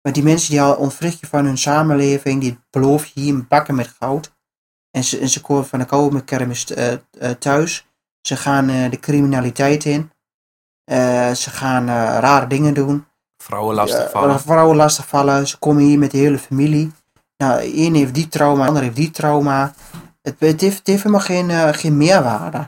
Maar 0.02 0.12
die 0.12 0.22
mensen 0.22 0.50
die 0.50 0.62
al 0.62 0.76
ontwricht 0.76 1.20
je 1.20 1.26
van 1.26 1.44
hun 1.44 1.58
samenleving, 1.58 2.40
die 2.40 2.58
beloof 2.70 3.06
je 3.06 3.20
hier 3.20 3.46
bakken 3.46 3.74
met 3.74 3.88
goud. 3.88 4.36
En 4.90 5.04
ze, 5.04 5.18
en 5.18 5.28
ze 5.28 5.40
komen 5.40 5.66
van 5.66 5.78
de 5.78 5.84
koude 5.84 6.24
kermis 6.24 6.64
eh, 6.72 6.92
eh, 6.92 6.98
thuis. 7.38 7.86
Ze 8.20 8.36
gaan 8.36 8.68
eh, 8.68 8.90
de 8.90 8.98
criminaliteit 8.98 9.84
in. 9.84 10.10
Ze 11.36 11.50
gaan 11.50 11.86
rare 12.20 12.46
dingen 12.46 12.74
doen. 12.74 13.06
Vrouwen 13.42 13.74
lastig 13.74 14.02
Ja, 14.02 14.08
vallen. 14.10 14.40
vrouwen 14.40 14.76
lastigvallen. 14.76 15.46
Ze 15.48 15.58
komen 15.58 15.82
hier 15.82 15.98
met 15.98 16.10
de 16.10 16.18
hele 16.18 16.38
familie. 16.38 16.92
Nou, 17.36 17.60
één 17.60 17.94
heeft 17.94 18.14
die 18.14 18.28
trauma, 18.28 18.62
de 18.62 18.68
ander 18.68 18.82
heeft 18.82 18.96
die 18.96 19.10
trauma. 19.10 19.72
Het, 20.22 20.34
het, 20.38 20.60
heeft, 20.60 20.78
het 20.78 20.86
heeft 20.86 21.02
helemaal 21.02 21.20
geen, 21.20 21.74
geen 21.74 21.96
meerwaarde. 21.96 22.58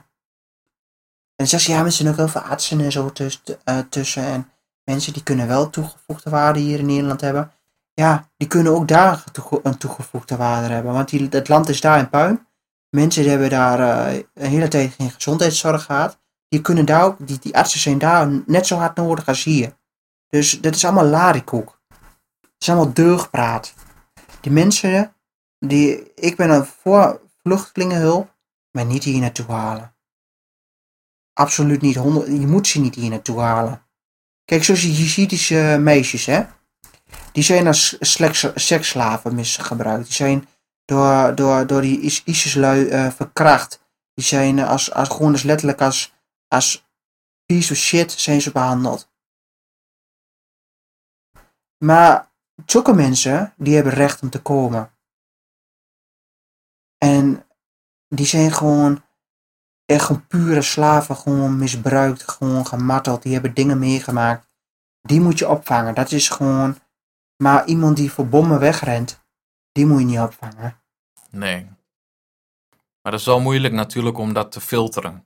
En 1.36 1.46
dan 1.46 1.60
ze, 1.60 1.70
ja, 1.72 1.84
er 1.84 1.92
zijn 1.92 2.08
ook 2.08 2.16
heel 2.16 2.28
veel 2.28 2.40
artsen 2.40 2.80
en 2.80 2.92
zo 2.92 3.12
tuss- 3.12 3.42
eh, 3.64 3.78
tussen. 3.78 4.24
En 4.24 4.50
mensen 4.84 5.12
die 5.12 5.22
kunnen 5.22 5.46
wel 5.48 5.70
toegevoegde 5.70 6.30
waarde 6.30 6.58
hier 6.60 6.78
in 6.78 6.86
Nederland 6.86 7.20
hebben. 7.20 7.52
Ja, 8.00 8.30
die 8.36 8.48
kunnen 8.48 8.72
ook 8.74 8.88
daar 8.88 9.24
een 9.62 9.76
toegevoegde 9.78 10.36
waarde 10.36 10.74
hebben. 10.74 10.92
Want 10.92 11.10
het 11.10 11.48
land 11.48 11.68
is 11.68 11.80
daar 11.80 11.98
in 11.98 12.08
puin. 12.08 12.46
Mensen 12.90 13.22
die 13.22 13.30
hebben 13.30 13.50
daar 13.50 14.06
eh, 14.08 14.22
een 14.34 14.50
hele 14.50 14.68
tijd 14.68 14.94
geen 14.94 15.10
gezondheidszorg 15.10 15.84
gehad. 15.84 16.18
Die, 16.48 16.60
kunnen 16.60 16.84
daar 16.86 17.04
ook, 17.04 17.42
die, 17.42 17.56
artsen 17.56 17.80
zijn 17.80 17.98
daar 17.98 18.42
net 18.46 18.66
zo 18.66 18.76
hard 18.76 18.96
nodig 18.96 19.26
als 19.26 19.44
hier. 19.44 19.76
Dus 20.28 20.60
dat 20.60 20.74
is 20.74 20.84
allemaal 20.84 21.04
larikoek. 21.04 21.80
Het 22.40 22.50
is 22.58 22.68
allemaal 22.68 22.92
deugdpraat. 22.92 23.74
Die 24.40 24.52
mensen, 24.52 25.14
die, 25.58 26.12
ik 26.14 26.36
ben 26.36 26.50
er 26.50 26.66
voor 26.66 27.20
vluchtelingenhulp, 27.42 28.36
maar 28.70 28.84
niet 28.84 29.04
hier 29.04 29.20
naartoe 29.20 29.46
halen. 29.46 29.94
Absoluut 31.32 31.80
niet. 31.80 31.96
honderd- 31.96 32.26
Je 32.26 32.46
moet 32.46 32.66
ze 32.66 32.80
niet 32.80 32.94
hier 32.94 33.10
naartoe 33.10 33.40
halen. 33.40 33.82
Kijk, 34.44 34.64
zoals 34.64 34.80
die 34.80 34.92
Jezidische 34.92 35.76
meisjes, 35.80 36.26
hè. 36.26 36.44
Die 37.32 37.42
zijn 37.42 37.66
als 37.66 37.96
seksslaven 38.54 39.34
misgebruikt. 39.34 40.04
Die 40.04 40.14
zijn 40.14 40.48
door, 40.84 41.34
door, 41.34 41.66
door 41.66 41.80
die 41.80 42.00
Is- 42.00 42.24
ISIS-lui 42.24 42.88
eh, 42.88 43.10
verkracht. 43.10 43.82
Die 44.14 44.24
zijn 44.24 44.58
eh, 44.58 44.68
als, 44.68 44.92
als, 44.92 45.08
gewoon 45.08 45.36
letterlijk 45.44 45.80
als, 45.80 46.14
als 46.48 46.88
piece 47.46 47.72
of 47.72 47.78
shit 47.78 48.12
zijn 48.12 48.40
ze 48.40 48.52
behandeld. 48.52 49.08
Maar 51.84 52.30
zulke 52.66 52.92
mensen, 52.92 53.54
die 53.56 53.74
hebben 53.74 53.92
recht 53.92 54.22
om 54.22 54.30
te 54.30 54.42
komen. 54.42 54.94
En 56.98 57.46
die 58.08 58.26
zijn 58.26 58.52
gewoon 58.52 59.02
echt 59.86 60.04
gewoon 60.04 60.26
pure 60.26 60.62
slaven, 60.62 61.16
gewoon 61.16 61.58
misbruikt, 61.58 62.30
gewoon 62.30 62.66
gemarteld. 62.66 63.22
Die 63.22 63.32
hebben 63.32 63.54
dingen 63.54 63.78
meegemaakt. 63.78 64.48
Die 65.00 65.20
moet 65.20 65.38
je 65.38 65.48
opvangen. 65.48 65.94
Dat 65.94 66.12
is 66.12 66.28
gewoon... 66.28 66.78
Maar 67.42 67.66
iemand 67.66 67.96
die 67.96 68.12
voor 68.12 68.28
bommen 68.28 68.58
wegrent, 68.58 69.20
die 69.72 69.86
moet 69.86 69.98
je 70.00 70.06
niet 70.06 70.18
opvangen. 70.18 70.80
Nee. 71.30 71.64
Maar 73.02 73.12
dat 73.12 73.20
is 73.20 73.26
wel 73.26 73.40
moeilijk 73.40 73.74
natuurlijk 73.74 74.18
om 74.18 74.32
dat 74.32 74.52
te 74.52 74.60
filteren. 74.60 75.24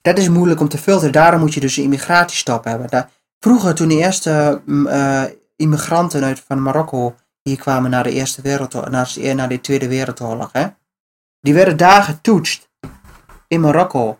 Dat 0.00 0.18
is 0.18 0.28
moeilijk 0.28 0.60
om 0.60 0.68
te 0.68 0.78
filteren. 0.78 1.12
Daarom 1.12 1.40
moet 1.40 1.54
je 1.54 1.60
dus 1.60 1.76
een 1.76 1.82
immigratiestop 1.82 2.64
hebben. 2.64 2.88
Daar, 2.88 3.10
vroeger, 3.40 3.74
toen 3.74 3.88
de 3.88 3.94
eerste 3.96 4.62
mm, 4.66 4.86
eh, 4.86 5.24
immigranten 5.56 6.24
uit 6.24 6.40
van 6.40 6.62
Marokko 6.62 7.14
hier 7.42 7.58
kwamen 7.58 7.90
naar 7.90 8.02
de 8.02 8.12
Eerste 8.12 8.42
Wereldoorlog, 8.42 8.90
naar, 8.90 9.12
de- 9.14 9.32
naar 9.34 9.48
de 9.48 9.60
Tweede 9.60 9.88
Wereldoorlog, 9.88 10.52
hè, 10.52 10.66
die 11.40 11.54
werden 11.54 11.76
daar 11.76 12.02
getoetst 12.02 12.68
in 13.48 13.60
Marokko. 13.60 14.18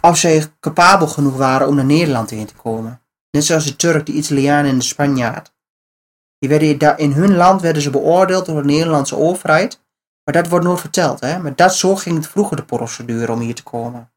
Of 0.00 0.16
zij 0.16 0.52
capabel 0.60 1.06
genoeg 1.06 1.36
waren 1.36 1.66
om 1.68 1.74
naar 1.74 1.84
Nederland 1.84 2.30
heen 2.30 2.46
te 2.46 2.54
komen. 2.54 3.02
Net 3.30 3.44
zoals 3.44 3.64
de 3.64 3.76
Turk, 3.76 4.06
de 4.06 4.12
Italiaan 4.12 4.64
en 4.64 4.78
de 4.78 4.84
Spanjaard. 4.84 5.52
Die 6.40 6.48
werden 6.48 6.96
in 6.98 7.12
hun 7.12 7.34
land 7.36 7.60
werden 7.60 7.82
ze 7.82 7.90
beoordeeld 7.90 8.46
door 8.46 8.62
de 8.62 8.68
Nederlandse 8.68 9.16
overheid. 9.16 9.82
Maar 10.24 10.34
dat 10.34 10.48
wordt 10.48 10.64
nooit 10.64 10.80
verteld, 10.80 11.20
hè. 11.20 11.38
Maar 11.38 11.56
dat, 11.56 11.74
zo 11.74 11.96
ging 11.96 12.16
het 12.16 12.26
vroeger 12.26 12.56
de 12.56 12.64
procedure 12.64 13.32
om 13.32 13.38
hier 13.40 13.54
te 13.54 13.62
komen. 13.62 14.12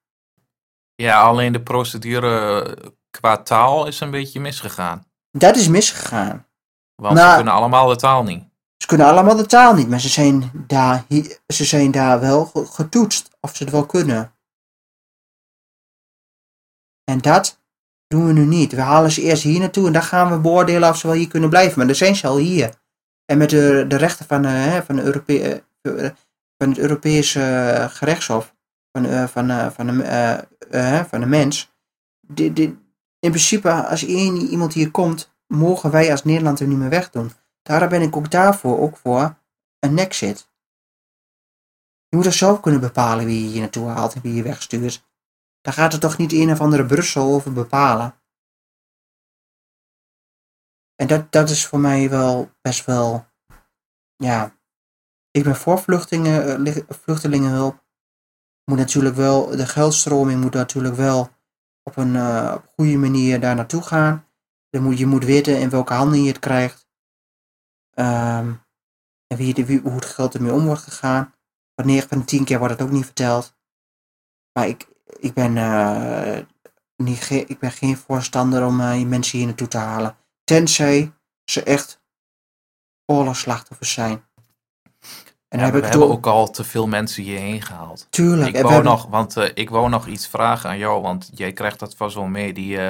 Ja, 0.95 1.21
alleen 1.21 1.53
de 1.53 1.61
procedure 1.61 2.78
qua 3.09 3.38
taal 3.38 3.88
is 3.88 3.99
een 3.99 4.11
beetje 4.11 4.39
misgegaan. 4.39 5.05
Dat 5.32 5.55
is 5.55 5.67
misgegaan. 5.67 6.47
Want 6.95 7.15
Nou- 7.15 7.30
ze 7.30 7.36
kunnen 7.36 7.53
allemaal 7.53 7.88
de 7.88 7.95
taal 7.95 8.24
niet. 8.24 8.43
Ze 8.78 8.88
kunnen 8.88 9.07
allemaal 9.07 9.36
de 9.36 9.45
taal 9.45 9.74
niet, 9.74 9.89
maar 9.89 9.99
ze 9.99 10.09
zijn 10.09 10.51
daar, 10.67 11.05
ze 11.47 11.65
zijn 11.65 11.91
daar 11.91 12.19
wel 12.19 12.45
ge- 12.45 12.65
getoetst 12.65 13.30
of 13.39 13.55
ze 13.55 13.63
het 13.63 13.71
wel 13.71 13.86
kunnen. 13.86 14.34
En 17.03 17.19
dat 17.19 17.59
doen 18.14 18.26
we 18.26 18.34
nu 18.34 18.45
niet. 18.45 18.72
We 18.74 18.82
halen 18.82 19.11
ze 19.11 19.22
eerst 19.22 19.43
hier 19.43 19.59
naartoe 19.59 19.88
en 19.88 19.93
dan 19.93 20.03
gaan 20.03 20.32
we 20.32 20.39
beoordelen 20.39 20.89
of 20.89 20.97
ze 20.97 21.07
wel 21.07 21.16
hier 21.16 21.28
kunnen 21.28 21.49
blijven. 21.49 21.78
Maar 21.78 21.88
dan 21.88 21.95
zijn 21.95 22.16
ze 22.16 22.28
al 22.28 22.38
hier. 22.38 22.70
En 23.26 23.38
met 23.38 23.49
de, 23.49 23.86
de 23.88 23.95
rechten 23.95 24.26
van, 24.26 24.45
eh, 24.45 24.78
van, 24.78 24.99
Europe- 24.99 25.64
eh, 25.82 26.09
van 26.57 26.70
het 26.70 26.78
Europese 26.78 27.41
eh, 27.41 27.89
gerechtshof, 27.89 28.55
van, 28.91 29.05
eh, 29.05 29.28
van, 29.28 29.49
eh, 29.49 29.70
van, 29.70 29.88
de, 29.88 30.03
eh, 30.03 30.99
eh, 30.99 31.05
van 31.05 31.20
de 31.20 31.26
mens, 31.26 31.72
in 33.20 33.30
principe, 33.30 33.72
als 33.72 34.05
iemand 34.05 34.74
hier 34.74 34.91
komt, 34.91 35.36
mogen 35.47 35.91
wij 35.91 36.11
als 36.11 36.24
Nederland 36.24 36.59
er 36.59 36.68
niet 36.68 36.78
meer 36.78 36.89
wegdoen. 36.89 37.32
Daarom 37.61 37.89
ben 37.89 38.01
ik 38.01 38.16
ook 38.16 38.32
daarvoor, 38.32 38.80
ook 38.80 38.97
voor 38.97 39.36
een 39.80 39.97
exit. 39.97 40.51
Je 42.09 42.16
moet 42.16 42.26
er 42.26 42.34
zelf 42.34 42.59
kunnen 42.59 42.82
bepalen 42.82 43.26
wie 43.26 43.43
je 43.43 43.49
hier 43.49 43.59
naartoe 43.59 43.88
haalt 43.88 44.14
en 44.14 44.22
wie 44.22 44.34
je 44.34 44.43
wegstuurt. 44.43 45.05
Daar 45.64 45.74
gaat 45.74 45.93
er 45.93 45.99
toch 45.99 46.18
niet 46.18 46.32
een 46.34 46.51
of 46.51 46.61
andere 46.61 46.86
Brussel 46.86 47.34
over 47.34 47.53
bepalen. 47.53 48.22
En 50.95 51.07
dat, 51.07 51.32
dat 51.32 51.49
is 51.49 51.66
voor 51.66 51.80
mij 51.80 52.09
wel 52.09 52.51
best 52.61 52.86
wel, 52.86 53.26
ja, 54.16 54.57
ik 55.32 55.43
ben 55.43 55.55
voor 55.55 55.80
vluchtelingen, 55.80 56.66
eh, 56.66 56.84
vluchtelingenhulp. 56.88 57.86
Moet 58.66 58.78
natuurlijk 58.78 59.16
wel, 59.16 59.47
de 59.49 59.68
geldstroming 59.68 60.41
moet 60.41 60.53
natuurlijk 60.53 60.95
wel 60.95 61.30
op 61.84 61.97
een 61.97 62.14
uh, 62.16 62.55
goede 62.76 62.97
manier 62.97 63.39
daar 63.39 63.55
naartoe 63.55 63.82
gaan. 63.82 64.28
Je 64.70 64.80
moet, 64.80 64.97
je 64.97 65.05
moet 65.05 65.26
weten 65.26 65.59
in 65.59 65.70
welke 65.70 65.93
handen 65.93 66.24
je 66.24 66.28
het 66.28 66.39
krijgt. 66.39 66.88
Um, 67.99 68.61
en 69.28 69.38
wie, 69.38 69.66
wie, 69.66 69.82
hoe 69.82 69.95
het 69.95 70.05
geld 70.05 70.34
ermee 70.34 70.53
om 70.53 70.66
wordt 70.66 70.82
gegaan. 70.82 71.36
Want 71.76 71.88
9 71.88 72.09
van 72.09 72.20
de 72.20 72.26
10 72.26 72.45
keer 72.45 72.59
wordt 72.59 72.74
het 72.74 72.82
ook 72.82 72.91
niet 72.91 73.05
verteld. 73.05 73.57
Maar 74.53 74.68
ik, 74.68 74.92
ik, 75.20 75.34
ben, 75.34 75.55
uh, 75.55 76.38
niet, 76.95 77.30
ik 77.30 77.59
ben 77.59 77.72
geen 77.72 77.97
voorstander 77.97 78.66
om 78.66 78.80
uh, 78.80 79.05
mensen 79.05 79.38
hier 79.38 79.47
naartoe 79.47 79.68
te 79.68 79.78
halen. 79.78 80.16
Tenzij 80.43 81.11
ze 81.45 81.64
echt 81.64 82.01
oorlogsslachtoffers 83.05 83.91
zijn. 83.91 84.24
En 85.47 85.59
ja, 85.59 85.66
heb 85.66 85.74
we 85.74 85.80
ik 85.80 85.86
hebben 85.86 86.09
ook 86.09 86.28
al 86.28 86.49
te 86.49 86.64
veel 86.64 86.88
mensen 86.88 87.24
hierheen 87.24 87.61
gehaald. 87.61 88.07
Tuurlijk. 88.09 88.55
Ik 88.55 88.64
wou 88.64 88.84
nog, 88.84 89.05
want 89.05 89.38
uh, 89.38 89.49
ik 89.53 89.70
wou 89.70 89.89
nog 89.89 90.07
iets 90.07 90.28
vragen 90.28 90.70
aan 90.70 90.78
jou, 90.78 91.01
want 91.01 91.32
jij 91.34 91.51
krijgt 91.51 91.80
dat 91.80 91.95
vast 91.95 92.16
wel 92.16 92.26
mee. 92.26 92.53
Die, 92.53 92.78
uh, 92.78 92.89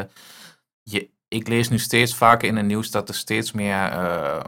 je, 0.83 1.09
ik 1.27 1.47
lees 1.47 1.69
nu 1.69 1.79
steeds 1.79 2.15
vaker 2.15 2.47
in 2.47 2.55
het 2.55 2.65
nieuws 2.65 2.91
dat 2.91 3.09
er 3.09 3.15
steeds 3.15 3.51
meer 3.51 3.93
uh, 3.93 4.39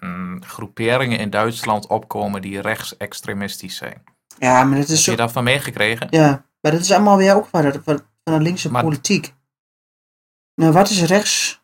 mm, 0.00 0.44
groeperingen 0.44 1.18
in 1.18 1.30
Duitsland 1.30 1.86
opkomen 1.86 2.42
die 2.42 2.60
rechtsextremistisch 2.60 3.76
zijn. 3.76 4.02
Ja, 4.38 4.64
maar 4.64 4.78
dat 4.78 4.88
is 4.88 4.90
Heb 4.90 4.98
zo... 4.98 5.10
je 5.10 5.16
daarvan 5.16 5.44
meegekregen? 5.44 6.06
Ja, 6.10 6.44
maar 6.62 6.72
dat 6.72 6.80
is 6.80 6.92
allemaal 6.92 7.16
weer 7.16 7.34
ook 7.34 7.46
van, 7.46 7.72
van, 7.72 7.82
van 8.24 8.38
de 8.38 8.40
linkse 8.40 8.70
maar... 8.70 8.82
politiek. 8.82 9.34
Nou, 10.54 10.72
wat 10.72 10.88
is 10.88 11.02
rechts? 11.02 11.62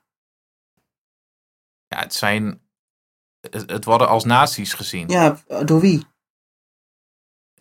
Ja, 1.86 1.98
het 1.98 2.14
zijn 2.14 2.60
het 3.50 3.84
worden 3.84 4.08
als 4.08 4.24
nazi's 4.24 4.72
gezien. 4.72 5.08
Ja, 5.08 5.38
door 5.64 5.80
wie? 5.80 6.06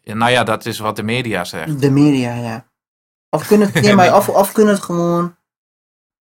Ja, 0.02 0.14
nou 0.14 0.32
ja, 0.32 0.44
dat 0.44 0.66
is 0.66 0.80
wat 0.80 0.96
de 0.96 1.04
media 1.04 1.44
zegt. 1.44 1.82
De 1.82 1.92
media, 1.92 2.34
ja. 2.34 2.72
Of 3.30 3.48
kunnen 3.48 3.72
het, 3.72 3.82
nee, 3.84 3.96
maar 3.96 4.16
of, 4.16 4.30
of 4.30 4.52
kunnen 4.52 4.74
het 4.74 4.84
gewoon 4.84 5.38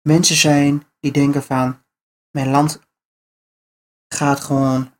mensen 0.03 0.37
zijn 0.37 0.87
die 1.01 1.13
denken 1.13 1.43
van, 1.43 1.85
mijn 2.31 2.51
land 2.51 2.81
gaat 4.09 4.41
gewoon... 4.41 4.93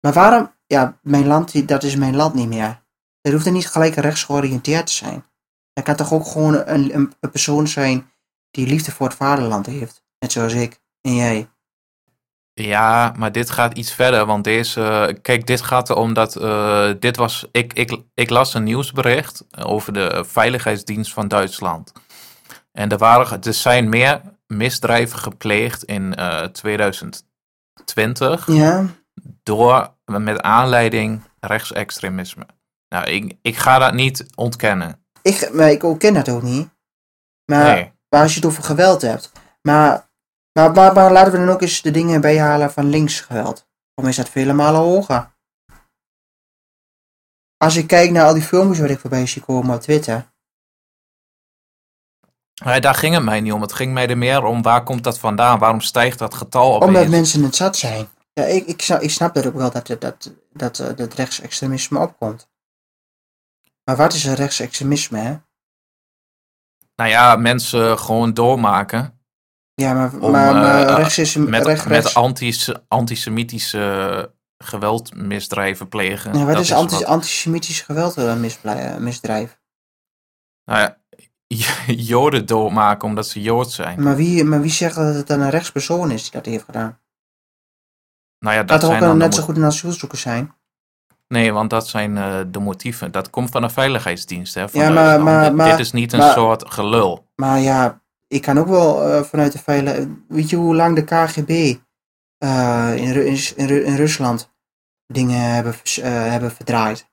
Maar 0.00 0.12
waarom, 0.12 0.54
ja, 0.66 0.98
mijn 1.02 1.26
land, 1.26 1.68
dat 1.68 1.82
is 1.82 1.96
mijn 1.96 2.16
land 2.16 2.34
niet 2.34 2.48
meer. 2.48 2.82
Er 3.20 3.32
hoeft 3.32 3.46
er 3.46 3.52
niet 3.52 3.68
gelijk 3.68 3.94
rechts 3.94 4.24
georiënteerd 4.24 4.86
te 4.86 4.92
zijn. 4.92 5.24
Er 5.72 5.82
kan 5.82 5.96
toch 5.96 6.12
ook 6.12 6.26
gewoon 6.26 6.54
een, 6.54 6.94
een, 6.94 7.12
een 7.20 7.30
persoon 7.30 7.68
zijn 7.68 8.10
die 8.50 8.66
liefde 8.66 8.92
voor 8.92 9.06
het 9.06 9.16
vaderland 9.16 9.66
heeft. 9.66 10.02
Net 10.18 10.32
zoals 10.32 10.52
ik 10.52 10.80
en 11.00 11.14
jij. 11.14 11.48
Ja, 12.52 13.12
maar 13.16 13.32
dit 13.32 13.50
gaat 13.50 13.78
iets 13.78 13.92
verder, 13.92 14.26
want 14.26 14.44
deze, 14.44 15.18
kijk, 15.22 15.46
dit 15.46 15.60
gaat 15.60 15.90
erom 15.90 16.14
dat, 16.14 16.40
uh, 16.40 16.90
dit 16.98 17.16
was, 17.16 17.46
ik, 17.52 17.72
ik, 17.72 18.02
ik 18.14 18.30
las 18.30 18.54
een 18.54 18.62
nieuwsbericht 18.62 19.44
over 19.58 19.92
de 19.92 20.24
veiligheidsdienst 20.26 21.12
van 21.12 21.28
Duitsland. 21.28 21.92
En 22.72 22.88
er, 22.88 22.98
waren, 22.98 23.42
er 23.42 23.54
zijn 23.54 23.88
meer 23.88 24.20
misdrijven 24.46 25.18
gepleegd 25.18 25.84
in 25.84 26.14
uh, 26.18 26.42
2020 26.42 28.46
ja. 28.46 28.86
door, 29.42 29.94
met 30.04 30.40
aanleiding 30.40 31.22
rechtsextremisme. 31.40 32.46
Nou, 32.90 33.06
ik, 33.06 33.36
ik 33.42 33.56
ga 33.56 33.78
dat 33.78 33.94
niet 33.94 34.26
ontkennen. 34.34 35.04
Ik, 35.22 35.50
maar 35.52 35.70
ik 35.70 35.82
ontken 35.82 36.14
dat 36.14 36.28
ook 36.28 36.42
niet. 36.42 36.68
Maar, 37.44 37.64
Nee. 37.74 37.92
maar 38.08 38.22
als 38.22 38.30
je 38.34 38.40
het 38.40 38.48
over 38.48 38.62
geweld 38.62 39.02
hebt. 39.02 39.32
Maar, 39.62 40.10
maar, 40.52 40.72
maar, 40.72 40.92
maar 40.92 41.12
laten 41.12 41.32
we 41.32 41.38
dan 41.38 41.48
ook 41.48 41.62
eens 41.62 41.82
de 41.82 41.90
dingen 41.90 42.20
bijhalen 42.20 42.72
van 42.72 42.88
linksgeweld. 42.88 43.68
Waarom 43.94 44.12
is 44.12 44.16
dat 44.16 44.28
vele 44.28 44.52
malen 44.52 44.80
hoger? 44.80 45.30
Als 47.56 47.76
ik 47.76 47.86
kijk 47.86 48.10
naar 48.10 48.24
al 48.24 48.34
die 48.34 48.42
filmpjes 48.42 48.78
waar 48.78 48.90
ik 48.90 48.98
voorbij 48.98 49.26
zie 49.26 49.42
komen 49.42 49.74
op 49.74 49.80
Twitter. 49.80 50.28
Maar 52.64 52.80
daar 52.80 52.94
ging 52.94 53.14
het 53.14 53.22
mij 53.24 53.40
niet 53.40 53.52
om. 53.52 53.60
Het 53.60 53.72
ging 53.72 53.92
mij 53.92 54.08
er 54.08 54.18
meer 54.18 54.44
om 54.44 54.62
waar 54.62 54.82
komt 54.82 55.04
dat 55.04 55.18
vandaan? 55.18 55.58
Waarom 55.58 55.80
stijgt 55.80 56.18
dat 56.18 56.34
getal 56.34 56.74
opeens? 56.74 56.84
Omdat 56.90 57.08
mensen 57.08 57.42
het 57.42 57.56
zat 57.56 57.76
zijn. 57.76 58.08
Ja, 58.32 58.44
ik, 58.44 58.66
ik, 58.66 58.82
snap, 58.82 59.00
ik 59.00 59.10
snap 59.10 59.34
dat 59.34 59.46
ook 59.46 59.54
wel 59.54 59.70
dat, 59.70 59.86
dat, 59.86 60.00
dat, 60.00 60.32
dat, 60.52 60.78
eh, 60.78 60.96
dat 60.96 61.14
rechtsextremisme 61.14 61.98
opkomt. 61.98 62.48
Maar 63.90 63.98
wat 63.98 64.12
is 64.14 64.24
een 64.24 64.34
rechtsextremisme, 64.34 65.18
hè? 65.18 65.36
Nou 66.94 67.10
ja, 67.10 67.36
mensen 67.36 67.98
gewoon 67.98 68.34
doormaken. 68.34 69.20
Ja, 69.74 69.92
maar, 69.94 70.12
Om, 70.14 70.30
maar, 70.30 70.52
maar 70.54 70.86
eh, 70.88 70.96
rechts 70.96 71.18
is 71.18 71.34
Met, 71.36 71.66
recht, 71.66 71.84
met 71.84 71.92
rechts. 72.02 72.14
antis, 72.14 72.88
antisemitische 72.88 74.34
geweldmisdrijven 74.58 75.88
plegen. 75.88 76.32
Nee, 76.32 76.44
wat 76.44 76.54
Dat 76.54 76.62
is 76.62 76.72
anti, 76.72 76.94
wat- 76.94 77.04
antisemitisch 77.04 77.80
geweld 77.80 78.16
een 78.16 78.40
misblij- 78.40 79.00
misdrijf? 79.00 79.60
Nou 80.64 80.80
ja, 80.80 80.96
Joden 82.10 82.46
doormaken 82.46 83.08
omdat 83.08 83.26
ze 83.26 83.42
Jood 83.42 83.72
zijn. 83.72 84.02
Maar 84.02 84.16
wie, 84.16 84.44
maar 84.44 84.60
wie 84.60 84.70
zegt 84.70 84.94
dat 84.94 85.14
het 85.14 85.26
dan 85.26 85.40
een 85.40 85.50
rechtspersoon 85.50 86.10
is 86.10 86.22
die 86.22 86.30
dat 86.32 86.46
heeft 86.46 86.64
gedaan? 86.64 87.00
Nou 88.38 88.56
ja, 88.56 88.62
Dat 88.62 88.80
dat 88.80 88.90
ook 88.90 89.00
dan 89.00 89.16
net 89.18 89.34
zo 89.34 89.42
goed 89.42 89.56
een 89.56 89.64
asielzoeker 89.64 90.18
zijn? 90.18 90.54
Nee, 91.34 91.52
want 91.52 91.70
dat 91.70 91.88
zijn 91.88 92.16
eh, 92.16 92.38
de 92.46 92.58
motieven. 92.58 93.12
Dat 93.12 93.30
komt 93.30 93.50
van 93.50 93.62
de 93.62 93.68
veiligheidsdienst. 93.68 94.54
Hè, 94.54 94.68
van 94.68 94.80
Ja, 94.80 94.88
maar- 95.18 95.44
Dit- 95.44 95.54
maar- 95.54 95.70
Dit 95.70 95.78
is 95.78 95.92
niet 95.92 96.12
een 96.12 96.20
soort 96.32 96.64
gelul. 96.72 97.26
Maar 97.36 97.58
ja, 97.60 98.00
ik 98.28 98.42
kan 98.42 98.58
ook 98.58 98.66
wel 98.68 99.02
eh, 99.12 99.22
vanuit 99.22 99.52
de 99.52 99.58
veilig... 99.58 100.06
Weet 100.28 100.50
je 100.50 100.56
hoe 100.56 100.74
lang 100.74 100.94
de 100.96 101.04
KGB 101.04 101.76
eh, 102.38 102.92
in, 102.96 103.12
Ru- 103.12 103.24
in, 103.26 103.38
in, 103.56 103.66
Ru- 103.66 103.84
in 103.84 103.96
Rusland 103.96 104.52
dingen 105.06 105.40
hebben, 105.40 105.74
hebben 106.02 106.50
verdraaid? 106.50 107.09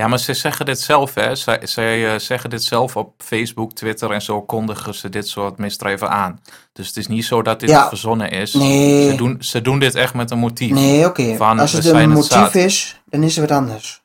Ja, 0.00 0.08
maar 0.08 0.18
ze 0.18 0.34
zeggen 0.34 0.66
dit 0.66 0.80
zelf, 0.80 1.14
hè. 1.14 1.34
Zij, 1.34 1.66
zij 1.66 2.12
eh, 2.12 2.18
zeggen 2.18 2.50
dit 2.50 2.62
zelf 2.64 2.96
op 2.96 3.14
Facebook, 3.22 3.72
Twitter 3.72 4.10
en 4.10 4.22
zo 4.22 4.42
kondigen 4.42 4.94
ze 4.94 5.08
dit 5.08 5.28
soort 5.28 5.58
misdrijven 5.58 6.10
aan. 6.10 6.40
Dus 6.72 6.86
het 6.86 6.96
is 6.96 7.06
niet 7.06 7.24
zo 7.24 7.42
dat 7.42 7.60
dit 7.60 7.68
Ja. 7.68 7.88
verzonnen 7.88 8.30
is. 8.30 8.54
Nee. 8.54 9.10
Ze, 9.10 9.16
doen, 9.16 9.36
ze 9.42 9.60
doen 9.62 9.78
dit 9.78 9.94
echt 9.94 10.14
met 10.14 10.30
een 10.30 10.38
motief. 10.38 10.70
Nee, 10.70 11.06
oké. 11.06 11.36
Als 11.38 11.72
het 11.72 11.84
een 11.84 12.10
motief 12.10 12.54
is, 12.54 13.00
dan 13.04 13.22
is 13.22 13.36
het 13.36 13.48
wat 13.48 13.58
anders. 13.58 14.02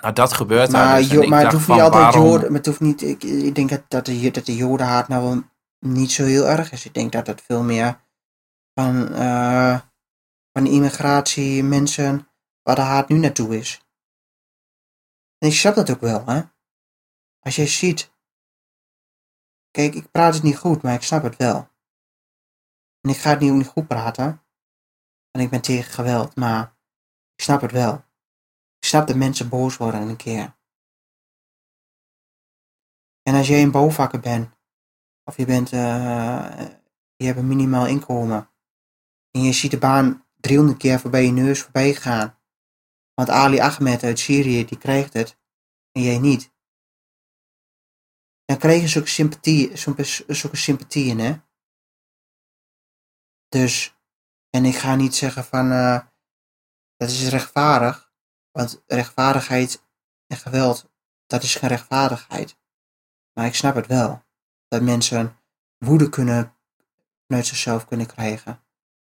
Nou, 0.00 0.14
dat 0.14 0.32
gebeurt 0.32 0.70
daar 0.70 0.84
Maar, 0.86 0.98
dus. 0.98 1.10
Jo- 1.10 1.20
ik 1.20 1.28
maar 1.28 1.42
het 1.42 1.52
hoeft 1.52 1.68
niet 1.68 1.80
altijd 1.80 2.02
waarom- 2.02 2.24
Joden. 2.24 2.46
Maar 2.46 2.56
het 2.56 2.66
hoeft 2.66 2.80
niet, 2.80 3.02
ik, 3.02 3.22
ik 3.24 3.54
denk 3.54 3.70
dat, 3.70 3.82
dat, 3.88 4.06
de, 4.06 4.30
dat 4.30 4.46
de 4.46 4.56
Jodenhaat 4.56 5.08
nou 5.08 5.22
wel 5.22 5.42
niet 5.80 6.12
zo 6.12 6.24
heel 6.24 6.48
erg 6.48 6.72
is. 6.72 6.84
Ik 6.84 6.94
denk 6.94 7.12
dat 7.12 7.26
het 7.26 7.42
veel 7.46 7.62
meer 7.62 8.00
van, 8.74 9.14
eh, 9.14 9.78
van 10.52 10.66
immigratie, 10.66 11.64
mensen, 11.64 12.28
waar 12.62 12.74
de 12.74 12.80
haat 12.80 13.08
nu 13.08 13.16
naartoe 13.18 13.58
is. 13.58 13.83
En 15.44 15.50
ik 15.50 15.56
snap 15.56 15.74
dat 15.74 15.90
ook 15.90 16.00
wel, 16.00 16.26
hè. 16.26 16.42
Als 17.40 17.56
je 17.56 17.66
ziet. 17.66 18.12
Kijk, 19.70 19.94
ik 19.94 20.10
praat 20.10 20.34
het 20.34 20.42
niet 20.42 20.56
goed, 20.56 20.82
maar 20.82 20.94
ik 20.94 21.02
snap 21.02 21.22
het 21.22 21.36
wel. 21.36 21.68
En 23.00 23.10
ik 23.10 23.16
ga 23.16 23.30
het 23.30 23.40
niet, 23.40 23.52
niet 23.52 23.66
goed 23.66 23.86
praten. 23.86 24.44
En 25.30 25.40
ik 25.40 25.50
ben 25.50 25.60
tegen 25.60 25.92
geweld, 25.92 26.36
maar 26.36 26.76
ik 27.34 27.44
snap 27.44 27.60
het 27.60 27.72
wel. 27.72 27.94
Ik 28.78 28.88
snap 28.88 29.06
dat 29.06 29.16
mensen 29.16 29.48
boos 29.48 29.76
worden 29.76 30.00
een 30.00 30.16
keer. 30.16 30.56
En 33.22 33.34
als 33.34 33.48
jij 33.48 33.62
een 33.62 33.70
bouwvakker 33.70 34.20
bent, 34.20 34.50
of 35.24 35.36
je 35.36 35.46
bent, 35.46 35.72
eh, 35.72 36.70
je 37.16 37.26
hebt 37.26 37.38
een 37.38 37.48
minimaal 37.48 37.86
inkomen, 37.86 38.50
en 39.30 39.42
je 39.42 39.52
ziet 39.52 39.70
de 39.70 39.78
baan 39.78 40.26
300 40.36 40.78
keer 40.78 41.00
voorbij 41.00 41.24
je 41.24 41.32
neus 41.32 41.62
voorbij 41.62 41.94
gaan, 41.94 42.38
want 43.14 43.28
Ali 43.28 43.60
Ahmed 43.60 44.02
uit 44.02 44.18
Syrië, 44.18 44.64
die 44.64 44.78
krijgt 44.78 45.12
het, 45.12 45.38
en 45.92 46.02
jij 46.02 46.18
niet. 46.18 46.52
Dan 48.44 48.58
krijg 48.58 48.80
je 48.80 48.88
zulke 48.88 49.08
sympathie, 49.08 49.76
zulke, 50.26 50.56
sympathieën, 50.56 51.18
hè. 51.18 51.40
Dus, 53.48 53.96
en 54.50 54.64
ik 54.64 54.74
ga 54.74 54.94
niet 54.94 55.14
zeggen 55.14 55.44
van, 55.44 55.70
eh, 55.70 56.00
dat 56.96 57.10
is 57.10 57.28
rechtvaardig, 57.28 58.12
want 58.50 58.82
rechtvaardigheid 58.86 59.82
en 60.26 60.36
geweld, 60.36 60.90
dat 61.26 61.42
is 61.42 61.54
geen 61.54 61.68
rechtvaardigheid. 61.68 62.58
Maar 63.32 63.46
ik 63.46 63.54
snap 63.54 63.74
het 63.74 63.86
wel. 63.86 64.22
Dat 64.68 64.82
mensen 64.82 65.38
woede 65.78 66.08
kunnen 66.08 66.56
vanuit 67.26 67.46
zichzelf 67.46 67.84
kunnen 67.84 68.06
krijgen. 68.06 68.64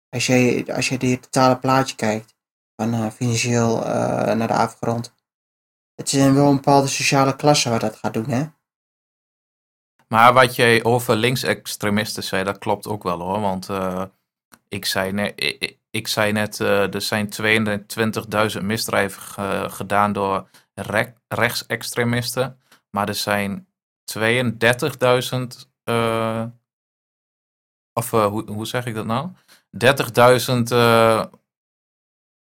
Als 0.08 0.26
jij, 0.26 0.74
als 0.74 0.88
je 0.88 0.98
dit 0.98 1.22
totale 1.22 1.58
plaatje 1.58 1.96
kijkt, 1.96 2.36
van 2.80 2.94
eh, 2.94 3.10
financieel 3.10 3.84
eh, 3.84 4.34
naar 4.34 4.46
de 4.48 4.54
afgrond. 4.54 5.14
Het 5.94 6.12
is 6.12 6.32
wel 6.32 6.48
een 6.48 6.54
bepaalde 6.54 6.86
sociale 6.86 7.36
klasse 7.36 7.70
waar 7.70 7.78
dat 7.78 7.96
gaat 7.96 8.14
doen, 8.14 8.28
hè? 8.28 8.46
Maar 10.08 10.32
wat 10.32 10.56
jij 10.56 10.84
over 10.84 11.16
linksextremisten 11.16 12.22
zei, 12.22 12.44
dat 12.44 12.58
klopt 12.58 12.86
ook 12.86 13.02
wel 13.02 13.20
hoor. 13.20 13.40
Want 13.40 13.68
eh, 13.68 14.04
ik, 14.68 14.84
zei 14.84 15.12
net, 15.12 15.32
ik, 15.36 15.78
ik 15.90 16.08
zei 16.08 16.32
net, 16.32 16.58
er 16.58 17.02
zijn 17.02 17.28
22.000 18.58 18.62
misdrijven 18.62 19.22
ge- 19.22 19.66
gedaan 19.70 20.12
door 20.12 20.48
re- 20.74 21.14
rechtsextremisten. 21.28 22.60
Maar 22.90 23.08
er 23.08 23.14
zijn 23.14 23.68
32.000, 24.18 24.18
eh, 25.84 26.44
of 27.92 28.10
hoe, 28.10 28.50
hoe 28.50 28.66
zeg 28.66 28.86
ik 28.86 28.94
dat 28.94 29.06
nou? 29.06 29.28
30.000 29.84 30.70
eh, 30.70 31.24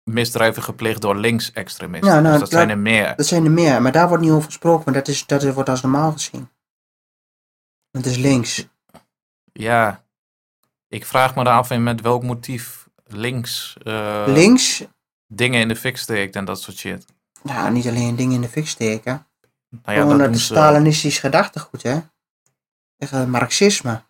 misdrijven 0.07 0.63
gepleegd 0.63 1.01
door 1.01 1.15
linksextremisten. 1.15 2.09
Ja, 2.13 2.19
nou, 2.19 2.31
dus 2.31 2.39
dat 2.39 2.49
zijn 2.49 2.67
dat- 2.67 2.77
er 2.77 2.81
meer. 2.83 3.15
Dat 3.15 3.25
zijn 3.25 3.45
er 3.45 3.51
meer, 3.51 3.81
maar 3.81 3.91
daar 3.91 4.07
wordt 4.07 4.23
niet 4.23 4.31
over 4.31 4.45
gesproken, 4.45 4.83
maar 4.85 4.93
dat, 4.93 5.07
is, 5.07 5.25
dat 5.25 5.53
wordt 5.53 5.69
als 5.69 5.81
normaal 5.81 6.11
gezien. 6.11 6.49
Het 7.91 8.05
is 8.05 8.17
links. 8.17 8.67
Ja, 9.53 10.03
ik 10.87 11.05
vraag 11.05 11.35
me 11.35 11.43
af 11.43 11.71
in 11.71 11.83
met 11.83 12.01
welk 12.01 12.23
motief 12.23 12.87
links 13.05 13.77
eh, 13.83 14.23
links, 14.27 14.83
dingen 15.27 15.61
in 15.61 15.67
de 15.67 15.75
fik 15.75 15.97
steekt 15.97 16.35
en 16.35 16.45
dat 16.45 16.61
soort 16.61 16.77
shit. 16.77 17.05
nou, 17.43 17.71
niet 17.71 17.87
alleen 17.87 18.15
dingen 18.15 18.35
in 18.35 18.41
de 18.41 18.49
fik 18.49 18.67
steken. 18.67 19.27
Nou 19.69 19.81
ja, 19.95 20.01
Gewoon 20.01 20.17
dat 20.17 20.19
dat 20.27 20.35
het. 20.35 20.39
Stalinistisch 20.39 21.19
gedachtegoed, 21.19 21.83
hè? 21.83 21.99
Echt 22.97 23.11
eh, 23.11 23.25
marxisme. 23.25 24.03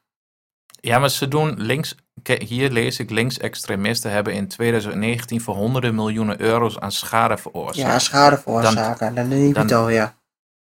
Ja, 0.80 1.00
maar 1.00 1.10
ze 1.10 1.28
doen 1.28 1.62
links. 1.62 1.96
Hier 2.28 2.72
lees 2.72 3.00
ik 3.00 3.10
linksextremisten 3.10 4.12
hebben 4.12 4.34
in 4.34 4.48
2019 4.48 5.42
voor 5.42 5.56
honderden 5.56 5.96
miljoenen 5.96 6.42
euro's 6.42 6.80
aan 6.80 6.92
schade 6.92 7.38
veroorzaakt. 7.38 7.92
Ja, 7.92 8.00
schade 8.00 8.38
veroorzaken. 8.38 9.16
Dan, 9.16 9.30
dan, 9.30 9.54
dan- 9.54 9.68
dan, 9.68 9.94
ja. 9.94 10.16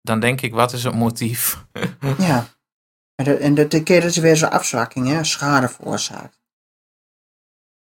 Dan 0.03 0.21
denk 0.21 0.41
ik, 0.41 0.55
wat 0.55 0.73
is 0.73 0.85
het 0.85 0.95
motief? 0.95 1.65
Ja. 2.19 2.47
En, 3.15 3.25
dat, 3.25 3.39
en 3.39 3.55
dat, 3.55 3.73
is 3.89 4.17
weer 4.17 4.37
zo'n 4.37 4.51
afzwakking, 4.51 5.07
hè? 5.09 5.25
Schade 5.25 5.69
veroorzaakt. 5.69 6.43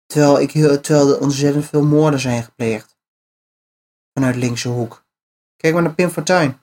Terwijl, 0.06 0.40
ik, 0.40 0.52
terwijl 0.84 1.10
er 1.14 1.19
ontzettend 1.19 1.65
veel 1.65 1.84
moorden 1.84 2.19
zijn 2.19 2.44
gepleegd. 2.44 2.98
Vanuit 4.14 4.36
linkse 4.36 4.69
hoek. 4.69 5.06
Kijk 5.56 5.73
maar 5.73 5.84
naar 5.84 5.94
Pim 5.94 6.10
Fortuyn. 6.10 6.60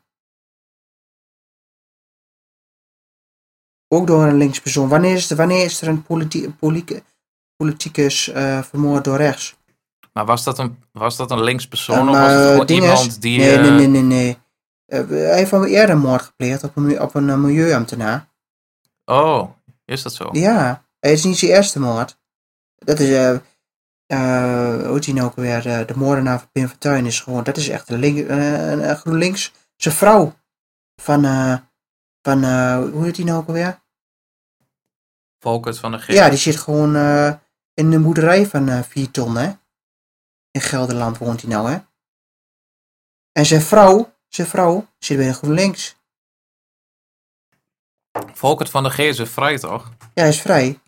Ook 3.92 4.06
door 4.06 4.24
een 4.24 4.36
linkspersoon. 4.36 4.88
Wanneer 4.88 5.14
is 5.14 5.30
er, 5.30 5.36
wanneer 5.36 5.64
is 5.64 5.80
er 5.82 5.88
een 5.88 6.02
politi 6.02 6.54
politie- 6.58 7.02
politicus 7.56 8.28
eh, 8.28 8.62
vermoord 8.62 9.04
door 9.04 9.16
rechts? 9.16 9.56
Maar 10.12 10.24
was 10.24 10.44
dat 10.44 10.58
een, 10.58 10.78
was 10.92 11.16
dat 11.16 11.30
een 11.30 11.42
linkspersoon 11.42 12.04
Ja, 12.04 12.10
of 12.10 12.16
was 12.18 12.30
het 12.32 12.50
gewoon 12.50 12.66
is- 12.66 12.72
iemand 12.74 13.22
die... 13.22 13.38
Nee, 13.38 13.56
eh, 13.56 13.60
nee, 13.62 13.70
nee, 13.70 13.86
nee, 13.86 14.02
nee. 14.02 14.38
Eh, 14.86 15.08
hij 15.08 15.36
heeft 15.36 15.52
al 15.52 15.66
eerder 15.66 15.90
een 15.94 16.00
moord 16.00 16.22
gepleegd 16.22 16.64
op 16.64 16.76
een, 16.76 17.00
op 17.00 17.14
een 17.14 17.28
eh, 17.30 17.36
milieuambtenaar. 17.36 18.28
Oh, 19.04 19.50
is 19.84 20.02
dat 20.02 20.14
zo? 20.14 20.28
Ja, 20.32 20.84
het 20.98 21.10
is 21.12 21.24
niet 21.24 21.38
zijn 21.38 21.50
eerste 21.52 21.80
moord. 21.80 22.18
Dat 22.76 22.98
is, 23.00 23.08
eh 23.10 23.30
eh 24.06 24.86
hoe 24.86 24.94
heet 24.94 25.06
nou 25.14 25.26
ook 25.26 25.36
weer? 25.36 25.62
De, 25.62 25.84
de 25.86 25.96
moordenaar 25.96 26.38
van 26.38 26.48
Pim 26.52 26.68
Fortuyn 26.68 27.06
is 27.06 27.20
gewoon, 27.20 27.44
dat 27.44 27.56
is 27.56 27.68
echt 27.68 27.88
een, 27.88 27.98
link, 27.98 28.18
eh, 28.28 28.70
een, 28.70 28.88
een 28.88 28.96
GroenLinks. 28.96 29.52
Zijn 29.76 29.94
vrouw 29.94 30.34
van, 31.02 31.24
eh 31.24 31.54
van 32.22 32.44
eh, 32.44 32.76
hoe 32.92 33.04
heet 33.04 33.14
die 33.14 33.24
nou 33.24 33.38
ook 33.38 33.46
alweer? 33.46 33.80
Volkert 35.42 35.78
van 35.78 35.90
de 35.92 35.98
G. 35.98 36.06
Ja, 36.06 36.28
die 36.28 36.38
zit 36.38 36.56
gewoon 36.56 36.96
eh, 36.96 37.32
in 37.74 37.92
een 37.92 38.02
boerderij 38.02 38.46
van 38.46 38.68
eh 38.68 38.82
4 38.82 39.10
ton, 39.10 39.36
hè? 39.36 39.52
In 40.50 40.60
Gelderland 40.60 41.18
woont 41.18 41.40
hij 41.40 41.50
nou, 41.50 41.70
hè? 41.70 41.78
En 43.32 43.46
zijn 43.46 43.60
vrouw, 43.62 44.14
zijn 44.28 44.46
vrouw 44.46 44.86
zit 44.98 45.16
bij 45.16 45.26
de 45.26 45.32
GroenLinks. 45.34 45.96
Volkert 48.32 48.70
van 48.70 48.82
de 48.82 48.90
G 48.90 48.98
is 48.98 49.20
vrij, 49.30 49.58
toch? 49.58 49.92
Ja, 50.00 50.08
hij 50.22 50.28
is 50.28 50.40
vrij. 50.40 50.80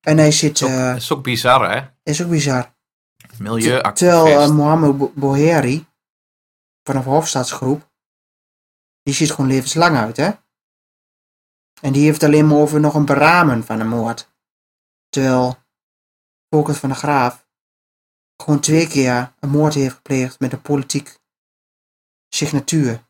En 0.00 0.18
hij 0.18 0.30
zit, 0.32 0.58
Dat 0.58 0.68
is 0.68 0.74
ook, 0.74 0.80
eh 0.80 0.96
is 0.96 1.12
ook 1.12 1.22
bizar, 1.22 1.70
hè? 1.70 1.88
is 2.02 2.22
ook 2.22 2.28
bizar. 2.30 2.72
Milieuactivist. 3.38 3.96
Terwijl 4.22 4.48
uh, 4.50 4.56
Mohamed 4.56 4.98
Bo- 4.98 5.12
Boheri, 5.14 5.86
vanaf 6.82 7.04
Hofstaatsgroep, 7.04 7.90
die 9.02 9.14
ziet 9.14 9.30
gewoon 9.30 9.50
levenslang 9.50 9.96
uit, 9.96 10.16
hè? 10.16 10.30
En 11.84 11.92
die 11.92 12.04
heeft 12.04 12.22
alleen 12.22 12.46
maar 12.46 12.56
over 12.56 12.80
nog 12.80 12.94
een 12.94 13.04
beramen 13.04 13.64
van 13.64 13.80
een 13.80 13.88
moord. 13.88 14.32
Terwijl 15.08 15.56
Volkert 16.48 16.76
van 16.76 16.88
de 16.88 16.94
Graaf 16.94 17.48
gewoon 18.42 18.60
twee 18.60 18.88
keer 18.88 19.34
een 19.40 19.48
moord 19.48 19.74
heeft 19.74 19.94
gepleegd 19.94 20.40
met 20.40 20.52
een 20.52 20.62
politiek 20.62 21.18
signatuur. 22.28 23.06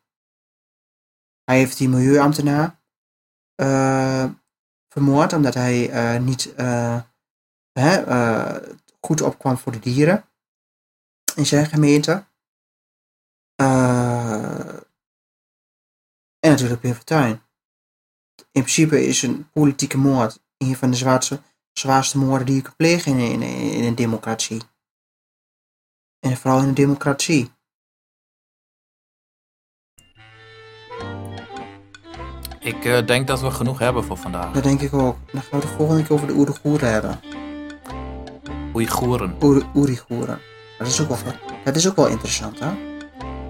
Hij 1.44 1.58
heeft 1.58 1.78
die 1.78 1.88
milieuambtenaar 1.88 2.80
eh, 3.54 4.30
vermoord 4.88 5.32
omdat 5.32 5.54
hij 5.54 5.90
eh, 5.90 6.20
niet 6.20 6.54
eh, 6.54 7.02
hè, 7.72 8.04
goed 9.00 9.20
opkwam 9.20 9.56
voor 9.56 9.72
de 9.72 9.78
dieren 9.78 10.28
in 11.36 11.46
zijn 11.46 11.66
gemeente. 11.66 12.26
En 16.38 16.50
natuurlijk 16.50 16.80
Pim 16.80 16.94
Fortuyn. 16.94 17.43
In 18.54 18.62
principe 18.62 19.06
is 19.06 19.22
een 19.22 19.50
politieke 19.52 19.98
moord 19.98 20.42
een 20.58 20.76
van 20.76 20.90
de 20.90 20.96
zwaarste, 20.96 21.40
zwaarste 21.72 22.18
moorden 22.18 22.46
die 22.46 22.54
je 22.56 22.62
kunt 22.62 22.76
plegen 22.76 23.18
in, 23.18 23.42
in, 23.42 23.72
in 23.72 23.84
een 23.84 23.94
democratie. 23.94 24.62
En 26.20 26.36
vooral 26.36 26.60
in 26.60 26.68
een 26.68 26.74
democratie. 26.74 27.50
Ik 32.60 32.84
eh, 32.84 33.06
denk 33.06 33.26
dat 33.26 33.40
we 33.40 33.50
genoeg 33.50 33.78
hebben 33.78 34.04
voor 34.04 34.16
vandaag. 34.16 34.52
Dat 34.52 34.62
denk 34.62 34.80
ik 34.80 34.92
ook. 34.92 35.16
Dan 35.32 35.42
gaan 35.42 35.60
we 35.60 35.66
de 35.66 35.72
volgende 35.72 36.02
keer 36.02 36.12
over 36.12 36.26
de 36.26 36.34
Oeigoeren 36.34 36.92
hebben. 36.92 37.20
Oeigoeren. 38.74 39.36
Oer- 39.42 39.66
Oeigoeren. 39.76 40.40
Dat 40.78 40.86
is 40.86 41.00
ook 41.00 41.08
wel, 41.08 41.18
dat 41.64 41.76
is 41.76 41.88
ook 41.88 41.96
wel 41.96 42.08
interessant, 42.08 42.58
hè? 42.58 42.93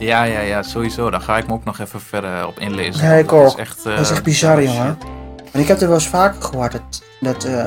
Ja, 0.04 0.22
ja, 0.24 0.40
ja, 0.40 0.62
sowieso. 0.62 1.10
Daar 1.10 1.20
ga 1.20 1.36
ik 1.36 1.46
me 1.46 1.52
ook 1.52 1.64
nog 1.64 1.78
even 1.78 2.00
verder 2.00 2.46
op 2.46 2.58
inlezen. 2.58 3.06
Ja, 3.06 3.12
ik 3.12 3.28
Dat 3.28 3.46
is 3.46 3.54
echt, 3.54 3.84
Dat 3.84 3.98
is 3.98 4.08
eh, 4.08 4.14
echt 4.14 4.22
bizar, 4.24 4.62
jongen. 4.62 4.98
En 5.52 5.60
ik 5.60 5.68
heb 5.68 5.80
er 5.80 5.86
wel 5.86 5.96
eens 5.96 6.08
vaker 6.08 6.42
gehoord 6.42 6.72
dat, 6.72 7.02
dat, 7.20 7.44
eh, 7.44 7.64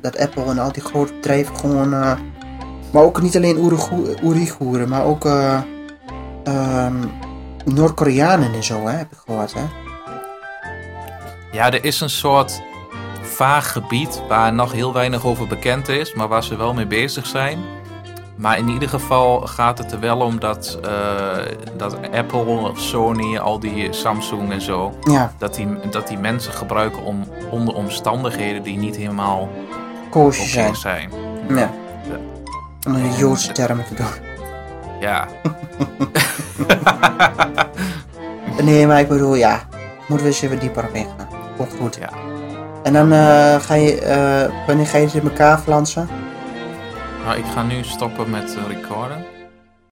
dat 0.00 0.18
Apple 0.18 0.44
en 0.44 0.58
al 0.58 0.72
die 0.72 0.82
grote 0.82 1.12
bedrijven 1.12 1.56
gewoon. 1.56 1.94
eh, 1.94 2.12
maar 2.92 3.02
ook 3.02 3.20
niet 3.22 3.36
alleen 3.36 3.58
Oeigoe- 3.58 4.16
Oeigoeren, 4.24 4.88
maar 4.88 5.04
ook 5.04 5.24
eh, 5.24 5.58
ehm, 6.44 6.94
Noord-Koreanen 7.64 8.52
en 8.54 8.62
zo, 8.64 8.86
hè, 8.86 8.96
heb 8.96 9.12
ik 9.12 9.18
gehoord, 9.26 9.54
hè? 9.54 9.60
Ja, 11.52 11.70
er 11.72 11.84
is 11.84 12.00
een 12.00 12.10
soort 12.10 12.62
vaag 13.22 13.72
gebied 13.72 14.22
waar 14.28 14.52
nog 14.52 14.72
heel 14.72 14.92
weinig 14.92 15.24
over 15.24 15.46
bekend 15.46 15.88
is, 15.88 16.14
maar 16.14 16.28
waar 16.28 16.44
ze 16.44 16.56
wel 16.56 16.74
mee 16.74 16.86
bezig 16.86 17.26
zijn. 17.26 17.58
Maar 18.38 18.58
in 18.58 18.68
ieder 18.68 18.88
geval 18.88 19.40
gaat 19.40 19.78
het 19.78 19.92
er 19.92 20.00
wel 20.00 20.20
om 20.20 20.40
dat, 20.40 20.78
eh, 20.84 21.36
dat 21.76 21.96
Apple, 22.12 22.70
Sony, 22.74 23.38
al 23.38 23.58
die 23.58 23.92
Samsung 23.92 24.52
en 24.52 24.60
zo, 24.60 24.98
Ja, 25.00 25.32
dat 25.38 25.54
die, 25.54 25.68
dat 25.90 26.08
die 26.08 26.18
mensen 26.18 26.52
gebruiken 26.52 27.02
om, 27.02 27.24
onder 27.50 27.74
omstandigheden 27.74 28.62
die 28.62 28.78
niet 28.78 28.96
helemaal 28.96 29.48
koosje 30.10 30.48
zijn. 30.48 30.76
zijn. 30.76 31.10
Ja. 31.48 31.70
Om 32.86 32.92
de 32.92 33.14
Joodse 33.16 33.52
termen 33.52 33.84
te 33.84 33.94
doen. 33.94 34.06
Ja. 35.00 35.26
Nee, 38.62 38.86
maar 38.86 39.00
ik 39.00 39.08
bedoel, 39.08 39.34
ja. 39.34 39.60
Moeten 40.08 40.26
we 40.26 40.32
eens 40.32 40.42
even 40.42 40.58
dieper 40.58 40.84
op 40.84 40.94
ingaan. 40.94 41.28
Komt 41.56 41.72
goed. 41.80 41.96
Ja. 42.00 42.08
En 42.82 42.92
dan 42.92 43.12
eh, 43.12 43.60
ga 43.60 43.74
je, 43.74 44.00
eh, 44.00 44.66
wanneer 44.66 44.86
ga 44.86 44.98
je 44.98 45.08
in 45.12 45.22
elkaar 45.22 45.58
flansen? 45.58 46.08
Nou, 47.24 47.38
ik 47.38 47.44
ga 47.44 47.62
nu 47.62 47.84
stoppen 47.84 48.30
met 48.30 48.56
eh, 48.56 48.66
recorden. 48.66 49.37